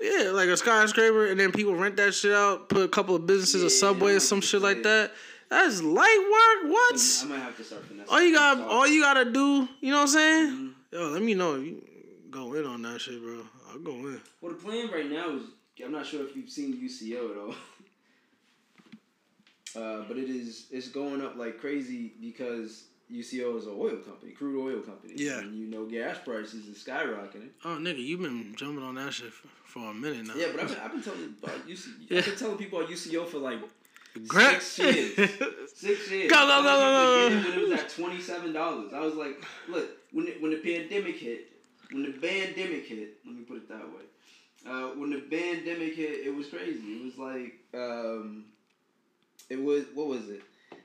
Yeah, 0.00 0.30
like 0.32 0.48
a 0.48 0.56
skyscraper, 0.56 1.26
and 1.28 1.38
then 1.40 1.50
people 1.52 1.74
rent 1.74 1.96
that 1.96 2.12
shit 2.14 2.32
out. 2.32 2.68
Put 2.68 2.82
a 2.82 2.88
couple 2.88 3.14
of 3.14 3.26
businesses, 3.26 3.62
a 3.62 3.70
subway, 3.70 4.14
or 4.14 4.20
some 4.20 4.40
shit 4.40 4.60
like 4.60 4.82
that. 4.82 5.12
That's 5.48 5.80
light 5.82 6.62
work. 6.64 6.72
What? 6.72 7.00
I 7.22 7.26
might 7.28 7.38
have 7.38 7.56
to 7.56 7.64
start 7.64 7.84
finessing. 7.86 8.12
All 8.12 8.20
you 8.22 8.34
got, 8.34 8.58
all 8.60 8.86
you 8.86 9.00
gotta 9.02 9.24
do, 9.30 9.68
you 9.80 9.90
know 9.90 9.98
what 9.98 10.02
I'm 10.02 10.08
saying? 10.08 10.46
Mm-hmm. 10.50 10.68
Yo, 10.96 11.08
let 11.10 11.22
me 11.22 11.34
know 11.34 11.54
if 11.56 11.64
you 11.64 11.82
go 12.30 12.54
in 12.54 12.64
on 12.66 12.82
that 12.82 13.00
shit, 13.00 13.22
bro. 13.22 13.40
I'll 13.74 13.80
go 13.80 13.92
in. 13.92 14.20
Well, 14.40 14.52
the 14.52 14.58
plan 14.58 14.90
right 14.90 15.10
now 15.10 15.30
is 15.30 15.42
I'm 15.84 15.92
not 15.92 16.06
sure 16.06 16.24
if 16.24 16.36
you've 16.36 16.50
seen 16.50 16.76
UCO 16.76 17.30
at 17.32 17.36
all, 17.38 17.54
uh, 19.82 20.04
but 20.06 20.16
it 20.16 20.30
is 20.30 20.66
it's 20.70 20.88
going 20.88 21.20
up 21.20 21.36
like 21.36 21.58
crazy 21.60 22.12
because 22.20 22.84
UCO 23.12 23.58
is 23.58 23.66
an 23.66 23.74
oil 23.76 23.96
company, 23.96 24.32
crude 24.32 24.62
oil 24.64 24.80
company. 24.82 25.14
Yeah. 25.16 25.40
and 25.40 25.58
you 25.58 25.66
know 25.66 25.84
gas 25.86 26.18
prices 26.24 26.66
is 26.66 26.82
skyrocketing. 26.82 27.48
Oh, 27.64 27.76
nigga, 27.80 27.98
you've 28.04 28.20
been 28.22 28.54
jumping 28.56 28.84
on 28.84 28.94
that 28.94 29.12
shit 29.12 29.32
for, 29.32 29.48
for 29.64 29.90
a 29.90 29.94
minute 29.94 30.26
now. 30.26 30.34
Yeah, 30.36 30.46
but 30.52 30.60
I've 30.62 30.68
been, 30.68 30.78
I've 30.78 30.92
been 30.92 31.02
telling 31.02 31.34
about 31.42 31.66
UC, 31.68 31.86
Yeah. 32.08 32.18
I've 32.18 32.26
been 32.26 32.36
telling 32.36 32.56
people 32.56 32.78
about 32.80 32.90
UCO 32.90 33.26
for 33.26 33.38
like 33.38 33.58
Grant. 34.28 34.62
six 34.62 34.78
years. 35.18 35.30
Six 35.74 36.08
years. 36.10 36.30
Go, 36.30 36.36
go, 36.46 36.62
go, 36.62 36.78
go, 36.78 37.28
go. 37.30 37.36
When 37.50 37.58
it 37.58 37.68
was 37.68 37.80
at 37.80 37.88
twenty 37.90 38.20
seven 38.20 38.52
dollars, 38.52 38.92
I 38.94 39.00
was 39.00 39.14
like, 39.16 39.44
look, 39.68 39.88
when 40.12 40.26
the, 40.26 40.32
when 40.38 40.52
the 40.52 40.58
pandemic 40.58 41.16
hit, 41.16 41.48
when 41.94 42.02
the 42.02 42.12
pandemic 42.12 42.86
hit, 42.86 43.18
let 43.24 43.34
me 43.34 43.42
put 43.42 43.56
it 43.58 43.68
that 43.68 43.86
way. 43.88 44.02
Uh, 44.66 44.88
when 44.98 45.10
the 45.10 45.20
pandemic 45.20 45.94
hit, 45.96 46.26
it 46.26 46.34
was 46.34 46.48
crazy. 46.48 46.80
It 46.80 47.04
was 47.04 47.18
like, 47.18 47.54
um, 47.74 48.44
it 49.48 49.62
was 49.62 49.84
what 49.94 50.06
was 50.08 50.28
it? 50.28 50.42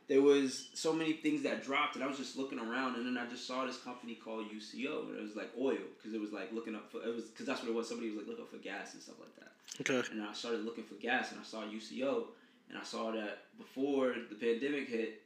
There 0.07 0.22
was 0.22 0.69
so 0.73 0.91
many 0.91 1.14
things 1.14 1.44
that 1.44 1.64
dropped, 1.64 1.95
and 1.95 2.03
I 2.03 2.07
was 2.07 2.18
just 2.18 2.36
looking 2.36 2.60
around, 2.60 2.95
and 2.95 3.06
then 3.06 3.15
I 3.18 3.30
just 3.30 3.45
saw 3.45 3.65
this 3.65 3.77
company 3.77 4.15
called 4.15 4.45
UCO, 4.52 5.07
and 5.10 5.18
it 5.18 5.22
was 5.22 5.36
like 5.36 5.52
oil, 5.60 5.77
because 5.98 6.14
it 6.14 6.19
was 6.22 6.31
like 6.31 6.52
looking 6.52 6.76
up 6.76 6.91
for 6.91 6.98
it 7.03 7.14
was 7.15 7.26
because 7.26 7.45
that's 7.45 7.61
what 7.61 7.69
it 7.69 7.76
was. 7.76 7.88
Somebody 7.88 8.10
was 8.10 8.19
like 8.19 8.27
looking 8.27 8.45
for 8.45 8.57
gas 8.57 8.94
and 8.94 9.03
stuff 9.03 9.15
like 9.19 9.36
that 9.40 9.52
Okay. 9.81 10.07
and 10.11 10.22
I 10.23 10.34
started 10.34 10.65
looking 10.65 10.84
for 10.84 10.95
gas, 10.95 11.31
and 11.31 11.40
I 11.40 11.44
saw 11.44 11.61
UCO, 11.64 12.26
and 12.69 12.77
I 12.77 12.84
saw 12.84 13.11
that 13.11 13.45
before 13.57 14.15
the 14.30 14.36
pandemic 14.36 14.90
hit, 14.90 15.22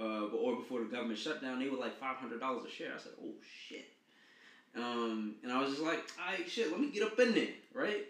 uh, 0.00 0.26
or 0.26 0.56
before 0.56 0.80
the 0.80 0.86
government 0.86 1.18
shutdown, 1.18 1.58
they 1.58 1.68
were 1.68 1.76
like 1.76 1.98
five 1.98 2.16
hundred 2.16 2.40
dollars 2.40 2.64
a 2.64 2.70
share. 2.70 2.92
I 2.94 2.98
said, 2.98 3.12
"Oh 3.22 3.34
shit!" 3.68 3.88
Um, 4.76 5.34
and 5.42 5.52
I 5.52 5.60
was 5.60 5.70
just 5.70 5.82
like, 5.82 5.98
"All 6.20 6.32
right, 6.32 6.48
shit, 6.48 6.70
let 6.70 6.80
me 6.80 6.90
get 6.90 7.02
up 7.02 7.18
in 7.18 7.34
there, 7.34 7.48
right?" 7.74 8.06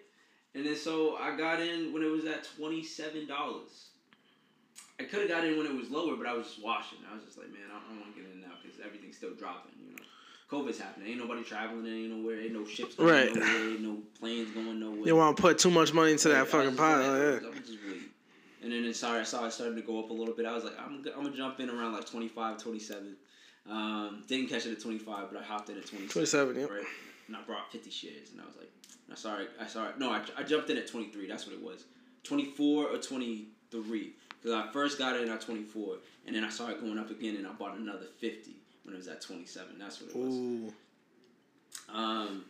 And 0.54 0.66
then 0.66 0.76
so 0.76 1.16
I 1.16 1.36
got 1.36 1.60
in 1.60 1.92
when 1.92 2.02
it 2.02 2.10
was 2.10 2.24
at 2.24 2.44
twenty 2.56 2.82
seven 2.82 3.26
dollars. 3.26 3.90
I 5.00 5.04
could 5.04 5.20
have 5.20 5.28
got 5.28 5.44
in 5.44 5.56
when 5.56 5.66
it 5.66 5.74
was 5.74 5.90
lower, 5.90 6.16
but 6.16 6.26
I 6.26 6.32
was 6.34 6.46
just 6.48 6.62
watching. 6.62 6.98
I 7.10 7.14
was 7.14 7.24
just 7.24 7.38
like, 7.38 7.48
man, 7.50 7.60
I 7.70 7.78
don't 7.88 8.00
want 8.00 8.14
to 8.16 8.20
get 8.20 8.30
in 8.32 8.40
now 8.40 8.54
because 8.60 8.80
everything's 8.84 9.16
still 9.16 9.32
dropping. 9.34 9.70
You 9.78 9.92
know, 9.94 10.02
COVID's 10.50 10.80
happening. 10.80 11.10
Ain't 11.10 11.18
nobody 11.20 11.44
traveling. 11.44 11.86
Ain't 11.86 12.10
nowhere. 12.10 12.40
Ain't 12.40 12.52
no 12.52 12.64
ships 12.66 12.96
going 12.96 13.08
Right. 13.08 13.32
nowhere. 13.32 13.68
Ain't 13.70 13.80
no 13.82 13.98
planes 14.18 14.50
going 14.50 14.80
nowhere. 14.80 15.06
You 15.06 15.14
want 15.14 15.36
to 15.36 15.40
put 15.40 15.58
too 15.58 15.70
much 15.70 15.92
money 15.92 16.12
into 16.12 16.28
Like, 16.30 16.38
that 16.38 16.48
fucking 16.48 16.74
pot? 16.76 16.98
like, 16.98 17.06
yeah. 17.06 17.46
I 17.46 17.50
was 17.50 17.58
just 17.60 17.78
wait. 17.86 18.02
And 18.60 18.72
then 18.72 18.92
started, 18.92 19.20
I 19.20 19.24
saw 19.24 19.44
it 19.46 19.52
starting 19.52 19.76
to 19.76 19.82
go 19.82 20.00
up 20.02 20.10
a 20.10 20.12
little 20.12 20.34
bit. 20.34 20.46
I 20.46 20.52
was 20.54 20.64
like, 20.64 20.74
I'm, 20.80 21.04
I'm 21.16 21.22
gonna 21.22 21.36
jump 21.36 21.60
in 21.60 21.70
around 21.70 21.92
like 21.92 22.10
25, 22.10 22.58
27. 22.60 23.16
Um, 23.68 24.24
didn't 24.26 24.48
catch 24.48 24.66
it 24.66 24.72
at 24.72 24.80
25, 24.80 25.26
but 25.30 25.40
I 25.40 25.44
hopped 25.44 25.68
in 25.68 25.76
at 25.76 25.86
27. 25.86 26.08
27, 26.08 26.60
yep. 26.60 26.70
Right. 26.70 26.84
And 27.26 27.36
I 27.36 27.42
brought 27.42 27.70
50 27.70 27.90
shares, 27.90 28.30
and 28.32 28.40
I 28.40 28.46
was 28.46 28.56
like, 28.56 28.70
I 29.10 29.14
saw 29.14 29.38
it. 29.38 29.50
I 29.60 29.66
saw 29.66 29.88
it. 29.88 29.98
No, 29.98 30.10
I, 30.10 30.22
I 30.36 30.42
jumped 30.42 30.70
in 30.70 30.78
at 30.78 30.86
23. 30.86 31.26
That's 31.28 31.46
what 31.46 31.54
it 31.54 31.62
was. 31.62 31.84
24 32.24 32.88
or 32.88 32.98
23. 32.98 34.12
Because 34.40 34.52
I 34.52 34.72
first 34.72 34.98
got 34.98 35.16
in 35.16 35.28
at 35.28 35.40
24, 35.40 35.96
and 36.26 36.34
then 36.34 36.44
I 36.44 36.48
saw 36.48 36.68
it 36.68 36.80
going 36.80 36.98
up 36.98 37.10
again, 37.10 37.36
and 37.36 37.46
I 37.46 37.52
bought 37.52 37.76
another 37.76 38.06
50 38.18 38.52
when 38.84 38.94
it 38.94 38.98
was 38.98 39.08
at 39.08 39.20
27. 39.20 39.78
That's 39.78 40.00
what 40.00 40.10
it 40.10 40.16
was. 40.16 40.34
Ooh. 40.34 40.72
Um, 41.92 42.44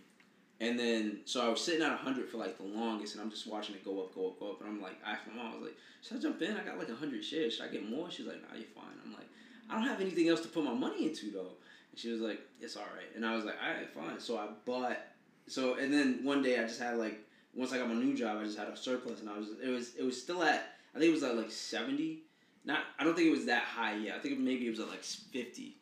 and 0.60 0.78
then 0.78 1.20
so 1.24 1.46
I 1.46 1.48
was 1.48 1.60
sitting 1.60 1.82
at 1.82 1.96
hundred 1.98 2.28
for 2.28 2.38
like 2.38 2.58
the 2.58 2.64
longest, 2.64 3.14
and 3.14 3.22
I'm 3.22 3.30
just 3.30 3.46
watching 3.46 3.76
it 3.76 3.84
go 3.84 4.00
up, 4.00 4.14
go 4.14 4.28
up, 4.28 4.40
go 4.40 4.50
up. 4.50 4.60
And 4.60 4.68
I'm 4.68 4.82
like, 4.82 4.98
I 5.06 5.12
asked 5.12 5.26
my 5.28 5.40
mom, 5.40 5.52
I 5.52 5.56
was 5.56 5.64
like, 5.66 5.76
should 6.02 6.16
I 6.16 6.20
jump 6.20 6.42
in? 6.42 6.56
I 6.56 6.64
got 6.64 6.78
like 6.78 6.90
hundred 6.98 7.24
shares. 7.24 7.54
Should 7.54 7.66
I 7.66 7.68
get 7.68 7.88
more? 7.88 8.10
She's 8.10 8.26
like, 8.26 8.42
Nah, 8.42 8.56
you're 8.56 8.66
fine. 8.74 8.98
I'm 9.04 9.12
like, 9.12 9.27
I 9.70 9.74
don't 9.74 9.88
have 9.88 10.00
anything 10.00 10.28
else 10.28 10.40
to 10.42 10.48
put 10.48 10.64
my 10.64 10.72
money 10.72 11.06
into 11.06 11.30
though. 11.30 11.52
And 11.90 11.98
she 11.98 12.10
was 12.10 12.20
like, 12.20 12.40
It's 12.60 12.76
all 12.76 12.82
right. 12.94 13.14
And 13.14 13.24
I 13.24 13.34
was 13.34 13.44
like, 13.44 13.56
All 13.62 13.72
right, 13.72 13.90
fine. 13.90 14.20
So 14.20 14.38
I 14.38 14.48
bought. 14.64 14.98
So 15.46 15.74
and 15.74 15.92
then 15.92 16.20
one 16.24 16.42
day 16.42 16.58
I 16.58 16.62
just 16.62 16.80
had 16.80 16.96
like 16.96 17.18
once 17.54 17.72
I 17.72 17.78
got 17.78 17.88
my 17.88 17.94
new 17.94 18.16
job, 18.16 18.38
I 18.40 18.44
just 18.44 18.58
had 18.58 18.68
a 18.68 18.76
surplus, 18.76 19.20
and 19.20 19.28
I 19.28 19.38
was 19.38 19.48
it 19.62 19.68
was 19.68 19.94
it 19.96 20.04
was 20.04 20.20
still 20.20 20.42
at 20.42 20.74
I 20.94 20.98
think 20.98 21.10
it 21.10 21.14
was 21.14 21.22
at 21.22 21.36
like 21.36 21.50
seventy. 21.50 22.20
Not 22.64 22.80
I 22.98 23.04
don't 23.04 23.14
think 23.14 23.28
it 23.28 23.32
was 23.32 23.46
that 23.46 23.62
high 23.62 23.96
yet. 23.96 24.16
I 24.16 24.18
think 24.18 24.38
maybe 24.38 24.66
it 24.66 24.70
was 24.70 24.80
at 24.80 24.88
like 24.88 25.02
fifty. 25.02 25.76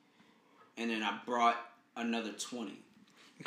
And 0.79 0.91
then 0.91 1.03
I 1.03 1.19
brought 1.25 1.57
another 1.97 2.33
twenty. 2.33 2.79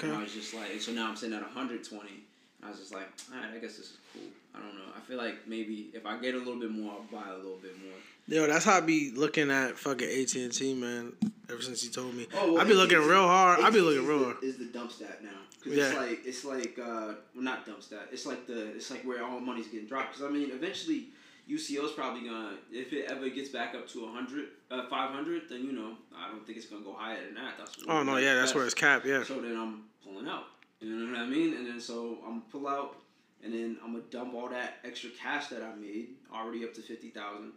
And 0.08 0.18
I 0.18 0.22
was 0.24 0.34
just 0.34 0.54
like, 0.54 0.80
so 0.82 0.92
now 0.92 1.10
I'm 1.10 1.16
sitting 1.16 1.36
at 1.36 1.42
120. 1.42 2.10
And 2.10 2.22
I 2.64 2.70
was 2.70 2.80
just 2.80 2.94
like, 2.94 3.08
all 3.34 3.40
right, 3.40 3.50
I 3.56 3.58
guess 3.58 3.78
this 3.78 3.92
is 3.92 3.98
cool. 4.14 4.22
I 4.56 4.60
don't 4.60 4.76
know. 4.76 4.92
I 4.96 5.00
feel 5.02 5.18
like 5.18 5.48
maybe 5.48 5.90
if 5.94 6.06
I 6.06 6.18
get 6.18 6.36
a 6.36 6.38
little 6.38 6.60
bit 6.60 6.72
more, 6.72 6.92
I'll 6.94 7.20
buy 7.22 7.30
a 7.30 7.36
little 7.38 7.58
bit 7.62 7.76
more. 7.82 7.94
Yo, 8.28 8.46
that's 8.48 8.66
how 8.66 8.78
I 8.78 8.82
be 8.82 9.12
looking 9.16 9.50
at 9.50 9.78
fucking 9.78 10.08
AT 10.08 10.36
and 10.36 10.52
T, 10.54 10.74
man. 10.76 11.14
Ever 11.50 11.62
since 11.62 11.84
you 11.84 11.90
told 11.90 12.14
me, 12.14 12.28
Oh, 12.36 12.54
well, 12.54 12.62
I 12.62 12.66
be 12.66 12.74
looking 12.76 13.00
real 13.00 13.28
hard. 13.28 13.60
I 13.62 13.70
be 13.72 13.82
looking 13.82 14.06
real 14.06 14.24
hard. 14.26 14.38
Is 14.44 14.58
the 14.58 14.66
dump 14.66 14.92
stat 14.92 15.24
now? 15.24 15.30
Because 15.64 15.78
Yeah. 15.78 15.86
it's 15.88 15.98
like 15.98 16.20
it's 16.26 16.46
like 16.46 16.80
uh, 16.80 17.14
well, 17.34 17.44
not 17.44 17.66
dump 17.66 17.82
stat. 17.82 18.08
It's 18.12 18.26
like 18.26 18.46
the 18.46 18.76
it's 18.76 18.92
like 18.92 19.02
where 19.04 19.24
all 19.24 19.40
money's 19.40 19.68
getting 19.68 19.88
dropped. 19.88 20.14
Because 20.14 20.30
I 20.30 20.32
mean, 20.32 20.52
eventually 20.52 21.08
UCO's 21.50 21.92
probably 21.94 22.22
gonna 22.28 22.58
if 22.72 22.94
it 22.94 23.10
ever 23.10 23.30
gets 23.30 23.50
back 23.50 23.74
up 23.74 23.88
to 23.90 24.04
100, 24.06 24.46
uh, 24.70 24.88
500, 24.88 25.44
then 25.50 25.64
you 25.66 25.72
know 25.72 25.94
I 26.16 26.30
don't 26.30 26.46
think 26.46 26.58
it's 26.60 26.68
gonna 26.68 26.84
go 26.86 26.94
higher 26.94 27.26
than 27.26 27.34
that. 27.36 27.56
That's 27.58 27.78
Oh 27.88 28.04
no, 28.04 28.18
yeah, 28.18 28.36
that's 28.36 28.54
where 28.54 28.66
it's 28.66 28.76
capped. 28.76 29.06
Yeah. 29.08 29.24
So 29.24 29.42
then 29.42 29.58
I'm 29.58 29.86
pulling 30.04 30.28
out. 30.28 30.46
You 30.80 30.96
know 30.96 31.12
what 31.12 31.22
I 31.22 31.26
mean? 31.28 31.56
And 31.56 31.66
then 31.66 31.80
so 31.82 32.20
I'm 32.26 32.42
pull 32.42 32.68
out, 32.68 32.96
and 33.44 33.54
then 33.54 33.78
I'm 33.84 33.92
gonna 33.94 34.04
dump 34.12 34.34
all 34.34 34.50
that 34.50 34.78
extra 34.84 35.10
cash 35.12 35.48
that 35.48 35.62
I 35.64 35.74
made, 35.76 36.10
already 36.34 36.64
up 36.64 36.74
to 36.76 36.82
fifty 36.82 37.10
thousand. 37.10 37.52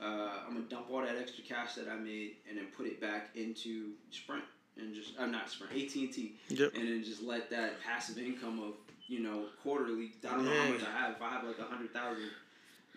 Uh, 0.00 0.30
I'm 0.46 0.54
gonna 0.54 0.66
dump 0.68 0.86
all 0.90 1.00
that 1.02 1.16
extra 1.16 1.42
cash 1.44 1.74
that 1.74 1.88
I 1.88 1.96
made, 1.96 2.36
and 2.48 2.58
then 2.58 2.66
put 2.76 2.86
it 2.86 3.00
back 3.00 3.30
into 3.34 3.90
Sprint, 4.10 4.44
and 4.78 4.94
just 4.94 5.12
I'm 5.18 5.30
not 5.30 5.50
Sprint, 5.50 5.72
AT 5.72 5.94
and 5.96 6.12
T, 6.12 6.34
Yep. 6.48 6.72
and 6.74 6.88
then 6.88 7.02
just 7.04 7.22
let 7.22 7.50
that 7.50 7.80
passive 7.82 8.18
income 8.18 8.60
of 8.60 8.74
you 9.08 9.20
know 9.20 9.44
quarterly. 9.62 10.12
I 10.28 10.32
don't 10.34 10.44
know 10.44 10.54
how 10.62 10.68
much 10.72 10.82
I 10.82 10.90
have. 10.98 11.12
If 11.16 11.22
I 11.22 11.30
have 11.30 11.44
like 11.44 11.58
a 11.58 11.64
hundred 11.64 11.92
thousand. 11.92 12.30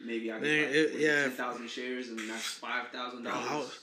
Maybe 0.02 0.32
I 0.32 0.36
Man, 0.40 0.44
get 0.44 0.50
like, 0.50 0.62
it- 0.62 0.68
what 0.70 0.76
is 0.76 0.96
it, 0.96 1.00
yeah. 1.02 1.22
ten 1.24 1.32
thousand 1.32 1.70
shares, 1.70 2.08
and 2.08 2.20
that's 2.30 2.46
five 2.46 2.88
thousand 2.88 3.24
dollars. 3.24 3.80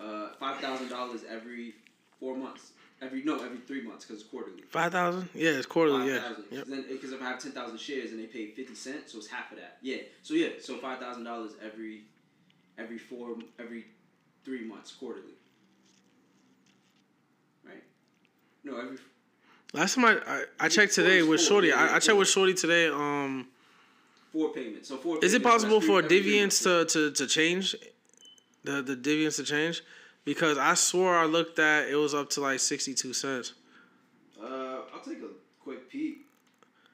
Uh, 0.00 0.28
five 0.40 0.60
thousand 0.60 0.88
dollars 0.88 1.20
every 1.28 1.74
four 2.18 2.36
months. 2.36 2.72
Every 3.00 3.22
no, 3.22 3.36
every 3.44 3.58
three 3.58 3.82
months 3.82 4.04
because 4.04 4.22
it's 4.22 4.28
quarterly. 4.30 4.62
Five 4.70 4.90
thousand? 4.92 5.28
Yeah, 5.32 5.50
it's 5.50 5.66
quarterly. 5.66 6.00
Five 6.00 6.08
Yeah. 6.08 6.20
thousand. 6.20 6.44
Yep. 6.50 6.64
Then 6.66 6.84
because 6.90 7.12
if 7.12 7.22
I 7.22 7.24
have 7.26 7.38
ten 7.40 7.52
thousand 7.52 7.78
shares 7.78 8.10
and 8.10 8.18
they 8.18 8.26
pay 8.26 8.46
fifty 8.50 8.74
cents, 8.74 9.12
so 9.12 9.18
it's 9.18 9.28
half 9.28 9.52
of 9.52 9.58
that. 9.58 9.78
Yeah. 9.82 9.98
So 10.22 10.34
yeah, 10.34 10.48
so 10.60 10.76
five 10.78 10.98
thousand 10.98 11.22
dollars 11.24 11.52
every, 11.64 12.02
every 12.76 12.98
four 12.98 13.36
every, 13.60 13.84
three 14.44 14.64
months 14.66 14.90
quarterly. 14.92 15.34
Right. 17.64 17.82
No, 18.64 18.78
every. 18.80 18.96
Last 19.72 19.94
time 19.94 20.04
I 20.06 20.18
I, 20.26 20.44
I 20.60 20.68
checked 20.68 20.94
today 20.94 21.22
with 21.22 21.40
Shorty. 21.40 21.72
I, 21.72 21.96
I 21.96 21.98
checked 22.00 22.18
with 22.18 22.28
Shorty 22.28 22.54
today. 22.54 22.88
Um, 22.88 23.46
Four 24.32 24.52
payments. 24.52 24.88
So 24.88 24.96
four. 24.96 25.18
is 25.24 25.34
it 25.34 25.42
payments, 25.42 25.64
possible 25.64 25.80
for 25.80 26.02
dividends 26.02 26.60
to, 26.62 26.84
to 26.86 27.12
to 27.12 27.26
change 27.28 27.76
the 28.64 28.82
the 28.82 28.96
dividends 28.96 29.36
to 29.36 29.44
change? 29.44 29.82
Because 30.28 30.58
I 30.58 30.74
swore 30.74 31.16
I 31.16 31.24
looked 31.24 31.58
at 31.58 31.88
it 31.88 31.94
was 31.94 32.12
up 32.12 32.28
to 32.30 32.42
like 32.42 32.60
sixty 32.60 32.92
two 32.92 33.14
cents. 33.14 33.54
Uh, 34.38 34.46
I'll 34.94 35.00
take 35.02 35.20
a 35.22 35.28
quick 35.62 35.88
peek. 35.88 36.18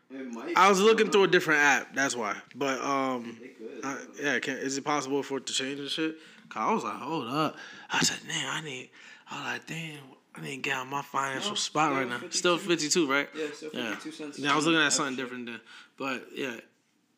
It 0.08 0.30
might. 0.32 0.56
I 0.56 0.68
was 0.68 0.80
looking 0.80 1.10
through 1.10 1.24
a 1.24 1.26
different 1.26 1.58
app. 1.60 1.94
That's 1.96 2.14
why. 2.14 2.36
But 2.54 2.80
um, 2.80 3.36
It 3.42 3.58
could. 3.58 3.84
I, 3.84 3.96
yeah, 4.22 4.38
can, 4.38 4.58
is 4.58 4.78
it 4.78 4.84
possible 4.84 5.20
for 5.24 5.38
it 5.38 5.46
to 5.46 5.52
change 5.52 5.80
and 5.80 5.88
shit? 5.88 6.14
Cause 6.48 6.62
I 6.62 6.72
was 6.74 6.84
like, 6.84 6.94
hold 6.94 7.26
up. 7.26 7.56
I 7.90 7.98
said, 8.04 8.18
damn, 8.28 8.54
I 8.54 8.60
need. 8.60 8.90
I 9.28 9.34
was 9.36 9.52
like, 9.54 9.66
damn, 9.66 9.98
I 10.36 10.40
need 10.42 10.50
to 10.56 10.62
get 10.62 10.76
out 10.76 10.86
my 10.86 11.02
financial 11.02 11.50
No, 11.50 11.54
spot 11.56 11.88
still 11.88 11.98
right 11.98 12.08
now. 12.08 12.18
52. 12.18 12.38
Still 12.38 12.58
fifty 12.58 12.88
two, 12.88 13.10
right? 13.10 13.28
Yeah, 13.36 13.46
so 13.52 13.68
Yeah. 13.72 13.90
fifty-two 13.96 14.12
cents. 14.16 14.38
Yeah, 14.38 14.52
I 14.52 14.56
was 14.56 14.64
looking 14.66 14.80
at 14.80 14.92
something 14.92 15.16
different 15.16 15.46
then. 15.46 15.60
But 15.98 16.28
yeah, 16.36 16.56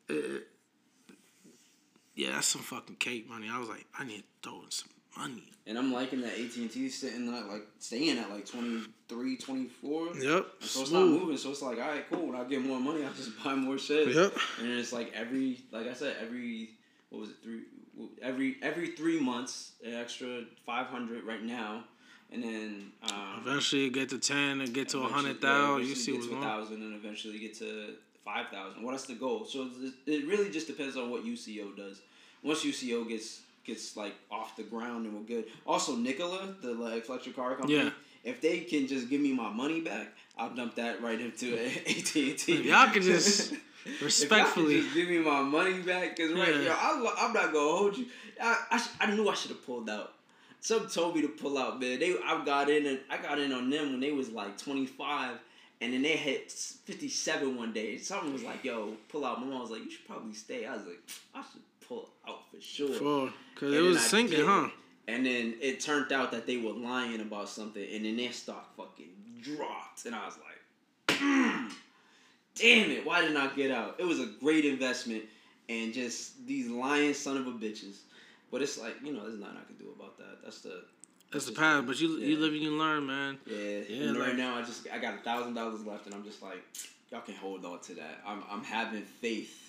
it- 0.08 0.48
yeah, 2.14 2.30
that's 2.32 2.46
some 2.46 2.62
fucking 2.62 2.96
cake 2.96 3.28
money. 3.28 3.48
I 3.52 3.58
was 3.58 3.68
like, 3.68 3.84
I 3.98 4.04
need 4.06 4.20
to 4.20 4.24
throw 4.42 4.62
in 4.62 4.70
some 4.70 4.88
money. 5.16 5.44
And 5.66 5.76
I'm 5.76 5.92
liking 5.92 6.20
that 6.20 6.32
AT 6.32 6.56
and 6.56 6.70
T 6.70 6.88
sitting 6.88 7.34
at 7.34 7.46
like 7.46 7.66
staying 7.80 8.18
at 8.18 8.30
like 8.30 8.46
23, 8.46 9.36
24. 9.36 10.06
Yep. 10.06 10.14
And 10.14 10.44
so 10.60 10.82
it's 10.82 10.92
not 10.92 11.06
moving. 11.06 11.36
So 11.36 11.50
it's 11.50 11.62
like, 11.62 11.78
all 11.78 11.88
right, 11.88 12.08
cool. 12.08 12.28
When 12.28 12.36
I 12.36 12.44
get 12.44 12.64
more 12.64 12.78
money, 12.78 13.04
I'll 13.04 13.12
just 13.12 13.32
buy 13.44 13.54
more 13.54 13.78
shit. 13.78 14.14
Yep. 14.14 14.32
And 14.60 14.68
it's 14.70 14.92
like 14.92 15.12
every, 15.14 15.60
like 15.72 15.88
I 15.88 15.92
said, 15.92 16.16
every 16.22 16.70
what 17.10 17.20
was 17.20 17.30
it 17.30 17.36
three? 17.42 17.62
Every 18.20 18.56
every 18.62 18.88
three 18.88 19.18
months, 19.18 19.72
an 19.84 19.94
extra 19.94 20.42
five 20.66 20.86
hundred 20.86 21.24
right 21.24 21.42
now, 21.42 21.84
and 22.30 22.42
then 22.42 22.92
um, 23.10 23.40
Eventually, 23.40 23.84
you 23.84 23.90
get 23.90 24.10
to 24.10 24.18
ten 24.18 24.60
and 24.60 24.74
get 24.74 24.90
to 24.90 24.98
a 24.98 25.08
hundred 25.08 25.38
yeah. 25.42 25.78
You 25.78 25.94
see 25.94 26.12
what's 26.12 26.26
going. 26.26 26.42
thousand, 26.42 26.82
and 26.82 26.94
eventually 26.94 27.38
get 27.38 27.54
to 27.58 27.94
five 28.24 28.48
thousand. 28.48 28.82
Well, 28.82 28.92
that's 28.92 29.06
the 29.06 29.14
goal. 29.14 29.46
So 29.46 29.70
it 30.06 30.26
really 30.26 30.50
just 30.50 30.66
depends 30.66 30.96
on 30.96 31.10
what 31.10 31.24
UCO 31.24 31.74
does. 31.74 32.02
Once 32.42 32.64
UCO 32.64 33.08
gets 33.08 33.40
gets 33.66 33.96
like 33.96 34.14
off 34.30 34.56
the 34.56 34.62
ground 34.62 35.06
and 35.06 35.14
we're 35.14 35.22
good. 35.22 35.46
Also, 35.66 35.96
Nikola, 35.96 36.54
the 36.62 36.72
like 36.72 37.08
electric 37.08 37.36
car 37.36 37.56
company. 37.56 37.78
Yeah. 37.78 37.90
If 38.24 38.40
they 38.40 38.60
can 38.60 38.86
just 38.86 39.08
give 39.08 39.20
me 39.20 39.32
my 39.32 39.50
money 39.50 39.80
back, 39.80 40.08
I'll 40.36 40.50
dump 40.50 40.74
that 40.76 41.02
right 41.02 41.20
into 41.20 41.56
AT 41.56 41.86
and 41.86 42.38
T. 42.38 42.62
Y'all 42.68 42.90
can 42.90 43.02
just 43.02 43.54
respectfully 44.02 44.80
just 44.80 44.94
give 44.94 45.08
me 45.08 45.18
my 45.18 45.42
money 45.42 45.80
back, 45.80 46.16
cause 46.16 46.32
right, 46.32 46.54
yeah. 46.54 46.62
yo, 46.62 46.72
I, 46.72 47.26
am 47.26 47.32
not 47.32 47.52
gonna 47.52 47.76
hold 47.76 47.96
you. 47.96 48.06
I 48.42 48.56
I, 48.70 48.86
I 49.00 49.14
knew 49.14 49.28
I 49.28 49.34
should 49.34 49.50
have 49.50 49.64
pulled 49.64 49.88
out. 49.88 50.14
Some 50.60 50.88
told 50.88 51.14
me 51.14 51.22
to 51.22 51.28
pull 51.28 51.58
out, 51.58 51.80
man. 51.80 52.00
They 52.00 52.16
I 52.24 52.42
got 52.44 52.68
in 52.68 52.86
and 52.86 53.00
I 53.08 53.18
got 53.18 53.38
in 53.38 53.52
on 53.52 53.70
them 53.70 53.92
when 53.92 54.00
they 54.00 54.10
was 54.10 54.30
like 54.30 54.58
25 54.58 55.38
and 55.80 55.92
then 55.92 56.02
they 56.02 56.16
hit 56.16 56.50
57 56.50 57.56
one 57.56 57.72
day. 57.72 57.98
Someone 57.98 58.32
was 58.32 58.42
like, 58.42 58.64
yo, 58.64 58.94
pull 59.08 59.24
out. 59.24 59.40
My 59.40 59.46
mom 59.46 59.60
was 59.60 59.70
like, 59.70 59.84
you 59.84 59.90
should 59.90 60.06
probably 60.06 60.32
stay. 60.32 60.64
I 60.64 60.74
was 60.74 60.86
like, 60.86 61.00
I 61.34 61.42
should 61.42 61.60
pull 61.88 62.08
out 62.28 62.50
for 62.50 62.60
sure. 62.60 62.94
Sure. 62.94 63.32
Because 63.54 63.74
it 63.74 63.80
was 63.80 64.00
sinking, 64.00 64.44
huh? 64.44 64.68
And 65.08 65.24
then 65.24 65.54
it 65.60 65.80
turned 65.80 66.12
out 66.12 66.32
that 66.32 66.46
they 66.46 66.56
were 66.56 66.72
lying 66.72 67.20
about 67.20 67.48
something. 67.48 67.86
And 67.92 68.04
then 68.04 68.16
their 68.16 68.32
stock 68.32 68.76
fucking 68.76 69.10
dropped. 69.40 70.04
And 70.06 70.14
I 70.14 70.26
was 70.26 70.36
like, 70.38 71.18
mm, 71.20 71.72
damn 72.54 72.90
it. 72.90 73.06
Why 73.06 73.22
didn't 73.22 73.36
I 73.36 73.48
get 73.54 73.70
out? 73.70 73.96
It 73.98 74.04
was 74.04 74.20
a 74.20 74.26
great 74.40 74.64
investment. 74.64 75.24
And 75.68 75.92
just 75.92 76.46
these 76.46 76.68
lying 76.68 77.14
son 77.14 77.36
of 77.36 77.46
a 77.46 77.52
bitches. 77.52 77.98
But 78.50 78.62
it's 78.62 78.78
like, 78.78 78.94
you 79.02 79.12
know, 79.12 79.22
there's 79.24 79.38
nothing 79.38 79.56
I 79.60 79.64
can 79.64 79.76
do 79.76 79.92
about 79.96 80.18
that. 80.18 80.42
That's 80.42 80.60
the 80.60 80.82
that's 81.32 81.46
the 81.46 81.52
path, 81.52 81.84
but 81.86 82.00
you 82.00 82.18
yeah. 82.18 82.26
you 82.28 82.38
live 82.38 82.52
and 82.52 82.62
you 82.62 82.70
learn, 82.70 83.04
man. 83.04 83.38
Yeah, 83.46 83.80
yeah. 83.88 84.12
Like, 84.12 84.28
right 84.28 84.36
now, 84.36 84.56
I 84.56 84.62
just 84.62 84.86
I 84.92 84.98
got 84.98 85.14
a 85.14 85.18
thousand 85.18 85.54
dollars 85.54 85.84
left, 85.84 86.06
and 86.06 86.14
I'm 86.14 86.22
just 86.22 86.40
like, 86.40 86.62
y'all 87.10 87.20
can 87.20 87.34
hold 87.34 87.64
on 87.64 87.80
to 87.80 87.94
that. 87.94 88.20
I'm 88.24 88.44
I'm 88.48 88.62
having 88.62 89.02
faith 89.02 89.65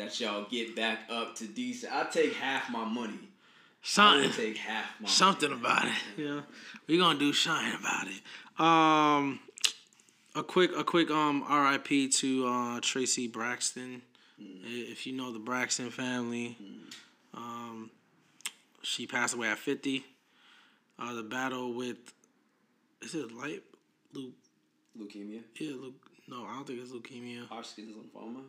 that 0.00 0.18
y'all 0.20 0.46
get 0.50 0.74
back 0.74 1.00
up 1.10 1.36
to 1.36 1.46
decent. 1.46 1.92
I'll 1.92 2.10
take 2.10 2.34
half 2.34 2.70
my 2.70 2.84
money. 2.84 3.28
Something. 3.82 4.30
take 4.32 4.56
half 4.58 4.86
my 5.00 5.08
something 5.08 5.50
money. 5.50 5.60
about 5.60 5.86
it. 5.86 5.92
Yeah, 6.16 6.40
we 6.86 6.98
gonna 6.98 7.18
do 7.18 7.32
shine 7.32 7.74
about 7.74 8.06
it. 8.08 8.60
Um, 8.60 9.40
a 10.34 10.42
quick 10.42 10.70
a 10.76 10.84
quick 10.84 11.10
um 11.10 11.44
R.I.P. 11.48 12.08
to 12.08 12.46
uh, 12.46 12.80
Traci 12.80 13.30
Braxton. 13.30 14.02
Mm. 14.40 14.90
If 14.90 15.06
you 15.06 15.14
know 15.14 15.32
the 15.32 15.38
Braxton 15.38 15.90
family, 15.90 16.56
mm. 16.62 16.94
um, 17.34 17.90
she 18.82 19.06
passed 19.06 19.34
away 19.34 19.48
at 19.48 19.58
fifty 19.58 20.04
uh, 21.00 21.14
the 21.14 21.22
battle 21.22 21.72
with 21.72 21.96
is 23.02 23.14
it 23.14 23.32
light 23.32 23.62
Luke 24.12 24.34
leukemia? 24.98 25.40
Yeah, 25.58 25.74
Luke. 25.80 25.94
No, 26.28 26.44
I 26.44 26.54
don't 26.54 26.66
think 26.66 26.80
it's 26.80 26.92
leukemia. 26.92 27.48
Hodgkin's 27.48 27.96
lymphoma. 27.96 28.42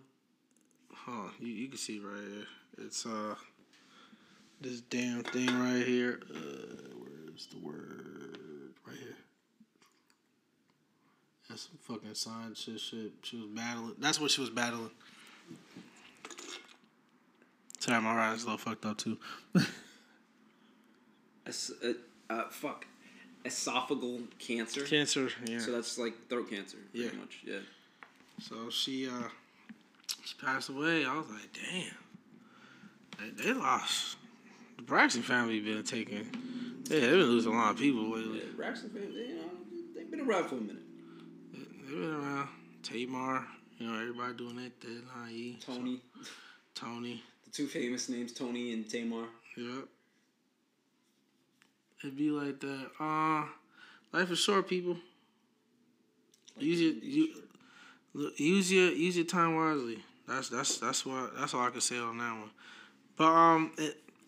Huh? 0.93 1.30
You 1.39 1.47
you 1.47 1.68
can 1.68 1.77
see 1.77 1.99
right 1.99 2.19
here. 2.19 2.47
It's 2.85 3.05
uh 3.05 3.35
this 4.59 4.81
damn 4.81 5.23
thing 5.23 5.47
right 5.59 5.85
here. 5.85 6.19
Uh, 6.34 6.93
where's 6.99 7.47
the 7.47 7.57
word? 7.57 8.73
Right 8.85 8.97
here. 8.97 9.15
That's 11.49 11.63
some 11.63 11.77
fucking 11.81 12.13
sign 12.13 12.53
shit. 12.53 12.80
Shit. 12.80 13.11
She 13.23 13.38
was 13.38 13.47
battling. 13.47 13.95
That's 13.97 14.19
what 14.19 14.31
she 14.31 14.41
was 14.41 14.49
battling. 14.49 14.91
Sorry, 17.80 17.99
my 17.99 18.11
eyes 18.11 18.43
a 18.43 18.45
little 18.45 18.59
fucked 18.59 18.85
up 18.85 18.97
too. 18.97 19.18
It's, 21.45 21.72
it, 21.81 21.97
uh, 22.30 22.43
fuck, 22.49 22.85
esophageal 23.43 24.23
cancer. 24.39 24.85
Cancer, 24.85 25.30
yeah. 25.45 25.59
So 25.59 25.72
that's 25.72 25.97
like 25.97 26.13
throat 26.30 26.49
cancer, 26.49 26.77
pretty 26.91 27.07
yeah. 27.07 27.19
much, 27.19 27.41
yeah. 27.43 27.59
So 28.39 28.69
she 28.69 29.09
uh, 29.09 29.23
she 30.23 30.35
passed 30.43 30.69
away. 30.69 31.05
I 31.05 31.17
was 31.17 31.27
like, 31.29 31.49
damn, 31.53 33.35
they, 33.35 33.43
they 33.43 33.53
lost. 33.53 34.17
The 34.77 34.83
Braxton 34.83 35.21
family 35.21 35.59
been 35.59 35.83
taking. 35.83 36.27
Yeah, 36.89 36.99
they've 36.99 37.11
been 37.11 37.19
losing 37.19 37.53
a 37.53 37.55
lot 37.55 37.71
of 37.71 37.77
people 37.77 38.09
lately. 38.09 38.39
Yeah, 38.39 38.55
Braxton 38.55 38.89
family, 38.89 39.27
you 39.27 39.35
know, 39.35 39.43
they've 39.95 40.09
been 40.09 40.21
around 40.21 40.49
for 40.49 40.55
a 40.55 40.61
minute. 40.61 40.83
They've 41.53 41.89
been 41.89 42.13
around. 42.13 42.49
Tamar, 42.83 43.45
you 43.77 43.88
know, 43.88 43.99
everybody 43.99 44.33
doing 44.33 44.55
that. 44.57 44.81
That 44.81 45.61
Toni. 45.65 46.01
So, 46.15 46.31
Toni. 46.73 47.21
The 47.45 47.51
two 47.51 47.67
famous 47.67 48.09
names, 48.09 48.33
Toni 48.33 48.73
and 48.73 48.89
Tamar. 48.89 49.25
Yep. 49.55 49.85
It'd 52.03 52.17
be 52.17 52.31
like 52.31 52.59
that. 52.61 52.88
Uh, 52.99 53.45
life 54.11 54.31
is 54.31 54.39
short, 54.39 54.67
people. 54.67 54.97
use 56.57 56.81
your 56.81 56.93
you, 56.93 57.43
use 58.38 58.71
your 58.71 58.91
use 58.91 59.15
your 59.15 59.25
time 59.25 59.55
wisely. 59.55 59.99
That's 60.27 60.49
that's 60.49 60.77
that's 60.77 61.05
what 61.05 61.38
that's 61.38 61.53
all 61.53 61.61
I 61.61 61.69
can 61.69 61.81
say 61.81 61.97
on 61.97 62.17
that 62.17 62.31
one. 62.31 62.51
But 63.17 63.31
um, 63.31 63.71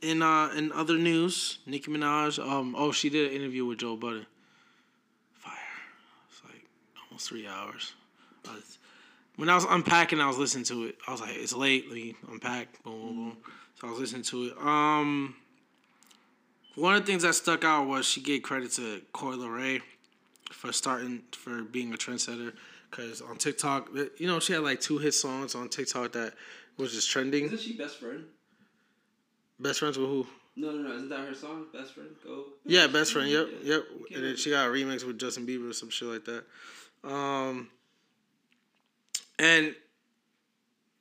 in 0.01 0.21
uh 0.21 0.49
in 0.55 0.71
other 0.71 0.97
news, 0.97 1.59
Nicki 1.65 1.91
Minaj 1.91 2.39
um 2.39 2.75
oh 2.77 2.91
she 2.91 3.09
did 3.09 3.31
an 3.31 3.37
interview 3.37 3.65
with 3.65 3.79
Joe 3.79 3.95
Budden. 3.95 4.25
Fire. 5.33 5.53
It's 6.29 6.41
like 6.43 6.65
almost 7.09 7.27
three 7.27 7.47
hours. 7.47 7.93
When 9.35 9.49
I 9.49 9.55
was 9.55 9.65
unpacking, 9.67 10.21
I 10.21 10.27
was 10.27 10.37
listening 10.37 10.65
to 10.65 10.85
it. 10.85 10.97
I 11.07 11.11
was 11.11 11.19
like, 11.19 11.31
it's 11.33 11.55
late. 11.55 11.87
Let 11.87 11.95
me 11.95 12.15
unpack. 12.31 12.83
Boom, 12.83 13.01
boom, 13.01 13.15
boom. 13.15 13.37
So 13.79 13.87
I 13.87 13.89
was 13.89 13.99
listening 13.99 14.21
to 14.23 14.45
it. 14.45 14.57
Um 14.59 15.35
one 16.75 16.95
of 16.95 17.01
the 17.01 17.05
things 17.05 17.23
that 17.23 17.35
stuck 17.35 17.63
out 17.63 17.87
was 17.87 18.05
she 18.05 18.21
gave 18.21 18.41
credit 18.41 18.71
to 18.73 19.01
Coi 19.13 19.35
Leray 19.35 19.81
for 20.51 20.71
starting 20.71 21.21
for 21.31 21.61
being 21.63 21.93
a 21.93 21.97
trendsetter. 21.97 22.53
Cause 22.93 23.21
on 23.21 23.37
TikTok, 23.37 23.89
you 24.17 24.27
know, 24.27 24.39
she 24.39 24.53
had 24.53 24.61
like 24.61 24.79
two 24.79 24.99
hit 24.99 25.15
songs 25.15 25.55
on 25.55 25.67
TikTok 25.67 26.11
that 26.11 26.33
was 26.77 26.93
just 26.93 27.09
trending. 27.09 27.45
Isn't 27.45 27.59
she 27.59 27.75
best 27.75 27.99
friend? 27.99 28.25
Best 29.59 29.79
friends 29.79 29.97
with 29.97 30.07
who? 30.07 30.27
No, 30.55 30.71
no, 30.71 30.89
no. 30.89 30.95
Isn't 30.95 31.09
that 31.09 31.27
her 31.27 31.33
song? 31.33 31.65
Best 31.73 31.95
friend, 31.95 32.09
go. 32.23 32.45
Yeah, 32.65 32.85
best 32.85 33.13
friend. 33.13 33.27
Yep, 33.27 33.47
yeah. 33.63 33.75
yep. 33.75 33.83
And 34.13 34.23
then 34.23 34.35
she 34.35 34.51
got 34.51 34.67
a 34.67 34.69
remix 34.69 35.03
with 35.03 35.19
Justin 35.19 35.47
Bieber 35.47 35.71
or 35.71 35.73
some 35.73 35.89
shit 35.89 36.07
like 36.07 36.25
that. 36.25 36.43
Um, 37.03 37.69
and 39.39 39.73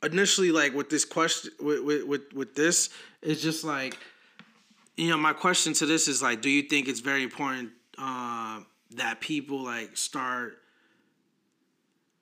initially, 0.03 0.51
like 0.51 0.73
with 0.75 0.89
this 0.89 1.05
question, 1.05 1.53
with 1.61 1.85
with 1.85 2.05
with, 2.05 2.33
with 2.33 2.55
this, 2.55 2.89
it's 3.21 3.43
just 3.43 3.65
like 3.65 3.99
you 4.97 5.11
know, 5.11 5.19
my 5.19 5.35
question 5.35 5.75
to 5.75 5.87
this 5.87 6.09
is 6.09 6.23
like, 6.23 6.41
do 6.41 6.49
you 6.49 6.63
think 6.63 6.89
it's 6.89 7.01
very 7.01 7.23
important 7.23 7.71
uh, 7.99 8.61
that 8.93 9.21
people 9.21 9.63
like 9.63 9.97
start 9.97 10.59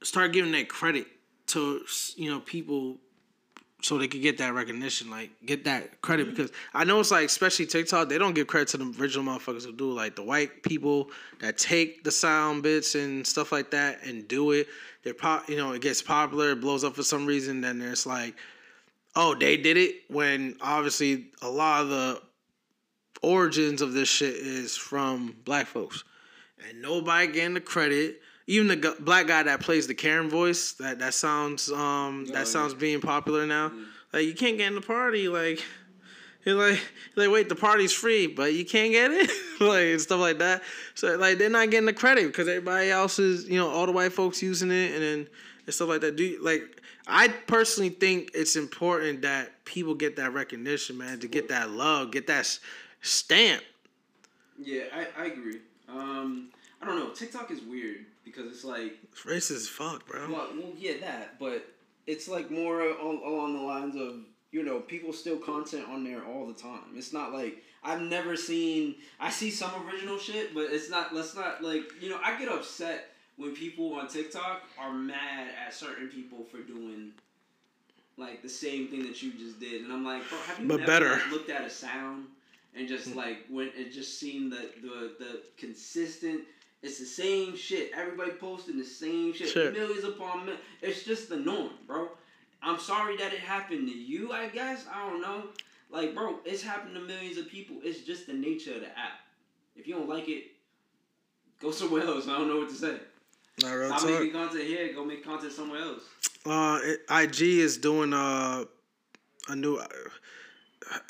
start 0.02 0.32
giving 0.32 0.52
that 0.52 0.68
credit 0.68 1.06
to 1.48 1.82
you 2.16 2.30
know 2.30 2.40
people 2.40 2.98
so 3.82 3.98
they 3.98 4.08
could 4.08 4.22
get 4.22 4.38
that 4.38 4.54
recognition, 4.54 5.10
like 5.10 5.30
get 5.44 5.64
that 5.64 6.00
credit 6.02 6.26
mm-hmm. 6.26 6.36
because 6.36 6.52
I 6.74 6.84
know 6.84 7.00
it's 7.00 7.10
like 7.10 7.26
especially 7.26 7.66
TikTok, 7.66 8.08
they 8.08 8.18
don't 8.18 8.34
give 8.34 8.46
credit 8.46 8.68
to 8.68 8.76
the 8.76 8.94
original 9.00 9.24
motherfuckers 9.24 9.64
who 9.64 9.72
do 9.72 9.92
like 9.92 10.16
the 10.16 10.22
white 10.22 10.62
people 10.62 11.10
that 11.40 11.58
take 11.58 12.04
the 12.04 12.10
sound 12.10 12.62
bits 12.62 12.94
and 12.94 13.26
stuff 13.26 13.52
like 13.52 13.70
that 13.70 14.04
and 14.04 14.26
do 14.28 14.52
it. 14.52 14.68
They're 15.02 15.14
pop, 15.14 15.48
you 15.48 15.56
know, 15.56 15.72
it 15.72 15.82
gets 15.82 16.02
popular, 16.02 16.52
it 16.52 16.60
blows 16.60 16.84
up 16.84 16.94
for 16.94 17.02
some 17.02 17.26
reason. 17.26 17.60
Then 17.60 17.78
there's 17.78 18.06
like, 18.06 18.34
oh, 19.16 19.34
they 19.34 19.56
did 19.56 19.76
it 19.76 19.96
when 20.08 20.56
obviously 20.60 21.26
a 21.42 21.48
lot 21.48 21.82
of 21.82 21.88
the 21.88 22.22
origins 23.22 23.82
of 23.82 23.92
this 23.92 24.08
shit 24.08 24.34
is 24.34 24.76
from 24.76 25.36
black 25.44 25.66
folks, 25.66 26.04
and 26.68 26.82
nobody 26.82 27.32
getting 27.32 27.54
the 27.54 27.60
credit. 27.60 28.20
Even 28.50 28.66
the 28.66 28.76
g- 28.76 28.94
black 29.00 29.28
guy 29.28 29.42
that 29.44 29.60
plays 29.60 29.86
the 29.86 29.94
Karen 29.94 30.28
voice, 30.28 30.72
that 30.72 30.98
that 30.98 31.14
sounds 31.14 31.70
um 31.70 32.26
oh, 32.28 32.32
that 32.32 32.48
sounds 32.48 32.74
being 32.74 33.00
popular 33.00 33.46
now. 33.46 33.68
Mm-hmm. 33.68 33.82
Like 34.12 34.24
you 34.24 34.34
can't 34.34 34.58
get 34.58 34.68
in 34.68 34.74
the 34.74 34.80
party, 34.80 35.28
like. 35.28 35.62
You're 36.42 36.54
like, 36.54 36.80
you're 37.14 37.26
like, 37.26 37.34
wait, 37.34 37.48
the 37.50 37.54
party's 37.54 37.92
free, 37.92 38.26
but 38.26 38.54
you 38.54 38.64
can't 38.64 38.92
get 38.92 39.10
it, 39.10 39.30
like 39.60 39.88
and 39.88 40.00
stuff 40.00 40.20
like 40.20 40.38
that. 40.38 40.62
So 40.94 41.14
like, 41.16 41.36
they're 41.36 41.50
not 41.50 41.68
getting 41.68 41.84
the 41.84 41.92
credit 41.92 42.28
because 42.28 42.48
everybody 42.48 42.90
else 42.90 43.18
is, 43.18 43.46
you 43.46 43.58
know, 43.58 43.68
all 43.68 43.84
the 43.84 43.92
white 43.92 44.14
folks 44.14 44.40
using 44.42 44.70
it, 44.70 44.92
and 44.94 45.02
then 45.02 45.28
and 45.66 45.74
stuff 45.74 45.90
like 45.90 46.00
that. 46.00 46.16
Do 46.16 46.24
you, 46.24 46.42
like, 46.42 46.80
I 47.06 47.28
personally 47.28 47.90
think 47.90 48.30
it's 48.34 48.56
important 48.56 49.22
that 49.22 49.64
people 49.64 49.94
get 49.94 50.16
that 50.16 50.32
recognition, 50.32 50.96
man, 50.96 51.20
to 51.20 51.28
get 51.28 51.48
that 51.48 51.70
love, 51.70 52.10
get 52.10 52.26
that 52.28 52.58
stamp. 53.02 53.62
Yeah, 54.58 54.84
I, 54.94 55.22
I 55.22 55.26
agree. 55.26 55.60
Um, 55.88 56.48
I 56.80 56.86
don't 56.86 56.98
know. 56.98 57.10
TikTok 57.10 57.50
is 57.50 57.60
weird 57.62 58.06
because 58.32 58.50
it's 58.50 58.64
like 58.64 58.98
it's 59.04 59.22
racist 59.22 59.68
fuck, 59.68 60.06
bro. 60.06 60.30
Well, 60.30 60.48
well, 60.56 60.72
yeah, 60.76 60.94
that, 61.00 61.38
but 61.38 61.66
it's 62.06 62.28
like 62.28 62.50
more 62.50 62.80
along 62.80 63.54
the 63.54 63.62
lines 63.62 63.96
of 63.96 64.20
you 64.52 64.62
know 64.62 64.80
people 64.80 65.12
still 65.12 65.36
content 65.36 65.86
on 65.88 66.04
there 66.04 66.24
all 66.24 66.46
the 66.46 66.54
time. 66.54 66.94
It's 66.96 67.12
not 67.12 67.32
like 67.32 67.62
I've 67.82 68.00
never 68.00 68.36
seen. 68.36 68.96
I 69.18 69.30
see 69.30 69.50
some 69.50 69.70
original 69.86 70.18
shit, 70.18 70.54
but 70.54 70.68
it's 70.70 70.90
not. 70.90 71.14
Let's 71.14 71.34
not 71.34 71.62
like 71.62 71.84
you 72.00 72.10
know. 72.10 72.18
I 72.22 72.38
get 72.38 72.48
upset 72.48 73.08
when 73.36 73.54
people 73.54 73.94
on 73.94 74.08
TikTok 74.08 74.62
are 74.78 74.92
mad 74.92 75.48
at 75.66 75.74
certain 75.74 76.08
people 76.08 76.44
for 76.44 76.58
doing 76.58 77.12
like 78.16 78.42
the 78.42 78.48
same 78.48 78.88
thing 78.88 79.02
that 79.04 79.22
you 79.22 79.32
just 79.32 79.58
did, 79.60 79.82
and 79.82 79.92
I'm 79.92 80.04
like, 80.04 80.28
bro, 80.28 80.38
have 80.46 80.58
you 80.60 80.68
but 80.68 80.80
never 80.80 80.86
better. 80.86 81.10
Like, 81.10 81.30
looked 81.30 81.50
at 81.50 81.62
a 81.62 81.70
sound? 81.70 82.26
and 82.74 82.88
just 82.88 83.10
mm. 83.10 83.16
like 83.16 83.38
when 83.48 83.70
it 83.76 83.92
just 83.92 84.18
seemed 84.18 84.52
that 84.52 84.80
the 84.82 85.14
the 85.18 85.42
consistent 85.56 86.42
It's 86.82 86.98
the 86.98 87.04
same 87.04 87.56
shit. 87.56 87.92
Everybody 87.94 88.32
posting 88.32 88.78
the 88.78 88.84
same 88.84 89.34
shit. 89.34 89.48
Sure. 89.50 89.70
Millions 89.70 90.04
upon 90.04 90.40
millions. 90.46 90.60
It's 90.80 91.02
just 91.04 91.28
the 91.28 91.36
norm, 91.36 91.70
bro. 91.86 92.08
I'm 92.62 92.78
sorry 92.78 93.16
that 93.18 93.32
it 93.32 93.40
happened 93.40 93.88
to 93.88 93.94
you. 93.94 94.32
I 94.32 94.48
guess 94.48 94.86
I 94.92 95.08
don't 95.08 95.20
know. 95.20 95.44
Like, 95.90 96.14
bro, 96.14 96.36
it's 96.44 96.62
happened 96.62 96.94
to 96.94 97.00
millions 97.00 97.36
of 97.36 97.48
people. 97.48 97.76
It's 97.82 98.00
just 98.00 98.26
the 98.26 98.32
nature 98.32 98.74
of 98.74 98.80
the 98.80 98.88
app. 98.88 99.20
If 99.76 99.86
you 99.86 99.94
don't 99.94 100.08
like 100.08 100.28
it, 100.28 100.44
go 101.60 101.70
somewhere 101.70 102.02
else. 102.04 102.28
I 102.28 102.32
don't 102.38 102.48
know 102.48 102.58
what 102.58 102.68
to 102.70 102.74
say. 102.74 102.96
Not 103.62 103.72
real 103.72 103.88
Stop 103.88 104.00
talk. 104.00 104.10
making 104.10 104.32
content 104.32 104.64
here. 104.64 104.92
Go 104.94 105.04
make 105.04 105.24
content 105.24 105.52
somewhere 105.52 105.80
else. 105.82 106.02
Uh, 106.46 106.78
it- 106.82 107.00
IG 107.10 107.40
is 107.60 107.76
doing 107.76 108.14
uh, 108.14 108.64
a 109.48 109.56
new. 109.56 109.80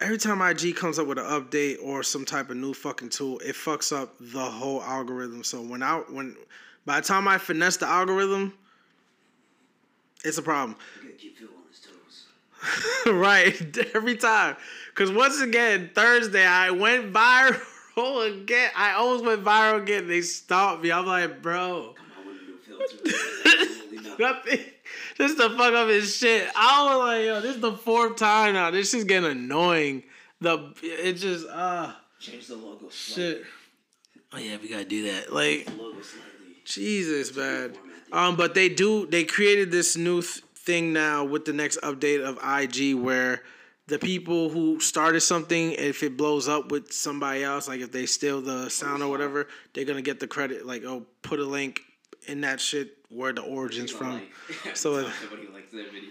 Every 0.01 0.18
time 0.18 0.42
IG 0.42 0.76
comes 0.76 0.98
up 0.98 1.06
with 1.06 1.18
an 1.18 1.24
update 1.24 1.78
or 1.82 2.02
some 2.02 2.24
type 2.24 2.51
of 2.51 2.56
new 2.56 2.74
fucking 2.74 3.10
tool, 3.10 3.38
it 3.38 3.55
fucks 3.55 3.97
up 3.97 4.14
the 4.20 4.40
whole 4.40 4.82
algorithm. 4.82 5.44
So 5.44 5.62
when 5.62 5.82
I 5.82 5.98
when 5.98 6.36
by 6.84 7.01
the 7.01 7.06
time 7.06 7.28
I 7.28 7.38
finesse 7.38 7.76
the 7.76 7.86
algorithm, 7.86 8.52
it's 10.24 10.38
a 10.38 10.42
problem. 10.42 10.76
You 11.02 11.10
keep 11.10 11.36
on 11.42 11.48
his 11.70 11.80
toes. 11.80 13.06
right, 13.14 13.78
every 13.94 14.16
time. 14.16 14.56
Because 14.88 15.10
once 15.10 15.40
again, 15.40 15.90
Thursday 15.94 16.44
I 16.44 16.70
went 16.70 17.12
viral 17.12 17.62
again. 18.42 18.70
I 18.76 18.92
almost 18.92 19.24
went 19.24 19.44
viral 19.44 19.82
again. 19.82 20.09
They 20.09 20.20
stopped 20.20 20.82
me. 20.82 20.92
I'm 20.92 21.06
like, 21.06 21.40
bro. 21.40 21.94
Come 21.97 22.06
on, 22.18 22.26
with 22.26 22.36
a 22.42 22.44
new 22.44 22.59
filter. 22.59 24.18
Nothing. 24.18 24.60
Just 25.20 25.36
to 25.36 25.51
fuck 25.51 25.74
up 25.74 25.88
his 25.88 26.16
shit. 26.16 26.48
I 26.56 26.86
was 26.97 26.98
like, 26.98 27.24
yo, 27.26 27.40
this 27.42 27.56
is 27.56 27.60
the 27.60 27.72
fourth 27.76 28.16
time 28.16 28.55
now. 28.55 28.70
This 28.70 28.94
is 28.94 29.05
getting 29.05 29.30
annoying. 29.30 30.02
The 30.40 30.72
it 30.82 31.14
just 31.14 31.47
uh 31.48 31.92
Change 32.18 32.47
the 32.47 32.56
logo 32.56 32.88
slightly. 32.88 33.34
shit. 33.34 33.44
Oh 34.32 34.38
yeah, 34.38 34.56
we 34.62 34.68
gotta 34.70 34.84
do 34.86 35.12
that. 35.12 35.32
Like 35.32 35.66
The. 35.66 36.05
Jesus, 36.64 37.34
man. 37.36 37.74
Um, 38.12 38.36
but 38.36 38.55
they 38.55 38.68
do. 38.68 39.06
They 39.06 39.24
created 39.24 39.70
this 39.70 39.97
new 39.97 40.22
th- 40.22 40.42
thing 40.55 40.92
now 40.92 41.24
with 41.24 41.44
the 41.44 41.52
next 41.52 41.78
update 41.82 42.22
of 42.22 42.38
IG 42.42 42.94
where 42.98 43.42
the 43.88 43.98
people 43.98 44.48
who 44.51 44.80
started 44.80 45.20
something, 45.20 45.72
if 45.72 46.02
it 46.02 46.16
blows 46.16 46.48
up 46.48 46.70
with 46.70 46.92
somebody 46.92 47.42
else, 47.42 47.68
like 47.68 47.80
if 47.80 47.92
they 47.92 48.06
steal 48.06 48.40
the 48.40 48.68
sound 48.70 49.02
or 49.02 49.10
whatever, 49.10 49.48
they're 49.74 49.84
gonna 49.84 50.01
get 50.02 50.20
the 50.20 50.26
credit. 50.26 50.64
Like, 50.64 50.84
oh, 50.84 51.05
put 51.22 51.40
a 51.40 51.44
link 51.44 51.80
in 52.26 52.42
that 52.42 52.60
shit 52.60 52.97
where 53.09 53.32
the 53.32 53.42
origins 53.42 53.90
from. 53.90 54.14
Like, 54.14 54.32
So, 54.76 54.94
uh, 54.94 55.10
somebody 55.20 55.48
likes 55.52 55.70
that 55.72 55.92
video. 55.92 56.10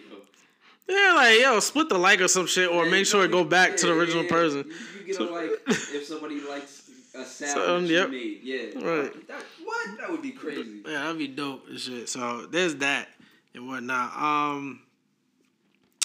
Yeah, 0.90 1.14
like 1.16 1.40
yo, 1.40 1.60
split 1.60 1.88
the 1.88 2.00
like 2.00 2.20
or 2.20 2.28
some 2.28 2.48
shit, 2.48 2.70
or 2.70 2.86
make 2.88 3.06
sure 3.06 3.24
it 3.24 3.32
go 3.32 3.44
back 3.44 3.78
to 3.78 3.86
the 3.86 3.94
original 3.94 4.24
yeah. 4.24 4.30
person. 4.30 4.66
You, 4.68 5.06
you 5.06 5.18
get 5.18 5.20
a 5.20 5.32
like 5.32 5.52
if 5.68 6.06
somebody 6.06 6.42
likes 6.42 6.90
a 7.14 7.24
sound 7.24 7.52
So, 7.52 7.82
that 7.82 7.88
yep. 7.88 8.10
made. 8.10 8.40
Yeah. 8.42 8.60
Right. 8.76 9.28
That, 9.28 9.44
what? 9.64 9.98
That 10.00 10.10
would 10.10 10.24
be 10.24 10.32
crazy. 10.32 10.82
Yeah, 10.86 11.04
that'd 11.04 11.20
be 11.20 11.28
dope 11.28 11.68
and 11.70 11.80
shit. 11.80 12.10
So 12.10 12.48
there's 12.48 12.76
that 12.78 13.08
and 13.54 13.68
whatnot. 13.68 14.16
Um, 14.20 14.82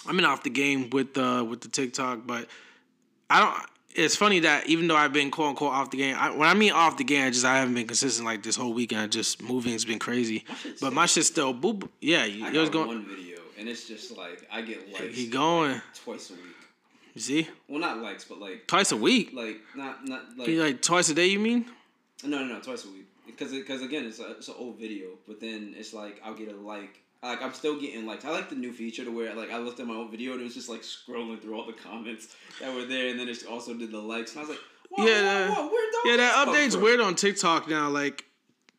I'm 0.07 0.19
in 0.19 0.27
off 0.27 0.43
the 0.43 0.51
game 0.51 0.91
with 0.91 1.15
the 1.15 1.43
with 1.49 1.63
the 1.63 1.69
TikTok, 1.69 2.27
but 2.27 2.47
I 3.31 3.41
don't. 3.41 3.71
It's 3.95 4.17
funny 4.17 4.41
that 4.41 4.67
even 4.67 4.89
though 4.89 4.97
I've 4.97 5.13
been 5.13 5.31
quote 5.31 5.51
unquote 5.51 5.73
off 5.73 5.91
the 5.91 5.99
game, 5.99 6.17
I, 6.19 6.31
when 6.31 6.49
I 6.49 6.55
mean 6.55 6.73
off 6.73 6.97
the 6.97 7.05
game, 7.05 7.27
I 7.27 7.31
just 7.31 7.45
I 7.45 7.59
haven't 7.59 7.75
been 7.75 7.87
consistent 7.87 8.27
like 8.27 8.43
this 8.43 8.57
whole 8.57 8.73
weekend. 8.73 9.03
I 9.03 9.07
just 9.07 9.41
moving's 9.41 9.85
been 9.85 10.01
crazy, 10.01 10.45
but 10.81 10.93
my 10.93 11.07
shit's 11.07 11.29
still 11.29 11.55
boop. 11.55 11.89
Yeah, 12.01 12.23
I 12.23 12.25
you 12.27 12.41
got 12.45 12.55
yours 12.55 12.71
going. 12.71 12.89
one 12.89 13.07
video 13.07 13.39
and 13.59 13.69
it's 13.69 13.87
just 13.87 14.17
like 14.17 14.47
I 14.53 14.63
get 14.63 14.93
likes 14.93 15.15
He 15.17 15.29
going. 15.29 15.81
twice 16.05 16.31
a 16.31 16.35
week. 16.35 16.43
You 17.15 17.21
see, 17.21 17.49
Well, 17.69 17.79
not 17.79 17.99
likes, 17.99 18.25
but 18.25 18.41
like 18.41 18.67
twice 18.67 18.91
a 18.91 18.97
week. 18.97 19.31
like 19.33 19.61
not 19.77 20.05
not 20.07 20.37
like 20.37 20.49
like 20.49 20.83
twice 20.83 21.09
a 21.11 21.15
day? 21.15 21.27
You 21.29 21.39
mean? 21.39 21.65
No, 22.25 22.39
no, 22.41 22.47
no, 22.47 22.61
twice 22.61 22.85
a 22.85 22.89
week. 22.89 23.07
Because 23.27 23.53
because 23.53 23.83
again, 23.83 24.05
it's 24.07 24.19
a, 24.19 24.33
it's 24.33 24.49
an 24.49 24.55
old 24.59 24.79
video, 24.79 25.07
but 25.29 25.41
then 25.41 25.75
it's 25.77 25.95
like 25.95 26.21
I'll 26.25 26.35
get 26.35 26.49
a 26.53 26.57
like. 26.57 27.01
Like 27.25 27.43
I'm 27.43 27.55
still 27.55 27.81
getting 27.81 28.07
likes. 28.07 28.25
I 28.25 28.31
like 28.31 28.51
the 28.51 28.57
new 28.57 28.73
feature 28.73 29.05
to 29.05 29.11
where 29.11 29.35
like 29.35 29.51
I 29.51 29.59
looked 29.59 29.81
at 29.81 29.87
my 29.87 29.95
old 29.95 30.11
video 30.11 30.33
and 30.33 30.41
it 30.41 30.45
was 30.45 30.55
just 30.55 30.69
like 30.69 30.83
scrolling 30.83 31.41
through 31.41 31.55
all 31.59 31.67
the 31.67 31.73
comments 31.73 32.29
that 32.61 32.75
were 32.75 32.85
there, 32.85 33.09
and 33.09 33.19
then 33.19 33.29
it 33.29 33.45
also 33.47 33.75
did 33.75 33.91
the 33.91 33.99
likes, 33.99 34.33
and 34.33 34.41
I 34.41 34.43
was 34.43 34.51
like, 34.51 34.61
whoa, 34.91 35.07
Yeah, 35.07 35.49
whoa, 35.49 35.55
whoa, 35.55 35.69
where'd 35.69 35.95
Yeah, 36.05 36.17
that 36.19 36.47
update's 36.47 36.77
weird 36.77 37.01
on 37.01 37.15
TikTok 37.15 37.69
now. 37.69 37.89
Like 37.89 38.27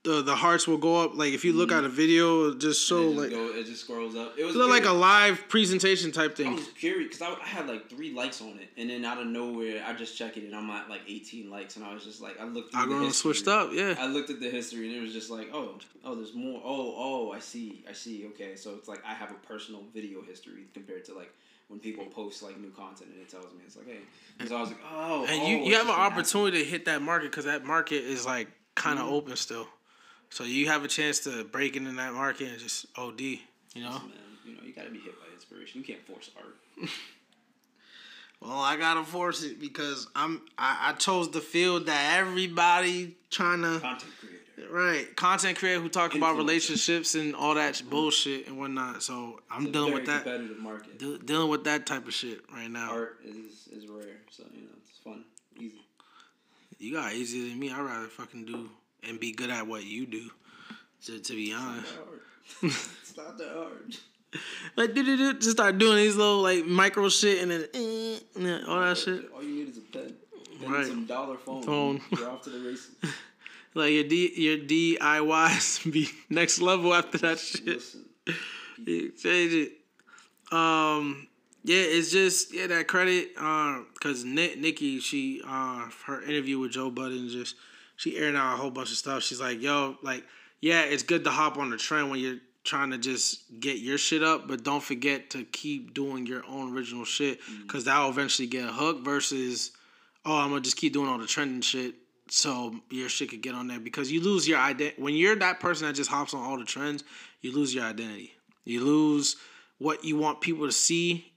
the 0.06 0.22
the 0.22 0.36
hearts 0.36 0.68
will 0.68 0.78
go 0.78 1.02
up. 1.04 1.16
Like 1.18 1.34
if 1.34 1.44
you 1.44 1.52
look 1.52 1.72
at 1.72 1.84
a 1.84 1.90
video, 1.90 2.52
just 2.54 2.64
it 2.64 2.70
just 2.70 2.92
like 2.92 3.30
go, 3.32 3.48
it 3.50 3.66
just 3.66 3.82
scrolls 3.82 4.16
up. 4.16 4.36
It 4.38 4.46
was 4.46 4.56
like 4.56 4.86
a 4.86 4.92
live 4.94 5.50
presentation 5.50 6.12
type 6.14 6.38
thing. 6.38 6.48
I 6.48 6.54
was 6.54 6.68
curious 6.70 7.18
because 7.18 7.22
I, 7.22 7.42
I 7.44 7.46
had 7.46 7.68
like 7.68 7.90
three 7.90 8.14
likes 8.14 8.42
on 8.42 8.58
it, 8.60 8.70
and 8.78 8.90
then 8.90 9.04
out 9.04 9.20
of 9.20 9.28
nowhere, 9.28 9.84
I 9.86 9.94
just 9.94 10.18
check 10.18 10.38
it, 10.38 10.44
and 10.46 10.56
I'm 10.56 10.70
at 10.70 10.90
like 10.90 11.02
18 11.08 11.50
likes, 11.50 11.76
and 11.76 11.84
I 11.84 11.94
was 11.94 12.06
just 12.06 12.22
like, 12.22 12.40
I 12.40 12.46
looked. 12.46 12.72
The 12.72 12.78
Algorithm 12.78 13.12
switched 13.12 13.48
up. 13.48 13.72
Yeah. 13.74 13.96
I 14.00 14.08
looked 14.08 14.30
at 14.30 14.40
the 14.40 14.50
history, 14.50 14.88
and 14.88 14.96
it 14.96 15.02
was 15.02 15.12
just 15.12 15.30
like, 15.30 15.50
oh, 15.54 15.78
oh, 16.06 16.16
there's 16.16 16.34
more. 16.34 16.62
Oh, 16.64 16.94
oh, 16.96 17.32
I 17.34 17.40
see, 17.40 17.84
I 17.90 17.94
see. 17.94 18.26
Okay, 18.28 18.56
so 18.56 18.76
it's 18.78 18.88
like 18.88 19.02
I 19.06 19.14
have 19.14 19.32
a 19.32 19.48
personal 19.48 19.82
video 19.94 20.22
history 20.22 20.64
compared 20.74 21.04
to 21.06 21.14
like 21.16 21.34
when 21.68 21.80
people 21.80 22.06
post 22.06 22.44
like 22.44 22.60
new 22.60 22.70
content, 22.70 23.10
and 23.12 23.22
it 23.22 23.30
tells 23.30 23.46
me 23.54 23.60
it's 23.66 23.76
like, 23.76 23.88
hey, 23.88 23.98
and 24.40 24.48
so 24.48 24.56
I 24.58 24.62
was 24.62 24.70
like, 24.70 24.80
oh, 24.94 25.26
And 25.28 25.42
oh, 25.42 25.48
you, 25.48 25.58
you 25.58 25.76
have 25.76 25.88
an 25.88 25.96
opportunity 25.96 26.60
to 26.60 26.66
hit 26.70 26.86
that 26.86 27.02
market 27.02 27.32
because 27.32 27.46
that 27.46 27.66
market 27.66 28.04
is 28.04 28.26
like 28.26 28.48
kind 28.76 29.00
Mm-hmm. 29.00 29.08
of 29.08 29.14
open 29.14 29.36
still. 29.38 29.68
So 30.30 30.44
you 30.44 30.68
have 30.68 30.84
a 30.84 30.88
chance 30.88 31.20
to 31.22 31.44
break 31.46 31.76
into 31.76 31.92
that 31.94 32.14
market 32.14 32.50
and 32.50 32.60
just 32.60 32.86
OD. 32.98 33.22
You 33.22 33.40
know. 33.76 33.92
happening, 33.92 34.10
Man, 34.12 34.20
you 34.46 34.56
know, 34.56 34.62
you 34.64 34.74
gotta 34.74 34.90
be 34.92 35.00
hit 35.00 35.14
by 35.20 35.34
inspiration. 35.34 35.80
You 35.82 35.86
can't 35.86 36.06
force 36.06 36.30
art. 36.38 36.90
Well, 38.42 38.60
I 38.60 38.76
gotta 38.76 39.04
force 39.04 39.44
it 39.44 39.60
because 39.60 40.08
I'm 40.16 40.42
I, 40.58 40.90
I 40.90 40.94
chose 40.94 41.32
the 41.32 41.42
field 41.42 41.88
that 41.88 42.20
everybody 42.20 43.16
trying 43.32 43.62
to 43.62 43.80
Content 43.80 44.12
creator. 44.20 44.72
right 44.74 45.16
content 45.16 45.58
creator 45.58 45.80
who 45.82 45.90
talk 45.90 46.14
about 46.16 46.36
relationships 46.36 47.16
and 47.16 47.34
all 47.34 47.56
that 47.56 47.82
bullshit 47.90 48.48
and 48.48 48.60
whatnot. 48.60 49.02
So 49.02 49.40
I'm 49.50 49.72
dealing 49.72 49.94
Very 49.94 50.02
with 50.02 50.06
that. 50.08 50.24
competitive 50.24 50.60
market. 50.60 51.00
de- 51.00 51.18
dealing 51.20 51.50
with 51.50 51.64
that 51.64 51.86
type 51.88 52.08
of 52.08 52.14
shit 52.14 52.42
right 52.54 52.70
now. 52.70 52.92
Art 52.92 53.20
is 53.24 53.68
is 53.72 53.88
rare, 53.88 54.18
so 54.30 54.44
you 54.54 54.64
know 54.64 54.70
it's 54.86 55.00
fun, 55.00 55.24
easy. 55.58 55.82
You 56.78 56.94
got 56.94 57.14
easier 57.14 57.50
than 57.50 57.58
me. 57.58 57.72
I'd 57.72 57.80
rather 57.80 58.08
fucking 58.08 58.46
do 58.46 58.70
and 59.08 59.20
be 59.20 59.32
good 59.32 59.50
at 59.50 59.68
what 59.68 59.84
you 59.86 60.06
do. 60.06 60.30
To, 61.06 61.20
to 61.20 61.34
be 61.34 61.54
honest, 61.54 61.94
it's 62.64 63.16
not 63.18 63.38
that 63.38 63.52
hard. 63.54 63.96
like 64.76 64.94
do 64.94 65.04
do 65.04 65.18
do, 65.18 65.34
just 65.36 65.52
start 65.52 65.78
doing 65.78 65.98
these 65.98 66.16
little 66.16 66.42
like 66.42 66.66
micro 66.66 67.10
shit 67.10 67.42
and 67.42 67.52
then 67.52 67.66
eh, 67.74 68.18
and 68.36 68.46
then 68.46 68.66
all 68.66 68.80
that 68.80 68.98
shit. 68.98 69.30
All 69.34 69.44
you 69.44 69.56
need 69.66 69.70
is 69.70 69.78
a 69.78 69.82
pen. 69.82 70.14
Then 70.60 70.72
Right. 70.72 70.88
some 70.88 71.06
dollar 71.06 71.38
phone. 71.38 71.64
Phone. 71.64 72.02
You're 72.18 72.30
off 72.30 72.42
to 72.44 72.50
the 72.50 72.60
races. 72.70 72.96
Like 73.78 73.92
your 73.92 74.06
D 74.06 74.32
your 74.38 74.58
DIYs 74.58 75.92
be 75.92 76.08
next 76.30 76.62
level 76.62 76.94
after 76.94 77.18
that 77.18 77.40
shit. 77.40 77.66
Listen. 77.66 78.06
Change 78.86 79.54
it. 79.54 79.74
Um, 80.50 81.28
yeah, 81.66 81.80
it's 81.82 82.10
just 82.10 82.54
yeah 82.54 82.68
that 82.68 82.88
credit. 82.88 83.32
Uh, 83.38 83.80
cause 84.00 84.24
Nick, 84.24 84.60
Nikki, 84.60 85.02
she 85.02 85.42
uh 85.46 85.90
her 86.06 86.22
interview 86.24 86.58
with 86.58 86.72
Joe 86.72 86.90
Budden 86.90 87.28
just 87.28 87.58
she 87.96 88.18
airing 88.18 88.36
out 88.36 88.54
a 88.54 88.58
whole 88.58 88.72
bunch 88.72 88.92
of 88.92 88.98
stuff. 88.98 89.24
She's 89.24 89.42
like, 89.42 89.62
yo, 89.62 89.98
like 90.04 90.24
yeah, 90.62 90.82
it's 90.82 91.04
good 91.04 91.24
to 91.26 91.30
hop 91.30 91.58
on 91.58 91.70
the 91.70 91.78
trend 91.78 92.10
when 92.10 92.20
you're 92.20 92.40
trying 92.64 92.92
to 92.92 92.98
just 92.98 93.60
get 93.60 93.78
your 93.78 93.98
shit 93.98 94.24
up, 94.24 94.48
but 94.48 94.64
don't 94.64 94.82
forget 94.82 95.30
to 95.30 95.44
keep 95.44 95.94
doing 95.94 96.26
your 96.26 96.44
own 96.48 96.76
original 96.76 97.06
shit, 97.06 97.40
mm-hmm. 97.42 97.68
cause 97.68 97.86
that'll 97.86 98.10
eventually 98.10 98.48
get 98.48 98.66
hooked. 98.66 99.06
Versus, 99.06 99.72
oh, 100.26 100.38
I'm 100.38 100.50
gonna 100.50 100.62
just 100.62 100.78
keep 100.78 100.94
doing 100.94 101.08
all 101.08 101.18
the 101.18 101.28
trending 101.28 101.62
shit. 101.62 101.96
So 102.28 102.74
your 102.90 103.08
shit 103.08 103.30
could 103.30 103.42
get 103.42 103.54
on 103.54 103.68
there 103.68 103.80
because 103.80 104.12
you 104.12 104.20
lose 104.20 104.48
your 104.48 104.58
identity 104.58 105.00
when 105.00 105.14
you're 105.14 105.36
that 105.36 105.60
person 105.60 105.86
that 105.86 105.94
just 105.94 106.10
hops 106.10 106.34
on 106.34 106.42
all 106.42 106.58
the 106.58 106.66
trends. 106.66 107.04
You 107.42 107.52
lose 107.52 107.76
your 107.76 107.84
identity. 107.84 108.34
You 108.64 108.84
lose 108.84 109.36
what 109.78 110.04
you 110.04 110.18
want 110.18 110.42
people 110.42 110.66
to 110.66 110.72
see 110.72 111.32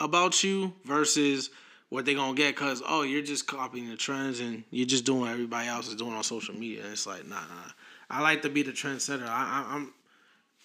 about 0.00 0.42
you 0.42 0.72
versus 0.84 1.50
what 1.90 2.04
they 2.04 2.14
gonna 2.14 2.34
get 2.34 2.54
because 2.54 2.82
oh 2.88 3.02
you're 3.02 3.22
just 3.22 3.46
copying 3.46 3.90
the 3.90 3.96
trends 3.96 4.40
and 4.40 4.64
you're 4.70 4.86
just 4.86 5.04
doing 5.04 5.20
what 5.20 5.30
everybody 5.30 5.68
else 5.68 5.88
is 5.88 5.96
doing 5.96 6.14
on 6.14 6.22
social 6.22 6.54
media. 6.54 6.82
And 6.82 6.92
it's 6.92 7.06
like 7.06 7.26
nah 7.26 7.36
nah. 7.36 7.72
I 8.08 8.22
like 8.22 8.42
to 8.42 8.48
be 8.48 8.62
the 8.62 8.72
trendsetter. 8.72 9.26
I, 9.26 9.26
I, 9.28 9.74
I'm 9.74 9.92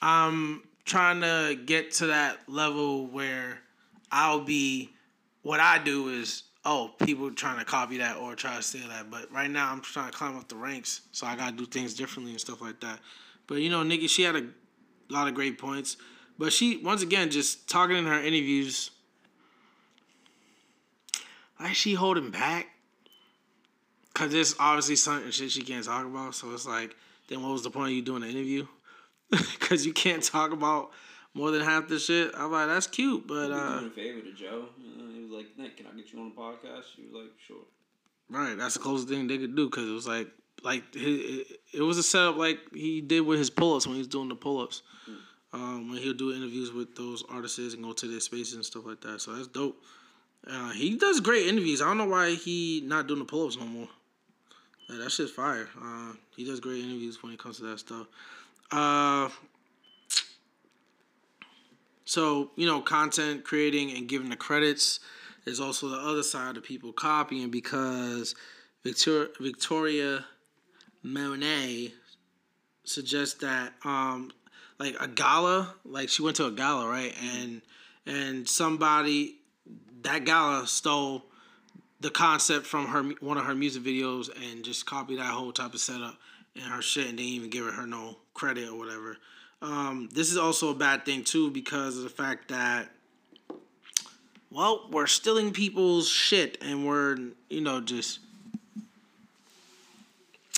I'm 0.02 0.64
trying 0.86 1.22
to 1.22 1.56
get 1.66 1.92
to 1.94 2.08
that 2.08 2.38
level 2.48 3.08
where 3.08 3.60
I'll 4.12 4.42
be 4.42 4.92
what 5.42 5.60
I 5.60 5.80
do 5.84 6.10
is 6.10 6.44
oh 6.64 6.92
people 7.04 7.32
trying 7.32 7.60
to 7.60 7.66
copy 7.66 7.98
that 7.98 8.18
or 8.18 8.36
try 8.36 8.56
to 8.56 8.62
steal 8.64 8.88
that. 8.90 9.10
But 9.10 9.32
right 9.32 9.50
now 9.50 9.72
I'm 9.72 9.82
trying 9.82 10.12
to 10.12 10.18
climb 10.18 10.38
up 10.38 10.48
the 10.48 10.56
ranks, 10.56 11.02
so 11.12 11.26
I 11.26 11.36
gotta 11.36 11.56
do 11.56 11.66
things 11.66 11.96
differently 11.96 12.32
and 12.32 12.40
stuff 12.42 12.62
like 12.62 12.80
that. 12.82 13.00
But 13.48 13.56
you 13.56 13.70
know, 13.70 13.84
Nikki, 13.84 14.08
she 14.08 14.24
had 14.24 14.36
a 14.36 14.46
lot 15.10 15.28
of 15.28 15.34
great 15.34 15.58
points. 15.58 15.98
But 16.38 16.52
she 16.54 16.78
once 16.78 17.02
again 17.02 17.32
just 17.32 17.68
talking 17.70 17.96
in 17.96 18.06
her 18.06 18.20
interviews, 18.20 18.92
like 21.60 21.76
she 21.76 21.94
holding 21.94 22.32
back, 22.32 22.68
cause 24.14 24.34
it's 24.34 24.56
obviously 24.60 24.96
something 24.96 25.32
shit 25.32 25.52
she 25.52 25.64
can't 25.64 25.86
talk 25.86 26.06
about. 26.06 26.36
So 26.36 26.52
it's 26.54 26.68
like, 26.68 26.96
then 27.30 27.42
what 27.42 27.52
was 27.52 27.64
the 27.64 27.70
point 27.70 27.90
of 27.90 27.96
you 27.96 28.02
doing 28.02 28.22
the 28.22 28.30
interview? 28.30 28.68
Cause 29.60 29.86
you 29.86 29.94
can't 29.94 30.22
talk 30.22 30.52
about 30.52 30.92
more 31.34 31.52
than 31.52 31.62
half 31.62 31.88
the 31.88 31.98
shit. 31.98 32.32
I'm 32.36 32.52
like, 32.52 32.68
that's 32.68 32.88
cute, 32.88 33.28
but 33.28 33.52
uh, 33.52 33.80
doing 33.80 33.92
a 33.92 33.96
favor 33.96 34.22
to 34.22 34.34
Joe. 34.34 34.66
Uh, 34.80 35.12
he 35.12 35.22
was 35.24 35.32
like, 35.32 35.48
Nick, 35.58 35.78
can 35.78 35.88
I 35.88 35.96
get 35.96 36.14
you 36.14 36.20
on 36.20 36.30
the 36.30 36.36
podcast? 36.36 36.84
She 36.96 37.02
was 37.02 37.14
like, 37.14 37.32
sure. 37.46 37.58
right, 38.30 38.56
that's 38.56 38.76
the 38.76 38.80
closest 38.80 39.10
thing 39.10 39.28
they 39.28 39.38
could 39.40 39.56
do. 39.56 39.70
Cause 39.70 39.88
it 39.88 39.92
was 39.92 40.08
like 40.08 40.28
like 40.64 40.84
it, 40.94 41.60
it 41.74 41.82
was 41.82 41.98
a 41.98 42.04
setup 42.04 42.38
like 42.38 42.60
he 42.74 43.02
did 43.02 43.22
with 43.22 43.40
his 43.40 43.50
pull 43.50 43.76
ups 43.76 43.86
when 43.86 43.96
he 43.96 44.00
was 44.00 44.08
doing 44.08 44.30
the 44.30 44.36
pull 44.36 44.62
ups. 44.62 44.82
Um, 45.54 45.90
when 45.90 46.00
he'll 46.02 46.14
do 46.14 46.34
interviews 46.34 46.74
with 46.74 46.96
those 46.98 47.24
artists 47.30 47.74
and 47.74 47.82
go 47.82 47.94
to 47.94 48.08
their 48.08 48.20
spaces 48.20 48.56
and 48.56 48.66
stuff 48.66 48.86
like 48.86 49.00
that. 49.02 49.22
So 49.22 49.34
that's 49.34 49.48
dope. 49.48 49.82
Uh, 50.50 50.72
he 50.72 50.96
does 50.96 51.20
great 51.20 51.48
interviews. 51.48 51.82
I 51.82 51.86
don't 51.86 51.98
know 51.98 52.06
why 52.06 52.36
he 52.36 52.82
not 52.86 53.08
doing 53.08 53.20
the 53.20 53.26
pull 53.26 53.48
ups 53.48 53.58
no 53.58 53.66
more. 53.66 53.88
Yeah, 54.90 54.98
that 54.98 55.12
shit's 55.12 55.32
fire. 55.32 55.68
Uh, 55.82 56.14
he 56.36 56.46
does 56.46 56.60
great 56.60 56.84
interviews 56.84 57.22
when 57.24 57.34
it 57.34 57.40
comes 57.40 57.58
to 57.58 57.64
that 57.64 57.80
stuff. 57.80 58.08
Uh, 58.72 59.30
so 62.06 62.52
you 62.56 62.68
know, 62.68 62.82
content 62.82 63.44
creating 63.44 63.92
and 63.92 64.08
giving 64.08 64.30
the 64.30 64.36
credits 64.36 65.00
is 65.46 65.60
also 65.60 65.90
the 65.90 65.98
other 65.98 66.24
side 66.24 66.58
of 66.58 66.64
people 66.64 66.94
copying 66.94 67.50
because 67.50 68.36
Victoria 68.84 69.30
Victoria 69.40 70.26
Monet 71.02 71.94
suggests 72.84 73.36
that 73.42 73.74
um 73.84 74.32
like 74.80 74.96
a 75.00 75.08
gala, 75.08 75.74
like 75.84 76.10
she 76.10 76.22
went 76.22 76.36
to 76.38 76.46
a 76.46 76.52
gala, 76.52 76.88
right? 76.88 77.16
And 77.22 77.62
and 78.06 78.48
somebody 78.48 79.38
that 80.06 80.24
gala 80.24 80.66
stole 80.68 81.24
the 82.00 82.10
concept 82.10 82.66
from 82.66 82.88
her 82.88 83.04
one 83.20 83.38
of 83.38 83.46
her 83.46 83.56
music 83.56 83.84
videos 83.84 84.30
and 84.50 84.64
just 84.64 84.86
copied 84.86 85.20
that 85.20 85.26
whole 85.26 85.52
type 85.52 85.74
of 85.74 85.80
setup 85.80 86.16
and 86.56 86.64
her 86.66 86.82
shit 86.82 87.08
and 87.08 87.18
didn't 87.18 87.32
even 87.32 87.50
give 87.50 87.66
her 87.66 87.88
no 87.88 88.18
credit 88.34 88.70
or 88.70 88.78
whatever. 88.78 89.18
Um, 89.62 90.10
this 90.14 90.32
is 90.32 90.38
also 90.38 90.70
a 90.70 90.76
bad 90.76 91.06
thing 91.06 91.24
too 91.24 91.50
because 91.52 91.98
of 91.98 92.04
the 92.04 92.10
fact 92.10 92.50
that 92.50 92.90
well, 94.52 94.88
we're 94.90 95.08
stealing 95.08 95.52
people's 95.52 96.08
shit 96.08 96.58
and 96.62 96.86
we're 96.86 97.18
you 97.50 97.62
know 97.62 97.82
just 97.82 98.20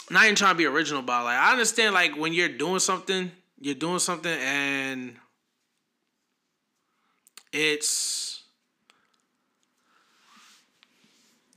not 0.10 0.24
even 0.26 0.36
trying 0.36 0.53
to 0.53 0.57
be 0.57 0.65
original 0.65 0.99
about 0.99 1.24
like 1.24 1.38
I 1.38 1.52
understand 1.52 1.94
like 1.94 2.18
when 2.18 2.34
you're 2.34 2.49
doing 2.49 2.80
something, 2.80 3.32
you're 3.60 3.76
doing 3.76 3.99
something 3.99 4.38
and 4.40 5.15
it's 7.53 8.36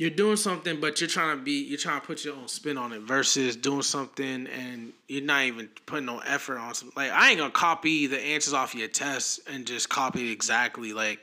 you're 0.00 0.08
doing 0.08 0.36
something 0.36 0.80
but 0.80 0.98
you're 0.98 1.10
trying 1.10 1.36
to 1.36 1.44
be 1.44 1.62
you're 1.62 1.78
trying 1.78 2.00
to 2.00 2.06
put 2.06 2.24
your 2.24 2.34
own 2.34 2.48
spin 2.48 2.78
on 2.78 2.90
it 2.94 3.02
versus 3.02 3.54
doing 3.54 3.82
something 3.82 4.46
and 4.46 4.94
you're 5.08 5.22
not 5.22 5.44
even 5.44 5.68
putting 5.84 6.06
no 6.06 6.20
effort 6.20 6.56
on 6.56 6.72
something 6.72 6.94
like 6.96 7.12
i 7.12 7.28
ain't 7.28 7.38
gonna 7.38 7.50
copy 7.50 8.06
the 8.06 8.18
answers 8.18 8.54
off 8.54 8.74
your 8.74 8.88
test 8.88 9.40
and 9.52 9.66
just 9.66 9.90
copy 9.90 10.30
it 10.30 10.32
exactly. 10.32 10.94
Like 10.94 11.20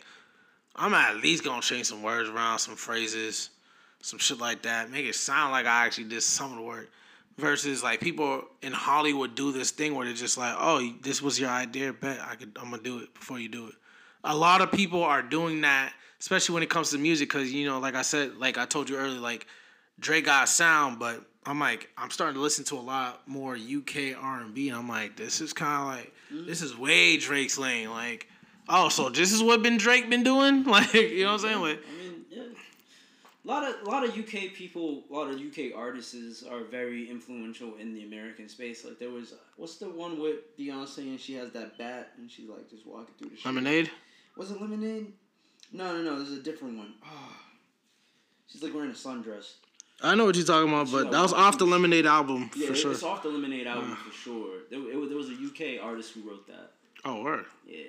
i'm 0.76 0.94
at 0.94 1.18
least 1.18 1.44
gonna 1.44 1.60
change 1.60 1.88
some 1.88 2.04
words 2.04 2.30
around 2.30 2.60
some 2.60 2.76
phrases 2.76 3.50
some 4.04 4.20
shit 4.20 4.38
like 4.38 4.62
that 4.62 4.92
make 4.92 5.08
it 5.08 5.16
sound 5.16 5.52
like 5.52 5.66
i 5.66 5.84
actually 5.84 6.04
did 6.04 6.22
some 6.22 6.52
of 6.52 6.58
the 6.58 6.64
work 6.64 6.88
versus 7.40 7.82
like 7.82 8.00
people 8.00 8.44
in 8.62 8.72
hollywood 8.72 9.34
do 9.34 9.52
this 9.52 9.72
thing 9.72 9.96
where 9.96 10.06
they're 10.06 10.14
just 10.14 10.38
like 10.38 10.54
oh 10.56 10.88
this 11.02 11.20
was 11.20 11.40
your 11.40 11.50
idea 11.50 11.92
bet 11.92 12.20
i 12.30 12.36
could 12.36 12.56
i'm 12.62 12.70
gonna 12.70 12.84
do 12.84 13.00
it 13.00 13.12
before 13.16 13.40
you 13.40 13.50
do 13.50 13.66
it. 13.66 13.74
A 14.24 14.36
lot 14.36 14.62
of 14.62 14.72
people 14.72 15.04
are 15.04 15.24
doing 15.24 15.62
that 15.62 15.94
especially 16.20 16.54
when 16.54 16.64
it 16.64 16.70
comes 16.70 16.92
to 16.92 16.98
music, 16.98 17.30
because 17.30 17.52
you 17.52 17.66
know, 17.68 17.80
like 17.80 17.96
I 17.96 18.02
said, 18.02 18.38
like 18.38 18.58
I 18.58 18.66
told 18.66 18.90
you 18.90 18.98
earlier, 18.98 19.20
like 19.20 19.48
Drake 20.00 20.26
got 20.26 20.50
sound, 20.50 21.00
but 21.00 21.24
I'm 21.46 21.60
like, 21.60 21.90
I'm 21.98 22.10
starting 22.10 22.36
to 22.36 22.42
listen 22.42 22.66
to 22.66 22.76
a 22.76 22.82
lot 22.82 23.28
more 23.28 23.56
UK 23.56 24.16
R 24.22 24.42
and 24.42 24.54
B, 24.54 24.70
and 24.70 24.78
I'm 24.78 24.90
like, 24.90 25.16
this 25.16 25.42
is 25.42 25.54
kind 25.54 25.82
of 25.82 25.88
like, 25.88 26.14
this 26.46 26.62
is 26.62 26.78
way 26.78 27.18
Drake's 27.18 27.58
lane. 27.58 27.90
Like, 27.90 28.28
oh, 28.68 28.90
so 28.90 29.10
this 29.10 29.32
is 29.32 29.42
what 29.42 29.64
been 29.64 29.78
Drake 29.78 30.10
been 30.10 30.24
doing? 30.24 30.64
Like, 30.68 30.94
you 30.94 31.24
know 31.24 31.34
what 31.34 31.44
I'm 31.44 31.50
saying? 31.50 31.62
Like, 31.62 31.80
I 31.88 32.04
mean, 32.04 32.26
yeah. 32.30 32.44
A 33.46 33.48
lot 33.48 33.64
of 33.64 33.88
a 33.88 33.90
lot 33.90 34.04
of 34.04 34.10
UK 34.10 34.54
people, 34.54 35.04
a 35.10 35.14
lot 35.14 35.30
of 35.30 35.40
UK 35.40 35.74
artists 35.74 36.44
are 36.44 36.66
very 36.66 37.10
influential 37.10 37.76
in 37.80 37.94
the 37.94 38.04
American 38.04 38.50
space. 38.50 38.84
Like 38.84 39.00
there 39.00 39.10
was, 39.10 39.36
what's 39.56 39.78
the 39.78 39.90
one 39.90 40.20
with 40.20 40.58
Beyonce 40.58 40.98
and 40.98 41.18
she 41.18 41.36
has 41.36 41.52
that 41.52 41.78
bat 41.78 42.12
and 42.18 42.30
she's 42.30 42.50
like 42.50 42.70
just 42.70 42.86
walking 42.86 43.16
through 43.18 43.30
the 43.30 43.38
street. 43.38 43.56
Lemonade. 43.56 43.92
Was 44.36 44.52
it 44.52 44.60
Lemonade? 44.60 45.14
No, 45.72 45.96
no, 45.96 46.02
no. 46.02 46.20
This 46.20 46.30
is 46.30 46.40
a 46.40 46.44
different 46.44 46.78
one. 46.78 46.94
Oh. 47.06 47.36
She's 48.48 48.64
like 48.64 48.74
wearing 48.74 48.92
a 48.92 48.94
sundress. 48.94 49.54
I 50.02 50.16
know 50.16 50.26
what 50.26 50.36
you're 50.36 50.46
talking 50.46 50.70
about, 50.70 50.92
but 50.92 51.12
that 51.12 51.22
was 51.22 51.34
off 51.34 51.58
the 51.58 51.66
Lemonade 51.66 52.06
album 52.06 52.52
yeah, 52.56 52.68
for 52.68 52.76
sure. 52.76 52.92
it's 52.92 53.02
off 53.02 53.24
the 53.24 53.30
Lemonade 53.30 53.66
album 53.66 53.94
uh. 53.94 53.96
for 53.96 54.12
sure. 54.14 54.60
There, 54.70 54.80
it, 54.80 55.10
there 55.10 55.18
was 55.18 55.30
a 55.30 55.34
UK 55.34 55.84
artist 55.84 56.14
who 56.14 56.30
wrote 56.30 56.46
that. 56.48 56.72
Oh, 57.04 57.24
word. 57.24 57.46
Yeah. 57.66 57.84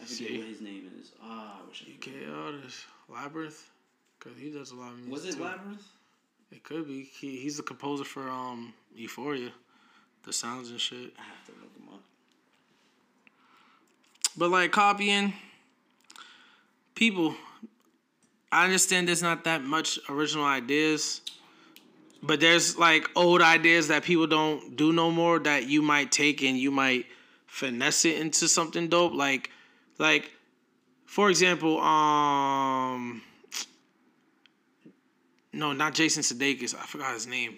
I 0.00 0.04
forget 0.04 0.28
See? 0.28 0.38
what 0.38 0.48
his 0.48 0.60
name 0.60 0.90
is. 0.98 1.12
Ah, 1.22 1.58
I 1.62 1.68
wish 1.68 1.84
I 1.86 1.92
UK 1.94 2.34
artist 2.34 2.86
Labrinth, 3.10 3.62
cause 4.18 4.32
he 4.38 4.50
does 4.50 4.70
a 4.70 4.76
lot 4.76 4.92
of 4.92 4.98
music. 4.98 5.12
Was 5.12 5.24
it 5.26 5.36
too. 5.36 5.42
Labrinth? 5.42 5.82
It 6.52 6.64
could 6.64 6.86
be. 6.88 7.04
He, 7.04 7.36
he's 7.36 7.58
the 7.58 7.62
composer 7.62 8.04
for 8.04 8.28
um 8.28 8.72
Euphoria, 8.94 9.50
the 10.24 10.32
sounds 10.32 10.70
and 10.70 10.80
shit. 10.80 11.12
I 11.18 11.22
have 11.22 11.46
to 11.46 11.52
look 11.52 11.76
him 11.76 11.94
up. 11.94 12.00
But 14.36 14.50
like 14.50 14.72
copying, 14.72 15.34
people, 17.00 17.34
I 18.52 18.64
understand 18.64 19.08
there's 19.08 19.22
not 19.22 19.44
that 19.44 19.64
much 19.64 19.98
original 20.10 20.44
ideas, 20.44 21.22
but 22.22 22.40
there's 22.40 22.76
like 22.76 23.08
old 23.16 23.40
ideas 23.40 23.88
that 23.88 24.04
people 24.04 24.26
don't 24.26 24.76
do 24.76 24.92
no 24.92 25.10
more 25.10 25.38
that 25.38 25.66
you 25.66 25.80
might 25.80 26.12
take 26.12 26.42
and 26.42 26.58
you 26.58 26.70
might 26.70 27.06
finesse 27.46 28.04
it 28.04 28.20
into 28.20 28.46
something 28.46 28.88
dope. 28.88 29.14
Like, 29.14 29.48
like, 29.98 30.30
for 31.06 31.30
example, 31.30 31.80
um, 31.80 33.22
no, 35.54 35.72
not 35.72 35.94
Jason 35.94 36.22
Sudeikis. 36.22 36.74
I 36.74 36.84
forgot 36.84 37.14
his 37.14 37.26
name. 37.26 37.56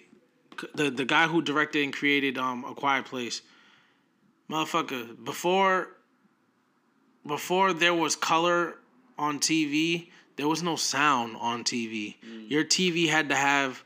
The 0.73 0.89
the 0.89 1.03
guy 1.03 1.27
who 1.27 1.41
directed 1.41 1.83
and 1.83 1.91
created 1.91 2.37
um 2.37 2.63
A 2.63 2.73
Quiet 2.73 3.05
Place. 3.05 3.41
Motherfucker, 4.49 5.21
before 5.25 5.89
before 7.25 7.73
there 7.73 7.93
was 7.93 8.15
color 8.15 8.77
on 9.17 9.39
TV, 9.39 10.09
there 10.35 10.47
was 10.47 10.63
no 10.63 10.75
sound 10.75 11.37
on 11.39 11.63
TV. 11.63 12.15
Mm. 12.25 12.49
Your 12.49 12.63
TV 12.63 13.07
had 13.07 13.29
to 13.29 13.35
have 13.35 13.83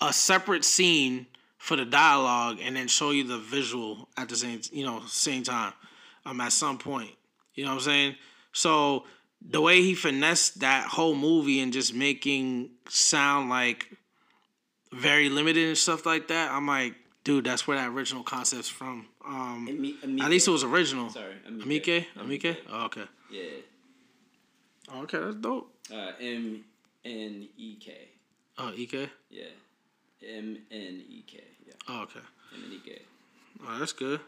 a 0.00 0.12
separate 0.12 0.64
scene 0.64 1.26
for 1.58 1.76
the 1.76 1.84
dialogue 1.84 2.58
and 2.62 2.76
then 2.76 2.86
show 2.86 3.10
you 3.10 3.24
the 3.24 3.38
visual 3.38 4.08
at 4.16 4.28
the 4.28 4.36
same 4.36 4.60
you 4.70 4.84
know 4.84 5.02
same 5.08 5.42
time 5.42 5.72
um 6.24 6.40
at 6.40 6.52
some 6.52 6.78
point. 6.78 7.10
You 7.54 7.64
know 7.64 7.70
what 7.70 7.78
i'm 7.78 7.82
saying? 7.82 8.14
So 8.52 9.04
the 9.40 9.60
way 9.60 9.82
he 9.82 9.94
finessed 9.94 10.60
that 10.60 10.86
whole 10.86 11.14
movie 11.14 11.60
and 11.60 11.72
just 11.72 11.94
making 11.94 12.70
sound 12.88 13.50
like 13.50 13.88
very 14.92 15.28
limited 15.28 15.68
and 15.68 15.76
stuff 15.76 16.06
like 16.06 16.28
that 16.28 16.50
i'm 16.52 16.66
like 16.66 16.94
dude 17.24 17.44
that's 17.44 17.66
where 17.66 17.76
that 17.76 17.88
original 17.88 18.22
concept's 18.22 18.68
from. 18.68 19.06
Um 19.26 19.66
at 20.22 20.30
least 20.30 20.46
it 20.46 20.52
was 20.52 20.62
original. 20.62 21.10
Sorry 21.10 21.34
amike? 21.50 22.06
Amike, 22.16 22.56
oh, 22.70 22.84
okay. 22.84 23.04
Yeah 23.30 23.42
Oh, 24.92 25.02
okay, 25.02 25.18
that's 25.18 25.36
dope. 25.36 25.72
Uh, 25.92 26.12
M 26.20 26.64
N 27.04 27.48
E 27.56 27.76
K. 27.80 28.08
Oh, 28.58 28.72
E 28.74 28.86
K. 28.86 29.08
Yeah, 29.30 29.44
M 30.22 30.58
N 30.70 31.02
E 31.08 31.24
K. 31.26 31.42
Yeah. 31.66 31.72
Oh, 31.88 32.02
okay. 32.02 32.20
M 32.54 32.62
N 32.64 32.72
E 32.72 32.80
K. 32.84 33.02
Oh, 33.66 33.78
that's 33.78 33.92
good. 33.92 34.20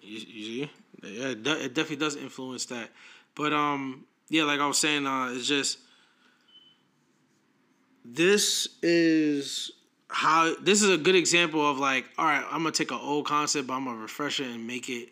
You, 0.00 0.18
you 0.18 0.44
see, 0.44 0.70
yeah, 1.02 1.28
it, 1.28 1.46
it 1.46 1.74
definitely 1.74 1.96
does 1.96 2.16
influence 2.16 2.66
that. 2.66 2.90
But 3.34 3.52
um, 3.52 4.04
yeah, 4.28 4.44
like 4.44 4.60
I 4.60 4.66
was 4.66 4.78
saying, 4.78 5.06
uh, 5.06 5.32
it's 5.34 5.46
just 5.46 5.78
this 8.04 8.68
is 8.82 9.70
how 10.08 10.54
this 10.60 10.82
is 10.82 10.90
a 10.90 10.98
good 10.98 11.14
example 11.14 11.68
of 11.68 11.78
like, 11.78 12.06
all 12.18 12.24
right, 12.24 12.44
I'm 12.50 12.62
gonna 12.62 12.72
take 12.72 12.90
an 12.90 12.98
old 13.00 13.26
concept, 13.26 13.66
but 13.66 13.74
I'm 13.74 13.84
gonna 13.84 13.98
refresh 13.98 14.40
it 14.40 14.46
and 14.46 14.66
make 14.66 14.88
it 14.88 15.10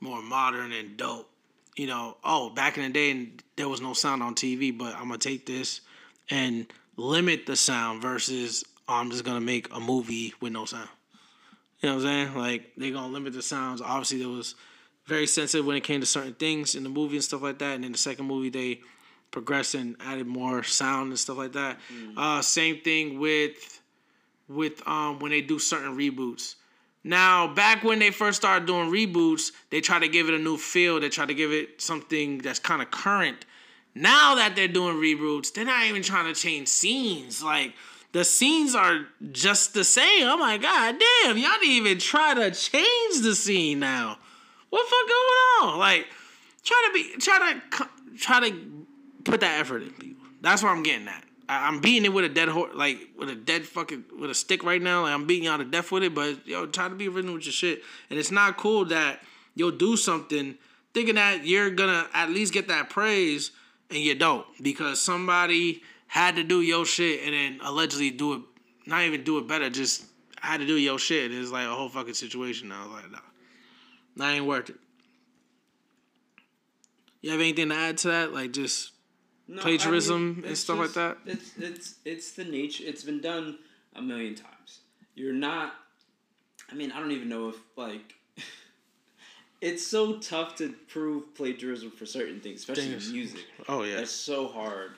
more 0.00 0.22
modern 0.22 0.72
and 0.72 0.96
dope 0.96 1.31
you 1.76 1.86
know, 1.86 2.16
oh, 2.24 2.50
back 2.50 2.76
in 2.76 2.84
the 2.84 2.90
day 2.90 3.10
and 3.10 3.42
there 3.56 3.68
was 3.68 3.80
no 3.80 3.94
sound 3.94 4.22
on 4.22 4.34
TV, 4.34 4.76
but 4.76 4.94
I'm 4.94 5.08
gonna 5.08 5.18
take 5.18 5.46
this 5.46 5.80
and 6.30 6.66
limit 6.96 7.46
the 7.46 7.56
sound 7.56 8.02
versus 8.02 8.64
oh, 8.88 8.94
I'm 8.94 9.10
just 9.10 9.24
gonna 9.24 9.40
make 9.40 9.74
a 9.74 9.80
movie 9.80 10.34
with 10.40 10.52
no 10.52 10.64
sound. 10.64 10.88
You 11.80 11.88
know 11.88 11.96
what 11.96 12.06
I'm 12.06 12.26
saying? 12.26 12.36
Like 12.36 12.72
they're 12.76 12.92
gonna 12.92 13.12
limit 13.12 13.32
the 13.32 13.42
sounds. 13.42 13.80
Obviously, 13.80 14.18
there 14.18 14.28
was 14.28 14.54
very 15.06 15.26
sensitive 15.26 15.66
when 15.66 15.76
it 15.76 15.84
came 15.84 16.00
to 16.00 16.06
certain 16.06 16.34
things 16.34 16.74
in 16.74 16.82
the 16.82 16.88
movie 16.88 17.16
and 17.16 17.24
stuff 17.24 17.42
like 17.42 17.58
that. 17.58 17.74
And 17.74 17.84
in 17.84 17.92
the 17.92 17.98
second 17.98 18.26
movie, 18.26 18.50
they 18.50 18.80
progressed 19.30 19.74
and 19.74 19.96
added 20.00 20.26
more 20.26 20.62
sound 20.62 21.08
and 21.08 21.18
stuff 21.18 21.38
like 21.38 21.52
that. 21.52 21.78
Mm. 21.92 22.14
Uh, 22.16 22.42
same 22.42 22.80
thing 22.80 23.18
with 23.18 23.80
with 24.48 24.86
um, 24.86 25.18
when 25.18 25.30
they 25.30 25.40
do 25.40 25.58
certain 25.58 25.96
reboots. 25.96 26.56
Now, 27.04 27.52
back 27.52 27.82
when 27.82 27.98
they 27.98 28.10
first 28.10 28.38
started 28.38 28.66
doing 28.66 28.90
reboots, 28.90 29.50
they 29.70 29.80
try 29.80 29.98
to 29.98 30.08
give 30.08 30.28
it 30.28 30.34
a 30.34 30.38
new 30.38 30.56
feel. 30.56 31.00
They 31.00 31.08
try 31.08 31.26
to 31.26 31.34
give 31.34 31.52
it 31.52 31.82
something 31.82 32.38
that's 32.38 32.60
kind 32.60 32.80
of 32.80 32.90
current. 32.90 33.44
Now 33.94 34.36
that 34.36 34.54
they're 34.56 34.68
doing 34.68 34.96
reboots, 34.96 35.52
they're 35.52 35.64
not 35.64 35.84
even 35.86 36.02
trying 36.02 36.32
to 36.32 36.40
change 36.40 36.68
scenes. 36.68 37.42
Like 37.42 37.74
the 38.12 38.24
scenes 38.24 38.74
are 38.74 39.06
just 39.32 39.74
the 39.74 39.84
same. 39.84 40.26
Oh 40.26 40.36
my 40.36 40.56
god, 40.56 40.96
damn! 40.98 41.36
Y'all 41.36 41.50
didn't 41.60 41.70
even 41.70 41.98
try 41.98 42.34
to 42.34 42.50
change 42.52 43.20
the 43.20 43.34
scene 43.34 43.80
now. 43.80 44.18
What 44.70 44.86
fuck 44.88 45.08
going 45.08 45.72
on? 45.72 45.78
Like 45.78 46.06
try 46.62 46.82
to 46.86 46.94
be 46.94 47.20
try 47.20 47.52
to 47.52 47.88
try 48.16 48.48
to 48.48 48.86
put 49.24 49.40
that 49.40 49.60
effort 49.60 49.82
in 49.82 49.90
people. 49.90 50.26
That's 50.40 50.62
what 50.62 50.70
I'm 50.70 50.82
getting 50.82 51.08
at. 51.08 51.24
I- 51.48 51.66
I'm 51.68 51.80
beating 51.80 52.04
it 52.04 52.12
with 52.12 52.24
a 52.24 52.28
dead 52.28 52.48
horse, 52.48 52.72
like 52.74 52.98
with 53.16 53.28
a 53.28 53.34
dead 53.34 53.64
fucking 53.64 54.04
with 54.18 54.30
a 54.30 54.34
stick 54.34 54.64
right 54.64 54.80
now. 54.80 55.02
Like 55.02 55.14
I'm 55.14 55.26
beating 55.26 55.44
y'all 55.44 55.58
to 55.58 55.64
death 55.64 55.92
with 55.92 56.02
it. 56.02 56.14
But 56.14 56.46
yo, 56.46 56.66
try 56.66 56.88
to 56.88 56.94
be 56.94 57.08
original 57.08 57.34
with 57.34 57.44
your 57.44 57.52
shit. 57.52 57.82
And 58.10 58.18
it's 58.18 58.30
not 58.30 58.56
cool 58.56 58.84
that 58.86 59.20
you'll 59.54 59.70
do 59.70 59.96
something 59.96 60.56
thinking 60.94 61.14
that 61.16 61.46
you're 61.46 61.70
gonna 61.70 62.06
at 62.12 62.30
least 62.30 62.52
get 62.52 62.68
that 62.68 62.90
praise, 62.90 63.50
and 63.90 63.98
you 63.98 64.14
don't 64.14 64.46
because 64.62 65.00
somebody 65.00 65.82
had 66.06 66.36
to 66.36 66.44
do 66.44 66.60
your 66.60 66.84
shit 66.84 67.22
and 67.24 67.32
then 67.34 67.66
allegedly 67.66 68.10
do 68.10 68.34
it, 68.34 68.40
not 68.86 69.02
even 69.02 69.24
do 69.24 69.38
it 69.38 69.46
better, 69.46 69.70
just 69.70 70.04
had 70.40 70.60
to 70.60 70.66
do 70.66 70.76
your 70.76 70.98
shit. 70.98 71.30
And 71.30 71.40
it's 71.40 71.50
like 71.50 71.66
a 71.66 71.74
whole 71.74 71.88
fucking 71.88 72.14
situation. 72.14 72.70
I 72.72 72.84
was 72.84 72.92
like, 72.92 73.10
nah, 73.10 73.18
that 74.16 74.34
ain't 74.34 74.44
worth 74.44 74.70
it. 74.70 74.76
You 77.22 77.30
have 77.30 77.40
anything 77.40 77.68
to 77.68 77.74
add 77.74 77.98
to 77.98 78.08
that? 78.08 78.34
Like 78.34 78.52
just 78.52 78.92
No, 79.48 79.60
I 79.60 79.62
plagiarism 79.64 80.36
mean, 80.36 80.44
and 80.46 80.58
stuff 80.58 80.78
like 80.78 80.92
that? 80.94 81.18
It's 81.26 81.50
it's 81.58 81.94
it's 82.04 82.32
the 82.32 82.44
nature. 82.44 82.84
It's 82.86 83.02
been 83.04 83.20
done 83.20 83.58
a 83.94 84.00
million 84.02 84.34
times. 84.34 84.80
You're 85.14 85.32
not. 85.34 85.74
I 86.70 86.74
mean, 86.74 86.90
I 86.92 87.00
don't 87.00 87.12
even 87.12 87.28
know 87.28 87.48
if 87.50 87.56
like. 87.76 88.14
it's 89.60 89.86
so 89.86 90.18
tough 90.18 90.56
to 90.56 90.72
prove 90.88 91.34
plagiarism 91.34 91.90
for 91.90 92.06
certain 92.06 92.40
things, 92.40 92.60
especially 92.60 92.88
Things. 92.90 93.12
music. 93.12 93.40
oh 93.68 93.82
yeah. 93.82 93.98
It's 93.98 94.10
so 94.10 94.48
hard. 94.48 94.92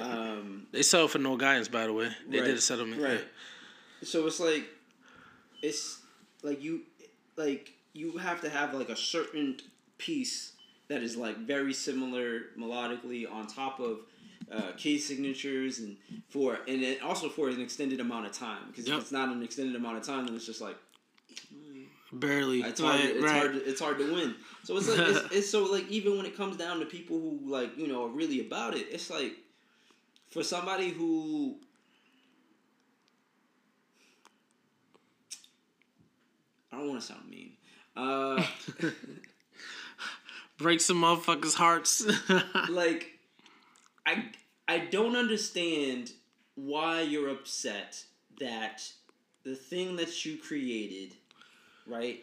Um, 0.00 0.66
They 0.72 0.82
settled 0.82 1.10
for 1.10 1.18
no 1.18 1.36
guidance, 1.36 1.68
by 1.68 1.86
the 1.86 1.92
way. 1.92 2.10
They 2.28 2.38
Right, 2.40 2.46
did 2.46 2.56
a 2.56 2.60
settlement. 2.60 3.00
right? 3.02 3.24
So 4.02 4.26
it's 4.26 4.40
like, 4.40 4.64
it's 5.62 6.00
like 6.42 6.62
you, 6.62 6.82
like 7.36 7.72
you 7.92 8.18
have 8.18 8.40
to 8.42 8.48
have 8.50 8.74
like 8.74 8.88
a 8.90 8.96
certain 8.96 9.56
piece 9.98 10.52
that 10.94 11.02
is 11.02 11.16
like 11.16 11.36
very 11.38 11.74
similar 11.74 12.42
melodically 12.56 13.30
on 13.30 13.48
top 13.48 13.80
of 13.80 13.98
uh, 14.52 14.70
key 14.76 14.96
signatures 14.96 15.80
and 15.80 15.96
for 16.28 16.58
and 16.68 16.82
it 16.82 17.02
also 17.02 17.28
for 17.28 17.48
an 17.48 17.60
extended 17.60 17.98
amount 17.98 18.26
of 18.26 18.32
time 18.32 18.62
because 18.68 18.86
Yep. 18.86 18.96
if 18.96 19.02
it's 19.02 19.12
not 19.12 19.28
an 19.28 19.42
extended 19.42 19.74
amount 19.74 19.96
of 19.96 20.04
time 20.04 20.24
then 20.26 20.36
it's 20.36 20.46
just 20.46 20.60
like 20.60 20.76
Barely. 22.12 22.60
it's 22.62 22.80
hard. 22.80 23.00
Like, 23.00 23.08
it's 23.10 23.24
right. 23.24 23.36
hard. 23.36 23.52
To, 23.54 23.68
it's 23.68 23.80
hard 23.80 23.98
to 23.98 24.14
win. 24.14 24.36
So 24.62 24.76
it's 24.76 24.88
like 24.88 25.00
it's, 25.00 25.34
it's 25.34 25.50
so 25.50 25.64
like 25.64 25.88
even 25.88 26.16
when 26.16 26.26
it 26.26 26.36
comes 26.36 26.56
down 26.56 26.78
to 26.78 26.86
people 26.86 27.18
who 27.18 27.40
like 27.44 27.76
you 27.76 27.88
know 27.88 28.04
are 28.04 28.08
really 28.08 28.40
about 28.40 28.76
it, 28.76 28.86
it's 28.88 29.10
like 29.10 29.32
for 30.30 30.44
somebody 30.44 30.90
who 30.90 31.56
I 36.70 36.76
don't 36.76 36.88
want 36.88 37.00
to 37.00 37.06
sound 37.06 37.28
mean. 37.28 37.56
Uh, 37.96 38.46
Break 40.58 40.80
some 40.80 41.02
motherfuckers' 41.02 41.54
hearts. 41.54 42.06
like 42.68 43.18
I 44.06 44.26
I 44.68 44.78
don't 44.78 45.16
understand 45.16 46.12
why 46.54 47.00
you're 47.02 47.28
upset 47.28 48.04
that 48.40 48.82
the 49.44 49.54
thing 49.54 49.96
that 49.96 50.24
you 50.24 50.38
created, 50.38 51.14
right, 51.86 52.22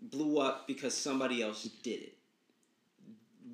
blew 0.00 0.38
up 0.38 0.66
because 0.66 0.94
somebody 0.94 1.42
else 1.42 1.64
did 1.82 2.02
it. 2.02 2.14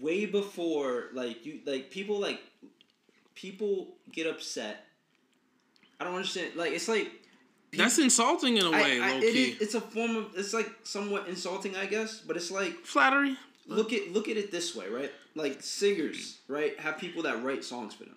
Way 0.00 0.26
before 0.26 1.06
like 1.12 1.44
you 1.46 1.60
like 1.66 1.90
people 1.90 2.20
like 2.20 2.40
people 3.34 3.96
get 4.12 4.26
upset. 4.26 4.84
I 6.00 6.04
don't 6.04 6.14
understand 6.14 6.56
like 6.56 6.72
it's 6.72 6.88
like 6.88 7.08
That's 7.76 7.98
insulting 7.98 8.56
in 8.56 8.66
a 8.66 8.70
way, 8.70 9.00
I, 9.00 9.12
low 9.12 9.18
it 9.18 9.32
key. 9.32 9.44
is, 9.50 9.60
it's 9.60 9.74
a 9.74 9.80
form 9.80 10.16
of 10.16 10.32
it's 10.36 10.52
like 10.52 10.68
somewhat 10.82 11.28
insulting 11.28 11.76
I 11.76 11.86
guess, 11.86 12.20
but 12.20 12.36
it's 12.36 12.50
like 12.50 12.84
Flattery. 12.84 13.36
Look 13.66 13.92
at 13.92 14.12
look 14.12 14.28
at 14.28 14.36
it 14.36 14.50
this 14.50 14.74
way, 14.74 14.88
right? 14.88 15.12
Like 15.34 15.62
singers, 15.62 16.38
right, 16.48 16.78
have 16.80 16.98
people 16.98 17.22
that 17.24 17.42
write 17.42 17.64
songs 17.64 17.94
for 17.94 18.04
them. 18.04 18.16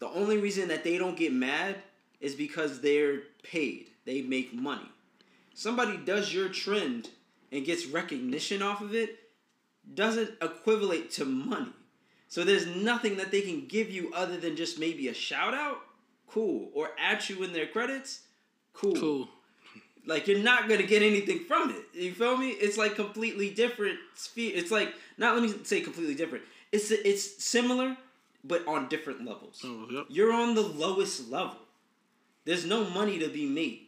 The 0.00 0.08
only 0.08 0.38
reason 0.38 0.68
that 0.68 0.84
they 0.84 0.98
don't 0.98 1.16
get 1.16 1.32
mad 1.32 1.76
is 2.20 2.34
because 2.34 2.80
they're 2.80 3.20
paid. 3.42 3.90
They 4.04 4.22
make 4.22 4.52
money. 4.52 4.88
Somebody 5.54 5.96
does 5.96 6.32
your 6.32 6.48
trend 6.48 7.10
and 7.50 7.64
gets 7.64 7.86
recognition 7.86 8.62
off 8.62 8.80
of 8.80 8.94
it 8.94 9.18
doesn't 9.94 10.30
equivalent 10.40 11.10
to 11.12 11.24
money. 11.24 11.72
So 12.28 12.44
there's 12.44 12.66
nothing 12.66 13.16
that 13.18 13.30
they 13.30 13.42
can 13.42 13.66
give 13.66 13.90
you 13.90 14.10
other 14.14 14.38
than 14.38 14.56
just 14.56 14.78
maybe 14.78 15.08
a 15.08 15.14
shout 15.14 15.52
out, 15.52 15.78
cool, 16.26 16.70
or 16.72 16.90
at 16.98 17.28
you 17.28 17.42
in 17.42 17.52
their 17.52 17.66
credits, 17.66 18.20
cool. 18.72 18.94
Cool. 18.94 19.28
Like 20.06 20.26
you're 20.26 20.38
not 20.38 20.68
gonna 20.68 20.82
get 20.82 21.02
anything 21.02 21.40
from 21.40 21.70
it. 21.70 21.84
You 21.94 22.12
feel 22.12 22.36
me? 22.36 22.50
It's 22.50 22.76
like 22.76 22.96
completely 22.96 23.50
different 23.50 23.98
sphere. 24.14 24.52
It's 24.54 24.70
like 24.70 24.92
not 25.18 25.34
let 25.34 25.42
me 25.42 25.54
say 25.64 25.80
completely 25.80 26.14
different. 26.14 26.44
It's 26.72 26.90
it's 26.90 27.42
similar, 27.44 27.96
but 28.42 28.66
on 28.66 28.88
different 28.88 29.24
levels. 29.24 29.60
Oh, 29.64 29.86
yep. 29.90 30.06
You're 30.08 30.32
on 30.32 30.54
the 30.54 30.62
lowest 30.62 31.30
level. 31.30 31.56
There's 32.44 32.64
no 32.66 32.84
money 32.90 33.18
to 33.20 33.28
be 33.28 33.46
made, 33.46 33.82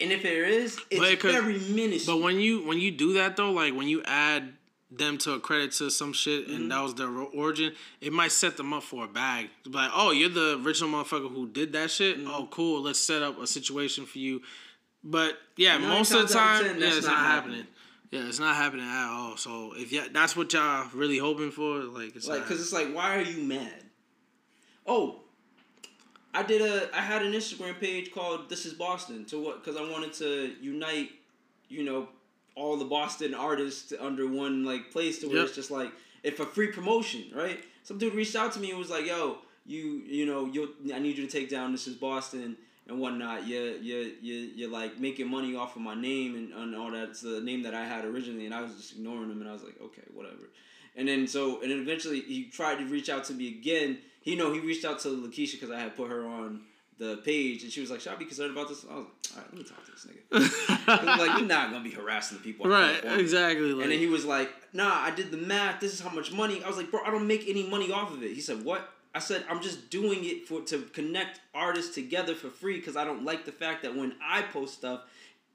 and 0.00 0.10
if 0.12 0.22
there 0.22 0.44
is, 0.44 0.78
it's 0.90 0.98
But 1.00 1.10
it 1.12 1.20
could- 1.20 1.32
very 1.32 1.58
minuscule. 1.58 2.16
But 2.18 2.24
when 2.24 2.40
you 2.40 2.64
when 2.64 2.78
you 2.78 2.90
do 2.90 3.12
that 3.14 3.36
though, 3.36 3.50
like 3.50 3.74
when 3.74 3.88
you 3.88 4.02
add 4.04 4.54
them 4.92 5.18
to 5.18 5.32
a 5.34 5.40
credit 5.40 5.70
to 5.72 5.88
some 5.90 6.12
shit 6.12 6.46
Mm-hmm. 6.46 6.56
and 6.56 6.70
that 6.72 6.80
was 6.82 6.94
their 6.94 7.08
origin, 7.10 7.74
it 8.00 8.12
might 8.12 8.32
set 8.32 8.56
them 8.56 8.72
up 8.72 8.82
for 8.82 9.04
a 9.04 9.08
bag. 9.08 9.48
Like, 9.66 9.90
oh, 9.94 10.10
you're 10.10 10.28
the 10.30 10.60
original 10.64 10.90
motherfucker 10.90 11.30
who 11.32 11.46
did 11.46 11.72
that 11.74 11.90
shit. 11.92 12.18
Mm-hmm. 12.18 12.30
Oh, 12.30 12.48
cool. 12.50 12.82
Let's 12.82 12.98
set 12.98 13.22
up 13.22 13.38
a 13.40 13.46
situation 13.46 14.04
for 14.06 14.18
you. 14.18 14.40
But 15.02 15.38
yeah, 15.56 15.78
most 15.78 16.12
of 16.12 16.28
the 16.28 16.34
time, 16.34 16.64
ten, 16.64 16.74
yeah, 16.74 16.80
that's 16.86 16.96
it's 16.98 17.06
not 17.06 17.12
not 17.14 17.24
happening. 17.26 17.56
happening. 17.56 17.74
Yeah, 18.10 18.28
it's 18.28 18.38
not 18.40 18.56
happening 18.56 18.86
at 18.86 19.08
all. 19.08 19.36
So 19.36 19.72
if 19.76 19.92
yeah, 19.92 20.06
that's 20.12 20.36
what 20.36 20.52
y'all 20.52 20.88
really 20.94 21.18
hoping 21.18 21.50
for, 21.50 21.78
like 21.84 22.16
it's 22.16 22.26
like 22.28 22.42
because 22.42 22.60
it's 22.60 22.72
like 22.72 22.92
why 22.94 23.16
are 23.16 23.22
you 23.22 23.42
mad 23.44 23.84
oh 24.86 25.20
i 26.32 26.42
did 26.42 26.62
a 26.62 26.88
i 26.96 27.00
had 27.00 27.22
an 27.22 27.32
instagram 27.32 27.78
page 27.78 28.10
called 28.12 28.48
this 28.48 28.64
is 28.64 28.72
boston 28.72 29.26
to 29.26 29.38
what 29.38 29.62
because 29.62 29.78
i 29.78 29.82
wanted 29.90 30.10
to 30.12 30.54
unite 30.60 31.10
you 31.68 31.84
know 31.84 32.08
all 32.56 32.78
the 32.78 32.84
boston 32.84 33.34
artists 33.34 33.92
under 34.00 34.26
one 34.26 34.64
like 34.64 34.90
place 34.90 35.18
to 35.18 35.26
where 35.26 35.36
Yep. 35.36 35.46
it's 35.46 35.54
just 35.54 35.70
like 35.70 35.92
if 36.22 36.40
a 36.40 36.46
free 36.46 36.68
promotion 36.68 37.24
right 37.34 37.62
some 37.82 37.98
dude 37.98 38.14
reached 38.14 38.34
out 38.34 38.52
to 38.52 38.58
me 38.60 38.70
and 38.70 38.78
was 38.78 38.88
like 38.90 39.06
yo 39.06 39.36
you 39.66 40.02
you 40.06 40.24
know 40.24 40.46
you 40.46 40.70
i 40.94 40.98
need 40.98 41.18
you 41.18 41.26
to 41.26 41.30
take 41.30 41.50
down 41.50 41.72
this 41.72 41.86
is 41.86 41.94
boston 41.94 42.56
and 42.90 43.00
whatnot 43.00 43.46
you 43.46 43.78
you 43.80 44.12
you 44.20 44.34
you're 44.54 44.70
like 44.70 44.98
making 45.00 45.30
money 45.30 45.56
off 45.56 45.76
of 45.76 45.82
my 45.82 45.94
name 45.94 46.34
and, 46.34 46.52
and 46.52 46.76
all 46.76 46.90
that 46.90 47.08
it's 47.10 47.22
the 47.22 47.40
name 47.40 47.62
that 47.62 47.74
i 47.74 47.84
had 47.84 48.04
originally 48.04 48.44
and 48.44 48.54
i 48.54 48.60
was 48.60 48.74
just 48.74 48.92
ignoring 48.92 49.30
him 49.30 49.40
and 49.40 49.48
i 49.48 49.52
was 49.52 49.62
like 49.62 49.80
okay 49.80 50.02
whatever 50.12 50.50
and 50.96 51.08
then 51.08 51.26
so 51.26 51.60
and 51.62 51.70
then 51.70 51.78
eventually 51.78 52.20
he 52.20 52.44
tried 52.44 52.76
to 52.76 52.84
reach 52.86 53.08
out 53.08 53.24
to 53.24 53.32
me 53.32 53.48
again. 53.48 53.98
He 54.22 54.36
know 54.36 54.52
he 54.52 54.60
reached 54.60 54.84
out 54.84 54.98
to 55.00 55.08
Lakeisha 55.08 55.52
because 55.52 55.70
I 55.70 55.78
had 55.78 55.96
put 55.96 56.10
her 56.10 56.26
on 56.26 56.62
the 56.98 57.16
page, 57.24 57.62
and 57.62 57.72
she 57.72 57.80
was 57.80 57.90
like, 57.90 58.00
"Should 58.00 58.12
I 58.12 58.16
be 58.16 58.26
concerned 58.26 58.50
about 58.50 58.68
this?" 58.68 58.84
I 58.84 58.94
was 58.94 59.06
like, 59.06 59.36
"All 59.36 59.42
right, 59.42 59.46
let 59.50 59.58
me 59.58 59.64
talk 59.64 59.84
to 59.86 59.92
this 59.92 60.06
nigga." 60.06 60.84
I'm 61.10 61.18
like, 61.18 61.38
"You're 61.38 61.48
not 61.48 61.70
gonna 61.70 61.84
be 61.84 61.90
harassing 61.90 62.38
the 62.38 62.44
people." 62.44 62.68
Right, 62.68 63.00
exactly. 63.18 63.72
Like, 63.72 63.84
And 63.84 63.92
then 63.92 63.98
he 63.98 64.06
was 64.06 64.24
like, 64.24 64.50
"Nah, 64.74 64.92
I 64.92 65.10
did 65.10 65.30
the 65.30 65.38
math. 65.38 65.80
This 65.80 65.94
is 65.94 66.00
how 66.00 66.10
much 66.10 66.32
money." 66.32 66.62
I 66.62 66.68
was 66.68 66.76
like, 66.76 66.90
"Bro, 66.90 67.00
I 67.06 67.10
don't 67.10 67.26
make 67.26 67.48
any 67.48 67.66
money 67.66 67.90
off 67.90 68.12
of 68.12 68.22
it." 68.22 68.32
He 68.34 68.40
said, 68.40 68.64
"What?" 68.64 68.86
I 69.14 69.18
said, 69.18 69.44
"I'm 69.48 69.60
just 69.60 69.90
doing 69.90 70.24
it 70.24 70.46
for 70.46 70.60
to 70.62 70.82
connect 70.92 71.40
artists 71.54 71.94
together 71.94 72.34
for 72.34 72.48
free 72.48 72.76
because 72.76 72.96
I 72.96 73.04
don't 73.04 73.24
like 73.24 73.44
the 73.44 73.52
fact 73.52 73.82
that 73.82 73.94
when 73.94 74.14
I 74.22 74.42
post 74.42 74.74
stuff, 74.74 75.02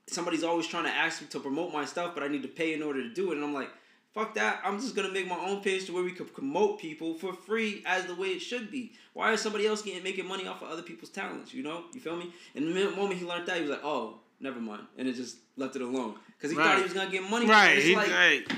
somebody's 0.07 0.43
always 0.43 0.67
trying 0.67 0.83
to 0.83 0.89
ask 0.91 1.21
me 1.21 1.27
to 1.29 1.39
promote 1.39 1.71
my 1.71 1.85
stuff, 1.85 2.13
but 2.13 2.23
I 2.23 2.27
need 2.27 2.41
to 2.43 2.47
pay 2.49 2.73
in 2.73 2.83
order 2.83 3.01
to 3.01 3.09
do 3.09 3.31
it." 3.31 3.35
And 3.35 3.43
I'm 3.43 3.53
like, 3.53 3.69
"Fuck 4.13 4.35
that! 4.35 4.61
I'm 4.63 4.79
just 4.79 4.95
gonna 4.95 5.11
make 5.11 5.27
my 5.27 5.39
own 5.39 5.61
page 5.61 5.85
to 5.85 5.93
where 5.93 6.03
we 6.03 6.11
could 6.11 6.33
promote 6.33 6.79
people 6.79 7.13
for 7.15 7.33
free 7.33 7.81
as 7.85 8.05
the 8.05 8.15
way 8.15 8.29
it 8.29 8.39
should 8.39 8.69
be. 8.71 8.93
Why 9.13 9.31
is 9.33 9.41
somebody 9.41 9.65
else 9.67 9.81
getting 9.81 10.03
making 10.03 10.27
money 10.27 10.47
off 10.47 10.61
of 10.61 10.69
other 10.69 10.83
people's 10.83 11.11
talents? 11.11 11.53
You 11.53 11.63
know? 11.63 11.85
You 11.93 12.01
feel 12.01 12.17
me?" 12.17 12.33
And 12.55 12.75
the 12.75 12.91
moment 12.91 13.19
he 13.19 13.25
learned 13.25 13.47
that, 13.47 13.55
he 13.55 13.61
was 13.61 13.71
like, 13.71 13.83
"Oh." 13.83 14.19
Never 14.37 14.59
mind, 14.59 14.83
and 14.97 15.07
it 15.07 15.15
just 15.15 15.37
left 15.55 15.77
it 15.77 15.81
alone 15.81 16.15
because 16.37 16.51
he 16.51 16.57
thought 16.57 16.75
he 16.75 16.83
was 16.83 16.91
gonna 16.91 17.09
get 17.09 17.23
money. 17.23 17.45
right, 17.45 17.77
he, 17.77 17.95
like, 17.95 18.11
like, 18.11 18.51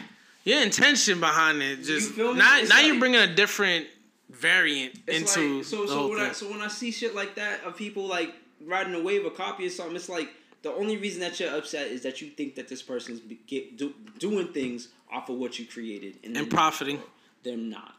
your 0.44 0.64
intention 0.64 1.20
behind 1.20 1.62
it 1.62 1.84
just 1.84 2.14
feel 2.14 2.34
me? 2.34 2.40
now 2.40 2.58
It's 2.58 2.70
now 2.70 2.80
you're 2.80 2.98
bringing 2.98 3.20
a 3.20 3.36
different 3.36 3.86
variant 4.30 5.00
It's 5.08 5.36
into 5.36 5.58
like, 5.58 5.66
so 5.66 5.86
so 5.86 5.96
whole 5.96 6.10
when 6.10 6.20
I 6.20 6.32
so 6.32 6.50
when 6.50 6.62
I 6.62 6.68
see 6.68 6.92
shit 6.92 7.16
like 7.16 7.36
that 7.36 7.64
of 7.64 7.76
people 7.76 8.08
like 8.08 8.34
riding 8.66 8.94
a 8.94 9.02
wave 9.02 9.26
or 9.26 9.30
copy 9.30 9.66
or 9.66 9.70
something, 9.70 9.96
it's 9.96 10.10
like 10.10 10.30
the 10.64 10.72
only 10.72 10.98
reason 10.98 11.22
that 11.22 11.40
you're 11.40 11.56
upset 11.56 11.88
is 11.88 12.02
that 12.04 12.22
you 12.22 12.30
think 12.30 12.56
that 12.56 12.68
this 12.68 12.82
person's 12.82 13.22
get 13.48 13.78
do, 13.78 13.94
doing 14.20 14.48
things 14.50 14.90
off 15.12 15.30
of 15.30 15.38
what 15.38 15.58
you 15.58 15.66
created 15.66 16.18
and, 16.24 16.36
and 16.36 16.50
profiting. 16.50 17.02
They're 17.44 17.56
not. 17.56 17.96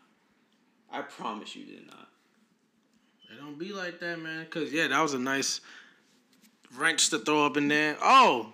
I 0.90 1.02
promise 1.02 1.54
you, 1.54 1.64
they're 1.66 1.86
not. 1.86 2.08
It 3.30 3.38
don't 3.38 3.58
be 3.58 3.72
like 3.72 4.00
that, 4.00 4.18
man. 4.20 4.46
Cause 4.46 4.72
yeah, 4.72 4.88
that 4.88 5.00
was 5.00 5.14
a 5.14 5.18
nice 5.18 5.60
wrench 6.76 7.10
to 7.10 7.18
throw 7.18 7.46
up 7.46 7.56
in 7.56 7.68
there. 7.68 7.96
Oh, 8.02 8.52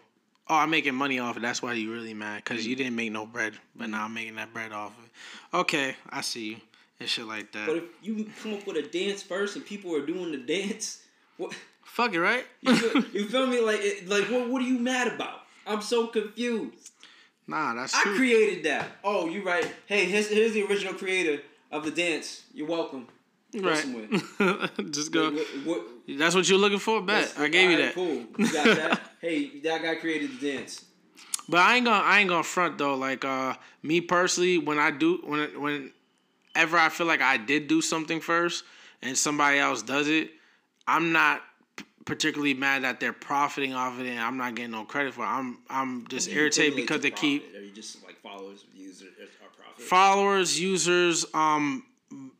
oh, 0.48 0.54
I'm 0.56 0.70
making 0.70 0.94
money 0.94 1.18
off 1.18 1.36
it. 1.36 1.40
That's 1.40 1.62
why 1.62 1.72
you 1.72 1.92
really 1.92 2.14
mad. 2.14 2.44
Cause 2.44 2.64
you 2.66 2.74
mm. 2.74 2.78
didn't 2.78 2.96
make 2.96 3.12
no 3.12 3.26
bread, 3.26 3.54
but 3.74 3.88
now 3.88 4.04
I'm 4.04 4.14
making 4.14 4.36
that 4.36 4.52
bread 4.52 4.72
off 4.72 4.92
it. 5.02 5.56
Okay, 5.56 5.96
I 6.10 6.20
see 6.20 6.50
you 6.50 6.56
and 7.00 7.08
shit 7.08 7.26
like 7.26 7.52
that. 7.52 7.66
But 7.66 7.76
if 7.76 7.84
you 8.02 8.30
come 8.42 8.54
up 8.54 8.66
with 8.66 8.76
a 8.76 8.82
dance 8.82 9.22
first 9.22 9.56
and 9.56 9.64
people 9.64 9.94
are 9.94 10.04
doing 10.04 10.32
the 10.32 10.38
dance, 10.38 11.02
what 11.36 11.54
Fuck 11.84 12.14
it, 12.14 12.20
right? 12.20 12.44
you 12.62 12.74
feel, 12.74 13.04
you 13.12 13.28
feel 13.28 13.46
me? 13.46 13.60
Like 13.60 13.80
it, 13.80 14.08
like 14.08 14.24
what 14.24 14.48
what 14.48 14.62
are 14.62 14.66
you 14.66 14.78
mad 14.78 15.08
about? 15.08 15.40
I'm 15.66 15.80
so 15.80 16.08
confused. 16.08 16.90
nah, 17.46 17.74
that's 17.74 17.94
I 17.94 18.02
true. 18.02 18.16
created 18.16 18.64
that. 18.64 18.86
Oh, 19.02 19.28
you 19.28 19.44
right. 19.44 19.70
Hey, 19.86 20.06
here's, 20.06 20.28
here's 20.28 20.52
the 20.52 20.64
original 20.64 20.94
creator 20.94 21.42
of 21.70 21.84
the 21.84 21.90
dance. 21.90 22.42
You're 22.52 22.68
welcome. 22.68 23.06
Right. 23.54 23.84
Right. 24.40 24.70
Just 24.90 25.12
go. 25.12 25.30
What, 25.30 25.46
what, 25.64 25.86
That's 26.08 26.34
what 26.34 26.48
you're 26.48 26.58
looking 26.58 26.80
for. 26.80 27.00
Bet 27.00 27.32
I 27.38 27.48
gave 27.48 27.70
you 27.70 27.76
that. 27.76 27.94
Cool. 27.94 28.24
You 28.38 28.52
got 28.52 28.64
that. 28.76 29.00
hey, 29.20 29.60
that 29.60 29.82
guy 29.82 29.94
created 29.94 30.38
the 30.38 30.52
dance. 30.52 30.84
But 31.48 31.60
I 31.60 31.76
ain't 31.76 31.84
gonna 31.84 32.02
I 32.02 32.20
ain't 32.20 32.28
gonna 32.28 32.42
front 32.42 32.78
though. 32.78 32.96
Like 32.96 33.24
uh 33.24 33.54
me 33.82 34.00
personally, 34.00 34.58
when 34.58 34.78
I 34.78 34.90
do 34.90 35.20
when 35.24 35.60
when 35.60 35.92
whenever 36.54 36.78
I 36.78 36.88
feel 36.88 37.06
like 37.06 37.20
I 37.20 37.36
did 37.36 37.68
do 37.68 37.80
something 37.80 38.20
first 38.20 38.64
and 39.02 39.16
somebody 39.16 39.58
else 39.58 39.82
does 39.82 40.08
it, 40.08 40.30
I'm 40.86 41.12
not 41.12 41.42
particularly 42.04 42.54
mad 42.54 42.84
that 42.84 43.00
they're 43.00 43.12
profiting 43.12 43.72
off 43.72 43.94
of 43.94 44.06
it 44.06 44.10
and 44.10 44.20
I'm 44.20 44.36
not 44.36 44.54
getting 44.54 44.72
no 44.72 44.84
credit 44.84 45.14
for 45.14 45.22
it. 45.22 45.28
I'm 45.28 45.58
I'm 45.70 46.06
just 46.08 46.28
irritated 46.28 46.76
because 46.76 47.00
they 47.00 47.10
keep 47.10 47.54
Are 47.54 47.60
you 47.60 47.72
just 47.72 48.04
like 48.04 48.20
followers, 48.20 48.64
views, 48.74 49.02
or, 49.02 49.06
or 49.06 49.50
profit? 49.56 49.84
followers, 49.84 50.60
users, 50.60 51.26
um, 51.34 51.84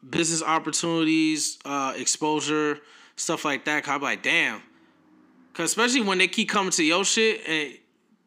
business 0.08 0.42
opportunities, 0.42 1.58
uh, 1.64 1.94
exposure, 1.96 2.78
stuff 3.16 3.44
like 3.44 3.64
that. 3.64 3.84
Cause 3.84 3.94
I'm 3.94 4.02
like, 4.02 4.22
damn. 4.22 4.60
Cause 5.54 5.66
especially 5.66 6.02
when 6.02 6.18
they 6.18 6.28
keep 6.28 6.48
coming 6.48 6.72
to 6.72 6.84
your 6.84 7.04
shit 7.04 7.40
and 7.48 7.72
it, 7.72 7.80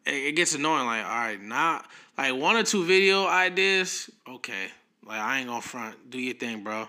it 0.06 0.32
gets 0.36 0.54
annoying. 0.54 0.86
Like, 0.86 1.04
all 1.04 1.10
right, 1.10 1.40
not 1.40 1.86
like 2.16 2.34
one 2.34 2.56
or 2.56 2.64
two 2.64 2.84
video 2.84 3.26
ideas. 3.26 4.10
Okay, 4.26 4.68
like 5.08 5.18
I 5.18 5.38
ain't 5.38 5.48
gonna 5.48 5.62
front. 5.62 6.10
Do 6.10 6.18
your 6.20 6.34
thing, 6.34 6.62
bro. 6.62 6.86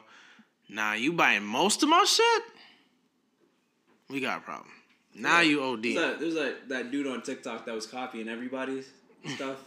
Nah, 0.67 0.93
you 0.93 1.13
buying 1.13 1.43
most 1.43 1.81
of 1.81 1.89
my 1.89 2.03
shit. 2.03 2.43
We 4.09 4.19
got 4.19 4.39
a 4.39 4.41
problem. 4.41 4.69
Now 5.15 5.41
you 5.41 5.63
OD. 5.63 5.83
There's, 5.83 5.95
that, 5.95 6.19
there's 6.19 6.33
that, 6.35 6.69
that 6.69 6.91
dude 6.91 7.07
on 7.07 7.21
TikTok 7.21 7.65
that 7.65 7.73
was 7.73 7.87
copying 7.87 8.27
everybody's 8.29 8.89
stuff, 9.35 9.57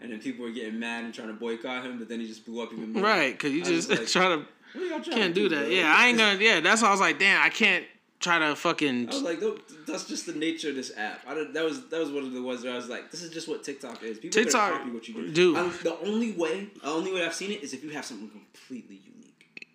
and 0.00 0.12
then 0.12 0.20
people 0.20 0.44
were 0.44 0.52
getting 0.52 0.78
mad 0.78 1.04
and 1.04 1.12
trying 1.12 1.28
to 1.28 1.34
boycott 1.34 1.84
him, 1.84 1.98
but 1.98 2.08
then 2.08 2.20
he 2.20 2.26
just 2.26 2.46
blew 2.46 2.62
up 2.62 2.72
even 2.72 2.92
more. 2.92 3.02
Right, 3.02 3.36
cause 3.38 3.50
you 3.50 3.64
I 3.64 3.70
was 3.70 3.86
just 3.86 3.90
like, 3.98 4.06
try 4.06 4.28
to 4.28 4.36
What 4.36 4.46
are 4.76 4.86
y'all 4.86 5.00
trying 5.00 5.16
can't 5.16 5.34
to 5.34 5.40
do 5.40 5.48
that. 5.48 5.62
bro? 5.62 5.68
Yeah, 5.68 5.94
I 5.94 6.08
ain't 6.08 6.18
gonna. 6.18 6.38
Yeah, 6.38 6.60
that's 6.60 6.82
why 6.82 6.88
I 6.88 6.90
was 6.92 7.00
like, 7.00 7.18
damn, 7.18 7.42
I 7.42 7.48
can't 7.48 7.84
try 8.22 8.38
to 8.38 8.56
fucking. 8.56 9.08
I 9.10 9.12
was 9.12 9.22
like, 9.22 9.40
that's 9.86 10.04
just 10.06 10.26
the 10.26 10.32
nature 10.32 10.70
of 10.70 10.74
this 10.76 10.92
app. 10.96 11.20
I 11.26 11.34
don't, 11.34 11.52
that 11.54 11.64
was 11.64 11.86
that 11.88 12.00
was 12.00 12.10
one 12.10 12.24
of 12.24 12.32
the 12.32 12.42
ones 12.42 12.62
where 12.64 12.72
I 12.72 12.76
was 12.76 12.88
like, 12.88 13.10
this 13.10 13.22
is 13.22 13.30
just 13.30 13.48
what 13.48 13.62
TikTok 13.64 14.02
is. 14.02 14.18
People 14.18 14.42
TikTok, 14.42 14.72
copy 14.78 14.90
what 14.90 15.06
you 15.08 15.14
do. 15.14 15.30
dude. 15.32 15.56
I, 15.56 15.68
the 15.68 15.98
only 16.06 16.32
way, 16.32 16.68
the 16.82 16.88
only 16.88 17.12
way 17.12 17.24
I've 17.26 17.34
seen 17.34 17.50
it 17.50 17.62
is 17.62 17.74
if 17.74 17.84
you 17.84 17.90
have 17.90 18.04
something 18.04 18.30
completely 18.30 18.96
unique. 19.04 19.68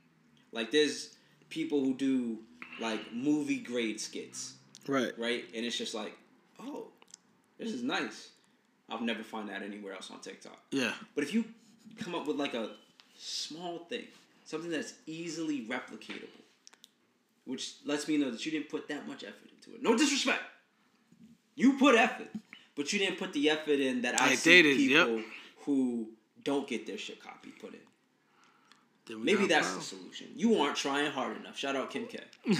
Like 0.52 0.72
there's 0.72 1.16
people 1.50 1.82
who 1.82 1.94
do 1.94 2.40
like 2.80 3.14
movie 3.14 3.60
grade 3.60 4.00
skits, 4.00 4.54
Right. 4.88 5.12
right? 5.18 5.44
And 5.56 5.66
it's 5.66 5.78
just 5.78 5.94
like, 5.94 6.14
oh, 6.60 6.88
this 7.60 7.72
is 7.72 7.84
nice. 7.84 8.30
I'll 8.90 9.02
never 9.02 9.24
find 9.24 9.50
that 9.50 9.62
anywhere 9.64 9.94
else 9.94 10.10
on 10.12 10.20
TikTok. 10.22 10.60
Yeah. 10.72 10.94
But 11.16 11.24
if 11.26 11.34
you 11.34 11.44
come 12.00 12.16
up 12.16 12.26
with 12.28 12.38
like 12.38 12.54
a 12.54 12.70
small 13.18 13.80
thing, 13.90 14.06
something 14.46 14.72
that's 14.72 14.94
easily 15.06 15.66
replicatable, 15.66 16.30
which 17.48 17.76
lets 17.86 18.08
me 18.08 18.18
know 18.18 18.30
that 18.30 18.46
you 18.46 18.52
didn't 18.52 18.70
put 18.70 18.88
that 18.90 19.08
much 19.08 19.24
effort 19.24 19.50
into 19.56 19.76
it. 19.76 19.82
No 19.82 19.98
disrespect. 19.98 20.42
You 21.56 21.78
put 21.78 21.96
effort, 21.96 22.28
but 22.76 22.94
you 22.94 23.00
didn't 23.00 23.18
put 23.18 23.34
the 23.34 23.50
effort 23.50 23.80
in 23.80 24.02
that 24.04 24.22
I, 24.22 24.32
I 24.32 24.36
see 24.36 24.60
it, 24.60 24.78
people 24.78 25.18
yep. 25.18 25.26
who 25.62 26.10
don't 26.44 26.68
get 26.68 26.86
their 26.86 26.98
shit 26.98 27.24
copied 27.24 27.58
put 27.60 27.74
in. 27.74 27.80
Then 29.08 29.24
Maybe 29.24 29.48
that's 29.48 29.74
the 29.74 29.82
solution. 29.82 30.28
You 30.36 30.60
aren't 30.60 30.76
trying 30.76 31.12
hard 31.12 31.38
enough. 31.38 31.58
Shout 31.58 31.76
out 31.76 31.90
Kim 31.90 32.08
K. 32.08 32.20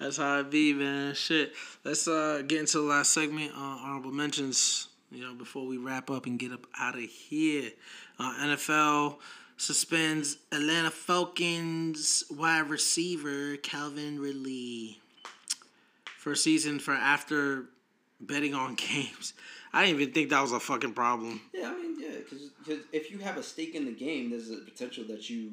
That's 0.00 0.16
how 0.16 0.40
it 0.40 0.50
be, 0.50 0.72
man. 0.74 1.14
Shit. 1.14 1.52
Let's 1.84 2.08
uh 2.08 2.42
get 2.46 2.58
into 2.58 2.78
the 2.78 2.84
last 2.84 3.12
segment. 3.12 3.52
Uh, 3.52 3.60
honorable 3.60 4.10
mentions. 4.10 4.88
You 5.12 5.24
know, 5.24 5.34
before 5.34 5.66
we 5.66 5.76
wrap 5.76 6.10
up 6.10 6.26
and 6.26 6.38
get 6.38 6.52
up 6.52 6.66
out 6.78 6.96
of 6.96 7.02
here. 7.02 7.70
Uh, 8.18 8.34
NFL 8.40 9.18
suspends 9.62 10.38
Atlanta 10.50 10.90
Falcons 10.90 12.24
wide 12.28 12.68
receiver 12.68 13.56
Calvin 13.58 14.18
Ridley 14.18 14.98
for 16.18 16.32
a 16.32 16.36
season 16.36 16.80
for 16.80 16.92
after 16.92 17.66
betting 18.20 18.54
on 18.54 18.74
games. 18.74 19.34
I 19.72 19.86
didn't 19.86 20.00
even 20.00 20.14
think 20.14 20.30
that 20.30 20.42
was 20.42 20.50
a 20.50 20.58
fucking 20.58 20.94
problem. 20.94 21.40
Yeah, 21.54 21.68
I 21.68 21.80
mean, 21.80 21.96
yeah, 21.98 22.18
because 22.18 22.84
if 22.92 23.12
you 23.12 23.18
have 23.18 23.36
a 23.36 23.42
stake 23.42 23.76
in 23.76 23.84
the 23.84 23.92
game, 23.92 24.30
there's 24.30 24.50
a 24.50 24.56
potential 24.56 25.04
that 25.08 25.30
you 25.30 25.52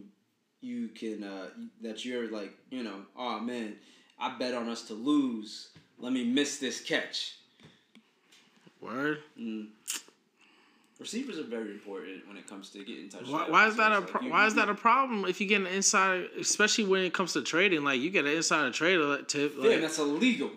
you 0.62 0.88
can 0.90 1.24
uh, 1.24 1.50
that 1.84 2.04
you're 2.04 2.32
like 2.32 2.52
you 2.72 2.84
know, 2.84 3.02
oh 3.16 3.40
man, 3.40 3.76
I 4.20 4.36
bet 4.40 4.56
on 4.56 4.70
us 4.70 4.88
to 4.88 4.94
lose. 4.94 5.70
Let 6.00 6.14
me 6.14 6.26
miss 6.26 6.58
this 6.58 6.82
catch. 6.82 7.36
Word. 8.82 9.20
Receivers 11.00 11.40
are 11.40 11.44
very 11.44 11.72
important 11.72 12.28
when 12.28 12.36
it 12.36 12.46
comes 12.46 12.70
to 12.72 12.80
getting 12.84 13.08
touchdowns. 13.08 13.32
Why, 13.32 13.50
why 13.50 13.68
is 13.68 13.78
that 13.78 13.94
a 13.94 14.00
Like, 14.00 14.08
pro- 14.10 14.22
you- 14.22 14.30
why 14.32 14.46
is 14.48 14.56
that 14.56 14.68
a 14.68 14.76
problem 14.76 15.24
if 15.26 15.40
you 15.40 15.48
get 15.48 15.62
an 15.62 15.68
insider, 15.68 16.28
especially 16.38 16.84
when 16.84 17.04
it 17.04 17.14
comes 17.14 17.32
to 17.34 17.42
trading? 17.42 17.86
Like 17.86 18.02
you 18.02 18.10
get 18.10 18.26
an 18.26 18.32
insider 18.34 18.70
trader 18.72 19.22
tip. 19.24 19.56
Yeah, 19.58 19.78
that's 19.78 19.98
illegal. 19.98 20.52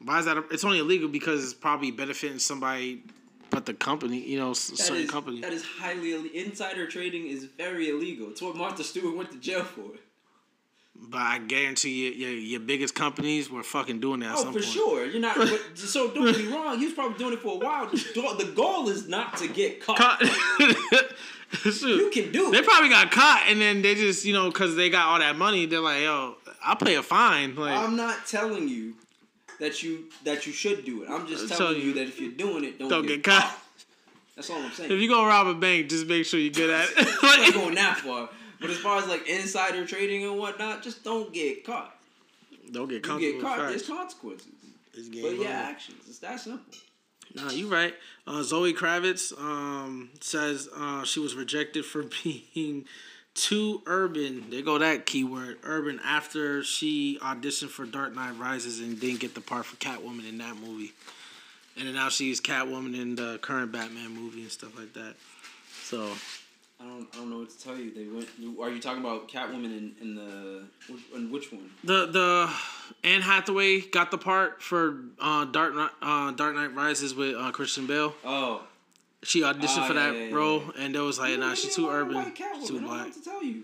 why 0.00 0.18
is 0.18 0.26
that? 0.26 0.36
A, 0.36 0.44
it's 0.50 0.64
only 0.64 0.80
illegal 0.80 1.08
because 1.08 1.42
it's 1.42 1.54
probably 1.54 1.90
benefiting 1.92 2.38
somebody, 2.38 3.02
but 3.48 3.64
the 3.64 3.72
company, 3.72 4.18
you 4.20 4.38
know, 4.38 4.50
That 4.50 4.56
certain 4.56 5.04
is, 5.04 5.10
company. 5.10 5.40
that 5.40 5.52
is 5.54 5.64
highly 5.64 6.12
Ill- 6.12 6.26
insider 6.34 6.86
trading 6.86 7.26
is 7.28 7.44
very 7.44 7.88
illegal. 7.88 8.28
It's 8.30 8.42
what 8.42 8.54
Martha 8.54 8.84
Stewart 8.84 9.16
went 9.16 9.30
to 9.32 9.38
jail 9.38 9.64
for. 9.64 9.92
But 10.96 11.18
I 11.20 11.38
guarantee 11.38 12.06
you, 12.06 12.10
your 12.12 12.30
your 12.32 12.60
biggest 12.60 12.94
companies 12.94 13.50
were 13.50 13.62
fucking 13.62 14.00
doing 14.00 14.20
that. 14.20 14.30
At 14.32 14.38
Oh, 14.38 14.44
for 14.46 14.52
point. 14.52 14.64
sure. 14.64 15.06
You're 15.06 15.20
not. 15.20 15.36
But, 15.36 15.60
so 15.74 16.10
don't 16.10 16.24
get 16.26 16.38
me 16.38 16.52
wrong. 16.52 16.78
He 16.78 16.86
was 16.86 16.94
probably 16.94 17.18
doing 17.18 17.34
it 17.34 17.40
for 17.40 17.54
a 17.54 17.58
while. 17.58 17.86
The 17.90 18.52
goal- 18.54 18.88
is 18.88 19.06
not 19.08 19.36
to 19.38 19.48
get 19.48 19.80
caught. 19.84 19.98
Caught- 19.98 20.22
You 21.64 22.10
can 22.12 22.32
do 22.32 22.50
They 22.50 22.58
it. 22.58 22.64
probably 22.64 22.88
got 22.88 23.12
caught, 23.12 23.44
and 23.48 23.60
then 23.60 23.80
they 23.80 23.94
just, 23.94 24.24
you 24.24 24.32
know, 24.32 24.48
because 24.50 24.74
they 24.74 24.90
got 24.90 25.06
all 25.06 25.18
that 25.20 25.36
money, 25.36 25.66
they're 25.66 25.78
like, 25.78 26.02
"Yo, 26.02 26.34
I'll 26.64 26.74
pay 26.74 26.96
a 26.96 27.02
fine." 27.02 27.54
Like, 27.54 27.78
I'm 27.78 27.94
not 27.94 28.26
telling 28.26 28.66
you 28.68 28.94
that 29.60 29.80
you 29.82 30.06
that 30.24 30.46
you 30.48 30.52
should 30.52 30.84
do 30.84 31.04
it. 31.04 31.10
I'm 31.10 31.28
just 31.28 31.48
telling 31.56 31.76
you, 31.76 31.82
you, 31.88 31.94
that 31.94 32.08
if 32.08 32.20
you're 32.20 32.32
doing 32.32 32.64
it, 32.64 32.78
don't, 32.80 32.88
don't 32.88 33.06
get, 33.06 33.22
get 33.22 33.40
caught. 33.40 33.56
That's 34.34 34.50
all 34.50 34.56
I'm 34.60 34.72
saying. 34.72 34.90
If 34.90 35.00
you 35.00 35.08
go 35.08 35.24
rob 35.24 35.46
a 35.46 35.54
bank, 35.54 35.88
just 35.88 36.06
make 36.08 36.24
sure 36.26 36.40
you're 36.40 36.52
good 36.52 36.70
at 36.70 36.88
it. 36.90 37.08
I'm 37.22 37.42
not 37.42 37.54
going 37.54 37.74
that 37.76 37.98
far. 37.98 38.28
But 38.64 38.70
as 38.70 38.78
far 38.78 38.98
as 38.98 39.06
like 39.06 39.28
insider 39.28 39.86
trading 39.86 40.24
and 40.24 40.38
whatnot, 40.38 40.82
just 40.82 41.04
don't 41.04 41.32
get 41.34 41.64
caught. 41.64 41.94
Don't 42.72 42.88
get 42.88 43.06
You 43.06 43.18
get 43.18 43.42
caught, 43.42 43.58
there's 43.68 43.86
consequences. 43.86 44.48
It's 44.94 45.08
But 45.08 45.14
game 45.14 45.42
yeah, 45.42 45.48
actions. 45.48 45.98
It's 46.08 46.18
that 46.20 46.40
simple. 46.40 46.72
Nah, 47.34 47.50
you 47.50 47.68
right. 47.68 47.94
Uh, 48.26 48.42
Zoe 48.42 48.72
Kravitz 48.72 49.38
um, 49.38 50.08
says 50.20 50.68
uh, 50.74 51.04
she 51.04 51.20
was 51.20 51.34
rejected 51.34 51.84
for 51.84 52.04
being 52.24 52.86
too 53.34 53.82
urban. 53.86 54.48
They 54.48 54.62
go 54.62 54.78
that 54.78 55.04
keyword, 55.04 55.58
urban, 55.62 56.00
after 56.02 56.62
she 56.62 57.18
auditioned 57.20 57.68
for 57.68 57.84
Dark 57.84 58.14
Knight 58.14 58.38
Rises 58.38 58.80
and 58.80 58.98
didn't 58.98 59.20
get 59.20 59.34
the 59.34 59.40
part 59.40 59.66
for 59.66 59.76
Catwoman 59.76 60.26
in 60.26 60.38
that 60.38 60.56
movie. 60.56 60.92
And 61.76 61.88
then 61.88 61.94
now 61.94 62.08
she's 62.08 62.40
Catwoman 62.40 62.98
in 62.98 63.16
the 63.16 63.38
current 63.42 63.72
Batman 63.72 64.14
movie 64.14 64.42
and 64.42 64.50
stuff 64.50 64.78
like 64.78 64.94
that. 64.94 65.16
So, 65.82 66.12
I 66.80 66.84
don't, 66.84 67.08
I 67.14 67.16
don't 67.18 67.30
know 67.30 67.38
what 67.38 67.50
to 67.50 67.58
tell 67.64 67.76
you. 67.78 67.92
They 67.94 68.06
went. 68.08 68.28
Are 68.60 68.70
you 68.74 68.80
talking 68.80 69.00
about 69.00 69.28
Catwoman 69.28 69.64
in, 69.66 69.94
in 70.00 70.14
the 70.16 70.64
which, 70.92 71.00
in 71.14 71.30
which 71.30 71.52
one? 71.52 71.70
the 71.84 72.06
the 72.06 72.50
Anne 73.04 73.22
Hathaway 73.22 73.80
got 73.80 74.10
the 74.10 74.18
part 74.18 74.60
for 74.62 75.00
uh, 75.20 75.44
Dark 75.46 75.74
Knight, 75.74 75.90
uh, 76.02 76.32
Dark 76.32 76.54
Knight 76.56 76.74
Rises 76.74 77.14
with 77.14 77.36
uh, 77.36 77.50
Christian 77.52 77.86
Bale. 77.86 78.14
Oh, 78.24 78.62
She 79.22 79.40
auditioned 79.42 79.78
Ah, 79.82 79.86
for 79.86 79.94
yeah, 79.94 80.10
that 80.12 80.16
yeah, 80.30 80.34
role, 80.34 80.62
yeah. 80.76 80.84
and 80.84 80.94
they 80.94 80.98
was 80.98 81.18
like, 81.18 81.30
You 81.30 81.36
"Nah, 81.38 81.54
she's 81.54 81.74
too 81.76 81.88
urban, 81.88 82.16
Catwoman. 82.16 82.34
too 82.36 82.44
I 82.44 82.58
don't 82.68 82.80
know 82.82 82.88
black." 82.88 83.04
what 83.06 83.14
to 83.14 83.22
tell 83.22 83.42
you. 83.42 83.62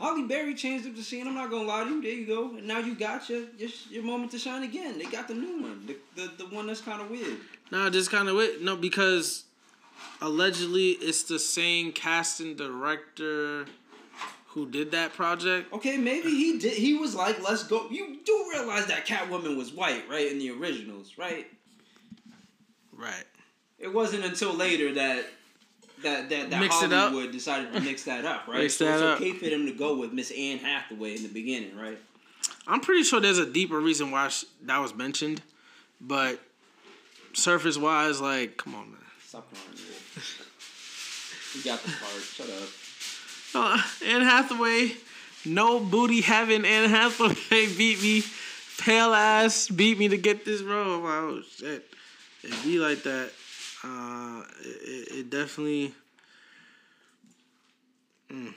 Halle 0.00 0.26
Berry 0.26 0.54
changed 0.54 0.88
up 0.88 0.96
the 0.96 1.02
scene. 1.02 1.28
I'm 1.28 1.34
not 1.34 1.48
gonna 1.50 1.68
lie 1.68 1.84
to 1.84 1.90
you. 1.90 2.02
There 2.02 2.10
you 2.12 2.26
go. 2.26 2.56
And 2.56 2.66
now 2.66 2.78
you 2.78 2.94
got 2.96 3.28
your 3.28 3.42
your, 3.58 3.68
your 3.90 4.02
moment 4.02 4.32
to 4.32 4.38
shine 4.38 4.62
again. 4.64 4.98
They 4.98 5.04
got 5.04 5.28
the 5.28 5.34
new 5.34 5.62
one, 5.62 5.86
the 5.86 5.96
the, 6.16 6.44
the 6.44 6.46
one 6.56 6.66
that's 6.66 6.80
kind 6.80 7.00
of 7.02 7.10
weird. 7.10 7.36
No, 7.70 7.88
just 7.90 8.10
kind 8.10 8.28
of 8.28 8.34
weird. 8.36 8.62
No, 8.62 8.74
because 8.74 9.44
allegedly 10.20 10.90
it's 10.90 11.24
the 11.24 11.38
same 11.38 11.92
casting 11.92 12.56
director 12.56 13.66
who 14.48 14.68
did 14.68 14.90
that 14.90 15.14
project. 15.14 15.72
Okay, 15.72 15.96
maybe 15.96 16.30
he 16.30 16.58
did. 16.58 16.74
He 16.74 16.94
was 16.94 17.14
like, 17.14 17.42
"Let's 17.42 17.64
go." 17.64 17.88
You 17.90 18.18
do 18.24 18.46
realize 18.52 18.86
that 18.86 19.06
Catwoman 19.06 19.56
was 19.56 19.72
white, 19.72 20.04
right? 20.10 20.30
In 20.30 20.38
the 20.38 20.50
originals, 20.50 21.16
right? 21.16 21.46
Right. 22.94 23.24
It 23.78 23.92
wasn't 23.92 24.24
until 24.24 24.52
later 24.52 24.94
that 24.94 25.24
that 26.02 26.28
that, 26.28 26.50
that 26.50 26.60
Mix. 26.60 26.74
Hollywood 26.74 27.32
decided 27.32 27.72
to 27.72 27.80
mix 27.80 28.04
that 28.04 28.24
up, 28.24 28.46
right? 28.46 28.58
Mix 28.58 28.74
so 28.74 28.84
that 28.84 28.94
it's 28.94 29.02
up. 29.02 29.20
okay 29.20 29.32
for 29.32 29.48
them 29.48 29.66
to 29.66 29.72
go 29.72 29.96
with 29.96 30.12
Miss 30.12 30.30
Anne 30.30 30.58
Hathaway 30.58 31.16
in 31.16 31.22
the 31.22 31.28
beginning, 31.28 31.76
right? 31.76 31.98
I'm 32.66 32.80
pretty 32.80 33.02
sure 33.02 33.20
there's 33.20 33.38
a 33.38 33.50
deeper 33.50 33.80
reason 33.80 34.10
why 34.10 34.28
sh- 34.28 34.44
that 34.62 34.78
was 34.78 34.94
mentioned, 34.94 35.42
but 36.00 36.40
surface 37.32 37.76
wise, 37.76 38.20
like, 38.20 38.56
come 38.56 38.74
on, 38.74 38.90
man. 38.92 39.00
Stop 39.24 39.48
lying. 39.52 39.78
You 41.54 41.62
got 41.64 41.82
the 41.82 41.90
part. 41.90 42.22
Shut 42.22 42.48
up. 42.48 42.68
Uh, 43.54 43.82
Anne 44.06 44.22
Hathaway, 44.22 44.92
no 45.44 45.78
booty 45.80 46.20
having 46.22 46.64
Anne 46.64 46.88
Hathaway 46.88 47.34
beat 47.76 48.00
me, 48.02 48.22
pale 48.78 49.12
ass 49.12 49.68
beat 49.68 49.98
me 49.98 50.08
to 50.08 50.16
get 50.16 50.44
this 50.44 50.62
role. 50.62 51.00
Like, 51.00 51.12
oh 51.12 51.42
shit, 51.56 51.84
it 52.42 52.62
be 52.64 52.78
like 52.78 53.02
that. 53.02 53.30
Uh, 53.84 54.42
it, 54.62 54.66
it- 54.66 55.08
it 55.18 55.30
definitely. 55.30 55.92
Mm. 58.30 58.54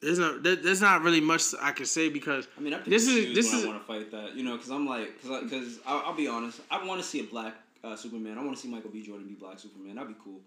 there's 0.00 0.18
not 0.18 0.42
there- 0.42 0.56
there's 0.56 0.80
not 0.80 1.02
really 1.02 1.20
much 1.20 1.42
I 1.60 1.72
can 1.72 1.84
say 1.84 2.08
because 2.08 2.48
I 2.56 2.60
mean, 2.60 2.72
I 2.72 2.78
this 2.80 3.06
is 3.06 3.34
this 3.34 3.52
is 3.52 3.64
I 3.64 3.68
want 3.68 3.80
to 3.80 3.86
fight 3.86 4.10
that, 4.12 4.34
you 4.34 4.44
know, 4.44 4.56
because 4.56 4.70
I'm 4.70 4.86
like, 4.86 5.20
because 5.20 5.42
because 5.44 5.78
I'll, 5.86 5.98
I'll 6.06 6.14
be 6.14 6.26
honest, 6.28 6.60
I 6.70 6.82
want 6.84 7.00
to 7.02 7.06
see 7.06 7.20
a 7.20 7.24
black 7.24 7.54
uh, 7.84 7.96
Superman. 7.96 8.38
I 8.38 8.42
want 8.44 8.56
to 8.56 8.62
see 8.62 8.68
Michael 8.68 8.90
B. 8.90 9.02
Jordan 9.04 9.26
be 9.28 9.34
black 9.34 9.58
Superman. 9.58 9.96
That'd 9.96 10.08
be 10.08 10.14
cool. 10.24 10.40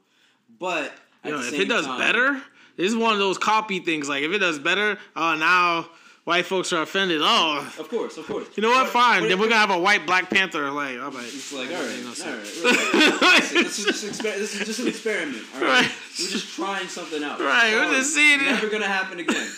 But 0.59 0.91
at 1.23 1.29
you 1.31 1.37
know, 1.37 1.43
if 1.43 1.53
it 1.53 1.65
does 1.69 1.85
time- 1.85 1.99
better, 1.99 2.41
this 2.77 2.89
is 2.91 2.95
one 2.95 3.13
of 3.13 3.19
those 3.19 3.37
copy 3.37 3.79
things. 3.79 4.07
Like 4.09 4.23
if 4.23 4.31
it 4.31 4.39
does 4.39 4.59
better, 4.59 4.97
oh 5.15 5.35
now 5.35 5.87
white 6.25 6.45
folks 6.45 6.71
are 6.73 6.83
offended. 6.83 7.21
Oh, 7.23 7.59
of 7.79 7.89
course, 7.89 8.17
of 8.17 8.27
course. 8.27 8.47
you 8.55 8.61
know 8.61 8.69
what? 8.69 8.83
But- 8.85 8.93
Fine. 8.93 9.27
then 9.27 9.39
we're 9.39 9.47
gonna 9.49 9.59
have 9.59 9.71
a 9.71 9.79
white 9.79 10.05
Black 10.05 10.29
Panther. 10.29 10.69
Like, 10.71 10.99
all 11.01 11.09
right. 11.11 11.23
It's 11.25 11.51
like, 11.51 11.69
all 11.69 11.75
right, 11.75 12.01
no 12.01 12.09
all 12.09 12.13
sense. 12.15 12.61
right. 12.63 13.43
This 13.51 13.79
is 13.79 13.85
just 13.85 14.05
exper- 14.05 14.37
this 14.37 14.53
is 14.59 14.65
just 14.67 14.79
an 14.79 14.87
experiment. 14.87 15.43
All 15.55 15.61
right, 15.61 15.81
Right. 15.81 15.91
we're 16.19 16.27
just 16.29 16.55
trying 16.55 16.87
something 16.87 17.23
out. 17.23 17.39
Right, 17.39 17.73
we're 17.73 17.83
Sorry. 17.85 17.97
just 17.97 18.13
seeing 18.13 18.39
it. 18.41 18.43
Never 18.45 18.69
gonna 18.69 18.85
happen 18.87 19.19
again. 19.19 19.49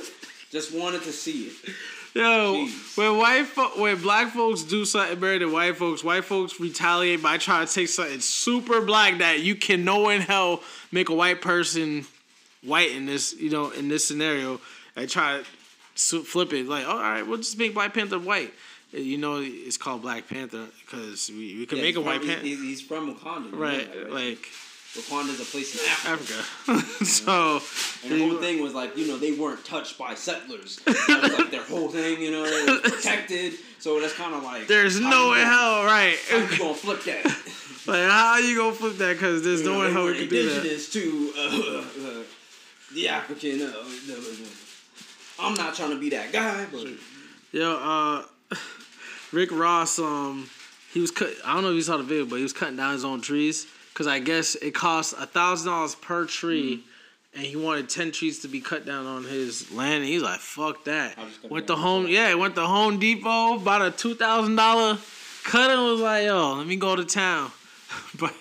just 0.50 0.72
wanted 0.72 1.02
to 1.02 1.12
see 1.12 1.46
it. 1.48 1.54
Yo, 2.14 2.54
Jeez. 2.66 2.96
when 2.98 3.16
white 3.18 3.46
fo- 3.46 3.80
when 3.80 4.00
black 4.02 4.32
folks 4.32 4.62
do 4.64 4.84
something 4.84 5.20
better 5.20 5.38
than 5.38 5.52
white 5.52 5.76
folks, 5.76 6.02
white 6.02 6.24
folks 6.24 6.58
retaliate 6.58 7.22
by 7.22 7.38
trying 7.38 7.66
to 7.66 7.72
take 7.72 7.88
something 7.88 8.18
super 8.20 8.80
black 8.80 9.18
that 9.18 9.40
you 9.40 9.54
can 9.54 9.84
no 9.84 10.08
in 10.08 10.20
hell 10.20 10.60
make 10.90 11.08
a 11.08 11.14
white 11.14 11.40
person 11.40 12.04
white 12.64 12.90
in 12.90 13.06
this 13.06 13.32
you 13.34 13.48
know 13.48 13.70
in 13.70 13.88
this 13.88 14.06
scenario 14.06 14.60
and 14.96 15.08
try 15.08 15.40
to 15.94 16.22
flip 16.24 16.52
it 16.52 16.66
like 16.66 16.84
oh, 16.84 16.90
all 16.90 16.98
right 16.98 17.26
we'll 17.26 17.36
just 17.38 17.56
make 17.58 17.74
Black 17.74 17.94
Panther 17.94 18.18
white. 18.18 18.52
You 18.92 19.16
know 19.18 19.40
it's 19.40 19.76
called 19.76 20.02
Black 20.02 20.28
Panther 20.28 20.66
because 20.84 21.30
we, 21.30 21.58
we 21.60 21.66
can 21.66 21.78
Yeah, 21.78 21.84
make 21.84 21.96
a 21.96 22.00
white 22.00 22.22
panther. 22.22 22.44
he's, 22.44 22.80
from 22.80 23.14
Wakanda. 23.14 23.56
Right, 23.56 23.88
that, 23.92 24.12
like 24.12 24.48
Wakanda's 24.94 25.40
a 25.40 25.44
place 25.44 25.74
in 25.74 25.88
Africa. 25.88 26.40
Africa. 26.72 27.04
so 27.04 27.62
And 28.04 28.12
the 28.12 28.28
whole 28.28 28.38
thing 28.40 28.60
was 28.60 28.74
like, 28.74 28.96
you 28.96 29.06
know, 29.06 29.16
they 29.18 29.30
weren't 29.32 29.64
touched 29.64 29.96
by 29.98 30.14
settlers. 30.14 30.80
That 30.84 31.20
was 31.22 31.38
like 31.38 31.50
their 31.52 31.62
whole 31.62 31.88
thing, 31.88 32.20
you 32.20 32.30
know, 32.32 32.44
they 32.44 32.72
were 32.72 32.80
protected. 32.90 33.54
So 33.78 34.00
that's 34.00 34.14
kind 34.14 34.34
of 34.34 34.42
like. 34.42 34.66
there's 34.66 34.98
no 35.00 35.32
you 35.34 35.44
hell, 35.44 35.84
right? 35.84 36.16
How 36.28 36.38
you 36.38 36.58
gonna 36.58 36.74
flip 36.74 37.02
that? 37.04 37.24
like 37.86 38.10
how 38.10 38.38
you 38.38 38.56
gonna 38.56 38.74
flip 38.74 38.96
that? 38.98 39.12
Because 39.14 39.42
there's 39.44 39.60
You 39.62 39.66
no 39.70 39.82
know, 39.82 39.92
hell 39.92 40.04
were 40.04 40.10
we 40.12 40.18
can 40.18 40.28
do 40.28 40.42
that. 40.48 40.56
indigenous 40.56 40.92
to 40.92 41.32
uh, 41.38 42.08
uh, 42.08 42.22
the 42.94 43.08
African. 43.08 43.62
Uh, 43.62 43.72
the, 44.06 44.14
the- 44.14 44.48
I'm 45.38 45.54
not 45.54 45.74
trying 45.74 45.90
to 45.90 45.98
be 46.00 46.10
that 46.10 46.32
guy, 46.32 46.66
but 46.70 46.86
Yo, 47.52 47.72
uh, 47.76 48.56
Rick 49.32 49.50
Ross, 49.52 49.98
um, 49.98 50.50
he 50.92 51.00
was 51.00 51.10
cut. 51.10 51.30
I 51.44 51.54
don't 51.54 51.62
know 51.62 51.70
if 51.70 51.76
you 51.76 51.82
saw 51.82 51.96
the 51.96 52.02
video, 52.02 52.26
but 52.26 52.36
he 52.36 52.42
was 52.42 52.52
cutting 52.52 52.76
down 52.76 52.92
his 52.92 53.04
own 53.04 53.20
trees 53.22 53.66
because 54.00 54.10
I 54.10 54.18
guess 54.18 54.54
it 54.54 54.70
costs 54.72 55.12
a 55.12 55.26
thousand 55.26 55.70
dollars 55.70 55.94
per 55.94 56.24
tree, 56.24 56.76
Mm-hmm. 56.78 57.38
and 57.38 57.46
he 57.46 57.54
wanted 57.54 57.90
ten 57.90 58.12
trees 58.12 58.38
to 58.40 58.48
be 58.48 58.62
cut 58.62 58.86
down 58.86 59.04
on 59.04 59.24
his 59.24 59.70
land. 59.72 59.96
And 59.96 60.04
he's 60.06 60.22
like, 60.22 60.40
"Fuck 60.40 60.84
that." 60.84 61.18
Went 61.50 61.66
to 61.66 61.74
down 61.74 61.82
home, 61.82 62.08
yeah, 62.08 62.32
went 62.32 62.54
to 62.54 62.62
Home 62.66 62.98
Depot, 62.98 63.58
bought 63.58 63.82
a 63.82 63.90
two 63.90 64.14
thousand 64.14 64.56
dollar 64.56 64.96
cut, 65.44 65.70
and 65.70 65.82
was 65.82 66.00
like, 66.00 66.24
"Yo, 66.24 66.54
let 66.54 66.66
me 66.66 66.76
go 66.76 66.96
to 66.96 67.04
town." 67.04 67.52
but 68.18 68.32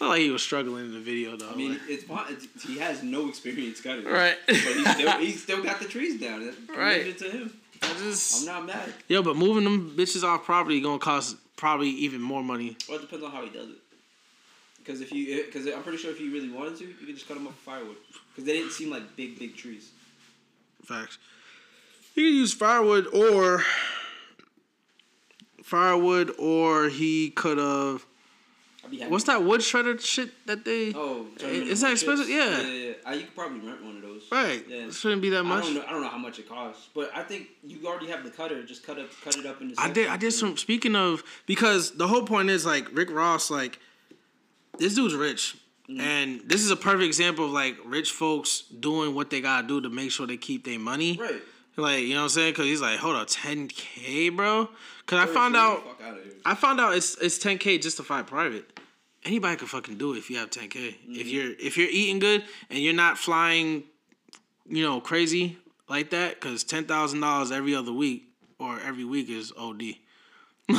looked 0.00 0.10
like 0.10 0.20
he 0.20 0.28
was 0.28 0.42
struggling 0.42 0.84
in 0.84 0.92
the 0.92 1.00
video 1.00 1.34
though. 1.34 1.48
I 1.50 1.54
mean, 1.54 1.72
like- 1.72 1.80
it's. 1.88 2.04
It's- 2.04 2.62
he 2.62 2.76
has 2.78 3.02
no 3.02 3.26
experience 3.30 3.80
cutting. 3.80 4.04
Right. 4.04 4.36
But 4.46 4.54
he 4.54 4.84
still, 4.84 5.12
he 5.18 5.32
still 5.32 5.62
got 5.62 5.78
the 5.80 5.86
trees 5.86 6.20
down. 6.20 6.52
Right. 6.76 7.16
To 7.16 7.24
him. 7.30 7.54
I 7.82 7.88
just- 7.94 8.40
I'm 8.40 8.46
not 8.46 8.66
mad. 8.66 8.92
Yo, 9.08 9.22
but 9.22 9.34
moving 9.34 9.64
them 9.64 9.94
bitches 9.96 10.22
off 10.24 10.44
property 10.44 10.78
gonna 10.82 10.98
cost 10.98 11.36
probably 11.56 11.88
even 11.88 12.20
more 12.20 12.42
money. 12.42 12.76
Well, 12.86 12.98
it 12.98 13.00
depends 13.00 13.24
on 13.24 13.30
how 13.30 13.42
he 13.42 13.48
does 13.48 13.70
it. 13.70 13.76
Because 14.82 15.00
if 15.00 15.12
you, 15.12 15.44
because 15.44 15.66
I'm 15.66 15.82
pretty 15.82 15.98
sure 15.98 16.10
if 16.10 16.20
you 16.20 16.32
really 16.32 16.50
wanted 16.50 16.76
to, 16.78 16.84
you 16.86 16.94
could 16.94 17.14
just 17.14 17.28
cut 17.28 17.34
them 17.34 17.46
up 17.46 17.52
with 17.52 17.60
firewood. 17.60 17.96
Because 18.30 18.44
they 18.44 18.54
didn't 18.54 18.72
seem 18.72 18.90
like 18.90 19.14
big, 19.16 19.38
big 19.38 19.56
trees. 19.56 19.90
Facts. 20.84 21.18
He 22.14 22.22
could 22.22 22.34
use 22.34 22.52
firewood 22.52 23.06
or 23.14 23.62
firewood, 25.62 26.32
or 26.38 26.88
he 26.88 27.30
could 27.30 27.58
have. 27.58 28.04
I'd 28.84 28.90
be 28.90 28.98
happy. 28.98 29.10
What's 29.10 29.24
that 29.24 29.44
wood 29.44 29.60
shredder 29.60 30.00
shit 30.00 30.30
that 30.46 30.64
they? 30.64 30.92
Oh, 30.94 31.26
Is 31.38 31.82
that 31.82 31.92
expensive? 31.92 32.28
Yeah. 32.28 32.60
yeah, 32.62 32.66
yeah. 32.66 32.92
Uh, 33.06 33.10
you 33.12 33.20
could 33.26 33.34
probably 33.36 33.60
rent 33.60 33.84
one 33.84 33.96
of 33.96 34.02
those. 34.02 34.22
Right. 34.32 34.64
Yeah. 34.66 34.86
It 34.86 34.94
shouldn't 34.94 35.22
be 35.22 35.28
that 35.30 35.40
I 35.40 35.42
much. 35.42 35.64
don't 35.64 35.74
know. 35.74 35.84
I 35.86 35.90
don't 35.92 36.02
know 36.02 36.08
how 36.08 36.18
much 36.18 36.38
it 36.38 36.48
costs, 36.48 36.88
but 36.94 37.10
I 37.14 37.22
think 37.22 37.48
you 37.62 37.86
already 37.86 38.08
have 38.08 38.24
the 38.24 38.30
cutter. 38.30 38.64
Just 38.64 38.84
cut 38.84 38.98
it, 38.98 39.08
cut 39.22 39.36
it 39.36 39.46
up 39.46 39.60
into. 39.60 39.74
I 39.78 39.90
did. 39.90 40.08
I 40.08 40.16
did 40.16 40.32
some. 40.32 40.56
Speaking 40.56 40.96
of, 40.96 41.22
because 41.46 41.92
the 41.92 42.08
whole 42.08 42.24
point 42.24 42.50
is 42.50 42.64
like 42.66 42.88
Rick 42.96 43.10
Ross, 43.10 43.50
like 43.50 43.78
this 44.80 44.94
dude's 44.96 45.14
rich, 45.14 45.56
Mm-hmm. 45.88 46.00
and 46.00 46.40
this 46.46 46.60
is 46.62 46.70
a 46.70 46.76
perfect 46.76 47.02
example 47.02 47.46
of 47.46 47.50
like 47.50 47.76
rich 47.84 48.12
folks 48.12 48.60
doing 48.60 49.12
what 49.12 49.28
they 49.28 49.40
gotta 49.40 49.66
do 49.66 49.80
to 49.80 49.88
make 49.90 50.12
sure 50.12 50.24
they 50.24 50.36
keep 50.36 50.64
their 50.64 50.78
money. 50.78 51.18
Right. 51.20 51.42
Like 51.76 52.02
you 52.02 52.10
know 52.10 52.16
what 52.20 52.22
I'm 52.24 52.28
saying? 52.28 52.52
Because 52.52 52.66
he's 52.66 52.80
like, 52.80 53.00
hold 53.00 53.16
on, 53.16 53.26
10k, 53.26 54.36
bro. 54.36 54.68
Because 55.00 55.28
I 55.28 55.32
found 55.32 55.56
out. 55.56 55.82
here. 55.98 56.16
I 56.44 56.54
found 56.54 56.80
out 56.80 56.94
it's 56.94 57.16
it's 57.18 57.38
10k 57.40 57.82
just 57.82 57.96
to 57.96 58.04
fly 58.04 58.22
private. 58.22 58.78
Anybody 59.24 59.56
can 59.56 59.66
fucking 59.66 59.98
do 59.98 60.14
it 60.14 60.18
if 60.18 60.30
you 60.30 60.36
have 60.36 60.50
10k. 60.50 60.68
Mm-hmm. 60.70 61.14
If 61.16 61.26
you're 61.26 61.52
if 61.58 61.76
you're 61.76 61.90
eating 61.90 62.20
good 62.20 62.44
and 62.68 62.78
you're 62.78 62.94
not 62.94 63.18
flying, 63.18 63.82
you 64.68 64.84
know, 64.84 65.00
crazy 65.00 65.58
like 65.88 66.10
that, 66.10 66.40
because 66.40 66.62
ten 66.62 66.84
thousand 66.84 67.18
dollars 67.18 67.50
every 67.50 67.74
other 67.74 67.92
week 67.92 68.28
or 68.60 68.78
every 68.78 69.04
week 69.04 69.28
is 69.28 69.52
OD. 69.58 69.82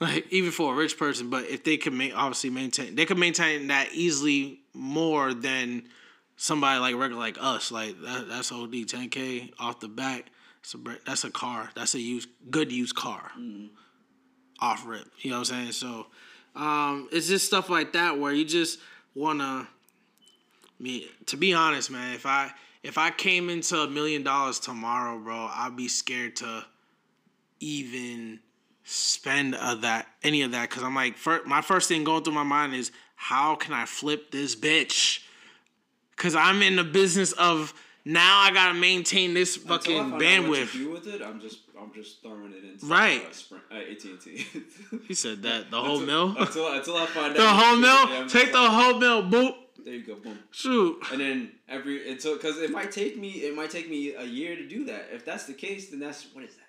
like 0.00 0.26
even 0.30 0.50
for 0.50 0.72
a 0.72 0.76
rich 0.76 0.98
person, 0.98 1.30
but 1.30 1.44
if 1.44 1.64
they 1.64 1.76
can 1.76 1.96
ma- 1.96 2.14
obviously 2.14 2.50
maintain, 2.50 2.94
they 2.94 3.06
can 3.06 3.18
maintain 3.18 3.68
that 3.68 3.92
easily 3.92 4.60
more 4.72 5.32
than 5.32 5.84
somebody 6.36 6.80
like 6.80 6.96
regular 6.96 7.20
like 7.20 7.38
us. 7.40 7.70
Like 7.70 8.00
that, 8.02 8.28
that's 8.28 8.52
OD. 8.52 8.72
10k 8.72 9.52
off 9.58 9.80
the 9.80 9.88
back. 9.88 10.26
That's 10.62 10.74
a 10.74 10.78
that's 11.06 11.24
a 11.24 11.30
car. 11.30 11.70
That's 11.74 11.94
a 11.94 12.00
used 12.00 12.28
good 12.50 12.72
used 12.72 12.96
car 12.96 13.30
off 14.60 14.86
rip. 14.86 15.06
You 15.18 15.30
know 15.30 15.40
what 15.40 15.52
I'm 15.52 15.72
saying? 15.72 15.72
So 15.72 16.06
um, 16.56 17.08
it's 17.12 17.28
just 17.28 17.46
stuff 17.46 17.68
like 17.68 17.92
that 17.92 18.18
where 18.18 18.32
you 18.32 18.44
just 18.44 18.78
wanna 19.14 19.68
I 19.68 19.68
me 20.78 21.08
to 21.26 21.36
be 21.36 21.54
honest, 21.54 21.90
man, 21.90 22.14
if 22.14 22.26
I 22.26 22.50
if 22.82 22.98
I 22.98 23.10
came 23.10 23.48
into 23.48 23.78
a 23.78 23.88
million 23.88 24.22
dollars 24.22 24.58
tomorrow, 24.58 25.18
bro, 25.18 25.48
I'd 25.52 25.76
be 25.76 25.88
scared 25.88 26.36
to 26.36 26.64
even 27.60 28.40
spend 28.84 29.54
of 29.54 29.80
that 29.82 30.06
any 30.22 30.42
of 30.42 30.52
that 30.52 30.68
because 30.68 30.82
I'm 30.82 30.94
like, 30.94 31.16
fir- 31.16 31.42
my 31.46 31.60
first 31.62 31.88
thing 31.88 32.04
going 32.04 32.22
through 32.22 32.34
my 32.34 32.42
mind 32.42 32.74
is 32.74 32.92
how 33.16 33.54
can 33.54 33.72
I 33.72 33.86
flip 33.86 34.30
this 34.30 34.54
bitch? 34.54 35.20
Because 36.16 36.34
I'm 36.34 36.62
in 36.62 36.76
the 36.76 36.84
business 36.84 37.32
of 37.32 37.72
now 38.04 38.40
I 38.40 38.52
gotta 38.52 38.74
maintain 38.74 39.32
this 39.32 39.56
fucking 39.56 39.96
find 39.98 40.06
out 40.06 40.12
what 40.12 40.18
to 40.20 40.24
bandwidth. 40.26 40.72
do 40.74 40.90
with 40.90 41.06
it, 41.06 41.22
I'm 41.22 41.40
just, 41.40 41.60
I'm 41.80 41.92
just 41.94 42.20
throwing 42.22 42.52
it 42.52 42.62
into 42.62 42.84
Right. 42.86 43.24
Uh, 43.26 43.32
Sprint, 43.32 43.64
uh, 43.72 43.76
AT&T. 43.76 44.46
He 45.08 45.14
said 45.14 45.42
that 45.44 45.70
the 45.70 45.80
whole 45.80 46.00
until, 46.00 46.28
mill, 46.28 46.36
Until, 46.42 46.72
until 46.72 46.96
I 46.98 47.06
find 47.06 47.30
out. 47.32 47.36
the 47.36 47.48
whole 47.48 47.76
mill, 47.76 48.28
take 48.28 48.52
the 48.52 48.58
whole 48.70 48.98
mill, 48.98 49.22
boop, 49.22 49.54
There 49.82 49.94
you 49.94 50.02
go, 50.04 50.16
boom. 50.16 50.38
shoot. 50.50 50.98
And 51.10 51.20
then 51.20 51.52
every 51.68 52.10
until 52.10 52.36
because 52.36 52.58
it 52.58 52.70
might 52.70 52.92
take 52.92 53.16
me 53.18 53.30
it 53.30 53.56
might 53.56 53.70
take 53.70 53.88
me 53.88 54.12
a 54.14 54.24
year 54.24 54.54
to 54.54 54.68
do 54.68 54.84
that. 54.84 55.08
If 55.10 55.24
that's 55.24 55.46
the 55.46 55.54
case, 55.54 55.88
then 55.90 55.98
that's 56.00 56.26
what 56.34 56.44
is 56.44 56.50
that? 56.56 56.63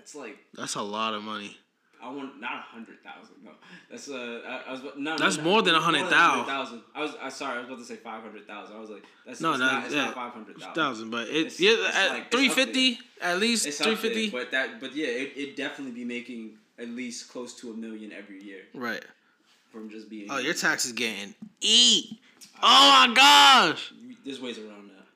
That's 0.00 0.14
like 0.14 0.38
That's 0.54 0.76
a 0.76 0.82
lot 0.82 1.12
of 1.12 1.22
money. 1.22 1.58
I 2.02 2.08
want 2.10 2.40
not 2.40 2.52
a 2.54 2.56
hundred 2.62 2.96
thousand. 3.04 3.34
No, 3.44 3.50
that's 3.90 4.08
uh 4.08 4.40
I, 4.48 4.70
I 4.70 4.72
was 4.72 4.80
no. 4.96 5.18
That's 5.18 5.36
no, 5.36 5.42
more 5.42 5.60
than 5.60 5.74
a 5.74 5.80
than 5.80 6.06
thousand. 6.08 6.46
thousand. 6.46 6.82
I 6.94 7.02
was 7.02 7.14
I 7.20 7.28
sorry 7.28 7.56
I 7.56 7.60
was 7.60 7.66
about 7.68 7.78
to 7.80 7.84
say 7.84 7.96
five 7.96 8.22
hundred 8.22 8.46
thousand. 8.46 8.74
I 8.76 8.80
was 8.80 8.88
like 8.88 9.02
that's 9.26 9.42
No, 9.42 9.54
not, 9.56 9.84
it's 9.84 9.94
yeah, 9.94 10.06
not 10.06 10.14
five 10.14 10.32
hundred 10.32 10.56
thousand. 10.56 10.74
thousand, 10.74 11.10
but 11.10 11.28
It's- 11.28 11.60
yeah 11.60 11.72
it's 11.72 11.96
at 11.96 12.08
like- 12.08 12.30
three 12.30 12.48
fifty 12.48 12.98
at 13.20 13.38
least 13.38 13.68
three 13.82 13.96
fifty. 13.96 14.30
but 14.30 14.50
that 14.52 14.80
but 14.80 14.96
yeah, 14.96 15.08
it 15.08 15.32
it 15.36 15.56
definitely 15.56 15.92
be 15.94 16.06
making 16.06 16.56
at 16.78 16.88
least 16.88 17.28
close 17.30 17.54
to 17.60 17.70
a 17.70 17.74
million 17.74 18.10
every 18.12 18.42
year 18.42 18.62
Right. 18.72 19.04
from 19.70 19.90
just 19.90 20.08
being. 20.08 20.28
Oh, 20.30 20.38
your 20.38 20.54
tax 20.54 20.86
is 20.86 20.92
getting 20.92 21.34
eat. 21.60 22.18
Oh 22.62 23.06
my 23.08 23.14
gosh. 23.14 23.92
There's 24.24 24.40
ways 24.40 24.58
around 24.58 24.88
that. 24.88 25.06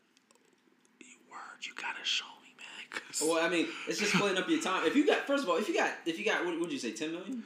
Word, 1.30 1.62
you 1.62 1.72
gotta 1.76 2.04
show 2.04 2.26
me, 2.42 2.54
man. 2.58 2.66
'cause- 2.90 3.00
Well, 3.22 3.44
I 3.44 3.48
mean, 3.48 3.68
it's 3.88 3.98
just 3.98 4.12
splitting 4.12 4.38
up 4.38 4.48
your 4.48 4.60
time. 4.60 4.86
If 4.86 4.96
you 4.96 5.06
got, 5.06 5.26
first 5.26 5.44
of 5.44 5.50
all, 5.50 5.56
if 5.56 5.68
you 5.68 5.74
got, 5.76 5.90
if 6.06 6.18
you 6.18 6.24
got, 6.24 6.44
what 6.44 6.58
would 6.58 6.72
you 6.72 6.78
say, 6.78 6.92
ten 6.92 7.12
million? 7.12 7.42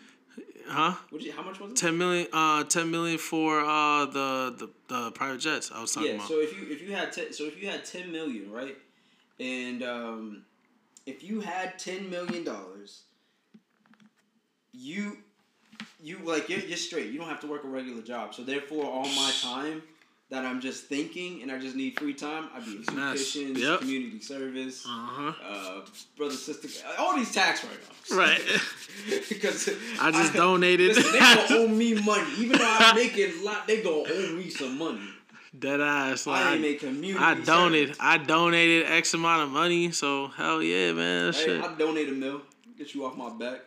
huh? 0.66 0.94
You, 1.12 1.32
how 1.32 1.42
much 1.42 1.60
was 1.60 1.72
it? 1.72 1.76
Ten 1.76 1.98
million. 1.98 2.26
Uh, 2.32 2.64
ten 2.64 2.90
million 2.90 3.18
for 3.18 3.60
uh 3.60 4.06
the 4.06 4.54
the, 4.58 4.70
the 4.88 5.10
private 5.12 5.38
jets. 5.40 5.70
I 5.74 5.80
was 5.80 5.92
talking 5.92 6.10
Yeah. 6.10 6.14
about. 6.16 6.30
Yeah. 6.30 6.36
So 6.36 6.40
if 6.42 6.56
you 6.58 6.66
if 6.74 6.82
you 6.82 6.94
had 6.94 7.12
ten, 7.12 7.32
so 7.32 7.44
if 7.44 7.60
you 7.60 7.68
had 7.68 7.84
ten 7.84 8.10
million, 8.12 8.50
right, 8.50 8.76
and 9.40 9.82
um, 9.82 10.44
if 11.06 11.22
you 11.22 11.40
had 11.40 11.78
ten 11.78 12.08
million 12.10 12.44
dollars, 12.44 13.02
you 14.72 15.18
you 16.02 16.18
like 16.24 16.48
you're, 16.48 16.60
you're 16.60 16.76
straight. 16.76 17.10
You 17.10 17.18
don't 17.18 17.28
have 17.28 17.40
to 17.40 17.46
work 17.46 17.64
a 17.64 17.68
regular 17.68 18.02
job. 18.02 18.34
So 18.34 18.42
therefore, 18.42 18.84
all 18.84 19.08
my 19.08 19.32
time 19.40 19.82
that 20.30 20.44
I'm 20.44 20.60
just 20.60 20.84
thinking 20.84 21.42
and 21.42 21.50
I 21.50 21.59
just 21.59 21.74
need 21.74 21.98
free 21.98 22.12
time, 22.12 22.48
I'd 22.55 22.64
be 22.64 22.76
in 22.76 22.84
soup 22.84 22.96
Nice. 22.96 23.34
Yep. 23.34 23.80
community 23.80 24.20
service, 24.20 24.84
uh 24.86 24.88
huh. 24.90 25.32
uh, 25.42 25.80
brother 26.16 26.34
sister, 26.34 26.68
all 26.98 27.16
these 27.16 27.32
tax 27.32 27.64
write-offs. 27.64 28.10
Right. 28.12 28.40
because 29.28 29.70
I 30.00 30.10
just 30.10 30.34
donated. 30.34 30.96
Listen, 30.96 31.12
they 31.12 31.18
gonna 31.18 31.46
owe 31.50 31.68
me 31.68 31.94
money, 32.05 32.30
even 32.38 32.59
though 32.59 32.76
I'm 32.78 32.96
making 32.96 33.40
a 33.40 33.44
lot. 33.44 33.66
They 33.66 33.82
gonna 33.82 34.05
owe 34.09 34.32
me 34.34 34.50
some 34.50 34.76
money. 34.76 35.00
Dead 35.59 35.80
ass. 35.80 36.26
Like, 36.26 36.44
I 36.44 36.50
I, 36.50 36.52
ain't 36.52 36.62
make 36.62 36.80
community. 36.80 37.24
I 37.24 37.34
donated. 37.34 37.88
service. 37.88 37.98
I 38.00 38.18
donated 38.18 38.86
X 38.86 39.14
amount 39.14 39.44
of 39.44 39.48
money. 39.50 39.92
So 39.92 40.28
hell 40.28 40.62
yeah, 40.62 40.92
man. 40.92 41.32
Hey, 41.32 41.44
shit. 41.44 41.62
I 41.62 41.74
donate 41.74 42.09
a 42.09 42.12
mill. 42.12 42.42
Get 42.76 42.94
you 42.94 43.06
off 43.06 43.16
my 43.16 43.30
back. 43.30 43.60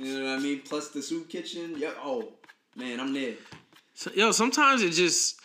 You 0.00 0.18
know 0.18 0.30
what 0.30 0.38
I 0.38 0.42
mean? 0.42 0.62
Plus 0.62 0.88
the 0.88 1.02
soup 1.02 1.28
kitchen. 1.28 1.74
Yeah. 1.76 1.92
Oh 2.02 2.32
man, 2.74 3.00
I'm 3.00 3.12
there. 3.12 3.34
So, 3.94 4.10
yo, 4.14 4.30
sometimes 4.32 4.82
it 4.82 4.90
just 4.90 5.40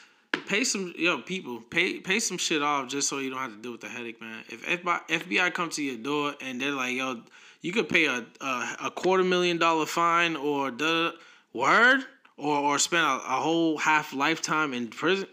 pay 0.47 0.63
some 0.63 0.93
yo 0.97 1.19
people 1.19 1.61
pay 1.61 1.99
pay 1.99 2.19
some 2.19 2.37
shit 2.37 2.61
off 2.61 2.89
just 2.89 3.07
so 3.07 3.19
you 3.19 3.29
don't 3.29 3.39
have 3.39 3.55
to 3.55 3.61
deal 3.61 3.71
with 3.71 3.81
the 3.81 3.89
headache, 3.89 4.21
man. 4.21 4.43
If 4.49 4.65
FBI, 4.65 5.07
FBI 5.07 5.53
come 5.53 5.69
to 5.71 5.83
your 5.83 5.97
door 5.97 6.35
and 6.41 6.59
they're 6.59 6.71
like, 6.71 6.95
yo, 6.95 7.21
you 7.61 7.71
could 7.71 7.89
pay 7.89 8.05
a 8.05 8.25
a, 8.41 8.75
a 8.85 8.91
quarter 8.91 9.23
million 9.23 9.57
dollar 9.57 9.85
fine 9.85 10.35
or 10.35 10.71
the 10.71 11.13
word 11.53 12.01
or 12.37 12.57
or 12.57 12.79
spend 12.79 13.05
a, 13.05 13.15
a 13.15 13.39
whole 13.39 13.77
half 13.77 14.13
lifetime 14.13 14.73
in 14.73 14.87
prison. 14.89 15.27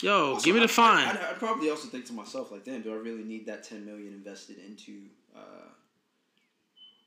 Yo, 0.00 0.38
give 0.40 0.54
me 0.54 0.60
the 0.60 0.68
fine. 0.68 1.06
I, 1.06 1.10
I'd, 1.10 1.16
I'd 1.16 1.38
probably 1.38 1.70
also 1.70 1.88
think 1.88 2.04
to 2.06 2.12
myself 2.12 2.50
like, 2.50 2.64
damn, 2.64 2.82
do 2.82 2.92
I 2.92 2.96
really 2.96 3.22
need 3.22 3.46
that 3.46 3.62
ten 3.62 3.84
million 3.84 4.12
invested 4.12 4.56
into? 4.58 5.02
uh 5.34 5.40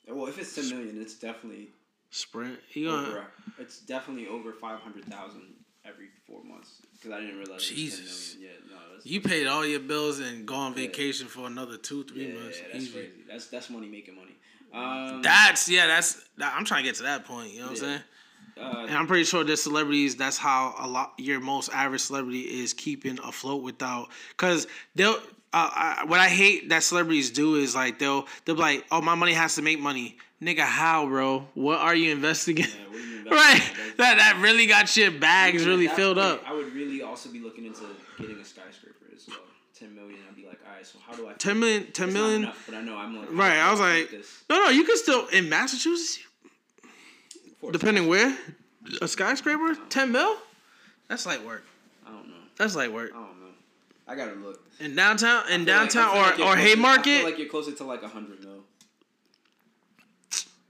Well, 0.08 0.28
if 0.28 0.40
it's 0.40 0.56
ten 0.56 0.70
million, 0.70 1.00
it's 1.02 1.16
definitely 1.16 1.70
Sprint. 2.10 2.58
You 2.72 2.90
gonna 2.90 3.08
over. 3.08 3.28
It's 3.60 3.80
definitely 3.80 4.28
over 4.28 4.54
five 4.54 4.80
hundred 4.80 5.06
thousand 5.06 5.42
every 5.86 6.08
four 6.26 6.44
months 6.44 6.82
because 7.00 7.12
I 7.18 7.22
didn't 7.22 7.38
realize. 7.38 7.64
Jesus. 7.68 8.00
It 8.00 8.04
was 8.04 8.34
10 8.34 8.42
million. 8.42 8.58
Yeah, 8.70 8.76
no, 8.76 8.94
that's 8.94 9.06
you 9.06 9.22
paid 9.22 9.48
all 9.48 9.66
your 9.66 9.80
bills 9.80 10.20
and 10.20 10.46
go 10.46 10.56
on 10.56 10.72
Yeah. 10.72 10.78
vacation 10.88 11.28
for 11.28 11.48
another 11.48 11.78
two 11.78 12.04
three 12.04 12.28
yeah, 12.28 12.40
months. 12.40 12.58
yeah, 12.60 12.68
that's 12.74 12.84
Easy. 12.84 12.92
crazy. 12.94 13.12
That's 13.30 13.48
that's 13.48 13.70
money 13.70 13.88
making 13.88 14.16
money. 14.16 14.36
Um, 14.74 15.22
That's 15.22 15.70
yeah. 15.70 15.88
That's 15.88 16.16
that, 16.38 16.54
I'm 16.56 16.66
trying 16.66 16.84
to 16.84 16.90
get 16.90 16.96
to 16.98 17.04
that 17.04 17.26
point. 17.26 17.52
You 17.54 17.60
know 17.60 17.66
what 17.68 17.72
I'm 17.72 17.78
saying? 17.78 18.02
uh, 18.60 18.86
And 18.88 18.98
I'm 18.98 19.08
pretty 19.08 19.24
sure 19.24 19.44
there's 19.46 19.62
celebrities. 19.64 20.18
That's 20.18 20.38
how 20.38 20.76
a 20.78 20.88
lot 20.88 21.14
your 21.18 21.40
most 21.40 21.70
average 21.74 22.02
celebrity 22.02 22.42
is 22.42 22.74
keeping 22.74 23.18
afloat 23.24 23.64
without. 23.64 24.10
Cause 24.36 24.68
they'll. 24.96 25.18
Uh, 25.54 25.70
I, 25.74 26.04
what 26.06 26.20
I 26.20 26.28
hate 26.28 26.68
that 26.70 26.84
celebrities 26.84 27.32
do 27.32 27.56
is 27.56 27.74
like 27.74 27.98
they'll 28.00 28.28
they'll 28.44 28.56
be 28.56 28.62
like, 28.62 28.86
oh, 28.92 29.02
my 29.02 29.16
money 29.16 29.32
has 29.32 29.56
to 29.56 29.62
make 29.62 29.80
money, 29.80 30.18
nigga. 30.42 30.60
How, 30.60 31.06
bro? 31.08 31.48
What 31.54 31.80
are 31.80 31.96
you 31.96 32.12
investing 32.12 32.58
in? 32.58 32.66
yeah, 32.66 32.70
you 32.92 33.18
invest 33.20 33.32
right. 33.32 33.62
in? 33.88 33.94
That 33.98 34.18
that 34.18 34.40
really 34.42 34.68
got 34.68 34.96
your 34.98 35.12
bags 35.12 35.66
really 35.66 35.88
filled 35.88 36.18
point, 36.18 36.28
up. 36.28 36.44
I 36.46 36.52
would 36.54 36.74
really 36.74 36.87
also 37.18 37.32
be 37.32 37.40
looking 37.40 37.66
into 37.66 37.82
getting 38.20 38.38
a 38.38 38.46
skyscraper 38.46 39.06
as 39.16 39.28
well. 39.28 39.38
Ten 39.74 39.96
million. 39.96 40.20
I'd 40.30 40.36
be 40.36 40.46
like, 40.46 40.60
all 40.68 40.76
right, 40.76 40.86
so 40.86 41.00
how 41.06 41.16
do 41.16 41.28
I? 41.28 41.34
10 41.34 41.60
million, 41.60 41.92
10 41.92 42.10
It's 42.10 42.16
not 42.18 42.30
enough, 42.30 42.64
but 42.68 42.76
I 42.76 42.82
know 42.82 42.96
I'm 42.96 43.18
like. 43.18 43.28
Right. 43.32 43.58
I 43.58 43.72
was 43.72 43.80
like, 43.80 44.12
this? 44.12 44.44
no, 44.50 44.58
no. 44.58 44.70
You 44.70 44.84
can 44.84 44.98
still 44.98 45.26
in 45.28 45.50
Massachusetts, 45.50 46.20
depending 47.72 48.08
where, 48.08 48.38
a 49.02 49.08
skyscraper, 49.08 49.72
uh-huh. 49.72 49.82
ten 49.90 50.12
mil. 50.12 50.36
That's 51.08 51.26
light 51.26 51.44
work. 51.44 51.64
I 52.06 52.12
don't 52.12 52.28
know. 52.28 52.36
That's 52.56 52.76
light 52.76 52.94
work. 52.94 53.12
I 53.16 53.18
don't 53.18 53.40
know. 53.40 53.48
I 54.08 54.16
gotta 54.16 54.34
look. 54.34 54.64
In 54.80 54.96
downtown, 54.96 55.50
in 55.50 55.62
I 55.62 55.66
feel 55.66 55.66
like- 55.66 55.66
I 55.66 55.66
downtown, 55.66 56.08
like 56.10 56.18
or 56.18 56.28
or 56.30 56.36
closer- 56.36 56.52
I 56.52 56.62
Haymarket. 56.62 57.04
feel 57.06 57.24
like 57.26 57.38
you're 57.40 57.50
closer 57.50 57.72
to 57.72 57.84
like 57.84 58.04
a 58.04 58.08
hundred 58.08 58.44
mil 58.44 58.64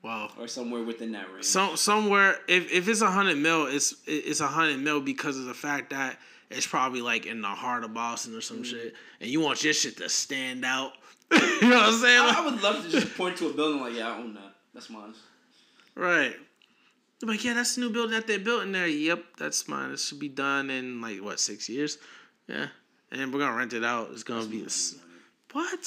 wow. 0.08 0.32
or 0.40 0.48
somewhere 0.48 0.84
within 0.84 1.12
that 1.12 1.32
range. 1.32 1.46
Some 1.46 1.78
somewhere 1.78 2.38
if 2.48 2.72
if 2.72 2.88
it's 2.88 3.02
a 3.02 3.12
hundred 3.12 3.38
mil, 3.38 3.68
it's 3.68 3.96
it's 4.06 4.40
a 4.40 4.48
hundred 4.48 4.80
mil 4.80 5.02
because 5.02 5.38
of 5.38 5.46
the 5.46 5.54
fact 5.54 5.90
that 5.92 6.18
it's 6.50 6.68
probably 6.68 7.02
like 7.02 7.26
in 7.26 7.42
the 7.42 7.48
heart 7.48 7.84
of 7.84 7.94
Boston 7.94 8.34
or 8.34 8.38
Mm. 8.40 8.44
some 8.44 8.64
shit, 8.64 8.94
and 9.22 9.30
you 9.30 9.40
want 9.42 9.64
your 9.64 9.74
shit 9.74 9.98
to 9.98 10.10
stand 10.10 10.64
out. 10.66 10.94
you 11.32 11.40
know 11.62 11.76
what 11.78 11.90
I'm 11.90 12.00
saying? 12.00 12.22
I, 12.22 12.36
I 12.38 12.46
would 12.46 12.62
love 12.64 12.84
to 12.86 12.90
just 12.90 13.16
point 13.18 13.38
to 13.38 13.48
a 13.48 13.54
building 13.54 13.82
like, 13.82 13.94
yeah, 13.96 14.10
I 14.10 14.18
own 14.18 14.34
that. 14.36 14.54
That's 14.74 14.90
mine. 14.90 15.14
right. 15.96 16.36
They're 17.20 17.28
like, 17.30 17.44
yeah, 17.44 17.56
that's 17.56 17.74
the 17.76 17.82
new 17.82 17.90
building 17.90 18.12
that 18.12 18.28
they 18.28 18.38
built 18.38 18.62
in 18.64 18.72
there. 18.72 18.86
Yep, 18.88 19.24
that's 19.40 19.68
mine. 19.68 19.90
It 19.92 20.00
should 20.00 20.20
be 20.20 20.30
done 20.30 20.70
in 20.70 21.02
like 21.02 21.20
what 21.22 21.40
six 21.40 21.68
years? 21.68 21.98
Yeah, 22.48 22.68
and 23.12 23.34
we're 23.34 23.40
gonna 23.40 23.58
rent 23.58 23.74
it 23.74 23.84
out. 23.84 24.10
It's 24.14 24.24
gonna 24.24 24.46
be 24.46 24.62
this. 24.62 24.96
What? 25.52 25.84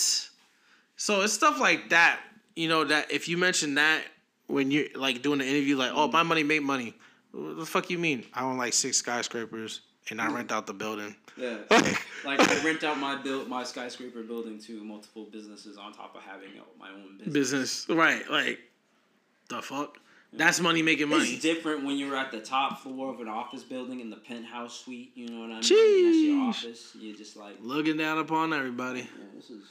So 0.96 1.20
it's 1.22 1.32
stuff 1.32 1.60
like 1.60 1.90
that. 1.90 2.18
You 2.56 2.68
know 2.68 2.82
that 2.84 3.12
if 3.12 3.28
you 3.28 3.36
mention 3.38 3.76
that 3.76 4.02
when 4.48 4.72
you're 4.72 4.86
like 4.96 5.22
doing 5.22 5.38
the 5.38 5.46
interview, 5.46 5.76
like, 5.76 5.92
oh, 5.94 6.08
my 6.08 6.24
money 6.24 6.42
make 6.42 6.62
money. 6.62 6.94
What 7.30 7.58
the 7.58 7.64
fuck 7.66 7.88
you 7.90 7.98
mean? 7.98 8.24
I 8.34 8.42
own 8.42 8.58
like 8.58 8.72
six 8.72 8.96
skyscrapers 8.96 9.82
and 10.10 10.20
I 10.20 10.30
rent 10.30 10.52
out 10.52 10.66
the 10.66 10.74
building. 10.74 11.14
Yeah. 11.36 11.58
like 12.24 12.40
I 12.40 12.64
rent 12.64 12.84
out 12.84 12.98
my 12.98 13.16
build 13.16 13.48
my 13.48 13.64
skyscraper 13.64 14.22
building 14.22 14.58
to 14.60 14.84
multiple 14.84 15.26
businesses 15.30 15.78
on 15.78 15.92
top 15.92 16.14
of 16.14 16.22
having 16.22 16.50
uh, 16.58 16.64
my 16.78 16.90
own 16.90 17.16
business. 17.16 17.32
Business, 17.32 17.88
right? 17.88 18.28
Like, 18.30 18.58
the 19.48 19.62
fuck? 19.62 19.98
That's 20.32 20.60
money 20.60 20.82
making 20.82 21.08
money. 21.08 21.24
It's 21.24 21.42
different 21.42 21.84
when 21.84 21.96
you're 21.96 22.14
at 22.14 22.30
the 22.30 22.40
top 22.40 22.80
floor 22.80 23.12
of 23.12 23.20
an 23.20 23.28
office 23.28 23.64
building 23.64 23.98
in 23.98 24.10
the 24.10 24.16
penthouse 24.16 24.78
suite. 24.78 25.10
You 25.14 25.28
know 25.28 25.40
what 25.40 25.46
I 25.46 25.48
mean? 25.48 25.56
That's 25.56 25.70
Jeez. 25.70 26.26
your 26.26 26.48
office. 26.48 26.96
You're 26.98 27.16
just 27.16 27.36
like, 27.36 27.56
Looking 27.60 27.96
down 27.96 28.18
upon 28.18 28.52
everybody. 28.52 29.00
yeah, 29.00 29.06
this 29.34 29.50
is. 29.50 29.64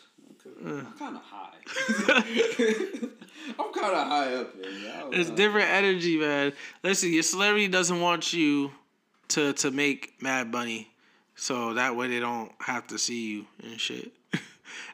Okay. 0.45 0.79
I'm 0.79 0.93
kind 0.93 1.15
of 1.15 1.21
high. 1.23 1.53
I'm 3.59 3.73
kind 3.73 3.95
of 3.95 4.07
high 4.07 4.35
up 4.35 4.53
here. 4.55 5.09
It's 5.11 5.29
know. 5.29 5.35
different 5.35 5.69
energy, 5.69 6.17
man. 6.17 6.53
Listen, 6.83 7.11
your 7.11 7.23
celebrity 7.23 7.67
doesn't 7.67 7.99
want 7.99 8.33
you 8.33 8.71
to 9.29 9.53
to 9.53 9.71
make 9.71 10.21
mad 10.21 10.51
money, 10.51 10.91
so 11.35 11.73
that 11.73 11.95
way 11.95 12.07
they 12.07 12.19
don't 12.19 12.51
have 12.59 12.87
to 12.87 12.97
see 12.97 13.31
you 13.31 13.45
and 13.63 13.79
shit 13.79 14.11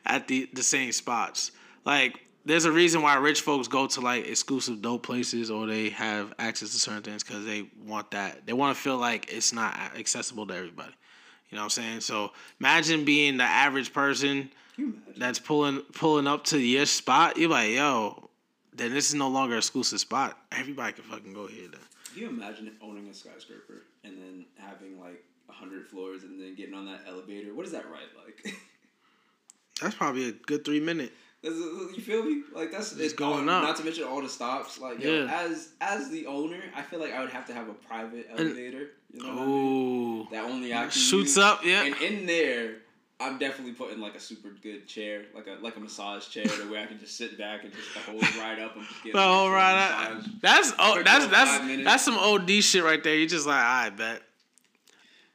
at 0.05 0.27
the 0.27 0.49
the 0.53 0.63
same 0.63 0.91
spots. 0.91 1.51
Like, 1.85 2.19
there's 2.45 2.65
a 2.65 2.71
reason 2.71 3.01
why 3.01 3.15
rich 3.15 3.41
folks 3.41 3.67
go 3.67 3.87
to 3.87 4.01
like 4.01 4.27
exclusive 4.27 4.81
dope 4.81 5.03
places 5.03 5.51
or 5.51 5.67
they 5.67 5.89
have 5.89 6.33
access 6.39 6.71
to 6.71 6.79
certain 6.79 7.03
things 7.03 7.23
because 7.23 7.45
they 7.45 7.67
want 7.85 8.11
that. 8.11 8.45
They 8.45 8.53
want 8.53 8.75
to 8.75 8.81
feel 8.81 8.97
like 8.97 9.31
it's 9.31 9.53
not 9.53 9.75
accessible 9.97 10.47
to 10.47 10.55
everybody. 10.55 10.93
You 11.49 11.57
know 11.57 11.61
what 11.61 11.77
I'm 11.77 11.83
saying? 11.83 11.99
So 12.01 12.31
imagine 12.59 13.05
being 13.05 13.37
the 13.37 13.43
average 13.43 13.93
person 13.93 14.49
Can 14.75 14.83
you 14.85 14.93
imagine? 14.93 15.13
that's 15.17 15.39
pulling 15.39 15.79
pulling 15.93 16.27
up 16.27 16.43
to 16.45 16.59
your 16.59 16.85
spot. 16.85 17.37
You're 17.37 17.49
like, 17.49 17.71
yo, 17.71 18.29
then 18.73 18.91
this 18.93 19.09
is 19.09 19.15
no 19.15 19.29
longer 19.29 19.57
exclusive 19.57 19.99
spot. 19.99 20.37
Everybody 20.51 20.93
can 20.93 21.03
fucking 21.03 21.33
go 21.33 21.47
here. 21.47 21.67
Then. 21.69 21.79
Can 22.13 22.21
you 22.23 22.29
imagine 22.29 22.71
owning 22.81 23.07
a 23.07 23.13
skyscraper 23.13 23.83
and 24.05 24.21
then 24.21 24.45
having 24.57 24.99
like 24.99 25.23
hundred 25.47 25.87
floors 25.87 26.23
and 26.23 26.39
then 26.41 26.55
getting 26.55 26.73
on 26.73 26.85
that 26.85 27.01
elevator? 27.07 27.53
What 27.53 27.65
is 27.65 27.71
that 27.73 27.85
ride 27.89 28.09
like? 28.25 28.55
That's 29.81 29.95
probably 29.95 30.29
a 30.29 30.31
good 30.31 30.63
three 30.65 30.79
minute. 30.79 31.11
That's- 31.43 31.59
you 31.95 32.01
feel 32.01 32.23
me? 32.23 32.41
Like 32.53 32.71
that's 32.71 32.91
It's 32.93 33.01
it's 33.01 33.13
going 33.13 33.45
going 33.45 33.49
up. 33.49 33.61
Not 33.63 33.75
to 33.77 33.83
mention 33.83 34.03
all 34.05 34.19
the 34.21 34.29
stops. 34.29 34.79
Like 34.79 34.99
yo, 34.99 35.25
Yeah. 35.25 35.31
as 35.45 35.69
as 35.79 36.09
the 36.09 36.25
owner, 36.25 36.59
I 36.75 36.81
feel 36.81 36.99
like 36.99 37.13
I 37.13 37.19
would 37.21 37.29
have 37.29 37.45
to 37.47 37.53
have 37.53 37.67
a 37.69 37.73
private 37.73 38.27
elevator. 38.31 38.89
You 39.13 39.21
know 39.21 39.29
what 39.29 39.41
I 39.41 39.45
mean? 39.45 40.27
That 40.31 40.45
only 40.51 40.73
I 40.73 40.81
can 40.83 40.89
shoots 40.91 41.35
use. 41.35 41.37
up. 41.37 41.63
Yeah. 41.63 41.83
And 41.83 41.95
in 42.01 42.25
there, 42.25 42.77
I'm 43.19 43.37
definitely 43.37 43.73
putting 43.73 43.99
like 44.01 44.15
a 44.15 44.19
super 44.19 44.49
good 44.61 44.87
chair, 44.87 45.23
like 45.33 45.47
a 45.47 45.57
like 45.63 45.77
a 45.77 45.79
massage 45.79 46.27
chair, 46.27 46.43
to 46.45 46.69
where 46.69 46.81
I 46.83 46.85
can 46.85 46.99
just 46.99 47.15
sit 47.17 47.37
back 47.37 47.63
and 47.63 47.71
just 47.73 47.93
the 47.93 47.99
whole 48.01 48.19
ride 48.43 48.59
up 48.59 48.75
and 48.75 48.85
just 48.85 49.03
get 49.03 49.13
The 49.13 49.19
like, 49.19 49.27
whole 49.27 49.49
ride 49.49 49.77
up. 50.17 50.23
That's 50.41 50.73
oh, 50.77 51.01
that's 51.03 51.27
that's 51.27 51.83
that's 51.83 52.03
some 52.03 52.15
OD 52.17 52.49
shit 52.63 52.83
right 52.83 53.01
there. 53.01 53.15
You 53.15 53.25
just 53.27 53.47
like, 53.47 53.61
I 53.63 53.89
bet. 53.89 54.21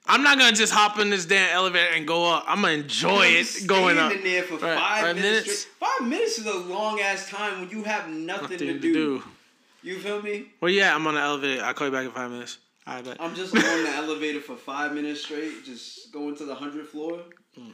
I'm 0.07 0.23
not 0.23 0.39
gonna 0.39 0.57
just 0.57 0.73
hop 0.73 0.98
in 0.98 1.09
this 1.11 1.24
damn 1.24 1.55
elevator 1.55 1.94
and 1.94 2.07
go 2.07 2.31
up. 2.31 2.44
I'm 2.47 2.61
gonna 2.62 2.74
enjoy 2.74 3.23
I'm 3.27 3.32
it 3.36 3.66
going 3.66 3.97
up. 3.98 4.11
standing 4.12 4.31
there 4.32 4.43
for 4.43 4.55
Right, 4.55 4.77
five, 4.78 5.02
five 5.05 5.16
minutes. 5.16 5.47
minutes. 5.47 5.65
Five 5.78 6.09
minutes 6.09 6.39
is 6.39 6.47
a 6.47 6.59
long 6.59 7.01
ass 7.01 7.28
time 7.31 7.61
when 7.61 7.70
you 7.70 7.82
have 7.85 8.09
nothing, 8.09 8.43
Nothing 8.51 8.59
to, 8.59 8.73
to 8.74 8.78
do. 8.78 8.93
do. 8.93 9.23
You 9.82 9.98
feel 10.01 10.20
me? 10.20 10.47
Well, 10.61 10.70
yeah, 10.70 10.94
I'm 10.94 11.07
on 11.07 11.15
the 11.15 11.20
elevator. 11.20 11.62
I'll 11.65 11.73
call 11.74 11.86
you 11.86 11.93
back 11.93 12.05
in 12.05 12.11
five 12.11 12.31
minutes. 12.31 12.59
I 12.86 13.01
bet. 13.02 13.16
I'm 13.20 13.35
just 13.35 13.55
on 13.55 13.62
the 13.62 13.93
elevator 13.94 14.40
for 14.40 14.57
five 14.57 14.93
minutes 14.94 15.23
straight, 15.23 15.65
just 15.65 16.12
going 16.12 16.35
to 16.36 16.44
the 16.44 16.55
hundredth 16.55 16.89
floor. 16.90 17.20
Hmm. 17.57 17.71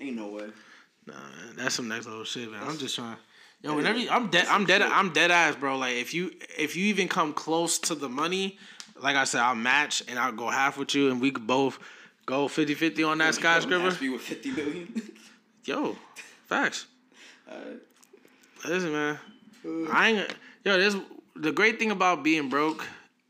Ain't 0.00 0.16
no 0.16 0.28
way. 0.28 0.48
Nah, 1.06 1.14
that's 1.56 1.74
some 1.74 1.88
next 1.88 2.06
level 2.06 2.24
shit, 2.24 2.50
man. 2.50 2.62
I'm 2.64 2.78
just 2.78 2.94
trying. 2.94 3.16
Yo, 3.62 3.74
whenever 3.76 3.98
you, 3.98 4.08
I'm 4.10 4.28
dead, 4.28 4.46
I'm 4.48 4.64
dead. 4.64 4.82
I'm 4.82 5.12
dead 5.12 5.30
ass, 5.30 5.54
bro. 5.56 5.78
Like 5.78 5.94
if 5.94 6.14
you 6.14 6.32
if 6.58 6.76
you 6.76 6.86
even 6.86 7.08
come 7.08 7.32
close 7.32 7.78
to 7.80 7.94
the 7.94 8.08
money, 8.08 8.58
like 9.00 9.16
I 9.16 9.24
said, 9.24 9.40
I'll 9.40 9.54
match 9.54 10.02
and 10.08 10.18
I'll 10.18 10.32
go 10.32 10.48
half 10.48 10.78
with 10.78 10.94
you, 10.94 11.10
and 11.10 11.20
we 11.20 11.30
could 11.30 11.46
both 11.46 11.78
go 12.26 12.46
50-50 12.46 13.08
on 13.08 13.18
that 13.18 13.34
skyscraper. 13.34 13.96
Me 14.00 14.10
with 14.10 14.22
fifty 14.22 14.50
million. 14.50 15.02
Yo, 15.64 15.96
facts. 16.46 16.86
Alright. 17.48 17.80
Listen, 18.66 18.92
man. 18.92 19.18
I 19.92 20.10
ain't. 20.10 20.34
Yo, 20.64 20.78
this 20.78 20.96
the 21.36 21.52
great 21.52 21.78
thing 21.78 21.90
about 21.90 22.22
being 22.22 22.48
broke 22.48 22.84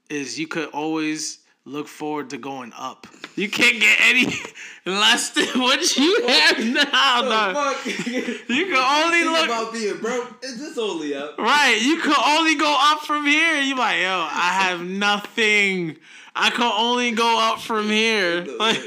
is 0.09 0.39
you 0.39 0.47
could 0.47 0.69
always 0.71 1.39
look 1.65 1.87
forward 1.89 2.31
to 2.31 2.39
going 2.39 2.73
up. 2.77 3.07
You 3.37 3.49
can't 3.49 3.81
get 3.81 3.99
any 4.03 4.27
less 4.87 5.31
than 5.31 5.47
what 5.61 5.97
you 5.97 6.27
have 6.27 6.59
now, 6.65 7.23
dog. 7.23 7.55
fuck? 7.55 7.87
You 8.49 8.67
can 8.67 8.77
only 8.77 9.25
look 9.25 9.47
about 9.47 9.73
being 9.73 9.99
broke. 9.99 10.43
Is 10.45 10.59
this 10.59 10.77
only 10.79 11.15
up? 11.15 11.39
right. 11.39 11.79
You 11.81 11.99
could 12.01 12.19
only 12.19 12.57
go 12.57 12.77
up 12.79 13.01
from 13.03 13.27
here. 13.27 13.61
You 13.61 13.77
like, 13.77 14.01
yo, 14.01 14.27
I 14.31 14.53
have 14.69 14.83
nothing. 14.83 15.97
I 16.35 16.51
can 16.51 16.73
only 16.77 17.13
go 17.13 17.39
up 17.39 17.61
from 17.61 17.89
here. 17.89 18.45
Like, 18.59 18.81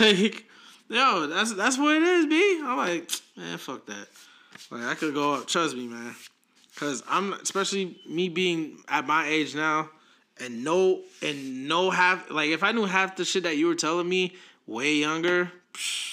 like, 0.00 0.44
yo, 0.88 1.26
that's 1.26 1.54
that's 1.54 1.78
what 1.78 1.96
it 1.96 2.02
is, 2.02 2.26
B. 2.26 2.60
I'm 2.62 2.76
like, 2.76 3.10
man, 3.36 3.58
fuck 3.58 3.86
that. 3.86 4.06
Like, 4.70 4.84
I 4.84 4.94
could 4.94 5.14
go 5.14 5.34
up. 5.34 5.46
Trust 5.46 5.74
me, 5.76 5.86
man. 5.86 6.14
Cause 6.76 7.02
I'm 7.08 7.32
especially 7.34 8.00
me 8.08 8.28
being 8.28 8.78
at 8.88 9.06
my 9.06 9.26
age 9.28 9.54
now. 9.54 9.90
And 10.42 10.64
no 10.64 11.00
and 11.22 11.68
no 11.68 11.90
half 11.90 12.30
like 12.30 12.50
if 12.50 12.62
I 12.62 12.72
knew 12.72 12.84
half 12.84 13.16
the 13.16 13.24
shit 13.24 13.42
that 13.44 13.56
you 13.56 13.66
were 13.66 13.74
telling 13.74 14.08
me 14.08 14.34
way 14.66 14.94
younger. 14.94 15.52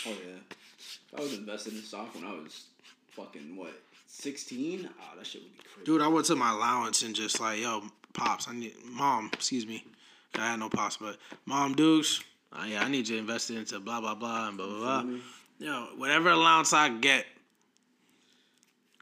Oh 0.06 0.10
yeah, 0.10 1.18
I 1.18 1.22
was 1.22 1.38
invested 1.38 1.74
in 1.74 1.82
stock 1.82 2.14
when 2.16 2.26
I 2.26 2.32
was 2.32 2.66
fucking 3.12 3.56
what 3.56 3.74
sixteen. 4.06 4.90
Oh, 5.00 5.18
that 5.18 5.26
shit 5.26 5.42
would 5.42 5.58
be 5.58 5.64
crazy. 5.64 5.86
Dude, 5.86 6.02
I 6.02 6.08
went 6.08 6.26
to 6.28 6.36
my 6.36 6.52
allowance 6.52 7.04
and 7.04 7.16
just 7.16 7.40
like, 7.40 7.60
yo, 7.60 7.84
pops, 8.14 8.48
I 8.48 8.54
need 8.54 8.74
mom, 8.86 9.30
excuse 9.34 9.66
me. 9.66 9.84
I 10.36 10.52
had 10.52 10.60
no 10.60 10.70
pops, 10.70 10.98
but 10.98 11.18
mom 11.46 11.74
Dukes, 11.74 12.22
uh, 12.54 12.66
yeah, 12.68 12.84
I 12.84 12.90
need 12.90 13.08
you 13.08 13.16
to 13.16 13.22
invest 13.22 13.50
into 13.50 13.80
blah 13.80 14.02
blah 14.02 14.16
blah 14.16 14.50
and 14.50 14.58
blah 14.58 14.68
blah 14.68 15.04
blah. 15.04 15.20
Yo, 15.60 15.88
whatever 15.98 16.30
allowance 16.30 16.74
I 16.74 16.90
get, 16.90 17.26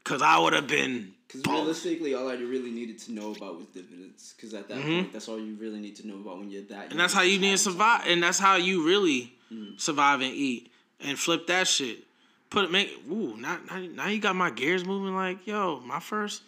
cause 0.04 0.22
I 0.22 0.38
would 0.38 0.52
have 0.52 0.68
been. 0.68 1.12
Because 1.26 1.42
realistically, 1.46 2.14
all 2.14 2.28
I 2.28 2.34
really 2.34 2.70
needed 2.70 2.98
to 3.00 3.12
know 3.12 3.32
about 3.32 3.56
was 3.56 3.66
dividends. 3.66 4.34
Because 4.36 4.54
at 4.54 4.68
that 4.68 4.78
mm-hmm. 4.78 4.88
point, 4.88 5.12
that's 5.12 5.28
all 5.28 5.38
you 5.38 5.54
really 5.56 5.80
need 5.80 5.96
to 5.96 6.06
know 6.06 6.16
about 6.16 6.38
when 6.38 6.50
you're 6.50 6.62
that. 6.62 6.90
And 6.90 7.00
that's 7.00 7.12
how 7.12 7.22
you 7.22 7.38
need 7.38 7.52
to 7.52 7.58
survive. 7.58 8.02
And 8.06 8.22
that's 8.22 8.38
how 8.38 8.56
you 8.56 8.86
really 8.86 9.34
mm. 9.52 9.80
survive 9.80 10.20
and 10.20 10.32
eat 10.32 10.70
and 11.00 11.18
flip 11.18 11.46
that 11.48 11.66
shit. 11.66 12.04
Put 12.48 12.64
it 12.64 12.70
make 12.70 13.02
ooh 13.10 13.36
now, 13.36 13.58
now 13.68 13.78
now 13.78 14.06
you 14.08 14.20
got 14.20 14.36
my 14.36 14.50
gears 14.50 14.84
moving 14.84 15.16
like 15.16 15.46
yo 15.46 15.80
my 15.80 15.98
first 15.98 16.42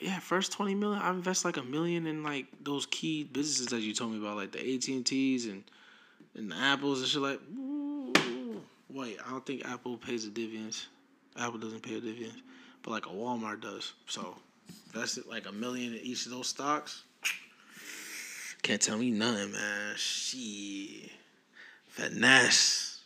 yeah 0.00 0.18
first 0.18 0.50
twenty 0.50 0.74
million 0.74 1.00
I 1.00 1.10
invest 1.10 1.44
like 1.44 1.56
a 1.56 1.62
million 1.62 2.08
in 2.08 2.24
like 2.24 2.46
those 2.62 2.86
key 2.86 3.22
businesses 3.24 3.68
that 3.68 3.80
you 3.80 3.94
told 3.94 4.12
me 4.12 4.18
about 4.18 4.36
like 4.36 4.50
the 4.50 4.58
AT 4.58 4.88
and 4.88 5.06
T's 5.06 5.46
and 5.46 5.62
and 6.34 6.50
the 6.50 6.56
apples 6.56 7.00
and 7.00 7.08
shit 7.08 7.22
like 7.22 7.40
ooh, 7.56 8.12
wait 8.90 9.18
I 9.24 9.30
don't 9.30 9.46
think 9.46 9.64
Apple 9.64 9.96
pays 9.96 10.24
the 10.24 10.30
dividends 10.32 10.88
Apple 11.36 11.58
doesn't 11.58 11.82
pay 11.82 11.94
the 11.94 12.00
dividends 12.00 12.42
but 12.82 12.90
like 12.90 13.06
a 13.06 13.10
Walmart 13.10 13.60
does. 13.60 13.92
So 14.06 14.36
that's 14.94 15.18
like 15.26 15.48
a 15.48 15.52
million 15.52 15.94
in 15.94 16.00
each 16.00 16.26
of 16.26 16.32
those 16.32 16.48
stocks. 16.48 17.04
Can't 18.62 18.80
tell 18.80 18.98
me 18.98 19.10
nothing, 19.10 19.52
man. 19.52 19.94
She 19.96 21.10
finesse. 21.88 23.00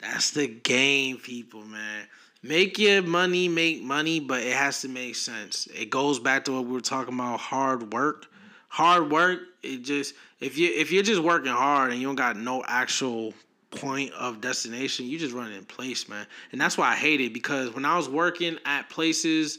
That's 0.00 0.30
the 0.30 0.46
game, 0.46 1.16
people, 1.16 1.62
man. 1.62 2.06
Make 2.42 2.78
your 2.78 3.02
money 3.02 3.48
make 3.48 3.82
money, 3.82 4.20
but 4.20 4.42
it 4.42 4.52
has 4.52 4.82
to 4.82 4.88
make 4.88 5.16
sense. 5.16 5.66
It 5.74 5.88
goes 5.88 6.20
back 6.20 6.44
to 6.44 6.52
what 6.52 6.66
we 6.66 6.72
were 6.72 6.80
talking 6.80 7.14
about 7.14 7.40
hard 7.40 7.92
work. 7.92 8.26
Hard 8.68 9.10
work, 9.10 9.40
it 9.62 9.78
just 9.82 10.14
if 10.40 10.58
you 10.58 10.70
if 10.74 10.92
you're 10.92 11.02
just 11.02 11.22
working 11.22 11.52
hard 11.52 11.92
and 11.92 12.00
you 12.00 12.08
don't 12.08 12.16
got 12.16 12.36
no 12.36 12.62
actual 12.66 13.32
point 13.76 14.12
of 14.12 14.40
destination, 14.40 15.06
you 15.06 15.18
just 15.18 15.34
run 15.34 15.50
it 15.50 15.56
in 15.56 15.64
place, 15.64 16.08
man. 16.08 16.26
And 16.52 16.60
that's 16.60 16.78
why 16.78 16.92
I 16.92 16.94
hate 16.94 17.20
it 17.20 17.32
because 17.32 17.74
when 17.74 17.84
I 17.84 17.96
was 17.96 18.08
working 18.08 18.58
at 18.64 18.88
places, 18.88 19.58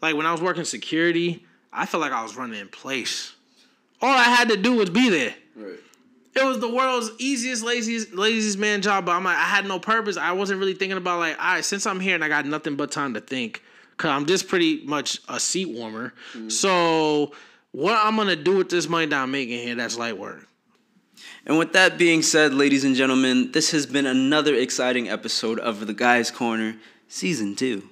like 0.00 0.16
when 0.16 0.26
I 0.26 0.32
was 0.32 0.40
working 0.40 0.64
security, 0.64 1.44
I 1.72 1.86
felt 1.86 2.00
like 2.00 2.12
I 2.12 2.22
was 2.22 2.36
running 2.36 2.60
in 2.60 2.68
place. 2.68 3.34
All 4.00 4.10
I 4.10 4.24
had 4.24 4.48
to 4.48 4.56
do 4.56 4.74
was 4.74 4.90
be 4.90 5.08
there. 5.08 5.34
Right. 5.56 5.78
It 6.34 6.44
was 6.44 6.60
the 6.60 6.72
world's 6.72 7.10
easiest, 7.18 7.62
laziest, 7.62 8.14
laziest 8.14 8.58
man 8.58 8.80
job, 8.80 9.04
but 9.04 9.12
I'm 9.12 9.24
like, 9.24 9.36
I 9.36 9.44
had 9.44 9.66
no 9.66 9.78
purpose. 9.78 10.16
I 10.16 10.32
wasn't 10.32 10.60
really 10.60 10.74
thinking 10.74 10.96
about 10.96 11.18
like, 11.18 11.38
all 11.38 11.54
right, 11.54 11.64
since 11.64 11.86
I'm 11.86 12.00
here 12.00 12.14
and 12.14 12.24
I 12.24 12.28
got 12.28 12.46
nothing 12.46 12.74
but 12.74 12.90
time 12.90 13.14
to 13.14 13.20
think, 13.20 13.62
cause 13.98 14.10
I'm 14.10 14.24
just 14.26 14.48
pretty 14.48 14.84
much 14.86 15.20
a 15.28 15.38
seat 15.38 15.68
warmer. 15.68 16.14
Mm-hmm. 16.32 16.48
So 16.48 17.32
what 17.72 17.98
I'm 18.02 18.16
gonna 18.16 18.34
do 18.34 18.56
with 18.56 18.70
this 18.70 18.88
money 18.88 19.06
that 19.06 19.22
I'm 19.22 19.30
making 19.30 19.58
here, 19.58 19.74
that's 19.74 19.98
light 19.98 20.16
work. 20.16 20.48
And 21.46 21.58
with 21.58 21.72
that 21.72 21.98
being 21.98 22.22
said, 22.22 22.54
ladies 22.54 22.84
and 22.84 22.94
gentlemen, 22.94 23.52
this 23.52 23.72
has 23.72 23.86
been 23.86 24.06
another 24.06 24.54
exciting 24.54 25.08
episode 25.08 25.58
of 25.58 25.86
The 25.86 25.94
Guys 25.94 26.30
Corner 26.30 26.76
Season 27.08 27.56
2. 27.56 27.82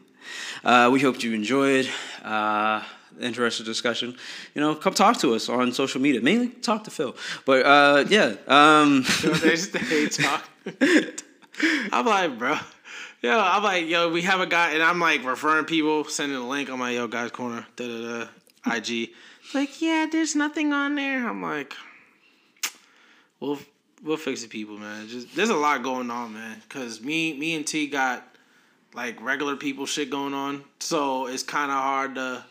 Uh, 0.65 0.90
we 0.93 1.01
hope 1.01 1.23
you 1.23 1.35
enjoyed. 1.35 1.89
Uh, 2.23 2.82
interesting 3.20 3.66
discussion. 3.66 4.16
You 4.55 4.61
know, 4.61 4.74
come 4.74 4.94
talk 4.94 5.19
to 5.19 5.35
us 5.35 5.48
on 5.48 5.73
social 5.73 6.01
media. 6.01 6.20
Mainly 6.20 6.48
talk 6.48 6.85
to 6.85 6.90
Phil. 6.90 7.16
But 7.44 7.66
uh, 7.66 8.05
yeah. 8.09 8.35
Um, 8.47 9.05
they 9.43 9.57
stay 9.57 10.09
talk. 10.09 10.48
I'm 11.93 12.07
like, 12.07 12.39
bro. 12.39 12.59
Yo, 13.23 13.39
I'm 13.39 13.62
like, 13.62 13.86
yo, 13.86 14.09
we 14.09 14.23
have 14.23 14.40
a 14.40 14.47
guy, 14.47 14.70
and 14.70 14.82
I'm 14.82 14.98
like 14.98 15.24
referring 15.24 15.66
people, 15.66 16.05
sending 16.05 16.39
a 16.39 16.48
link. 16.48 16.70
I'm 16.70 16.81
like, 16.81 16.94
yo, 16.94 17.07
guys 17.07 17.31
corner, 17.31 17.66
da 17.77 17.86
da 17.86 18.27
da, 18.65 18.77
IG. 18.77 19.11
Like, 19.52 19.82
yeah, 19.82 20.07
there's 20.11 20.35
nothing 20.35 20.73
on 20.73 20.94
there. 20.94 21.28
I'm 21.28 21.43
like, 21.43 21.74
we'll 23.40 23.58
we'll 24.02 24.16
fix 24.16 24.42
it, 24.42 24.50
people, 24.50 24.78
man. 24.78 25.08
Just 25.08 25.34
there's 25.34 25.50
a 25.50 25.56
lot 25.56 25.82
going 25.82 26.10
on, 26.10 26.34
man. 26.34 26.62
Cause 26.68 27.00
me 27.00 27.36
me 27.38 27.56
and 27.56 27.66
T 27.66 27.86
got 27.88 28.26
like 28.94 29.20
regular 29.22 29.56
people 29.56 29.86
shit 29.86 30.10
going 30.10 30.34
on, 30.34 30.64
so 30.78 31.26
it's 31.26 31.42
kind 31.42 31.70
of 31.70 31.78
hard 31.78 32.14
to 32.16 32.44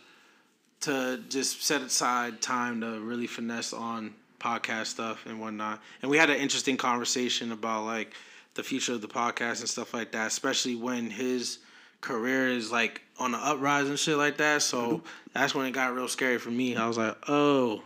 to 0.81 1.19
just 1.29 1.63
set 1.63 1.81
aside 1.81 2.41
time 2.41 2.81
to 2.81 2.99
really 2.99 3.27
finesse 3.27 3.73
on 3.73 4.13
podcast 4.39 4.87
stuff 4.87 5.25
and 5.25 5.39
whatnot. 5.39 5.81
And 6.01 6.09
we 6.09 6.17
had 6.17 6.29
an 6.29 6.37
interesting 6.37 6.77
conversation 6.77 7.51
about 7.51 7.85
like 7.85 8.13
the 8.55 8.63
future 8.63 8.93
of 8.93 9.01
the 9.01 9.07
podcast 9.07 9.59
and 9.59 9.69
stuff 9.69 9.93
like 9.93 10.13
that, 10.13 10.27
especially 10.27 10.75
when 10.75 11.09
his 11.09 11.59
career 12.01 12.47
is 12.47 12.71
like 12.71 13.01
on 13.17 13.33
the 13.33 13.37
uprise 13.37 13.89
and 13.89 13.99
shit 13.99 14.17
like 14.17 14.37
that. 14.37 14.61
So 14.61 14.77
mm-hmm. 14.81 15.07
that's 15.33 15.53
when 15.53 15.65
it 15.65 15.71
got 15.71 15.93
real 15.93 16.07
scary 16.07 16.37
for 16.37 16.51
me. 16.51 16.77
I 16.77 16.87
was 16.87 16.97
like, 16.97 17.17
oh, 17.27 17.83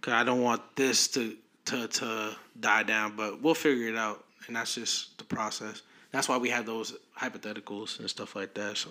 cause 0.00 0.14
I 0.14 0.24
don't 0.24 0.40
want 0.40 0.62
this 0.74 1.08
to 1.08 1.36
to 1.66 1.88
to 1.88 2.36
die 2.58 2.82
down, 2.82 3.16
but 3.16 3.40
we'll 3.40 3.54
figure 3.54 3.88
it 3.88 3.96
out, 3.96 4.24
and 4.46 4.56
that's 4.56 4.74
just 4.74 5.18
the 5.18 5.24
process. 5.24 5.82
That's 6.10 6.28
why 6.28 6.36
we 6.36 6.50
have 6.50 6.66
those 6.66 6.94
hypotheticals 7.18 7.98
and 7.98 8.08
stuff 8.08 8.36
like 8.36 8.54
that. 8.54 8.76
So, 8.76 8.90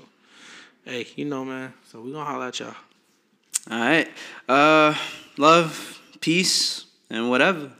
hey, 0.85 1.07
you 1.15 1.25
know, 1.25 1.45
man. 1.45 1.73
So 1.91 2.01
we 2.01 2.11
gonna 2.11 2.25
holler 2.25 2.47
at 2.47 2.59
y'all. 2.59 2.75
All 3.69 3.79
right. 3.79 4.09
Uh, 4.49 4.95
love, 5.37 6.01
peace, 6.19 6.85
and 7.09 7.29
whatever. 7.29 7.71